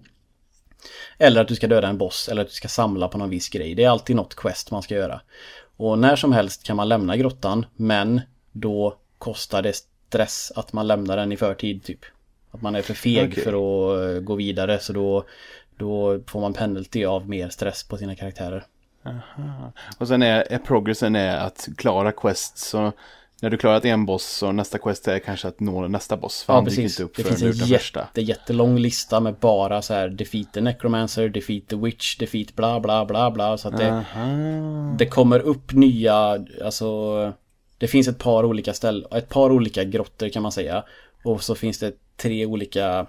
Eller 1.18 1.40
att 1.40 1.48
du 1.48 1.54
ska 1.54 1.66
döda 1.66 1.88
en 1.88 1.98
boss 1.98 2.28
eller 2.28 2.42
att 2.42 2.48
du 2.48 2.54
ska 2.54 2.68
samla 2.68 3.08
på 3.08 3.18
någon 3.18 3.30
viss 3.30 3.48
grej. 3.48 3.74
Det 3.74 3.84
är 3.84 3.90
alltid 3.90 4.16
något 4.16 4.34
quest 4.34 4.70
man 4.70 4.82
ska 4.82 4.94
göra. 4.94 5.20
Och 5.76 5.98
när 5.98 6.16
som 6.16 6.32
helst 6.32 6.62
kan 6.62 6.76
man 6.76 6.88
lämna 6.88 7.16
grottan 7.16 7.66
men 7.76 8.20
då 8.52 8.96
kostar 9.18 9.62
det 9.62 9.72
stress 9.76 10.52
att 10.56 10.72
man 10.72 10.86
lämnar 10.86 11.16
den 11.16 11.32
i 11.32 11.36
förtid 11.36 11.84
typ. 11.84 12.00
Att 12.50 12.62
man 12.62 12.74
är 12.74 12.82
för 12.82 12.94
feg 12.94 13.28
Okej. 13.30 13.44
för 13.44 13.52
att 13.52 14.14
eh, 14.14 14.20
gå 14.20 14.34
vidare 14.34 14.78
så 14.78 14.92
då, 14.92 15.24
då 15.76 16.20
får 16.26 16.40
man 16.40 16.52
penalty 16.52 17.04
av 17.04 17.28
mer 17.28 17.48
stress 17.48 17.88
på 17.88 17.96
sina 17.96 18.16
karaktärer. 18.16 18.66
Och 19.98 20.08
sen 20.08 20.22
är, 20.22 20.52
är 20.52 20.58
progressen 20.58 21.16
är 21.16 21.36
att 21.36 21.68
klara 21.76 22.12
quests. 22.12 22.68
Så 22.68 22.92
när 23.42 23.50
du 23.50 23.56
klarat 23.56 23.84
en 23.84 24.06
boss 24.06 24.24
så 24.26 24.52
nästa 24.52 24.78
quest 24.78 25.08
är 25.08 25.18
kanske 25.18 25.48
att 25.48 25.60
nå 25.60 25.88
nästa 25.88 26.16
boss. 26.16 26.42
För 26.42 26.52
Ja, 26.52 26.56
han 26.56 26.64
precis. 26.64 26.92
inte 27.00 27.02
upp 27.02 27.16
Det 27.16 27.22
finns 27.22 27.42
en 27.42 27.48
jätte, 27.52 27.66
första. 27.78 28.08
jättelång 28.14 28.78
lista 28.78 29.20
med 29.20 29.34
bara 29.34 29.82
så 29.82 29.94
här 29.94 30.08
defeat 30.08 30.52
the 30.52 30.60
necromancer, 30.60 31.28
defeat 31.28 31.68
the 31.68 31.76
witch, 31.76 32.16
defeat 32.18 32.56
bla 32.56 32.80
bla 32.80 33.04
bla 33.06 33.30
bla. 33.30 33.58
Så 33.58 33.68
att 33.68 33.76
det, 33.76 33.90
Aha. 33.92 34.26
det 34.98 35.06
kommer 35.06 35.40
upp 35.40 35.72
nya, 35.72 36.44
alltså 36.64 36.86
det 37.78 37.88
finns 37.88 38.08
ett 38.08 38.18
par 38.18 38.44
olika 38.44 38.74
ställen, 38.74 39.12
ett 39.12 39.28
par 39.28 39.50
olika 39.52 39.84
grottor 39.84 40.28
kan 40.28 40.42
man 40.42 40.52
säga. 40.52 40.84
Och 41.24 41.42
så 41.42 41.54
finns 41.54 41.78
det 41.78 41.92
tre 42.16 42.46
olika 42.46 43.06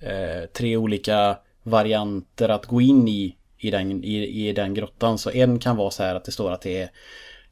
eh, 0.00 0.46
tre 0.54 0.76
olika 0.76 1.38
varianter 1.62 2.48
att 2.48 2.66
gå 2.66 2.80
in 2.80 3.08
i 3.08 3.36
i 3.60 3.70
den, 3.70 4.04
i, 4.04 4.48
i 4.48 4.52
den 4.52 4.74
grottan. 4.74 5.18
Så 5.18 5.30
en 5.30 5.58
kan 5.58 5.76
vara 5.76 5.90
så 5.90 6.02
här 6.02 6.14
att 6.14 6.24
det 6.24 6.32
står 6.32 6.52
att 6.52 6.62
det 6.62 6.82
är 6.82 6.90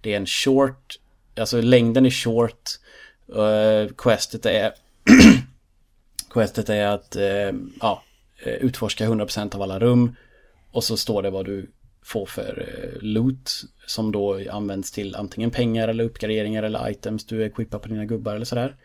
det 0.01 0.12
är 0.12 0.16
en 0.16 0.26
short, 0.26 0.98
alltså 1.36 1.60
längden 1.60 2.06
är 2.06 2.10
short. 2.10 2.70
Uh, 3.36 3.94
questet 3.97 4.47
är 4.47 4.72
Questet 6.30 6.68
är 6.68 6.86
att 6.86 7.16
eh, 7.16 7.52
ja, 7.80 8.02
eh, 8.43 8.52
utforska 8.52 9.09
100% 9.09 9.55
av 9.55 9.62
alla 9.62 9.78
rum. 9.78 10.16
Och 10.70 10.85
så 10.85 10.97
står 10.97 11.22
det 11.22 11.30
vad 11.30 11.47
du 11.47 11.70
får 12.02 12.26
för 12.26 12.68
eh, 12.68 13.02
loot. 13.02 13.51
Som 13.86 14.12
då 14.12 14.51
används 14.51 14.93
till 14.93 15.16
antingen 15.16 15.51
pengar 15.51 15.89
eller 15.89 16.05
uppgraderingar 16.05 16.62
eller 16.62 16.90
items 16.90 17.26
du 17.26 17.44
equippar 17.44 17.78
på 17.78 17.89
dina 17.89 18.05
gubbar 18.05 18.35
eller 18.35 18.44
sådär. 18.44 18.76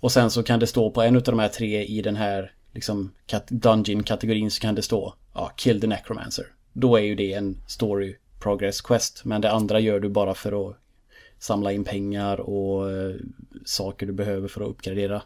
Och 0.00 0.12
sen 0.12 0.30
så 0.30 0.42
kan 0.42 0.60
det 0.60 0.66
stå 0.66 0.90
på 0.90 1.02
en 1.02 1.16
av 1.16 1.22
de 1.22 1.38
här 1.38 1.48
tre 1.48 1.84
i 1.84 2.02
den 2.02 2.16
här 2.16 2.52
liksom 2.74 3.12
kat- 3.26 3.50
dungeon-kategorin 3.50 4.50
så 4.50 4.60
kan 4.60 4.74
det 4.74 4.82
stå 4.82 5.14
ja, 5.34 5.52
Kill 5.56 5.80
the 5.80 5.86
Necromancer. 5.86 6.46
Då 6.80 6.96
är 6.96 7.02
ju 7.02 7.14
det 7.14 7.32
en 7.32 7.56
story 7.66 8.16
progress 8.40 8.80
quest. 8.80 9.24
Men 9.24 9.40
det 9.40 9.50
andra 9.50 9.80
gör 9.80 10.00
du 10.00 10.08
bara 10.08 10.34
för 10.34 10.70
att 10.70 10.76
samla 11.38 11.72
in 11.72 11.84
pengar 11.84 12.40
och 12.40 12.90
eh, 12.90 13.14
saker 13.64 14.06
du 14.06 14.12
behöver 14.12 14.48
för 14.48 14.60
att 14.60 14.68
uppgradera. 14.68 15.22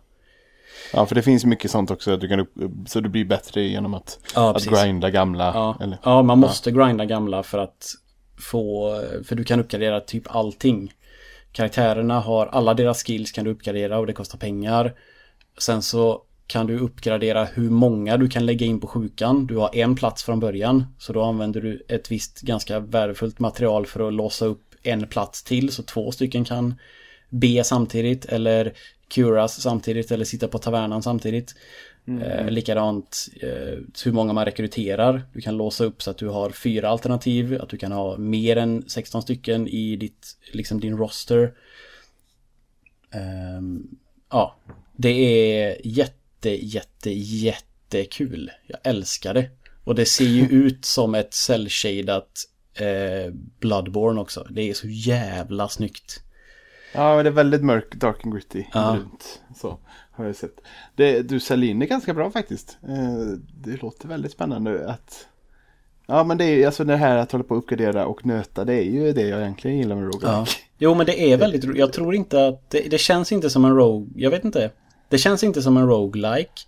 Ja, 0.92 1.06
för 1.06 1.14
det 1.14 1.22
finns 1.22 1.44
mycket 1.44 1.70
sånt 1.70 1.90
också. 1.90 2.16
Du 2.16 2.28
kan 2.28 2.46
så 2.86 3.00
du 3.00 3.08
blir 3.08 3.24
bättre 3.24 3.62
genom 3.62 3.94
att, 3.94 4.18
Ja, 4.34 4.56
att 4.56 4.64
grinda 4.64 5.10
gamla. 5.10 5.44
Ja, 5.44 5.76
Eller, 5.80 5.98
ja 6.04 6.22
man 6.22 6.38
måste 6.38 6.70
grinda 6.70 7.04
gamla 7.04 7.42
för 7.42 7.58
att 7.58 7.86
få, 8.50 8.90
för 9.24 9.36
du 9.36 9.44
kan 9.44 9.60
uppgradera 9.60 10.00
typ 10.00 10.36
allting. 10.36 10.92
Karaktärerna 11.52 12.20
har, 12.20 12.46
alla 12.46 12.74
deras 12.74 13.04
skills 13.04 13.32
kan 13.32 13.44
du 13.44 13.50
uppgradera 13.50 13.98
och 13.98 14.06
det 14.06 14.12
kostar 14.12 14.38
pengar. 14.38 14.94
Sen 15.58 15.82
så 15.82 16.22
kan 16.52 16.66
du 16.66 16.78
uppgradera 16.78 17.44
hur 17.44 17.70
många 17.70 18.16
du 18.16 18.28
kan 18.28 18.46
lägga 18.46 18.66
in 18.66 18.80
på 18.80 18.86
sjukan. 18.86 19.46
Du 19.46 19.56
har 19.56 19.76
en 19.76 19.96
plats 19.96 20.22
från 20.22 20.40
början. 20.40 20.86
Så 20.98 21.12
då 21.12 21.22
använder 21.22 21.60
du 21.60 21.84
ett 21.88 22.10
visst 22.10 22.40
ganska 22.40 22.80
värdefullt 22.80 23.38
material 23.38 23.86
för 23.86 24.08
att 24.08 24.14
låsa 24.14 24.46
upp 24.46 24.62
en 24.82 25.06
plats 25.06 25.42
till. 25.42 25.72
Så 25.72 25.82
två 25.82 26.12
stycken 26.12 26.44
kan 26.44 26.74
be 27.28 27.64
samtidigt 27.64 28.24
eller 28.24 28.72
curas 29.08 29.62
samtidigt 29.62 30.10
eller 30.10 30.24
sitta 30.24 30.48
på 30.48 30.58
tavernan 30.58 31.02
samtidigt. 31.02 31.54
Mm. 32.06 32.22
Eh, 32.22 32.50
likadant 32.50 33.28
eh, 33.42 33.78
hur 34.04 34.12
många 34.12 34.32
man 34.32 34.44
rekryterar. 34.44 35.22
Du 35.32 35.40
kan 35.40 35.56
låsa 35.56 35.84
upp 35.84 36.02
så 36.02 36.10
att 36.10 36.18
du 36.18 36.28
har 36.28 36.50
fyra 36.50 36.88
alternativ. 36.88 37.60
Att 37.62 37.68
du 37.68 37.76
kan 37.76 37.92
ha 37.92 38.16
mer 38.16 38.56
än 38.56 38.84
16 38.86 39.22
stycken 39.22 39.68
i 39.68 39.96
ditt, 39.96 40.36
liksom 40.52 40.80
din 40.80 40.96
roster. 40.96 41.54
Eh, 43.14 43.62
ja, 44.30 44.56
det 44.96 45.08
är 45.08 45.76
jätte, 45.84 46.21
jätte, 46.50 47.10
jättekul. 47.10 48.50
Jag 48.66 48.78
älskar 48.82 49.34
det. 49.34 49.50
Och 49.84 49.94
det 49.94 50.04
ser 50.04 50.24
ju 50.24 50.46
ut 50.46 50.84
som 50.84 51.14
ett 51.14 51.34
cell-shadat 51.34 52.30
eh, 52.74 53.34
Bloodborne 53.60 54.20
också. 54.20 54.46
Det 54.50 54.70
är 54.70 54.74
så 54.74 54.88
jävla 54.88 55.68
snyggt. 55.68 56.22
Ja, 56.94 57.14
men 57.16 57.24
det 57.24 57.30
är 57.30 57.32
väldigt 57.32 57.64
mörkt, 57.64 57.94
dark 57.94 58.24
and 58.24 58.34
gritty. 58.34 58.64
Ja. 58.72 58.96
Runt, 58.98 59.40
så 59.56 59.78
har 60.10 60.24
jag 60.24 60.36
sett. 60.36 60.60
Det, 60.96 61.22
du 61.22 61.40
säljer 61.40 61.70
in 61.70 61.78
det 61.78 61.86
ganska 61.86 62.14
bra 62.14 62.30
faktiskt. 62.30 62.78
Eh, 62.88 63.38
det 63.64 63.82
låter 63.82 64.08
väldigt 64.08 64.32
spännande 64.32 64.90
att... 64.90 65.26
Ja, 66.06 66.24
men 66.24 66.38
det 66.38 66.44
är 66.44 66.66
alltså 66.66 66.84
det 66.84 66.96
här 66.96 67.16
att 67.16 67.32
hålla 67.32 67.44
på 67.44 67.54
och 67.54 67.58
uppgradera 67.58 68.06
och 68.06 68.26
nöta. 68.26 68.64
Det 68.64 68.74
är 68.74 68.82
ju 68.82 69.12
det 69.12 69.22
jag 69.22 69.40
egentligen 69.40 69.78
gillar 69.78 69.96
med 69.96 70.04
roguelike. 70.04 70.26
Ja. 70.26 70.46
Jo, 70.78 70.94
men 70.94 71.06
det 71.06 71.32
är 71.32 71.36
väldigt 71.36 71.76
Jag 71.76 71.92
tror 71.92 72.14
inte 72.14 72.46
att... 72.46 72.70
Det, 72.70 72.90
det 72.90 72.98
känns 72.98 73.32
inte 73.32 73.50
som 73.50 73.64
en 73.64 73.76
rogue... 73.76 74.08
Jag 74.16 74.30
vet 74.30 74.44
inte. 74.44 74.70
Det 75.12 75.18
känns 75.18 75.44
inte 75.44 75.62
som 75.62 75.76
en 75.76 75.86
roguelike. 75.86 76.62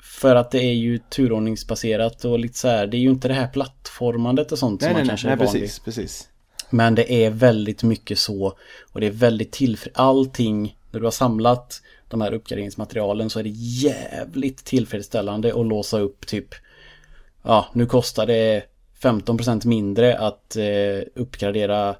För 0.00 0.36
att 0.36 0.50
det 0.50 0.62
är 0.62 0.74
ju 0.74 0.98
turordningsbaserat 0.98 2.24
och 2.24 2.38
lite 2.38 2.58
så 2.58 2.68
här. 2.68 2.86
Det 2.86 2.96
är 2.96 2.98
ju 2.98 3.10
inte 3.10 3.28
det 3.28 3.34
här 3.34 3.48
plattformandet 3.48 4.52
och 4.52 4.58
sånt 4.58 4.80
nej, 4.80 4.88
som 4.88 4.94
nej, 4.94 5.02
man 5.02 5.08
kanske 5.08 5.26
nej, 5.26 5.32
är 5.32 5.36
van 5.36 5.46
precis, 5.46 5.78
precis. 5.78 6.28
Men 6.70 6.94
det 6.94 7.12
är 7.12 7.30
väldigt 7.30 7.82
mycket 7.82 8.18
så. 8.18 8.52
Och 8.92 9.00
det 9.00 9.06
är 9.06 9.10
väldigt 9.10 9.52
tillfredsställande. 9.52 10.20
Allting, 10.20 10.78
när 10.90 11.00
du 11.00 11.06
har 11.06 11.10
samlat 11.10 11.82
de 12.08 12.20
här 12.20 12.34
uppgraderingsmaterialen 12.34 13.30
så 13.30 13.38
är 13.38 13.42
det 13.42 13.52
jävligt 13.54 14.64
tillfredsställande 14.64 15.60
att 15.60 15.66
låsa 15.66 15.98
upp 15.98 16.26
typ 16.26 16.54
Ja, 17.42 17.66
nu 17.72 17.86
kostar 17.86 18.26
det 18.26 18.62
15% 19.02 19.66
mindre 19.66 20.18
att 20.18 20.56
eh, 20.56 21.08
uppgradera 21.14 21.96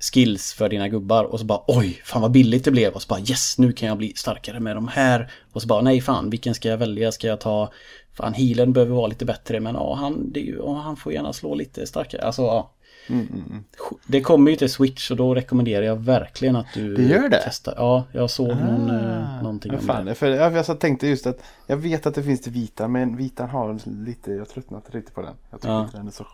skills 0.00 0.52
för 0.52 0.68
dina 0.68 0.88
gubbar 0.88 1.24
och 1.24 1.38
så 1.38 1.44
bara 1.44 1.62
oj, 1.66 2.00
fan 2.04 2.22
vad 2.22 2.30
billigt 2.30 2.64
det 2.64 2.70
blev 2.70 2.92
och 2.92 3.02
så 3.02 3.08
bara 3.08 3.20
yes, 3.20 3.58
nu 3.58 3.72
kan 3.72 3.88
jag 3.88 3.98
bli 3.98 4.12
starkare 4.16 4.60
med 4.60 4.76
de 4.76 4.88
här 4.88 5.30
och 5.52 5.62
så 5.62 5.68
bara 5.68 5.82
nej 5.82 6.00
fan, 6.00 6.30
vilken 6.30 6.54
ska 6.54 6.68
jag 6.68 6.78
välja? 6.78 7.12
Ska 7.12 7.26
jag 7.26 7.40
ta 7.40 7.72
fan 8.12 8.34
healen 8.34 8.72
behöver 8.72 8.94
vara 8.94 9.06
lite 9.06 9.24
bättre 9.24 9.60
men 9.60 9.74
ja, 9.74 9.94
han, 9.94 10.32
det, 10.32 10.40
ja, 10.40 10.74
han 10.74 10.96
får 10.96 11.12
gärna 11.12 11.32
slå 11.32 11.54
lite 11.54 11.86
starkare. 11.86 12.22
Alltså 12.22 12.42
ja, 12.42 12.70
Mm. 13.08 13.64
Det 14.06 14.20
kommer 14.20 14.50
ju 14.50 14.56
till 14.56 14.70
Switch 14.70 15.10
och 15.10 15.16
då 15.16 15.34
rekommenderar 15.34 15.82
jag 15.82 15.96
verkligen 15.96 16.56
att 16.56 16.66
du 16.74 16.96
det 16.96 17.02
gör 17.02 17.28
det? 17.28 17.40
testar. 17.44 17.74
Ja, 17.76 18.04
jag 18.12 18.30
såg 18.30 18.50
ah, 18.50 18.54
någon, 18.54 18.90
eh, 18.90 19.42
någonting 19.42 19.74
om 19.74 19.80
fan, 19.80 20.04
det. 20.04 20.14
För 20.14 20.26
jag, 20.26 20.80
tänkte 20.80 21.06
just 21.06 21.26
att 21.26 21.38
jag 21.66 21.76
vet 21.76 22.06
att 22.06 22.14
det 22.14 22.22
finns 22.22 22.42
till 22.42 22.52
vita 22.52 22.88
men 22.88 23.16
vitan 23.16 23.48
har 23.50 24.04
lite, 24.04 24.32
jag 24.32 24.48
tröttnat 24.48 24.94
lite 24.94 25.12
på 25.12 25.22
den. 25.22 25.34
Jag 25.50 25.60
tycker 25.60 25.74
ja. 25.74 25.84
inte 25.84 25.96
den 25.96 26.06
är 26.06 26.10
så 26.10 26.26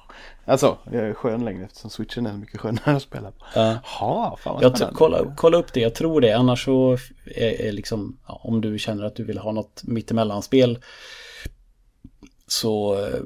Alltså, 0.44 0.78
jag 0.84 1.08
är 1.08 1.14
skön 1.14 1.44
längre 1.44 1.64
eftersom 1.64 1.90
switchen 1.90 2.26
är 2.26 2.32
mycket 2.32 2.60
skönare 2.60 2.96
att 2.96 3.02
spela 3.02 3.30
på. 3.30 3.44
Ja. 3.54 3.76
Ha, 3.84 4.36
fan 4.36 4.54
vad 4.54 4.80
jag 4.80 4.90
kolla, 4.94 5.34
kolla 5.36 5.58
upp 5.58 5.72
det, 5.72 5.80
jag 5.80 5.94
tror 5.94 6.20
det. 6.20 6.32
Annars 6.32 6.64
så 6.64 6.98
är, 7.24 7.60
är 7.60 7.72
liksom, 7.72 8.16
ja, 8.26 8.40
om 8.44 8.60
du 8.60 8.78
känner 8.78 9.04
att 9.04 9.16
du 9.16 9.24
vill 9.24 9.38
ha 9.38 9.52
något 9.52 9.82
mittemellanspel 9.84 10.78
så 12.46 13.04
eh, 13.06 13.20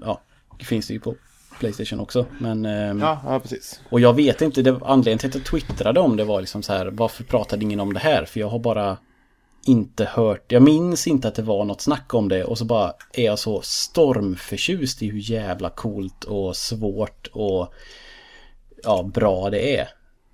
ja, 0.00 0.20
finns 0.58 0.86
det 0.86 0.92
ju 0.92 1.00
på 1.00 1.14
Playstation 1.60 2.00
också. 2.00 2.26
Men, 2.38 2.66
ehm, 2.66 3.00
ja, 3.00 3.20
ja, 3.24 3.40
precis. 3.40 3.80
Och 3.88 4.00
jag 4.00 4.16
vet 4.16 4.42
inte, 4.42 4.62
det, 4.62 4.80
anledningen 4.82 5.18
till 5.18 5.28
att 5.28 5.34
jag 5.34 5.44
twittrade 5.44 6.00
om 6.00 6.16
det 6.16 6.24
var 6.24 6.40
liksom 6.40 6.62
så 6.62 6.72
här, 6.72 6.86
varför 6.86 7.24
pratade 7.24 7.64
ingen 7.64 7.80
om 7.80 7.92
det 7.92 8.00
här? 8.00 8.24
För 8.24 8.40
jag 8.40 8.48
har 8.48 8.58
bara 8.58 8.98
inte 9.66 10.04
hört, 10.04 10.52
jag 10.52 10.62
minns 10.62 11.06
inte 11.06 11.28
att 11.28 11.34
det 11.34 11.42
var 11.42 11.64
något 11.64 11.80
snack 11.80 12.14
om 12.14 12.28
det 12.28 12.44
och 12.44 12.58
så 12.58 12.64
bara 12.64 12.92
är 13.12 13.24
jag 13.24 13.38
så 13.38 13.60
stormförtjust 13.62 15.02
i 15.02 15.10
hur 15.10 15.30
jävla 15.30 15.70
coolt 15.70 16.24
och 16.24 16.56
svårt 16.56 17.26
och 17.32 17.74
ja, 18.82 19.02
bra 19.02 19.50
det 19.50 19.78
är. 19.78 19.88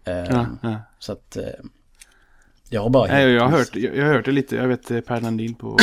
Ehm, 0.04 0.26
ja, 0.30 0.46
ja. 0.62 0.76
Så 0.98 1.12
att 1.12 1.36
ehm, 1.36 1.70
jag 2.68 2.82
har 2.82 2.90
bara... 2.90 3.06
Nej, 3.06 3.32
jag, 3.32 3.42
har 3.42 3.58
hört, 3.58 3.76
jag, 3.76 3.96
jag 3.96 4.06
har 4.06 4.14
hört 4.14 4.24
det 4.24 4.32
lite. 4.32 4.56
Jag 4.56 4.68
vet 4.68 4.90
eh, 4.90 5.00
Per 5.00 5.20
Landin 5.20 5.54
på 5.54 5.76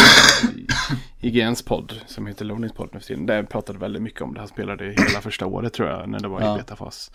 IGNs 1.21 1.61
podd 1.61 1.93
som 2.05 2.27
heter 2.27 2.45
Lonings 2.45 2.73
podd 2.73 2.89
nu 2.93 2.99
för 2.99 3.07
tiden. 3.07 3.25
Där 3.25 3.43
pratade 3.43 3.79
väldigt 3.79 4.01
mycket 4.01 4.21
om 4.21 4.33
det. 4.33 4.39
Han 4.39 4.47
spelade 4.47 4.85
hela 4.85 5.21
första 5.21 5.45
året 5.45 5.73
tror 5.73 5.89
jag 5.89 6.09
när 6.09 6.19
det 6.19 6.27
var 6.27 6.41
ja. 6.41 6.55
i 6.55 6.57
betafas. 6.57 7.11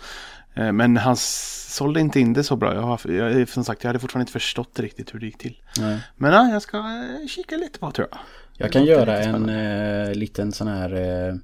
Eh, 0.55 0.73
men 0.73 0.97
han 0.97 1.17
sålde 1.17 2.01
inte 2.01 2.21
in 2.21 2.33
det 2.33 2.45
så 2.45 2.57
bra. 2.57 2.75
Jag, 2.75 2.83
har, 2.83 3.11
jag, 3.11 3.49
som 3.49 3.65
sagt, 3.65 3.85
jag 3.85 3.89
hade 3.89 3.99
fortfarande 3.99 4.23
inte 4.23 4.33
förstått 4.33 4.81
riktigt 4.81 5.15
hur 5.15 5.21
det 5.21 5.27
gick 5.27 5.39
till. 5.39 5.61
Nej. 5.79 5.99
Men 6.17 6.33
ja, 6.33 6.49
jag 6.53 6.63
ska 6.63 6.79
eh, 6.79 7.27
kika 7.29 7.57
lite 7.57 7.79
på 7.79 7.91
tror 7.91 8.09
jag. 8.11 8.19
Jag 8.61 8.73
kan 8.73 8.85
göra 8.85 9.19
en 9.19 9.49
eh, 9.49 10.15
liten 10.15 10.53
sån 10.53 10.69
här... 10.69 10.95
Eh, 10.95 11.35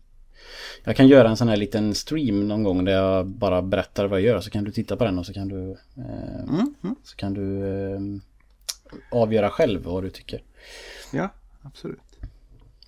jag 0.85 0.97
kan 0.97 1.09
göra 1.09 1.29
en 1.29 1.37
sån 1.37 1.49
här 1.49 1.57
liten 1.57 1.95
stream 1.95 2.49
någon 2.49 2.63
gång 2.63 2.85
där 2.85 2.93
jag 2.93 3.27
bara 3.27 3.63
berättar 3.63 4.07
vad 4.07 4.21
jag 4.21 4.27
gör. 4.27 4.41
Så 4.41 4.51
kan 4.51 4.65
du 4.65 4.73
titta 4.73 4.97
på 4.97 5.05
den 5.05 5.19
och 5.19 5.27
så 5.27 5.33
kan 5.33 5.49
du... 5.49 5.71
Eh, 5.97 6.43
mm, 6.49 6.75
mm. 6.83 6.97
Så 7.05 7.17
kan 7.17 7.35
du 7.35 7.67
eh, 7.67 8.01
avgöra 9.11 9.51
själv 9.51 9.85
vad 9.85 10.03
du 10.03 10.11
tycker. 10.11 10.43
Ja, 11.13 11.29
absolut. 11.63 12.01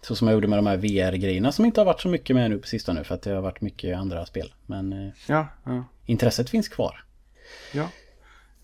Så 0.02 0.16
som 0.16 0.28
jag 0.28 0.35
gjorde 0.35 0.48
med 0.48 0.59
de 0.59 0.66
här 0.66 0.77
VR-grejerna 0.77 1.52
som 1.52 1.64
inte 1.64 1.81
har 1.81 1.85
varit 1.85 2.01
så 2.01 2.09
mycket 2.09 2.36
med 2.36 2.51
nu 2.51 2.59
på 2.59 2.66
sistone 2.66 3.05
för 3.05 3.14
att 3.14 3.23
det 3.23 3.31
har 3.31 3.43
varit 3.43 3.60
mycket 3.60 3.97
andra 3.97 4.27
spel. 4.27 4.55
Men 4.66 4.93
eh, 4.93 5.12
ja, 5.28 5.47
ja. 5.64 5.85
intresset 6.06 6.51
finns 6.51 6.68
kvar. 6.68 7.05
Ja. 7.73 7.89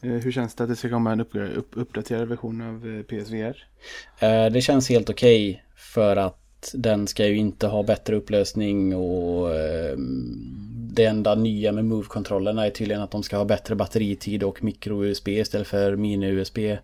Eh, 0.03 0.11
hur 0.11 0.33
känns 0.33 0.55
det 0.55 0.65
att 0.65 0.71
det 0.71 0.77
ska 0.77 0.89
komma 0.89 1.13
en 1.13 1.21
upp, 1.21 1.35
upp, 1.35 1.71
uppdaterad 1.73 2.29
version 2.29 2.61
av 2.61 2.87
eh, 2.87 3.03
PSVR? 3.03 3.67
Det 4.51 4.61
känns 4.61 4.89
helt 4.89 5.11
okej 5.11 5.51
okay 5.51 5.63
för 5.77 6.17
att 6.17 6.41
den 6.75 7.07
ska 7.07 7.27
ju 7.27 7.37
inte 7.37 7.67
ha 7.67 7.83
bättre 7.83 8.17
upplösning 8.17 8.97
och 8.97 9.49
det 10.95 11.05
enda 11.05 11.35
nya 11.35 11.73
med 11.73 11.85
Move-kontrollerna 11.85 12.67
är 12.67 12.71
tydligen 12.71 13.03
att 13.03 13.11
de 13.11 13.23
ska 13.23 13.37
ha 13.37 13.45
bättre 13.45 13.75
batteritid 13.75 14.43
och 14.43 14.63
micro-USB 14.63 15.29
istället 15.29 15.69
för 15.69 15.97
mini-USB. 15.97 16.79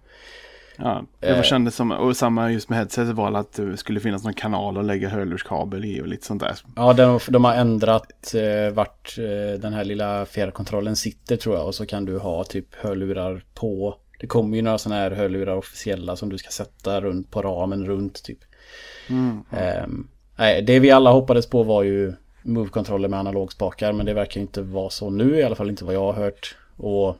Ja, 0.76 1.04
det 1.20 1.30
var 1.30 1.36
eh. 1.36 1.42
kändes 1.42 1.74
som, 1.74 1.92
och 1.92 2.16
samma 2.16 2.52
just 2.52 2.68
med 2.68 2.78
headsetet 2.78 3.14
var 3.14 3.32
att 3.32 3.52
det 3.52 3.76
skulle 3.76 4.00
finnas 4.00 4.24
någon 4.24 4.34
kanal 4.34 4.78
att 4.78 4.84
lägga 4.84 5.08
hörlurskabel 5.08 5.84
i 5.84 6.00
och 6.00 6.08
lite 6.08 6.26
sånt 6.26 6.42
där. 6.42 6.56
Ja, 6.76 6.92
de, 6.92 7.20
de 7.28 7.44
har 7.44 7.54
ändrat 7.54 8.34
eh, 8.34 8.74
vart 8.74 9.18
eh, 9.18 9.60
den 9.60 9.72
här 9.72 9.84
lilla 9.84 10.26
fjärrkontrollen 10.26 10.96
sitter 10.96 11.36
tror 11.36 11.56
jag 11.56 11.66
och 11.66 11.74
så 11.74 11.86
kan 11.86 12.04
du 12.04 12.18
ha 12.18 12.44
typ 12.44 12.74
hörlurar 12.74 13.42
på. 13.54 13.96
Det 14.18 14.26
kommer 14.26 14.56
ju 14.56 14.62
några 14.62 14.78
sådana 14.78 15.00
här 15.00 15.10
hörlurar 15.10 15.56
officiella 15.56 16.16
som 16.16 16.28
du 16.28 16.38
ska 16.38 16.50
sätta 16.50 17.00
runt 17.00 17.30
på 17.30 17.42
ramen 17.42 17.86
runt 17.86 18.22
typ. 18.22 18.38
Mm. 19.08 20.08
Nej, 20.36 20.62
det 20.62 20.78
vi 20.78 20.90
alla 20.90 21.10
hoppades 21.10 21.46
på 21.46 21.62
var 21.62 21.82
ju 21.82 22.12
Move-kontroller 22.42 23.08
med 23.08 23.20
analogspakar 23.20 23.92
men 23.92 24.06
det 24.06 24.14
verkar 24.14 24.40
inte 24.40 24.62
vara 24.62 24.90
så 24.90 25.10
nu 25.10 25.38
i 25.38 25.42
alla 25.42 25.56
fall 25.56 25.70
inte 25.70 25.84
vad 25.84 25.94
jag 25.94 26.12
har 26.12 26.12
hört. 26.12 26.56
Och 26.76 27.16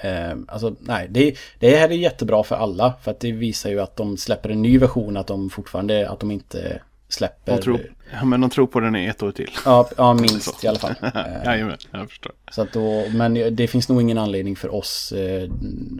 Eh, 0.00 0.36
alltså 0.48 0.76
nej, 0.80 1.08
det, 1.10 1.36
det 1.58 1.76
här 1.76 1.88
är 1.88 1.94
jättebra 1.94 2.42
för 2.42 2.56
alla. 2.56 2.94
För 3.02 3.10
att 3.10 3.20
det 3.20 3.32
visar 3.32 3.70
ju 3.70 3.80
att 3.80 3.96
de 3.96 4.16
släpper 4.16 4.48
en 4.48 4.62
ny 4.62 4.78
version. 4.78 5.16
Att 5.16 5.26
de 5.26 5.50
fortfarande, 5.50 6.08
att 6.08 6.20
de 6.20 6.30
inte 6.30 6.82
släpper. 7.08 7.56
De 7.56 7.62
tror, 7.62 7.94
ja, 8.12 8.24
men 8.24 8.40
de 8.40 8.50
tror 8.50 8.66
på 8.66 8.80
den 8.80 8.96
i 8.96 9.06
ett 9.06 9.22
år 9.22 9.32
till. 9.32 9.50
Ja, 9.64 9.90
ja 9.96 10.14
minst 10.20 10.64
i 10.64 10.68
alla 10.68 10.78
fall. 10.78 10.94
Jajamän, 11.44 11.78
jag 11.90 12.08
förstår. 12.08 12.32
Så 12.50 12.62
att 12.62 12.72
då, 12.72 13.04
men 13.14 13.56
det 13.56 13.66
finns 13.66 13.88
nog 13.88 14.00
ingen 14.00 14.18
anledning 14.18 14.56
för 14.56 14.74
oss, 14.74 15.12
eh, 15.12 15.50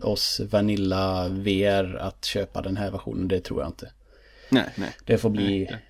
oss 0.03 0.41
Vanilla 0.51 1.29
VR 1.29 1.97
att 1.97 2.25
köpa 2.25 2.63
den 2.63 2.77
här 2.77 2.91
versionen. 2.91 3.29
Det 3.29 3.41
tror 3.41 3.61
jag 3.61 3.69
inte. 3.69 3.91
Nej, 4.51 4.69
nej. 4.75 4.91
Det 5.05 5.19
får 5.19 5.31
bli 5.31 5.69
nej, 5.71 5.81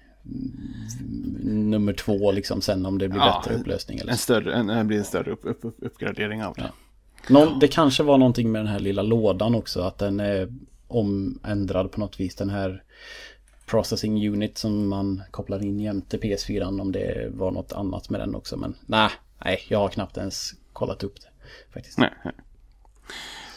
nummer 1.42 1.92
två 1.92 2.32
liksom 2.32 2.60
sen 2.60 2.86
om 2.86 2.98
det 2.98 3.08
blir 3.08 3.20
ja, 3.20 3.42
bättre 3.42 3.60
upplösning. 3.60 3.98
Eller 3.98 4.12
en 4.12 4.18
större, 4.18 4.54
en, 4.54 4.66
det 4.66 4.84
blir 4.84 4.98
en 4.98 5.04
större 5.04 5.30
upp, 5.30 5.44
upp, 5.44 5.64
upp, 5.64 5.76
uppgradering 5.78 6.44
av 6.44 6.54
det. 6.54 6.62
Ja. 6.62 6.68
Någon, 7.28 7.58
det 7.58 7.68
kanske 7.68 8.02
var 8.02 8.18
någonting 8.18 8.52
med 8.52 8.60
den 8.60 8.66
här 8.66 8.78
lilla 8.78 9.02
lådan 9.02 9.54
också. 9.54 9.82
Att 9.82 9.98
den 9.98 10.20
är 10.20 10.52
omändrad 10.88 11.92
på 11.92 12.00
något 12.00 12.20
vis. 12.20 12.34
Den 12.34 12.50
här 12.50 12.82
processing 13.66 14.28
unit 14.28 14.58
som 14.58 14.88
man 14.88 15.22
kopplar 15.30 15.64
in 15.64 15.80
jämte 15.80 16.16
PS4. 16.16 16.80
Om 16.80 16.92
det 16.92 17.28
var 17.32 17.50
något 17.50 17.72
annat 17.72 18.10
med 18.10 18.20
den 18.20 18.34
också. 18.34 18.56
Men 18.56 18.74
nej, 18.86 19.10
nej 19.44 19.60
jag 19.68 19.78
har 19.78 19.88
knappt 19.88 20.16
ens 20.16 20.52
kollat 20.72 21.02
upp 21.02 21.20
det. 21.20 21.28
Faktiskt. 21.74 21.98
Nej. 21.98 22.10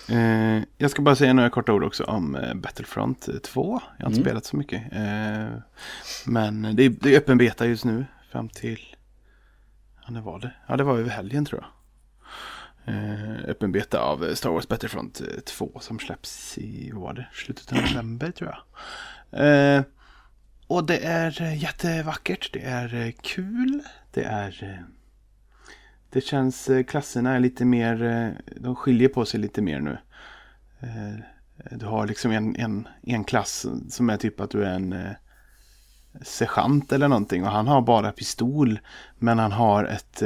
Eh, 0.09 0.63
jag 0.77 0.91
ska 0.91 1.01
bara 1.01 1.15
säga 1.15 1.33
några 1.33 1.49
korta 1.49 1.73
ord 1.73 1.83
också 1.83 2.03
om 2.03 2.35
eh, 2.35 2.53
Battlefront 2.53 3.43
2. 3.43 3.81
Jag 3.97 4.05
har 4.05 4.09
inte 4.09 4.19
mm. 4.19 4.25
spelat 4.25 4.45
så 4.45 4.57
mycket. 4.57 4.81
Eh, 4.91 5.59
men 6.25 6.75
det 6.75 6.83
är, 6.83 6.89
det 6.89 7.13
är 7.13 7.17
öppen 7.17 7.37
beta 7.37 7.65
just 7.65 7.85
nu. 7.85 8.05
Fram 8.31 8.49
till 8.49 8.95
Ja, 10.07 10.13
det 10.13 10.21
var 10.21 10.39
det. 10.39 10.51
Ja, 10.67 10.77
det 10.77 10.83
var 10.83 10.97
över 10.97 11.09
helgen 11.09 11.45
tror 11.45 11.63
jag. 11.63 11.69
Eh, 12.95 13.49
öppen 13.49 13.71
beta 13.71 13.99
av 13.99 14.35
Star 14.35 14.49
Wars 14.49 14.67
Battlefront 14.67 15.21
2 15.45 15.79
som 15.79 15.99
släpps 15.99 16.57
i, 16.57 16.91
vad 16.93 17.03
var 17.03 17.13
det, 17.13 17.27
slutet 17.33 17.71
av 17.71 17.77
november 17.77 18.31
tror 18.31 18.49
jag. 18.49 18.59
Eh, 19.45 19.83
och 20.67 20.85
det 20.85 20.97
är 20.97 21.41
eh, 21.41 21.63
jättevackert, 21.63 22.49
det 22.53 22.61
är 22.61 22.95
eh, 22.95 23.11
kul, 23.21 23.81
det 24.11 24.23
är... 24.23 24.63
Eh, 24.63 24.85
det 26.09 26.21
känns, 26.21 26.69
klasserna 26.87 27.35
är 27.35 27.39
lite 27.39 27.65
mer, 27.65 28.35
de 28.55 28.75
skiljer 28.75 29.09
på 29.09 29.25
sig 29.25 29.39
lite 29.39 29.61
mer 29.61 29.79
nu. 29.79 29.97
Du 31.71 31.85
har 31.85 32.07
liksom 32.07 32.31
en, 32.31 32.55
en, 32.55 32.87
en 33.03 33.23
klass 33.23 33.65
som 33.89 34.09
är 34.09 34.17
typ 34.17 34.39
att 34.39 34.51
du 34.51 34.63
är 34.65 34.73
en 34.73 34.95
sergeant 36.21 36.91
eller 36.91 37.07
någonting 37.07 37.43
och 37.43 37.51
han 37.51 37.67
har 37.67 37.81
bara 37.81 38.11
pistol. 38.11 38.79
Men 39.17 39.39
han 39.39 39.51
har 39.51 39.85
ett... 39.85 40.23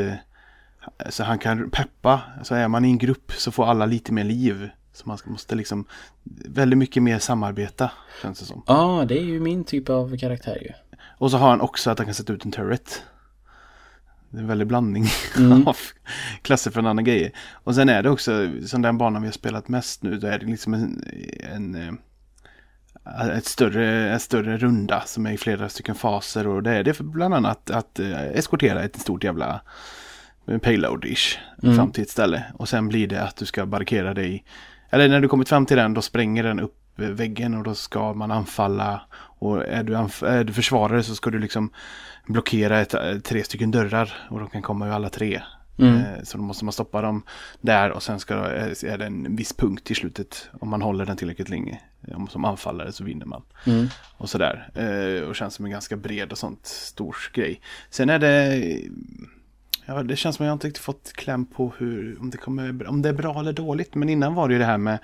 Så 1.10 1.24
han 1.24 1.40
kan 1.40 1.70
peppa. 1.70 2.22
Så 2.44 2.56
är 2.56 2.68
man 2.68 2.86
i 2.86 2.90
en 2.90 2.98
grupp 2.98 3.32
så 3.32 3.52
får 3.52 3.66
alla 3.66 3.86
lite 3.86 4.14
mer 4.14 4.24
liv. 4.24 4.70
Så 5.02 5.08
man 5.08 5.18
måste 5.26 5.56
liksom 5.56 5.86
väldigt 6.46 6.78
mycket 6.78 7.04
mer 7.04 7.20
samarbeta. 7.20 7.92
Känns 8.22 8.40
det 8.40 8.46
som. 8.46 8.64
Ja, 8.68 8.74
ah, 8.74 9.06
det 9.06 9.20
är 9.20 9.24
ju 9.24 9.40
min 9.40 9.64
typ 9.64 9.90
av 9.90 10.18
karaktär 10.18 10.58
ju. 10.62 10.98
Och 11.18 11.32
så 11.32 11.38
har 11.38 11.50
han 11.50 11.62
också 11.62 11.90
att 11.90 11.98
han 11.98 12.08
kan 12.08 12.14
sätta 12.14 12.34
ut 12.34 12.46
en 12.46 12.52
turret. 12.52 13.04
Det 14.30 14.38
är 14.38 14.42
en 14.42 14.48
väldig 14.48 14.68
blandning 14.68 15.06
mm. 15.38 15.68
av 15.68 15.78
klasser 16.42 16.72
från 16.72 16.88
andra 16.88 17.04
grejer. 17.04 17.32
Och 17.52 17.76
sen 17.76 17.90
är 17.90 18.04
det 18.04 18.10
också, 18.10 18.52
som 18.66 18.82
den 18.82 18.98
banan 18.98 19.22
vi 19.22 19.28
har 19.28 19.34
spelat 19.34 19.68
mest 19.68 20.04
nu, 20.04 20.18
då 20.18 20.28
är 20.28 20.40
det 20.40 20.46
liksom 20.46 20.74
en, 20.74 21.04
en 21.54 21.76
eh, 21.76 21.94
ett 23.38 23.46
större, 23.46 24.10
en 24.10 24.20
större 24.20 24.58
runda 24.58 25.02
som 25.06 25.26
är 25.26 25.32
i 25.32 25.38
flera 25.38 25.70
stycken 25.70 25.96
faser. 25.96 26.48
Och 26.48 26.64
det 26.64 26.72
är 26.72 26.84
det 26.84 26.94
för 26.94 27.04
bland 27.04 27.34
annat 27.34 27.72
att 27.72 28.00
eh, 28.00 28.22
eskortera 28.22 28.84
ett 28.84 29.00
stort 29.00 29.24
jävla 29.24 29.62
payload-ish 30.46 31.38
mm. 31.64 31.76
fram 31.76 31.92
till 31.92 32.04
ett 32.04 32.10
ställe. 32.10 32.44
Och 32.54 32.70
sen 32.70 32.88
blir 32.88 33.08
det 33.08 33.24
att 33.24 33.36
du 33.36 33.46
ska 33.46 33.66
barrikera 33.66 34.14
dig. 34.14 34.44
Eller 34.92 35.10
när 35.10 35.22
du 35.22 35.28
kommit 35.28 35.50
fram 35.50 35.66
till 35.66 35.78
den 35.78 35.94
då 35.94 36.02
spränger 36.02 36.44
den 36.44 36.60
upp 36.60 36.78
väggen 36.96 37.54
och 37.54 37.64
då 37.64 37.76
ska 37.76 38.14
man 38.14 38.32
anfalla. 38.32 39.02
Och 39.14 39.66
är 39.66 39.84
du, 39.84 39.96
anf 39.96 40.24
är 40.24 40.44
du 40.44 40.54
försvarare 40.54 41.04
så 41.04 41.16
ska 41.16 41.30
du 41.30 41.40
liksom 41.40 41.70
blockera 42.26 42.80
ett, 42.80 42.94
eh, 42.94 43.20
tre 43.24 43.44
stycken 43.44 43.72
dörrar. 43.72 44.14
Och 44.30 44.40
de 44.40 44.50
kan 44.50 44.62
komma 44.62 44.88
ur 44.88 44.92
alla 44.92 45.10
tre. 45.10 45.42
Mm. 45.78 45.96
Eh, 45.96 46.24
så 46.24 46.38
då 46.38 46.44
måste 46.44 46.66
man 46.66 46.72
stoppa 46.72 47.02
dem 47.02 47.24
där 47.62 47.92
och 47.92 48.04
sen 48.04 48.20
ska, 48.20 48.34
eh, 48.34 48.92
är 48.94 48.98
det 48.98 49.06
en 49.06 49.36
viss 49.36 49.54
punkt 49.54 49.92
i 49.92 49.96
slutet. 49.96 50.50
Om 50.60 50.70
man 50.70 50.82
håller 50.82 51.06
den 51.06 51.18
tillräckligt 51.18 51.50
länge. 51.50 51.82
Som 52.30 52.46
anfallare 52.46 52.92
så 52.92 53.04
vinner 53.04 53.26
man. 53.26 53.42
Mm. 53.66 53.88
Och 54.18 54.30
sådär. 54.30 54.70
Och 55.30 55.36
känns 55.36 55.54
som 55.54 55.66
en 55.66 55.72
ganska 55.72 55.98
bred 55.98 56.32
och 56.32 56.38
sånt 56.38 56.66
stor 56.66 57.16
grej. 57.34 57.62
Sen 57.90 58.10
är 58.10 58.20
det 58.20 58.64
Ja, 59.86 60.04
det 60.04 60.16
känns 60.16 60.36
som 60.36 60.46
att 60.46 60.48
jag 60.48 60.56
inte 60.56 60.68
riktigt 60.68 60.84
fått 60.84 61.14
kläm 61.14 61.46
på 61.46 61.74
hur, 61.78 62.18
om 62.20 62.30
det, 62.30 62.38
kommer, 62.38 62.88
om 62.88 63.02
det 63.02 63.10
är 63.10 63.14
bra 63.14 63.40
eller 63.40 63.54
dåligt. 63.54 63.96
Men 63.96 64.10
innan 64.10 64.34
var 64.34 64.48
det 64.48 64.54
ju 64.54 64.60
det 64.60 64.66
här 64.66 64.78
med 64.78 65.00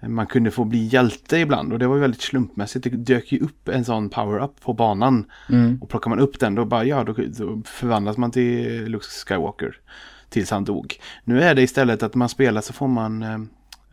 man 0.00 0.26
kunde 0.26 0.50
få 0.50 0.64
bli 0.64 0.86
hjälte 0.86 1.38
ibland 1.38 1.72
och 1.72 1.78
det 1.78 1.86
var 1.86 1.94
ju 1.94 2.00
väldigt 2.00 2.20
slumpmässigt. 2.20 2.84
Det 2.84 2.90
dök 2.90 3.32
ju 3.32 3.38
upp 3.38 3.68
en 3.68 3.84
sån 3.84 4.08
power-up 4.08 4.60
på 4.60 4.72
banan. 4.72 5.24
Mm. 5.48 5.78
Och 5.82 5.88
plockar 5.88 6.10
man 6.10 6.18
upp 6.18 6.40
den 6.40 6.54
då 6.54 6.64
bara, 6.64 6.84
ja, 6.84 7.04
då, 7.04 7.12
då 7.12 7.62
förvandlas 7.64 8.16
man 8.16 8.30
till 8.30 8.84
Luke 8.84 9.04
Skywalker. 9.26 9.76
Tills 10.28 10.50
han 10.50 10.64
dog. 10.64 10.94
Nu 11.24 11.42
är 11.42 11.54
det 11.54 11.62
istället 11.62 12.02
att 12.02 12.14
man 12.14 12.28
spelar 12.28 12.60
så 12.60 12.72
får 12.72 12.88
man 12.88 13.22
eh, 13.22 13.38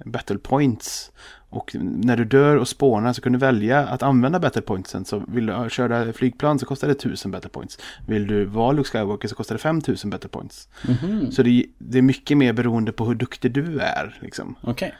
battle 0.05 0.37
points. 0.37 1.11
Och 1.49 1.75
när 1.79 2.17
du 2.17 2.25
dör 2.25 2.57
och 2.57 2.67
spånar 2.67 3.13
så 3.13 3.21
kan 3.21 3.31
du 3.31 3.39
välja 3.39 3.79
att 3.79 4.03
använda 4.03 4.39
battle 4.39 4.61
pointsen. 4.61 5.05
Så 5.05 5.23
vill 5.27 5.45
du 5.45 5.67
köra 5.69 6.13
flygplan 6.13 6.59
så 6.59 6.65
kostar 6.65 6.87
det 6.87 6.93
1000 6.93 7.31
battle 7.31 7.49
points. 7.49 7.79
Vill 8.07 8.27
du 8.27 8.45
vara 8.45 8.71
Luke 8.71 8.89
Skywalker 8.89 9.27
så 9.27 9.35
kostar 9.35 9.55
det 9.55 9.59
5000 9.59 10.09
battle 10.09 10.29
points. 10.29 10.69
Mm 10.87 10.97
-hmm. 10.97 11.31
Så 11.31 11.43
det, 11.43 11.65
det, 11.77 11.97
är 11.97 12.01
mycket 12.01 12.37
mer 12.37 12.53
beroende 12.53 12.91
på 12.91 13.05
hur 13.05 13.15
duktig 13.15 13.51
du 13.51 13.79
är. 13.79 14.17
Liksom. 14.21 14.55
Okay. 14.61 14.91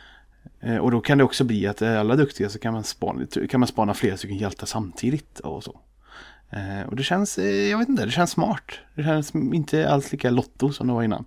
Eh, 0.59 0.77
och 0.77 0.91
då 0.91 1.01
kan 1.01 1.17
det 1.17 1.23
också 1.23 1.43
bli 1.43 1.67
att 1.67 1.81
är 1.81 1.97
alla 1.97 2.15
duktiga 2.15 2.49
så 2.49 2.59
kan 2.59 2.73
man 2.73 2.83
spana, 2.83 3.25
kan 3.49 3.59
man 3.59 3.67
spana 3.67 3.93
flera 3.93 4.17
stycken 4.17 4.37
hjältar 4.37 4.67
samtidigt 4.67 5.39
och 5.39 5.63
så. 5.63 5.79
Eh, 6.49 6.87
och 6.87 6.95
det 6.95 7.03
känns, 7.03 7.37
eh, 7.37 7.69
jag 7.69 7.77
vet 7.77 7.89
inte, 7.89 8.05
det 8.05 8.11
känns 8.11 8.31
smart. 8.31 8.71
Det 8.95 9.03
känns 9.03 9.35
inte 9.35 9.89
alls 9.89 10.11
lika 10.11 10.29
lotto 10.29 10.71
som 10.71 10.87
det 10.87 10.93
var 10.93 11.03
innan. 11.03 11.25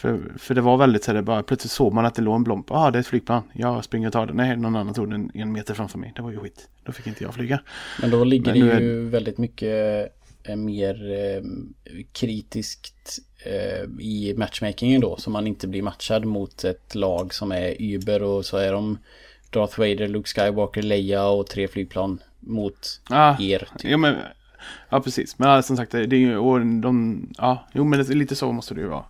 För, 0.00 0.32
för 0.38 0.54
det 0.54 0.60
var 0.60 0.76
väldigt 0.76 1.04
så 1.04 1.12
här, 1.12 1.22
bara 1.22 1.42
plötsligt 1.42 1.72
såg 1.72 1.92
man 1.92 2.06
att 2.06 2.14
det 2.14 2.22
låg 2.22 2.36
en 2.36 2.44
blomp. 2.44 2.66
Ja, 2.70 2.76
ah, 2.76 2.90
det 2.90 2.98
är 2.98 3.00
ett 3.00 3.06
flygplan. 3.06 3.42
Jag 3.52 3.84
springer 3.84 4.06
och 4.06 4.12
tar 4.12 4.26
det. 4.26 4.32
Nej, 4.32 4.56
någon 4.56 4.76
annan 4.76 4.94
tog 4.94 5.10
den 5.10 5.30
en 5.34 5.52
meter 5.52 5.74
framför 5.74 5.98
mig. 5.98 6.12
Det 6.16 6.22
var 6.22 6.30
ju 6.30 6.38
skit. 6.38 6.68
Då 6.84 6.92
fick 6.92 7.06
inte 7.06 7.24
jag 7.24 7.34
flyga. 7.34 7.60
Men 8.00 8.10
då 8.10 8.24
ligger 8.24 8.52
Men 8.52 8.60
det 8.60 8.80
ju 8.80 9.06
är... 9.06 9.10
väldigt 9.10 9.38
mycket 9.38 10.08
mer 10.56 11.12
eh, 11.12 11.42
kritiskt 12.12 13.18
eh, 13.44 14.04
i 14.04 14.34
matchmakingen 14.36 15.00
då. 15.00 15.16
Så 15.16 15.30
man 15.30 15.46
inte 15.46 15.68
blir 15.68 15.82
matchad 15.82 16.24
mot 16.24 16.64
ett 16.64 16.94
lag 16.94 17.34
som 17.34 17.52
är 17.52 17.76
Uber 17.78 18.22
och 18.22 18.44
så 18.44 18.56
är 18.56 18.72
de 18.72 18.98
Darth 19.50 19.78
Vader, 19.78 20.08
Luke 20.08 20.28
Skywalker, 20.28 20.82
Leia 20.82 21.26
och 21.26 21.46
tre 21.46 21.68
flygplan 21.68 22.18
mot 22.40 23.00
ah, 23.10 23.36
er. 23.40 23.68
Typ. 23.78 23.90
Ja, 23.90 23.96
men, 23.96 24.16
ja, 24.88 25.00
precis. 25.00 25.38
Men 25.38 25.62
som 25.62 25.76
sagt, 25.76 25.92
det 25.92 25.98
är 25.98 26.14
ju, 26.14 26.36
och 26.36 26.60
de, 26.60 27.26
ja, 27.38 27.68
jo 27.72 27.84
men 27.84 28.02
lite 28.02 28.36
så 28.36 28.52
måste 28.52 28.74
det 28.74 28.80
ju 28.80 28.88
vara. 28.88 29.04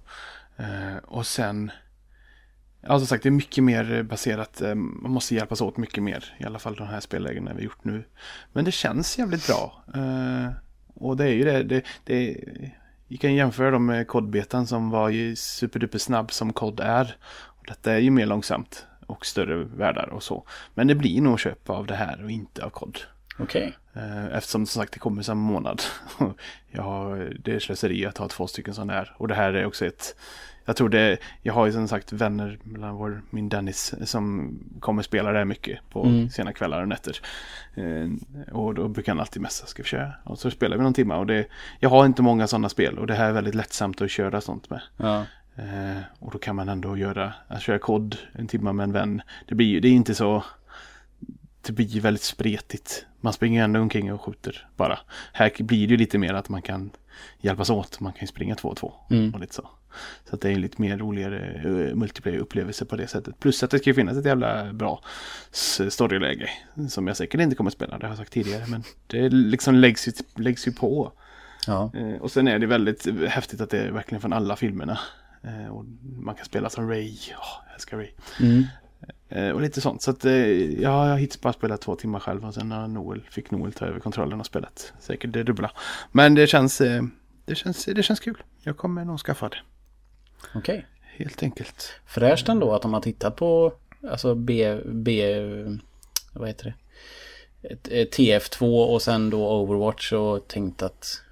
Eh, 0.62 0.96
och 1.02 1.26
sen, 1.26 1.70
ja 2.80 2.98
som 2.98 3.06
sagt 3.06 3.22
det 3.22 3.28
är 3.28 3.30
mycket 3.30 3.64
mer 3.64 4.02
baserat, 4.02 4.60
eh, 4.60 4.74
man 4.74 5.12
måste 5.12 5.34
hjälpas 5.34 5.60
åt 5.60 5.76
mycket 5.76 6.02
mer. 6.02 6.36
I 6.38 6.44
alla 6.44 6.58
fall 6.58 6.74
de 6.74 6.86
här 6.86 7.00
spellägena 7.00 7.54
vi 7.54 7.64
gjort 7.64 7.84
nu. 7.84 8.04
Men 8.52 8.64
det 8.64 8.72
känns 8.72 9.18
jävligt 9.18 9.46
bra. 9.46 9.84
Eh, 9.94 10.50
och 10.94 11.16
det 11.16 11.24
är 11.24 11.32
ju 11.32 11.44
det, 11.44 11.62
det, 11.62 11.84
det 12.04 12.44
vi 13.08 13.16
kan 13.16 13.34
jämföra 13.34 13.70
dem 13.70 13.86
med 13.86 14.08
kodbetan 14.08 14.66
som 14.66 14.90
var 14.90 15.08
ju 15.08 15.36
superduper 15.36 15.98
snabb 15.98 16.32
som 16.32 16.52
kod 16.52 16.80
är. 16.80 17.16
Och 17.22 17.64
detta 17.66 17.92
är 17.92 17.98
ju 17.98 18.10
mer 18.10 18.26
långsamt 18.26 18.86
och 19.06 19.26
större 19.26 19.64
världar 19.64 20.08
och 20.08 20.22
så. 20.22 20.46
Men 20.74 20.86
det 20.86 20.94
blir 20.94 21.20
nog 21.20 21.40
köp 21.40 21.70
av 21.70 21.86
det 21.86 21.94
här 21.94 22.24
och 22.24 22.30
inte 22.30 22.64
av 22.64 22.70
kod. 22.70 22.98
Okej. 23.38 23.78
Okay. 23.90 24.30
Eftersom 24.32 24.66
som 24.66 24.80
sagt 24.80 24.92
det 24.92 24.98
kommer 24.98 25.22
samma 25.22 25.40
månad. 25.40 25.82
jag 26.70 26.82
har, 26.82 27.36
det 27.44 27.54
är 27.54 27.58
slöseri 27.58 28.06
att 28.06 28.18
ha 28.18 28.28
två 28.28 28.46
stycken 28.46 28.74
sådana 28.74 28.92
här. 28.92 29.14
Och 29.18 29.28
det 29.28 29.34
här 29.34 29.52
är 29.52 29.66
också 29.66 29.86
ett 29.86 30.16
jag 30.64 30.76
tror 30.76 30.88
det, 30.88 31.18
jag 31.42 31.54
har 31.54 31.66
ju 31.66 31.72
som 31.72 31.88
sagt 31.88 32.12
vänner 32.12 32.58
mellan 32.62 32.94
vår, 32.94 33.22
min 33.30 33.48
Dennis 33.48 33.94
som 34.04 34.58
kommer 34.80 35.02
spela 35.02 35.32
det 35.32 35.38
här 35.38 35.44
mycket 35.44 35.78
på 35.90 36.04
mm. 36.04 36.30
sena 36.30 36.52
kvällar 36.52 36.82
och 36.82 36.88
nätter. 36.88 37.20
Eh, 37.74 38.08
och 38.52 38.74
då 38.74 38.88
brukar 38.88 39.12
han 39.12 39.20
alltid 39.20 39.42
messa, 39.42 39.66
ska 39.66 39.82
vi 39.82 39.88
köra? 39.88 40.12
Och 40.24 40.38
så 40.38 40.50
spelar 40.50 40.76
vi 40.76 40.82
någon 40.82 40.94
timme 40.94 41.14
och 41.14 41.26
det, 41.26 41.46
jag 41.80 41.90
har 41.90 42.06
inte 42.06 42.22
många 42.22 42.46
sådana 42.46 42.68
spel 42.68 42.98
och 42.98 43.06
det 43.06 43.14
här 43.14 43.28
är 43.28 43.32
väldigt 43.32 43.54
lättsamt 43.54 44.02
att 44.02 44.10
köra 44.10 44.40
sånt 44.40 44.70
med. 44.70 44.80
Ja. 44.96 45.24
Eh, 45.56 46.02
och 46.18 46.32
då 46.32 46.38
kan 46.38 46.56
man 46.56 46.68
ändå 46.68 46.96
göra, 46.96 47.32
att 47.48 47.62
köra 47.62 47.78
kod 47.78 48.16
en 48.32 48.46
timme 48.46 48.72
med 48.72 48.84
en 48.84 48.92
vän. 48.92 49.22
Det 49.48 49.54
blir 49.54 49.66
ju, 49.66 49.80
det 49.80 49.88
är 49.88 49.92
inte 49.92 50.14
så 50.14 50.44
det 51.66 51.72
blir 51.72 52.00
väldigt 52.00 52.22
spretigt. 52.22 53.06
Man 53.20 53.32
springer 53.32 53.64
ändå 53.64 53.80
omkring 53.80 54.12
och 54.12 54.22
skjuter 54.22 54.68
bara. 54.76 54.98
Här 55.32 55.62
blir 55.62 55.86
det 55.86 55.90
ju 55.90 55.96
lite 55.96 56.18
mer 56.18 56.34
att 56.34 56.48
man 56.48 56.62
kan 56.62 56.90
hjälpas 57.40 57.70
åt. 57.70 58.00
Man 58.00 58.12
kan 58.12 58.20
ju 58.20 58.26
springa 58.26 58.54
två 58.54 58.68
och 58.68 58.76
två. 58.76 58.94
Mm. 59.10 59.34
Och 59.34 59.40
lite 59.40 59.54
så. 59.54 59.68
Så 60.28 60.34
att 60.34 60.40
det 60.40 60.48
är 60.48 60.52
en 60.52 60.60
lite 60.60 60.82
mer 60.82 60.98
roligare 60.98 61.62
uh, 61.64 61.94
multiplayer-upplevelse 61.94 62.84
på 62.84 62.96
det 62.96 63.06
sättet. 63.06 63.40
Plus 63.40 63.62
att 63.62 63.70
det 63.70 63.78
ska 63.78 63.94
finnas 63.94 64.16
ett 64.16 64.24
jävla 64.24 64.72
bra 64.72 65.02
storyläge. 65.88 66.50
Som 66.88 67.06
jag 67.06 67.16
säkert 67.16 67.40
inte 67.40 67.56
kommer 67.56 67.70
att 67.70 67.74
spela, 67.74 67.98
det 67.98 68.06
har 68.06 68.10
jag 68.10 68.18
sagt 68.18 68.32
tidigare. 68.32 68.64
Men 68.68 68.82
det 69.06 69.28
liksom 69.28 69.74
läggs 69.74 70.08
ju, 70.08 70.12
läggs 70.36 70.68
ju 70.68 70.72
på. 70.72 71.12
Ja. 71.66 71.90
Uh, 71.94 72.16
och 72.16 72.30
sen 72.30 72.48
är 72.48 72.58
det 72.58 72.66
väldigt 72.66 73.06
häftigt 73.28 73.60
att 73.60 73.70
det 73.70 73.78
är 73.78 73.90
verkligen 73.90 74.20
från 74.20 74.32
alla 74.32 74.56
filmerna. 74.56 74.98
Uh, 75.44 75.68
och 75.68 75.84
man 76.02 76.34
kan 76.34 76.44
spela 76.44 76.70
som 76.70 76.88
Ray. 76.88 77.08
Oh, 77.08 77.62
jag 77.66 77.74
älskar 77.74 77.96
Ray. 77.96 78.10
Mm. 78.40 78.64
Och 79.54 79.60
lite 79.60 79.80
sånt. 79.80 80.02
Så 80.02 80.10
att 80.10 80.24
ja, 80.24 81.08
jag 81.08 81.18
hittills 81.18 81.40
bara 81.40 81.52
spelat 81.52 81.80
två 81.80 81.96
timmar 81.96 82.20
själv. 82.20 82.44
Och 82.44 82.54
sen 82.54 82.70
har 82.70 82.88
Noel, 82.88 83.22
fick 83.30 83.50
Noel 83.50 83.72
ta 83.72 83.86
över 83.86 84.00
kontrollen 84.00 84.40
och 84.40 84.46
spelat 84.46 84.92
säkert 85.00 85.32
det 85.32 85.42
dubbla. 85.42 85.70
Men 86.12 86.34
det 86.34 86.46
känns, 86.46 86.78
det 87.44 87.54
känns, 87.54 87.84
det 87.84 88.02
känns 88.02 88.20
kul. 88.20 88.42
Jag 88.62 88.76
kommer 88.76 89.04
nog 89.04 89.20
skaffa 89.20 89.48
det. 89.48 89.56
Okej. 90.54 90.74
Okay. 90.78 90.82
Helt 91.16 91.42
enkelt. 91.42 92.00
Fräscht 92.06 92.48
ändå 92.48 92.74
att 92.74 92.82
de 92.82 92.94
har 92.94 93.00
tittat 93.00 93.36
på 93.36 93.72
alltså 94.10 94.34
B, 94.34 94.78
B 94.84 95.40
vad 96.32 96.48
heter 96.48 96.64
det? 96.64 96.74
Ett, 97.68 98.16
TF2 98.16 98.84
och 98.84 99.02
sen 99.02 99.30
då 99.30 99.60
Overwatch 99.60 100.12
och 100.12 100.48
tänkt 100.48 100.82
att 100.82 101.22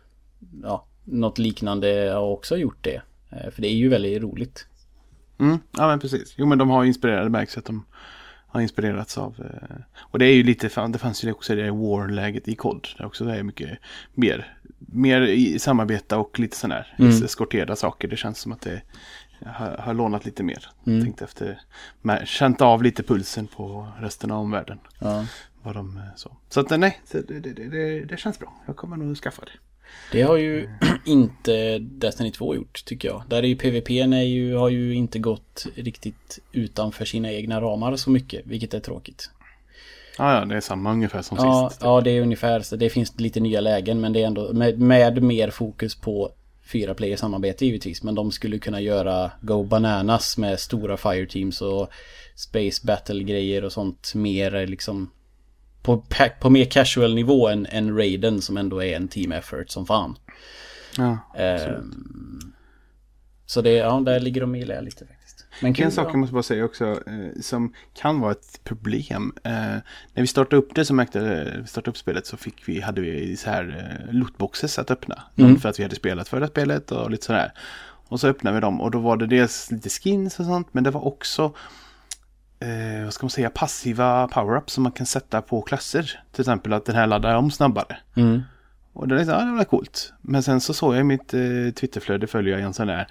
ja, 0.62 0.86
något 1.04 1.38
liknande 1.38 2.10
har 2.14 2.20
också 2.20 2.56
gjort 2.56 2.78
det. 2.84 3.02
Eh, 3.30 3.50
för 3.50 3.62
det 3.62 3.68
är 3.68 3.74
ju 3.74 3.88
väldigt 3.88 4.22
roligt. 4.22 4.66
Mm, 5.40 5.58
ja 5.70 5.86
men 5.86 6.00
precis. 6.00 6.34
Jo 6.36 6.46
men 6.46 6.58
de 6.58 6.70
har 6.70 6.84
inspirerat, 6.84 7.24
det 7.24 7.30
märks 7.30 7.58
att 7.58 7.64
de 7.64 7.84
har 8.46 8.60
inspirerats 8.60 9.18
av. 9.18 9.34
Eh, 9.38 9.76
och 9.98 10.18
det 10.18 10.26
är 10.26 10.34
ju 10.34 10.42
lite, 10.42 10.86
det 10.88 10.98
fanns 10.98 11.24
ju 11.24 11.32
också 11.32 11.54
det 11.54 11.70
war-läget 11.70 12.48
i 12.48 12.54
kod. 12.54 12.88
Det 12.98 13.04
också 13.04 13.24
är 13.24 13.42
mycket 13.42 13.78
mer, 14.14 14.58
mer 14.78 15.20
i 15.20 15.58
samarbete 15.58 16.16
och 16.16 16.38
lite 16.38 16.56
sån 16.56 16.70
här 16.70 16.94
mm. 16.98 17.24
eskorterade 17.24 17.76
saker. 17.76 18.08
Det 18.08 18.16
känns 18.16 18.38
som 18.38 18.52
att 18.52 18.60
det 18.60 18.82
har, 19.46 19.76
har 19.76 19.94
lånat 19.94 20.24
lite 20.24 20.42
mer. 20.42 20.68
Mm. 20.86 21.04
Tänkt 21.04 21.22
efter, 21.22 21.60
känt 22.24 22.60
av 22.60 22.82
lite 22.82 23.02
pulsen 23.02 23.46
på 23.46 23.88
resten 24.00 24.30
av 24.30 24.40
omvärlden. 24.40 24.78
Ja. 24.98 25.26
Vad 25.62 25.74
de, 25.74 25.96
eh, 25.96 26.02
så 26.16 26.36
så 26.48 26.60
att 26.60 26.80
nej, 26.80 27.00
det, 27.10 27.40
det, 27.40 27.52
det, 27.52 28.04
det, 28.04 28.16
känns 28.16 28.38
bra. 28.38 28.62
Jag 28.66 28.76
kommer 28.76 28.96
nog 28.96 29.16
skaffa 29.16 29.42
det. 29.44 29.52
Det 30.12 30.22
har 30.22 30.36
ju 30.36 30.68
inte 31.04 31.78
Destiny 31.78 32.30
2 32.30 32.54
gjort 32.54 32.84
tycker 32.84 33.08
jag. 33.08 33.22
Där 33.28 33.42
är 33.42 33.46
ju 33.46 33.56
PVP 33.56 33.90
är 33.90 34.22
ju, 34.22 34.54
har 34.54 34.68
ju 34.68 34.94
inte 34.94 35.18
gått 35.18 35.66
riktigt 35.74 36.38
utanför 36.52 37.04
sina 37.04 37.32
egna 37.32 37.60
ramar 37.60 37.96
så 37.96 38.10
mycket, 38.10 38.46
vilket 38.46 38.74
är 38.74 38.80
tråkigt. 38.80 39.30
Ja, 40.18 40.38
ja, 40.38 40.44
det 40.44 40.56
är 40.56 40.60
samma 40.60 40.92
ungefär 40.92 41.22
som 41.22 41.36
Ja, 41.40 41.68
sist. 41.70 41.82
ja 41.84 42.00
det 42.00 42.10
är 42.10 42.22
ungefär 42.22 42.60
så. 42.60 42.76
Det 42.76 42.90
finns 42.90 43.20
lite 43.20 43.40
nya 43.40 43.60
lägen 43.60 44.00
men 44.00 44.12
det 44.12 44.22
är 44.22 44.26
ändå 44.26 44.52
med, 44.52 44.78
med 44.78 45.22
mer 45.22 45.50
fokus 45.50 45.94
på 45.94 46.32
fyra 46.72 46.94
player 46.94 47.16
samarbete 47.16 47.66
givetvis. 47.66 48.02
Men 48.02 48.14
de 48.14 48.32
skulle 48.32 48.58
kunna 48.58 48.80
göra 48.80 49.30
Go 49.40 49.64
Bananas 49.64 50.38
med 50.38 50.60
stora 50.60 50.96
fireteams 50.96 51.62
och 51.62 51.88
Space 52.36 52.86
Battle-grejer 52.86 53.64
och 53.64 53.72
sånt 53.72 54.14
mer 54.14 54.66
liksom 54.66 55.10
på, 55.82 56.04
på 56.40 56.50
mer 56.50 56.64
casual 56.64 57.14
nivå 57.14 57.48
än, 57.48 57.66
än 57.66 57.96
Raiden 57.96 58.42
som 58.42 58.56
ändå 58.56 58.82
är 58.82 58.96
en 58.96 59.08
team 59.08 59.32
effort 59.32 59.70
som 59.70 59.86
fan. 59.86 60.16
Ja, 60.96 61.18
Ehm, 61.36 62.52
så 63.46 63.60
det, 63.60 63.72
ja, 63.72 64.00
där 64.00 64.20
ligger 64.20 64.40
de 64.40 64.54
i 64.54 64.64
lä 64.64 64.80
lite 64.80 65.06
faktiskt. 65.06 65.46
Men 65.62 65.74
kul, 65.74 65.84
En 65.84 65.90
sak 65.90 66.06
ja. 66.06 66.10
jag 66.10 66.18
måste 66.18 66.32
bara 66.32 66.42
säga 66.42 66.64
också 66.64 66.86
eh, 66.86 67.40
som 67.40 67.74
kan 67.94 68.20
vara 68.20 68.32
ett 68.32 68.60
problem. 68.64 69.32
Eh, 69.44 69.52
när 70.14 70.20
vi 70.20 70.26
startade 70.26 70.56
upp 70.56 70.74
det 70.74 70.84
så 70.84 70.94
märkte 70.94 71.20
eh, 71.20 71.60
vi 71.60 71.66
startade 71.66 71.90
upp 71.90 71.96
spelet 71.96 72.26
så 72.26 72.36
fick 72.36 72.68
vi, 72.68 72.80
hade 72.80 73.00
vi 73.00 73.36
så 73.36 73.50
här 73.50 73.96
eh, 74.08 74.14
lootboxes 74.14 74.78
att 74.78 74.90
öppna. 74.90 75.22
Mm. 75.36 75.60
För 75.60 75.68
att 75.68 75.78
vi 75.78 75.82
hade 75.82 75.96
spelat 75.96 76.28
förra 76.28 76.48
spelet 76.48 76.92
och 76.92 77.10
lite 77.10 77.26
sådär. 77.26 77.52
Och 78.08 78.20
så 78.20 78.28
öppnade 78.28 78.54
vi 78.54 78.60
dem 78.60 78.80
och 78.80 78.90
då 78.90 78.98
var 78.98 79.16
det 79.16 79.26
dels 79.26 79.70
lite 79.70 79.88
skins 79.88 80.40
och 80.40 80.46
sånt 80.46 80.68
men 80.72 80.84
det 80.84 80.90
var 80.90 81.06
också 81.06 81.52
eh, 82.60 83.04
vad 83.04 83.14
ska 83.14 83.24
man 83.24 83.30
säga, 83.30 83.50
passiva 83.50 84.26
power-ups 84.26 84.70
som 84.70 84.82
man 84.82 84.92
kan 84.92 85.06
sätta 85.06 85.42
på 85.42 85.62
klasser. 85.62 86.20
Till 86.32 86.40
exempel 86.40 86.72
att 86.72 86.84
den 86.84 86.96
här 86.96 87.06
laddar 87.06 87.34
om 87.34 87.50
snabbare. 87.50 87.98
Mm. 88.16 88.42
Och 88.92 89.08
det, 89.08 89.14
är 89.14 89.18
liksom, 89.18 89.34
ja, 89.38 89.44
det 89.44 89.52
var 89.52 89.64
coolt. 89.64 90.12
Men 90.22 90.42
sen 90.42 90.60
så 90.60 90.74
såg 90.74 90.94
jag 90.94 91.00
i 91.00 91.04
mitt 91.04 91.34
eh, 91.34 91.40
Twitterflöde 91.80 92.26
följer 92.26 92.54
jag 92.58 92.66
en 92.66 92.74
sån 92.74 92.86
där 92.86 93.06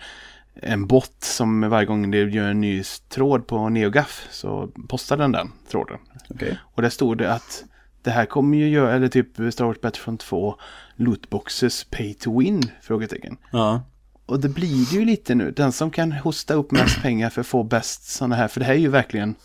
en 0.62 0.88
bot 0.88 1.16
som 1.20 1.70
varje 1.70 1.86
gång 1.86 2.12
det 2.12 2.18
gör 2.18 2.50
en 2.50 2.62
ny 2.62 2.84
tråd 3.10 3.48
på 3.48 3.70
NeoGAF 3.70 4.28
så 4.32 4.70
postar 4.88 5.18
den 5.18 5.32
den 5.32 5.52
tråden. 5.72 5.98
Okej. 6.30 6.60
Och 6.64 6.82
där 6.82 6.90
stod 6.90 7.18
det 7.18 7.34
att 7.34 7.64
det 8.04 8.12
här 8.12 8.26
kommer 8.26 8.58
ju 8.58 8.70
göra, 8.70 8.96
eller 8.96 9.08
typ 9.08 9.54
Star 9.54 9.66
Wars 9.66 9.82
Battlefront 9.82 10.20
2 10.20 10.56
lootboxes 10.96 11.84
pay 11.84 12.14
to 12.14 12.40
win? 12.40 12.64
Frågetecken. 12.82 13.38
Ja. 13.52 13.82
Och 14.30 14.40
det 14.40 14.50
blir 14.50 14.92
det 14.92 15.00
ju 15.00 15.06
lite 15.06 15.36
nu. 15.36 15.52
Den 15.52 15.72
som 15.72 15.92
kan 15.92 16.12
hosta 16.12 16.54
upp 16.54 16.72
mest 16.72 17.02
pengar 17.02 17.30
för 17.30 17.42
att 17.42 17.48
få 17.48 17.64
bäst 17.64 18.04
sådana 18.04 18.36
här, 18.36 18.48
för 18.48 18.60
det 18.60 18.66
här 18.66 18.74
är 18.74 18.78
ju 18.78 18.88
verkligen, 18.88 19.36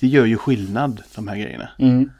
det 0.00 0.06
gör 0.06 0.24
ju 0.24 0.36
skillnad 0.36 1.02
de 1.14 1.28
här 1.28 1.36
grejerna. 1.36 1.68
Mm. 1.78 2.10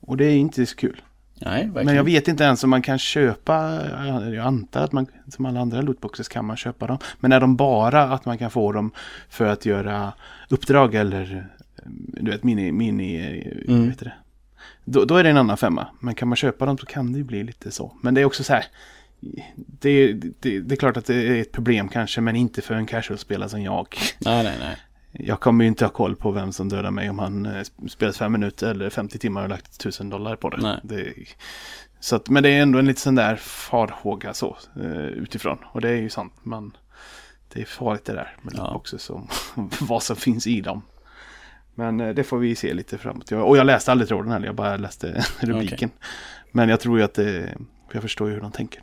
Och 0.00 0.16
det 0.16 0.24
är 0.24 0.36
inte 0.36 0.66
så 0.66 0.76
kul. 0.76 1.02
Nej, 1.34 1.62
verkligen. 1.64 1.86
Men 1.86 1.94
jag 1.94 2.04
vet 2.04 2.28
inte 2.28 2.44
ens 2.44 2.64
om 2.64 2.70
man 2.70 2.82
kan 2.82 2.98
köpa, 2.98 3.80
jag 4.34 4.46
antar 4.46 4.84
att 4.84 4.92
man, 4.92 5.06
som 5.28 5.46
alla 5.46 5.60
andra 5.60 5.80
lootboxes 5.80 6.28
kan 6.28 6.44
man 6.44 6.56
köpa 6.56 6.86
dem. 6.86 6.98
Men 7.20 7.32
är 7.32 7.40
de 7.40 7.56
bara 7.56 8.02
att 8.02 8.24
man 8.24 8.38
kan 8.38 8.50
få 8.50 8.72
dem 8.72 8.90
för 9.28 9.44
att 9.44 9.66
göra 9.66 10.12
uppdrag 10.48 10.94
eller 10.94 11.48
du 12.06 12.30
vet 12.30 12.44
mini, 12.44 12.72
mini, 12.72 13.42
Mm. 13.68 13.88
vet 13.88 13.98
det? 13.98 14.12
Då, 14.84 15.04
då 15.04 15.16
är 15.16 15.24
det 15.24 15.30
en 15.30 15.36
annan 15.36 15.56
femma. 15.56 15.86
Men 16.00 16.14
kan 16.14 16.28
man 16.28 16.36
köpa 16.36 16.66
dem 16.66 16.78
så 16.78 16.86
kan 16.86 17.12
det 17.12 17.18
ju 17.18 17.24
bli 17.24 17.44
lite 17.44 17.70
så. 17.70 17.96
Men 18.02 18.14
det 18.14 18.20
är 18.20 18.24
också 18.24 18.44
så 18.44 18.52
här. 18.52 18.64
Det, 19.56 20.12
det, 20.12 20.60
det 20.60 20.74
är 20.74 20.76
klart 20.76 20.96
att 20.96 21.06
det 21.06 21.14
är 21.14 21.40
ett 21.40 21.52
problem 21.52 21.88
kanske, 21.88 22.20
men 22.20 22.36
inte 22.36 22.62
för 22.62 22.74
en 22.74 22.86
casual-spelare 22.86 23.48
som 23.48 23.62
jag. 23.62 23.96
Nej, 24.18 24.44
nej, 24.44 24.56
nej. 24.60 24.76
Jag 25.12 25.40
kommer 25.40 25.64
ju 25.64 25.68
inte 25.68 25.84
ha 25.84 25.90
koll 25.90 26.16
på 26.16 26.30
vem 26.30 26.52
som 26.52 26.68
dödar 26.68 26.90
mig 26.90 27.10
om 27.10 27.18
han 27.18 27.46
eh, 27.46 27.62
spelat 27.88 28.16
fem 28.16 28.32
minuter 28.32 28.70
eller 28.70 28.90
50 28.90 29.18
timmar 29.18 29.42
och 29.42 29.48
lagt 29.48 29.80
tusen 29.80 30.08
dollar 30.10 30.36
på 30.36 30.50
det. 30.50 30.56
Nej. 30.62 30.80
det 30.82 31.14
så 32.00 32.16
att, 32.16 32.28
men 32.28 32.42
det 32.42 32.48
är 32.48 32.62
ändå 32.62 32.78
en 32.78 32.86
lite 32.86 33.00
sån 33.00 33.14
där 33.14 33.36
farhåga 33.36 34.34
så 34.34 34.56
eh, 34.80 34.90
utifrån. 35.06 35.58
Och 35.72 35.80
det 35.80 35.88
är 35.88 35.96
ju 35.96 36.08
sant. 36.10 36.32
Man, 36.42 36.76
det 37.52 37.60
är 37.60 37.64
farligt 37.64 38.04
det 38.04 38.12
där 38.12 38.36
med 38.42 38.54
Ja. 38.56 38.62
lootboxes 38.62 39.02
som 39.02 39.28
vad 39.80 40.02
som 40.02 40.16
finns 40.16 40.46
i 40.46 40.60
dem. 40.60 40.82
Men 41.74 42.00
eh, 42.00 42.14
det 42.14 42.24
får 42.24 42.38
vi 42.38 42.54
se 42.54 42.74
lite 42.74 42.98
framåt. 42.98 43.30
Jag, 43.30 43.48
och 43.48 43.56
jag 43.56 43.66
läste 43.66 43.92
aldrig 43.92 44.08
tråden 44.08 44.32
heller, 44.32 44.46
jag 44.46 44.54
bara 44.54 44.76
läste 44.76 45.24
rubriken. 45.40 45.90
Men 46.52 46.68
jag 46.68 46.80
tror 46.80 46.98
ju 46.98 47.04
att 47.04 47.14
det, 47.14 47.54
jag 47.92 48.02
förstår 48.02 48.28
ju 48.28 48.34
hur 48.34 48.40
de 48.40 48.52
tänker. 48.52 48.82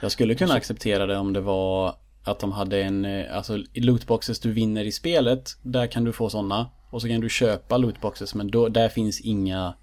Jag 0.00 0.12
skulle 0.12 0.34
kunna 0.34 0.54
acceptera 0.54 1.06
det 1.06 1.16
om 1.16 1.32
det 1.32 1.40
var 1.40 1.94
att 2.24 2.38
de 2.38 2.52
hade 2.52 2.82
en, 2.82 3.04
eh, 3.04 3.36
alltså 3.36 3.58
lootboxes 3.74 4.40
du 4.40 4.52
vinner 4.52 4.84
i 4.84 4.92
spelet, 4.92 5.56
där 5.62 5.86
kan 5.86 6.04
du 6.04 6.12
få 6.12 6.30
sådana. 6.30 6.70
Och 6.90 7.02
så 7.02 7.08
kan 7.08 7.20
du 7.20 7.28
köpa 7.28 7.76
lootboxes, 7.76 8.34
men 8.34 8.50
då, 8.50 8.68
där 8.68 8.88
finns 8.88 9.20
inga, 9.20 9.74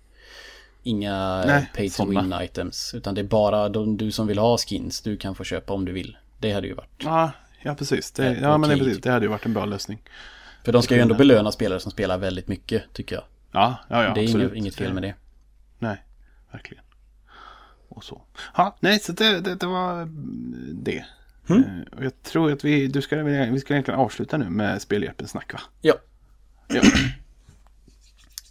inga 0.84 1.42
eh, 1.44 1.48
Nej, 1.48 1.72
pay 1.76 1.90
to 1.90 1.96
såna. 1.96 2.22
win 2.22 2.34
items. 2.42 2.94
Utan 2.94 3.16
det 3.16 3.22
är 3.22 3.26
bara 3.26 3.70
de, 3.70 3.98
du 3.98 4.12
som 4.12 4.28
vill 4.28 4.38
ha 4.40 4.58
skins, 4.58 5.02
du 5.02 5.18
kan 5.18 5.36
få 5.36 5.44
köpa 5.44 5.74
om 5.74 5.86
du 5.86 5.92
vill. 5.92 6.18
Det 6.40 6.52
hade 6.52 6.68
ju 6.68 6.74
varit. 6.74 6.90
Ja, 7.04 7.32
ja 7.64 7.76
precis. 7.76 8.12
Det, 8.12 8.26
Eh, 8.28 8.42
ja, 8.42 8.58
men 8.58 8.70
det, 8.70 8.78
precis. 8.78 9.02
det 9.02 9.12
hade 9.12 9.26
ju 9.26 9.30
varit 9.30 9.46
en 9.46 9.54
bra 9.54 9.66
lösning. 9.66 10.00
För 10.66 10.72
de 10.72 10.82
ska 10.84 10.96
ju 10.96 11.02
ändå 11.02 11.16
belöna 11.16 11.52
spelare 11.52 11.80
som 11.80 11.92
spelar 11.92 12.18
väldigt 12.18 12.48
mycket, 12.48 12.84
tycker 12.94 13.16
jag. 13.16 13.24
Ja, 13.52 13.76
ja, 13.90 14.04
ja 14.04 14.14
det 14.14 14.20
är 14.22 14.24
absolut. 14.24 14.52
inget, 14.52 14.58
inget 14.58 14.76
fel 14.76 14.94
med 14.94 15.04
det. 15.04 15.16
Nej, 15.80 16.04
verkligen. 16.52 16.84
Och 17.98 18.04
så. 18.04 18.22
Ja, 18.58 18.76
nej, 18.80 19.00
så 19.00 19.12
det, 19.12 19.40
det, 19.40 19.56
det 19.56 19.66
var 19.68 20.02
mm, 20.02 20.80
det. 20.84 21.06
Mm. 21.50 21.64
Eh, 21.64 21.98
Och 21.98 22.06
jag 22.06 22.24
tror 22.24 22.52
att 22.52 22.64
vi, 22.66 22.88
du 22.88 23.02
ska, 23.02 23.24
vi 23.24 23.60
ska 23.60 23.74
egentligen 23.74 24.00
avsluta 24.00 24.38
nu 24.38 24.50
med 24.50 24.82
spelhjälpen 24.82 25.28
snack 25.28 25.54
va? 25.54 25.60
Ja. 25.82 25.94
Ja. 26.68 26.82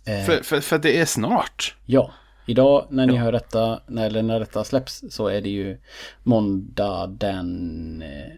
Eh, 0.09 0.25
För, 0.25 0.43
för, 0.43 0.61
för 0.61 0.79
det 0.79 1.01
är 1.01 1.05
snart. 1.05 1.77
Ja, 1.85 2.11
idag 2.47 2.87
när 2.91 3.07
ni 3.07 3.17
hör 3.17 3.33
detta, 3.33 3.81
när, 3.87 4.07
eller 4.07 4.23
när 4.23 4.41
detta 4.41 4.65
släpps 4.65 5.05
så 5.11 5.29
är 5.29 5.41
det 5.41 5.49
ju 5.49 5.79
måndag 6.23 7.07
den 7.07 8.03
eh, 8.03 8.33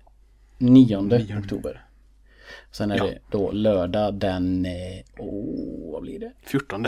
9 0.59 0.97
oktober. 1.39 1.85
Sen 2.71 2.91
är 2.91 2.97
Ja. 2.97 3.05
det 3.05 3.19
då 3.31 3.51
lördag 3.53 4.15
den, 4.15 4.67
eh, 4.67 4.73
åh, 5.19 5.93
vad 5.93 6.03
blir 6.03 6.19
det? 6.19 6.33
14. 6.43 6.87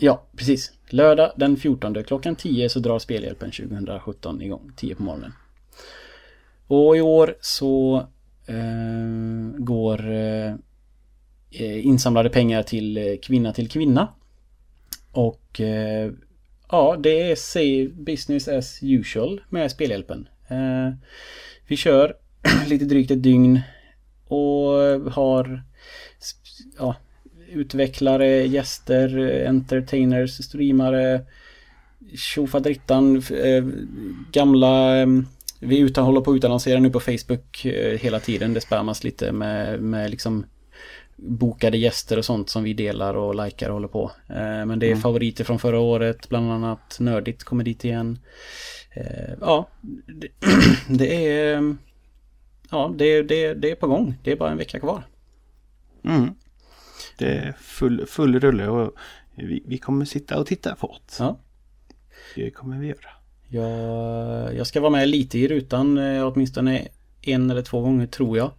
Ja, 0.00 0.22
precis. 0.36 0.72
Lördag 0.90 1.32
den 1.36 1.56
14 1.56 2.04
klockan 2.04 2.36
10 2.36 2.68
så 2.68 2.78
drar 2.78 2.98
Spelhjälpen 2.98 3.50
2017 3.50 4.42
igång, 4.42 4.72
10 4.76 4.94
på 4.94 5.02
morgonen. 5.02 5.32
Och 6.66 6.96
i 6.96 7.00
år 7.00 7.34
så 7.40 8.06
eh, 8.46 9.58
går 9.58 10.10
eh, 10.10 11.86
insamlade 11.86 12.30
pengar 12.30 12.62
till 12.62 12.96
eh, 12.96 13.16
Kvinna 13.22 13.52
till 13.52 13.68
Kvinna. 13.68 14.08
Och 15.12 15.60
eh, 15.60 16.12
ja, 16.70 16.96
det 16.98 17.30
är 17.30 17.36
say 17.36 17.88
business 17.88 18.48
as 18.48 18.78
usual 18.82 19.40
med 19.48 19.70
Spelhjälpen. 19.70 20.28
Eh, 20.48 20.90
vi 21.66 21.76
kör 21.76 22.16
lite 22.66 22.84
drygt 22.84 23.10
ett 23.10 23.22
dygn 23.22 23.60
och 24.26 24.72
har 25.12 25.62
ja, 26.78 26.96
utvecklare, 27.52 28.46
gäster, 28.46 29.18
entertainers, 29.46 30.44
streamare, 30.44 31.20
tjofadrittan, 32.14 33.16
eh, 33.16 33.64
gamla 34.32 35.00
eh, 35.00 35.06
vi 35.60 35.78
utan, 35.78 36.04
håller 36.04 36.20
på 36.20 36.30
att 36.30 36.36
utannonsera 36.36 36.80
nu 36.80 36.90
på 36.90 37.00
Facebook 37.00 37.64
eh, 37.64 37.98
hela 37.98 38.20
tiden. 38.20 38.54
Det 38.54 38.60
spammas 38.60 39.04
lite 39.04 39.32
med, 39.32 39.82
med 39.82 40.10
liksom 40.10 40.46
bokade 41.16 41.78
gäster 41.78 42.18
och 42.18 42.24
sånt 42.24 42.50
som 42.50 42.64
vi 42.64 42.74
delar 42.74 43.14
och 43.14 43.44
likar 43.44 43.68
och 43.68 43.74
håller 43.74 43.88
på. 43.88 44.10
Eh, 44.28 44.66
men 44.66 44.78
det 44.78 44.90
är 44.90 44.96
favoriter 44.96 45.44
från 45.44 45.58
förra 45.58 45.80
året, 45.80 46.28
bland 46.28 46.52
annat 46.52 46.96
Nördigt 47.00 47.44
kommer 47.44 47.64
dit 47.64 47.84
igen. 47.84 48.18
Ja, 49.40 49.68
det, 50.06 50.28
det 50.88 51.26
är 51.26 51.76
Ja, 52.70 52.94
det, 52.96 53.22
det, 53.22 53.54
det 53.54 53.70
är 53.70 53.74
på 53.74 53.86
gång. 53.86 54.14
Det 54.22 54.32
är 54.32 54.36
bara 54.36 54.50
en 54.50 54.58
vecka 54.58 54.80
kvar. 54.80 55.02
Mm. 56.04 56.34
Det 57.18 57.26
är 57.34 57.52
full, 57.60 58.06
full 58.06 58.40
rulle 58.40 58.66
och 58.68 58.94
vi, 59.34 59.62
vi 59.66 59.78
kommer 59.78 60.04
sitta 60.04 60.38
och 60.38 60.46
titta 60.46 60.74
på 60.74 60.96
det. 61.06 61.16
Ja. 61.18 61.38
Det 62.34 62.50
kommer 62.50 62.78
vi 62.78 62.86
göra. 62.86 63.08
Jag, 63.50 64.56
jag 64.56 64.66
ska 64.66 64.80
vara 64.80 64.90
med 64.90 65.08
lite 65.08 65.38
i 65.38 65.48
rutan 65.48 65.98
eh, 65.98 66.26
åtminstone 66.26 66.88
en 67.22 67.50
eller 67.50 67.62
två 67.62 67.80
gånger 67.80 68.06
tror 68.06 68.38
jag. 68.38 68.52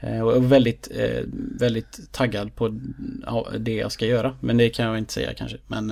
Eh, 0.00 0.20
Och 0.20 0.36
är 0.36 0.40
väldigt, 0.40 0.88
eh, 0.96 1.22
väldigt 1.60 2.12
taggad 2.12 2.54
på 2.54 2.80
ja, 3.26 3.48
det 3.58 3.74
jag 3.74 3.92
ska 3.92 4.06
göra. 4.06 4.36
Men 4.40 4.56
det 4.56 4.68
kan 4.70 4.86
jag 4.86 4.98
inte 4.98 5.12
säga 5.12 5.34
kanske. 5.34 5.58
Men 5.66 5.88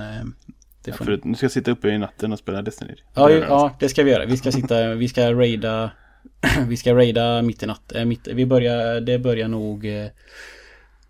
det 0.83 0.91
får 0.91 1.05
För 1.05 1.11
att 1.11 1.23
nu 1.23 1.35
ska 1.35 1.43
jag 1.43 1.51
sitta 1.51 1.71
uppe 1.71 1.89
i 1.89 1.97
natten 1.97 2.33
och 2.33 2.39
spela 2.39 2.61
Destiny. 2.61 2.95
Ja, 3.13 3.29
ju- 3.31 3.37
ja, 3.39 3.75
det 3.79 3.89
ska 3.89 4.03
vi 4.03 4.11
göra. 4.11 4.25
Vi 4.25 4.37
ska 4.37 4.51
sitta, 4.51 4.93
vi 4.95 5.07
ska 5.07 5.33
raida 5.33 5.91
Vi 6.67 6.77
ska 6.77 6.93
raida 6.95 7.41
mitt 7.41 7.63
i 7.63 7.65
natt. 7.65 7.95
eh, 7.95 8.05
Mitt, 8.05 8.27
vi 8.27 8.45
börjar, 8.45 9.01
det 9.01 9.19
börjar 9.19 9.47
nog 9.47 9.85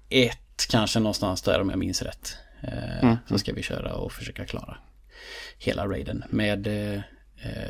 ett 0.10 0.40
kanske 0.66 1.00
någonstans 1.00 1.42
där 1.42 1.62
om 1.62 1.70
jag 1.70 1.80
minns 1.80 2.02
rätt. 2.02 2.38
Eh, 2.62 3.04
Mm. 3.04 3.18
Så 3.30 3.38
ska 3.38 3.54
vi 3.54 3.64
köra 3.64 3.94
och 3.94 4.12
försöka 4.12 4.46
klara 4.46 4.78
hela 5.58 5.88
raiden 5.88 6.24
med, 6.30 6.68
eh, 6.68 7.02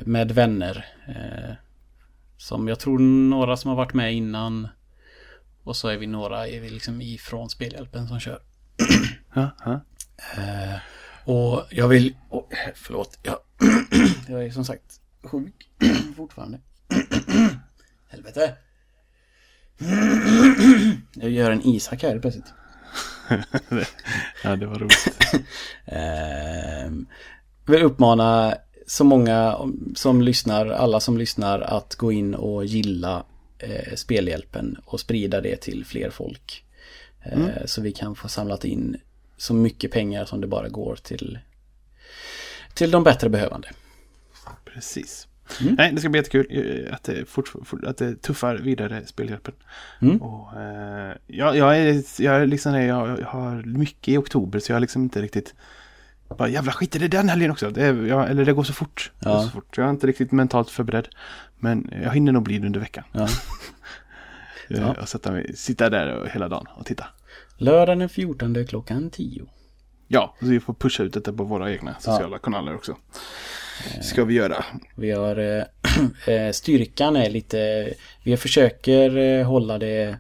med 0.05 0.31
vänner. 0.31 0.85
eh, 1.07 1.55
Som 2.37 2.67
jag 2.67 2.79
tror 2.79 2.99
några 3.29 3.57
som 3.57 3.69
har 3.69 3.75
varit 3.75 3.93
med 3.93 4.13
innan. 4.13 4.67
Och 5.63 5.75
så 5.75 5.87
är 5.87 5.97
vi 5.97 6.07
några 6.07 6.47
är 6.47 6.59
vi 6.59 6.69
liksom 6.69 7.01
ifrån 7.01 7.49
Spelhjälpen 7.49 8.07
som 8.07 8.19
kör. 8.19 8.41
Ja, 9.33 9.49
ja. 9.65 9.79
Och 11.25 11.63
jag 11.69 11.87
vill... 11.87 12.15
Oh, 12.29 12.43
förlåt. 12.75 13.19
Jag, 13.23 13.39
jag 14.27 14.45
är 14.45 14.51
som 14.51 14.65
sagt 14.65 14.99
sjuk 15.23 15.69
fortfarande. 16.17 16.59
Helvete. 18.09 18.55
Jag 21.13 21.29
gör 21.31 21.51
en 21.51 21.61
Isak 21.67 22.03
här 22.03 22.19
plötsligt. 22.19 22.53
ja, 24.43 24.55
det 24.55 24.65
var 24.65 24.79
roligt. 24.79 25.07
Ehm, 25.85 27.07
vill 27.65 27.83
uppmana 27.83 28.55
så 28.87 29.03
många 29.03 29.57
som 29.95 30.21
lyssnar, 30.21 30.65
alla 30.67 30.99
som 30.99 31.17
lyssnar 31.17 31.59
att 31.59 31.95
gå 31.95 32.11
in 32.11 32.35
och 32.35 32.65
gilla 32.65 33.25
eh, 33.59 33.95
Spelhjälpen 33.95 34.77
och 34.85 34.99
sprida 34.99 35.41
det 35.41 35.61
till 35.61 35.85
fler 35.85 36.09
folk. 36.09 36.63
Eh, 37.23 37.65
Så 37.65 37.81
vi 37.81 37.91
kan 37.91 38.15
få 38.15 38.27
samlat 38.27 38.65
in 38.65 38.97
så 39.37 39.53
mycket 39.53 39.91
pengar 39.91 40.25
som 40.25 40.41
det 40.41 40.47
bara 40.47 40.69
går 40.69 40.95
till, 40.95 41.39
till 42.73 42.91
de 42.91 43.03
bättre 43.03 43.29
behövande. 43.29 43.69
Precis. 44.65 45.27
Mm. 45.61 45.75
Nej, 45.77 45.91
det 45.93 45.99
ska 45.99 46.09
bli 46.09 46.19
jättekul 46.19 46.47
eh, 46.49 46.93
att 46.93 47.03
det, 47.03 47.29
fort, 47.29 47.47
fort, 47.65 47.83
att 47.83 47.97
det 47.97 48.15
tuffar 48.21 48.55
vidare 48.55 49.05
spelhjälpen. 49.05 49.53
Mm. 50.01 50.21
Och, 50.21 50.61
eh, 50.61 51.13
jag, 51.27 51.57
jag, 51.57 51.77
är, 51.79 52.21
jag, 52.21 52.47
liksom, 52.49 52.81
jag, 52.81 53.19
jag 53.19 53.25
har 53.27 53.63
mycket 53.63 54.07
i 54.07 54.17
oktober 54.17 54.59
så 54.59 54.71
jag 54.71 54.75
har 54.75 54.81
liksom 54.81 55.01
inte 55.03 55.21
riktigt 55.21 55.55
bara 56.37 56.47
jävla 56.49 56.71
skit 56.71 56.95
är 56.95 56.99
det 56.99 57.07
den 57.07 57.29
helgen 57.29 57.51
också. 57.51 57.69
Det, 57.69 57.85
är- 57.85 58.05
jag, 58.05 58.29
eller 58.29 58.45
det 58.45 58.53
går 58.53 58.63
så 58.63 58.73
fort. 58.73 59.11
Det 59.19 59.25
går 59.25 59.33
Ja. 59.33 59.43
så 59.43 59.49
fort. 59.49 59.77
Jag 59.77 59.85
är 59.85 59.89
inte 59.89 60.07
riktigt 60.07 60.31
mentalt 60.31 60.69
förberedd. 60.69 61.07
Men 61.59 61.89
jag 62.03 62.11
hinner 62.13 62.31
nog 62.31 62.43
bli 62.43 62.57
det 62.59 62.65
under 62.67 62.79
veckan. 62.79 63.03
Ja. 63.11 63.27
Ja. 64.69 64.95
Och 65.01 65.09
sätta 65.09 65.31
mig, 65.31 65.55
sitta 65.55 65.89
där 65.89 66.29
hela 66.33 66.47
dagen 66.49 66.65
och 66.75 66.85
titta. 66.85 67.05
Lördag 67.57 67.99
den 67.99 68.09
14 68.09 68.65
klockan 68.67 69.09
10. 69.09 69.45
Ja, 70.07 70.35
så 70.39 70.45
vi 70.45 70.59
får 70.59 70.73
pusha 70.73 71.03
ut 71.03 71.13
detta 71.13 71.33
på 71.33 71.43
våra 71.43 71.71
egna 71.71 71.93
sociala 71.99 72.37
kanaler 72.39 72.75
också. 72.75 72.97
Ska 74.01 74.25
vi 74.25 74.33
göra. 74.33 74.65
Vi 74.95 75.11
har 75.11 75.37
eh, 75.37 75.63
eh, 76.35 76.51
styrkan 76.51 77.15
är 77.15 77.29
lite, 77.29 77.89
vi 78.23 78.37
försöker 78.37 79.17
eh, 79.17 79.45
hålla 79.45 79.77
det 79.77 80.17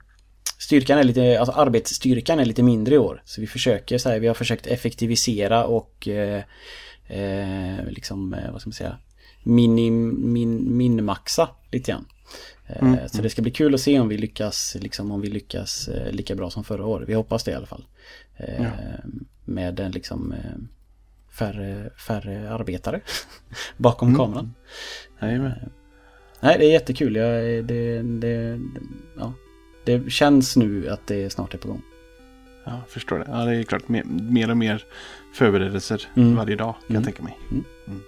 Styrkan 0.59 0.99
är 0.99 1.03
lite, 1.03 1.39
alltså 1.39 1.55
arbetsstyrkan 1.55 2.39
är 2.39 2.45
lite 2.45 2.63
mindre 2.63 2.95
i 2.95 2.97
år. 2.97 3.21
Så 3.25 3.41
vi 3.41 3.47
försöker 3.47 3.97
så 3.97 4.09
här, 4.09 4.19
vi 4.19 4.27
har 4.27 4.33
försökt 4.33 4.67
effektivisera 4.67 5.65
och 5.65 6.07
eh, 6.07 6.43
liksom, 7.89 8.35
vad 8.51 8.61
ska 8.61 8.67
man 8.67 8.73
säga, 8.73 8.97
minim, 9.43 10.33
min, 10.33 10.77
minmaxa 10.77 11.49
lite 11.71 11.91
grann. 11.91 12.05
Eh, 12.67 13.07
Så 13.07 13.21
det 13.21 13.29
ska 13.29 13.41
bli 13.41 13.51
kul 13.51 13.75
att 13.75 13.81
se 13.81 13.99
om 13.99 14.07
vi 14.07 14.17
lyckas, 14.17 14.77
liksom 14.79 15.11
om 15.11 15.21
vi 15.21 15.27
lyckas 15.27 15.89
lika 16.11 16.35
bra 16.35 16.49
som 16.49 16.63
förra 16.63 16.85
året. 16.85 17.09
Vi 17.09 17.13
hoppas 17.13 17.43
det 17.43 17.51
i 17.51 17.55
alla 17.55 17.67
fall. 17.67 17.85
Ja. 18.37 18.71
Med 19.45 19.79
en 19.79 19.91
liksom 19.91 20.35
färre, 21.39 21.89
färre 22.07 22.49
arbetare 22.53 23.01
bakom 23.77 24.15
kameran. 24.15 24.53
Jajamän. 25.21 25.69
Nej, 26.39 26.55
det 26.59 26.65
är 26.65 26.71
jättekul. 26.71 27.15
Jag, 27.15 27.65
det, 27.65 28.01
det, 28.01 28.59
ja, 29.17 29.33
det 29.83 30.11
känns 30.11 30.55
nu 30.55 30.89
att 30.89 31.07
det 31.07 31.29
snart 31.29 31.53
är 31.53 31.57
på 31.57 31.67
gång. 31.67 31.81
Ja, 32.65 32.81
förstår 32.87 33.19
det. 33.19 33.25
Ja, 33.29 33.45
det 33.45 33.55
är 33.55 33.63
klart 33.63 33.87
mer, 33.89 34.03
mer 34.03 34.49
och 34.51 34.57
mer 34.57 34.85
förberedelser 35.33 36.07
Mm. 36.15 36.35
varje 36.35 36.55
dag 36.55 36.75
kan 36.87 36.95
Mm. 36.95 36.95
jag 36.95 37.03
tänka 37.03 37.23
mig. 37.23 37.37
Mm. 37.51 37.63
Mm. 37.87 38.01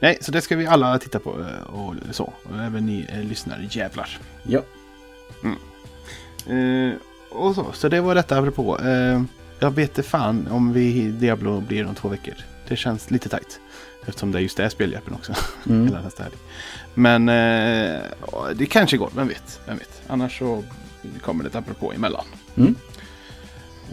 Nej, 0.00 0.18
så 0.20 0.32
det 0.32 0.40
ska 0.40 0.56
vi 0.56 0.66
alla 0.66 0.98
titta 0.98 1.18
på 1.18 1.30
eh, 1.40 1.74
och 1.74 1.94
så. 2.10 2.24
Och 2.24 2.56
även 2.58 2.86
ni 2.86 3.06
eh, 3.12 3.24
lyssnare 3.24 3.68
jävlar. 3.70 4.18
Ja, 4.42 4.62
Eh, 6.46 6.92
och 7.30 7.54
så, 7.54 7.72
så 7.72 7.88
det 7.88 8.00
var 8.00 8.14
detta 8.14 8.38
apropå. 8.38 8.78
Eh, 8.78 9.22
jag 9.60 9.70
vet 9.70 9.90
inte 9.90 10.02
fan 10.02 10.48
om 10.50 10.72
vi 10.72 11.10
Diablo 11.10 11.60
blir 11.60 11.86
om 11.86 11.94
två 11.94 12.08
veckor. 12.08 12.34
Det 12.68 12.76
känns 12.76 13.10
lite 13.10 13.28
tajt. 13.28 13.60
Eftersom 14.06 14.32
det 14.32 14.40
just 14.40 14.58
är 14.58 14.68
spelhjälpen 14.68 15.14
också. 15.14 15.34
Mm. 15.66 15.86
Hela 15.86 16.02
nästa 16.02 16.22
helg. 16.22 16.34
Men 16.94 17.28
eh, 17.28 18.00
det 18.54 18.66
kanske 18.66 18.96
går, 18.96 19.10
vem 19.14 19.28
vet, 19.28 19.60
vem 19.66 19.78
vet. 19.78 20.02
Annars 20.06 20.38
så 20.38 20.64
kommer 21.20 21.44
det 21.44 21.50
ett 21.50 21.56
apropå 21.56 21.92
emellan. 21.92 22.24
Mm. 22.56 22.74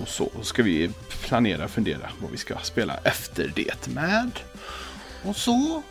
Och 0.02 0.08
så 0.08 0.30
ska 0.42 0.64
vi 0.64 0.90
planera 1.22 1.64
och 1.64 1.72
fundera 1.72 2.10
vad 2.22 2.32
vi 2.32 2.38
ska 2.38 2.58
spela 2.58 2.98
efter 3.04 3.52
det 3.56 3.88
med. 3.88 4.32
Och 5.24 5.36
så. 5.36 5.84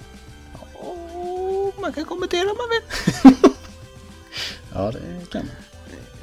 Och 0.73 1.75
man 1.81 1.93
kan 1.93 2.05
kommentera 2.05 2.51
om 2.51 2.57
man 2.57 2.69
vill. 2.71 3.37
ja 4.75 4.91
det 4.91 5.31
kan 5.31 5.47
man. 5.47 5.76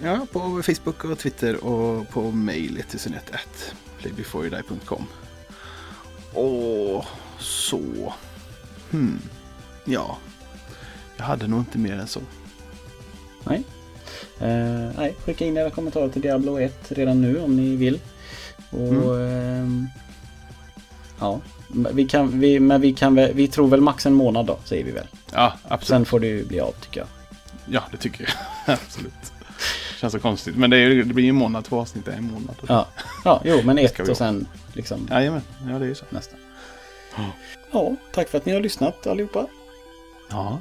Ja, 0.04 0.28
på 0.32 0.64
Facebook 0.64 1.06
och 1.06 1.20
Twitter 1.20 1.64
och 1.64 2.10
på 2.10 2.22
mail 2.22 2.80
1001 2.80 3.76
playbeforeyoudie.com. 4.00 5.08
Och 6.34 7.06
så. 7.40 8.14
Hmm. 8.92 9.20
Ja. 9.86 10.18
Jag 11.18 11.26
hade 11.26 11.48
nog 11.48 11.60
inte 11.60 11.78
mer 11.78 11.94
än 11.94 12.08
så. 12.08 12.20
Nej. 13.44 13.64
Eh, 14.40 14.92
nej, 14.98 15.16
skicka 15.26 15.46
in 15.46 15.58
era 15.58 15.70
kommentarer 15.70 16.10
till 16.10 16.22
Diablo 16.22 16.60
1 16.60 16.92
redan 16.92 17.22
nu 17.22 17.40
om 17.40 17.56
ni 17.56 17.76
vill. 17.76 18.00
Och 18.70 19.20
ehm, 19.22 19.88
ja, 21.20 21.42
vi 21.94 22.08
kan, 22.08 22.40
vi, 22.40 22.60
men 22.60 22.82
vi 22.82 22.94
kan 22.94 23.16
väl, 23.16 23.34
vi 23.34 23.48
tror 23.48 23.68
väl 23.68 23.82
max 23.82 24.06
en 24.06 24.14
månad 24.14 24.46
då, 24.46 24.60
säger 24.64 24.86
vi 24.86 24.92
väl. 24.92 25.08
Ja, 25.34 25.54
absolut. 25.64 25.88
Sen 25.88 26.06
får 26.06 26.20
det 26.20 26.28
ju 26.28 26.46
bli 26.46 26.60
av 26.60 26.72
tycker 26.72 27.00
jag. 27.00 27.08
Ja, 27.66 27.84
det 27.92 27.98
tycker 27.98 28.24
jag. 28.24 28.74
absolut. 28.74 29.34
Känns 30.04 30.14
så 30.14 30.20
konstigt. 30.20 30.56
Men 30.56 30.70
det, 30.70 30.78
är, 30.78 30.90
det 30.90 31.14
blir 31.14 31.24
ju 31.24 31.30
en 31.30 31.36
månad, 31.36 31.66
två 31.66 31.80
avsnitt 31.80 32.08
är 32.08 32.12
en 32.12 32.24
månad. 32.24 32.56
Ja, 32.68 32.88
ja 33.26 33.42
jo 33.46 33.62
men 33.64 33.78
ett 33.78 34.10
och 34.10 34.18
sen 34.18 34.48
liksom 34.74 35.08
Jajamän, 35.12 35.42
ja 35.68 35.80
det 35.80 35.86
är 35.86 35.90
ju 35.90 35.96
så. 35.96 36.06
nästa. 36.10 36.36
Ja, 37.72 37.96
tack 38.14 38.30
för 38.30 38.38
att 38.38 38.46
ni 38.46 38.54
har 38.54 38.60
lyssnat 38.60 39.08
allihopa. 39.08 39.48
Ja. 40.30 40.60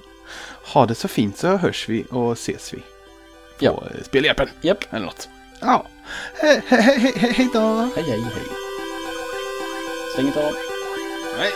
Ha 0.73 0.87
det 0.87 0.95
så 0.95 1.09
fint 1.09 1.37
så 1.37 1.57
hörs 1.57 1.89
vi 1.89 2.05
och 2.11 2.33
ses 2.33 2.75
vi. 2.75 2.79
På 2.79 2.85
Ja. 3.59 3.83
ja. 3.95 4.05
Spelhjälpen 4.05 4.49
Japp, 4.61 4.85
eller 4.91 5.07
något. 5.07 5.29
Ja. 5.61 5.87
Hej, 6.41 6.63
hej, 6.67 6.83
hej, 6.83 7.13
hej, 7.17 7.33
hej 7.33 7.49
då. 7.53 7.91
hej 7.97 8.05
hej 8.05 8.21
hej. 8.21 8.45
Stäng 10.13 10.27
inte 10.27 10.47
av. 10.47 10.53
Nej. 11.39 11.51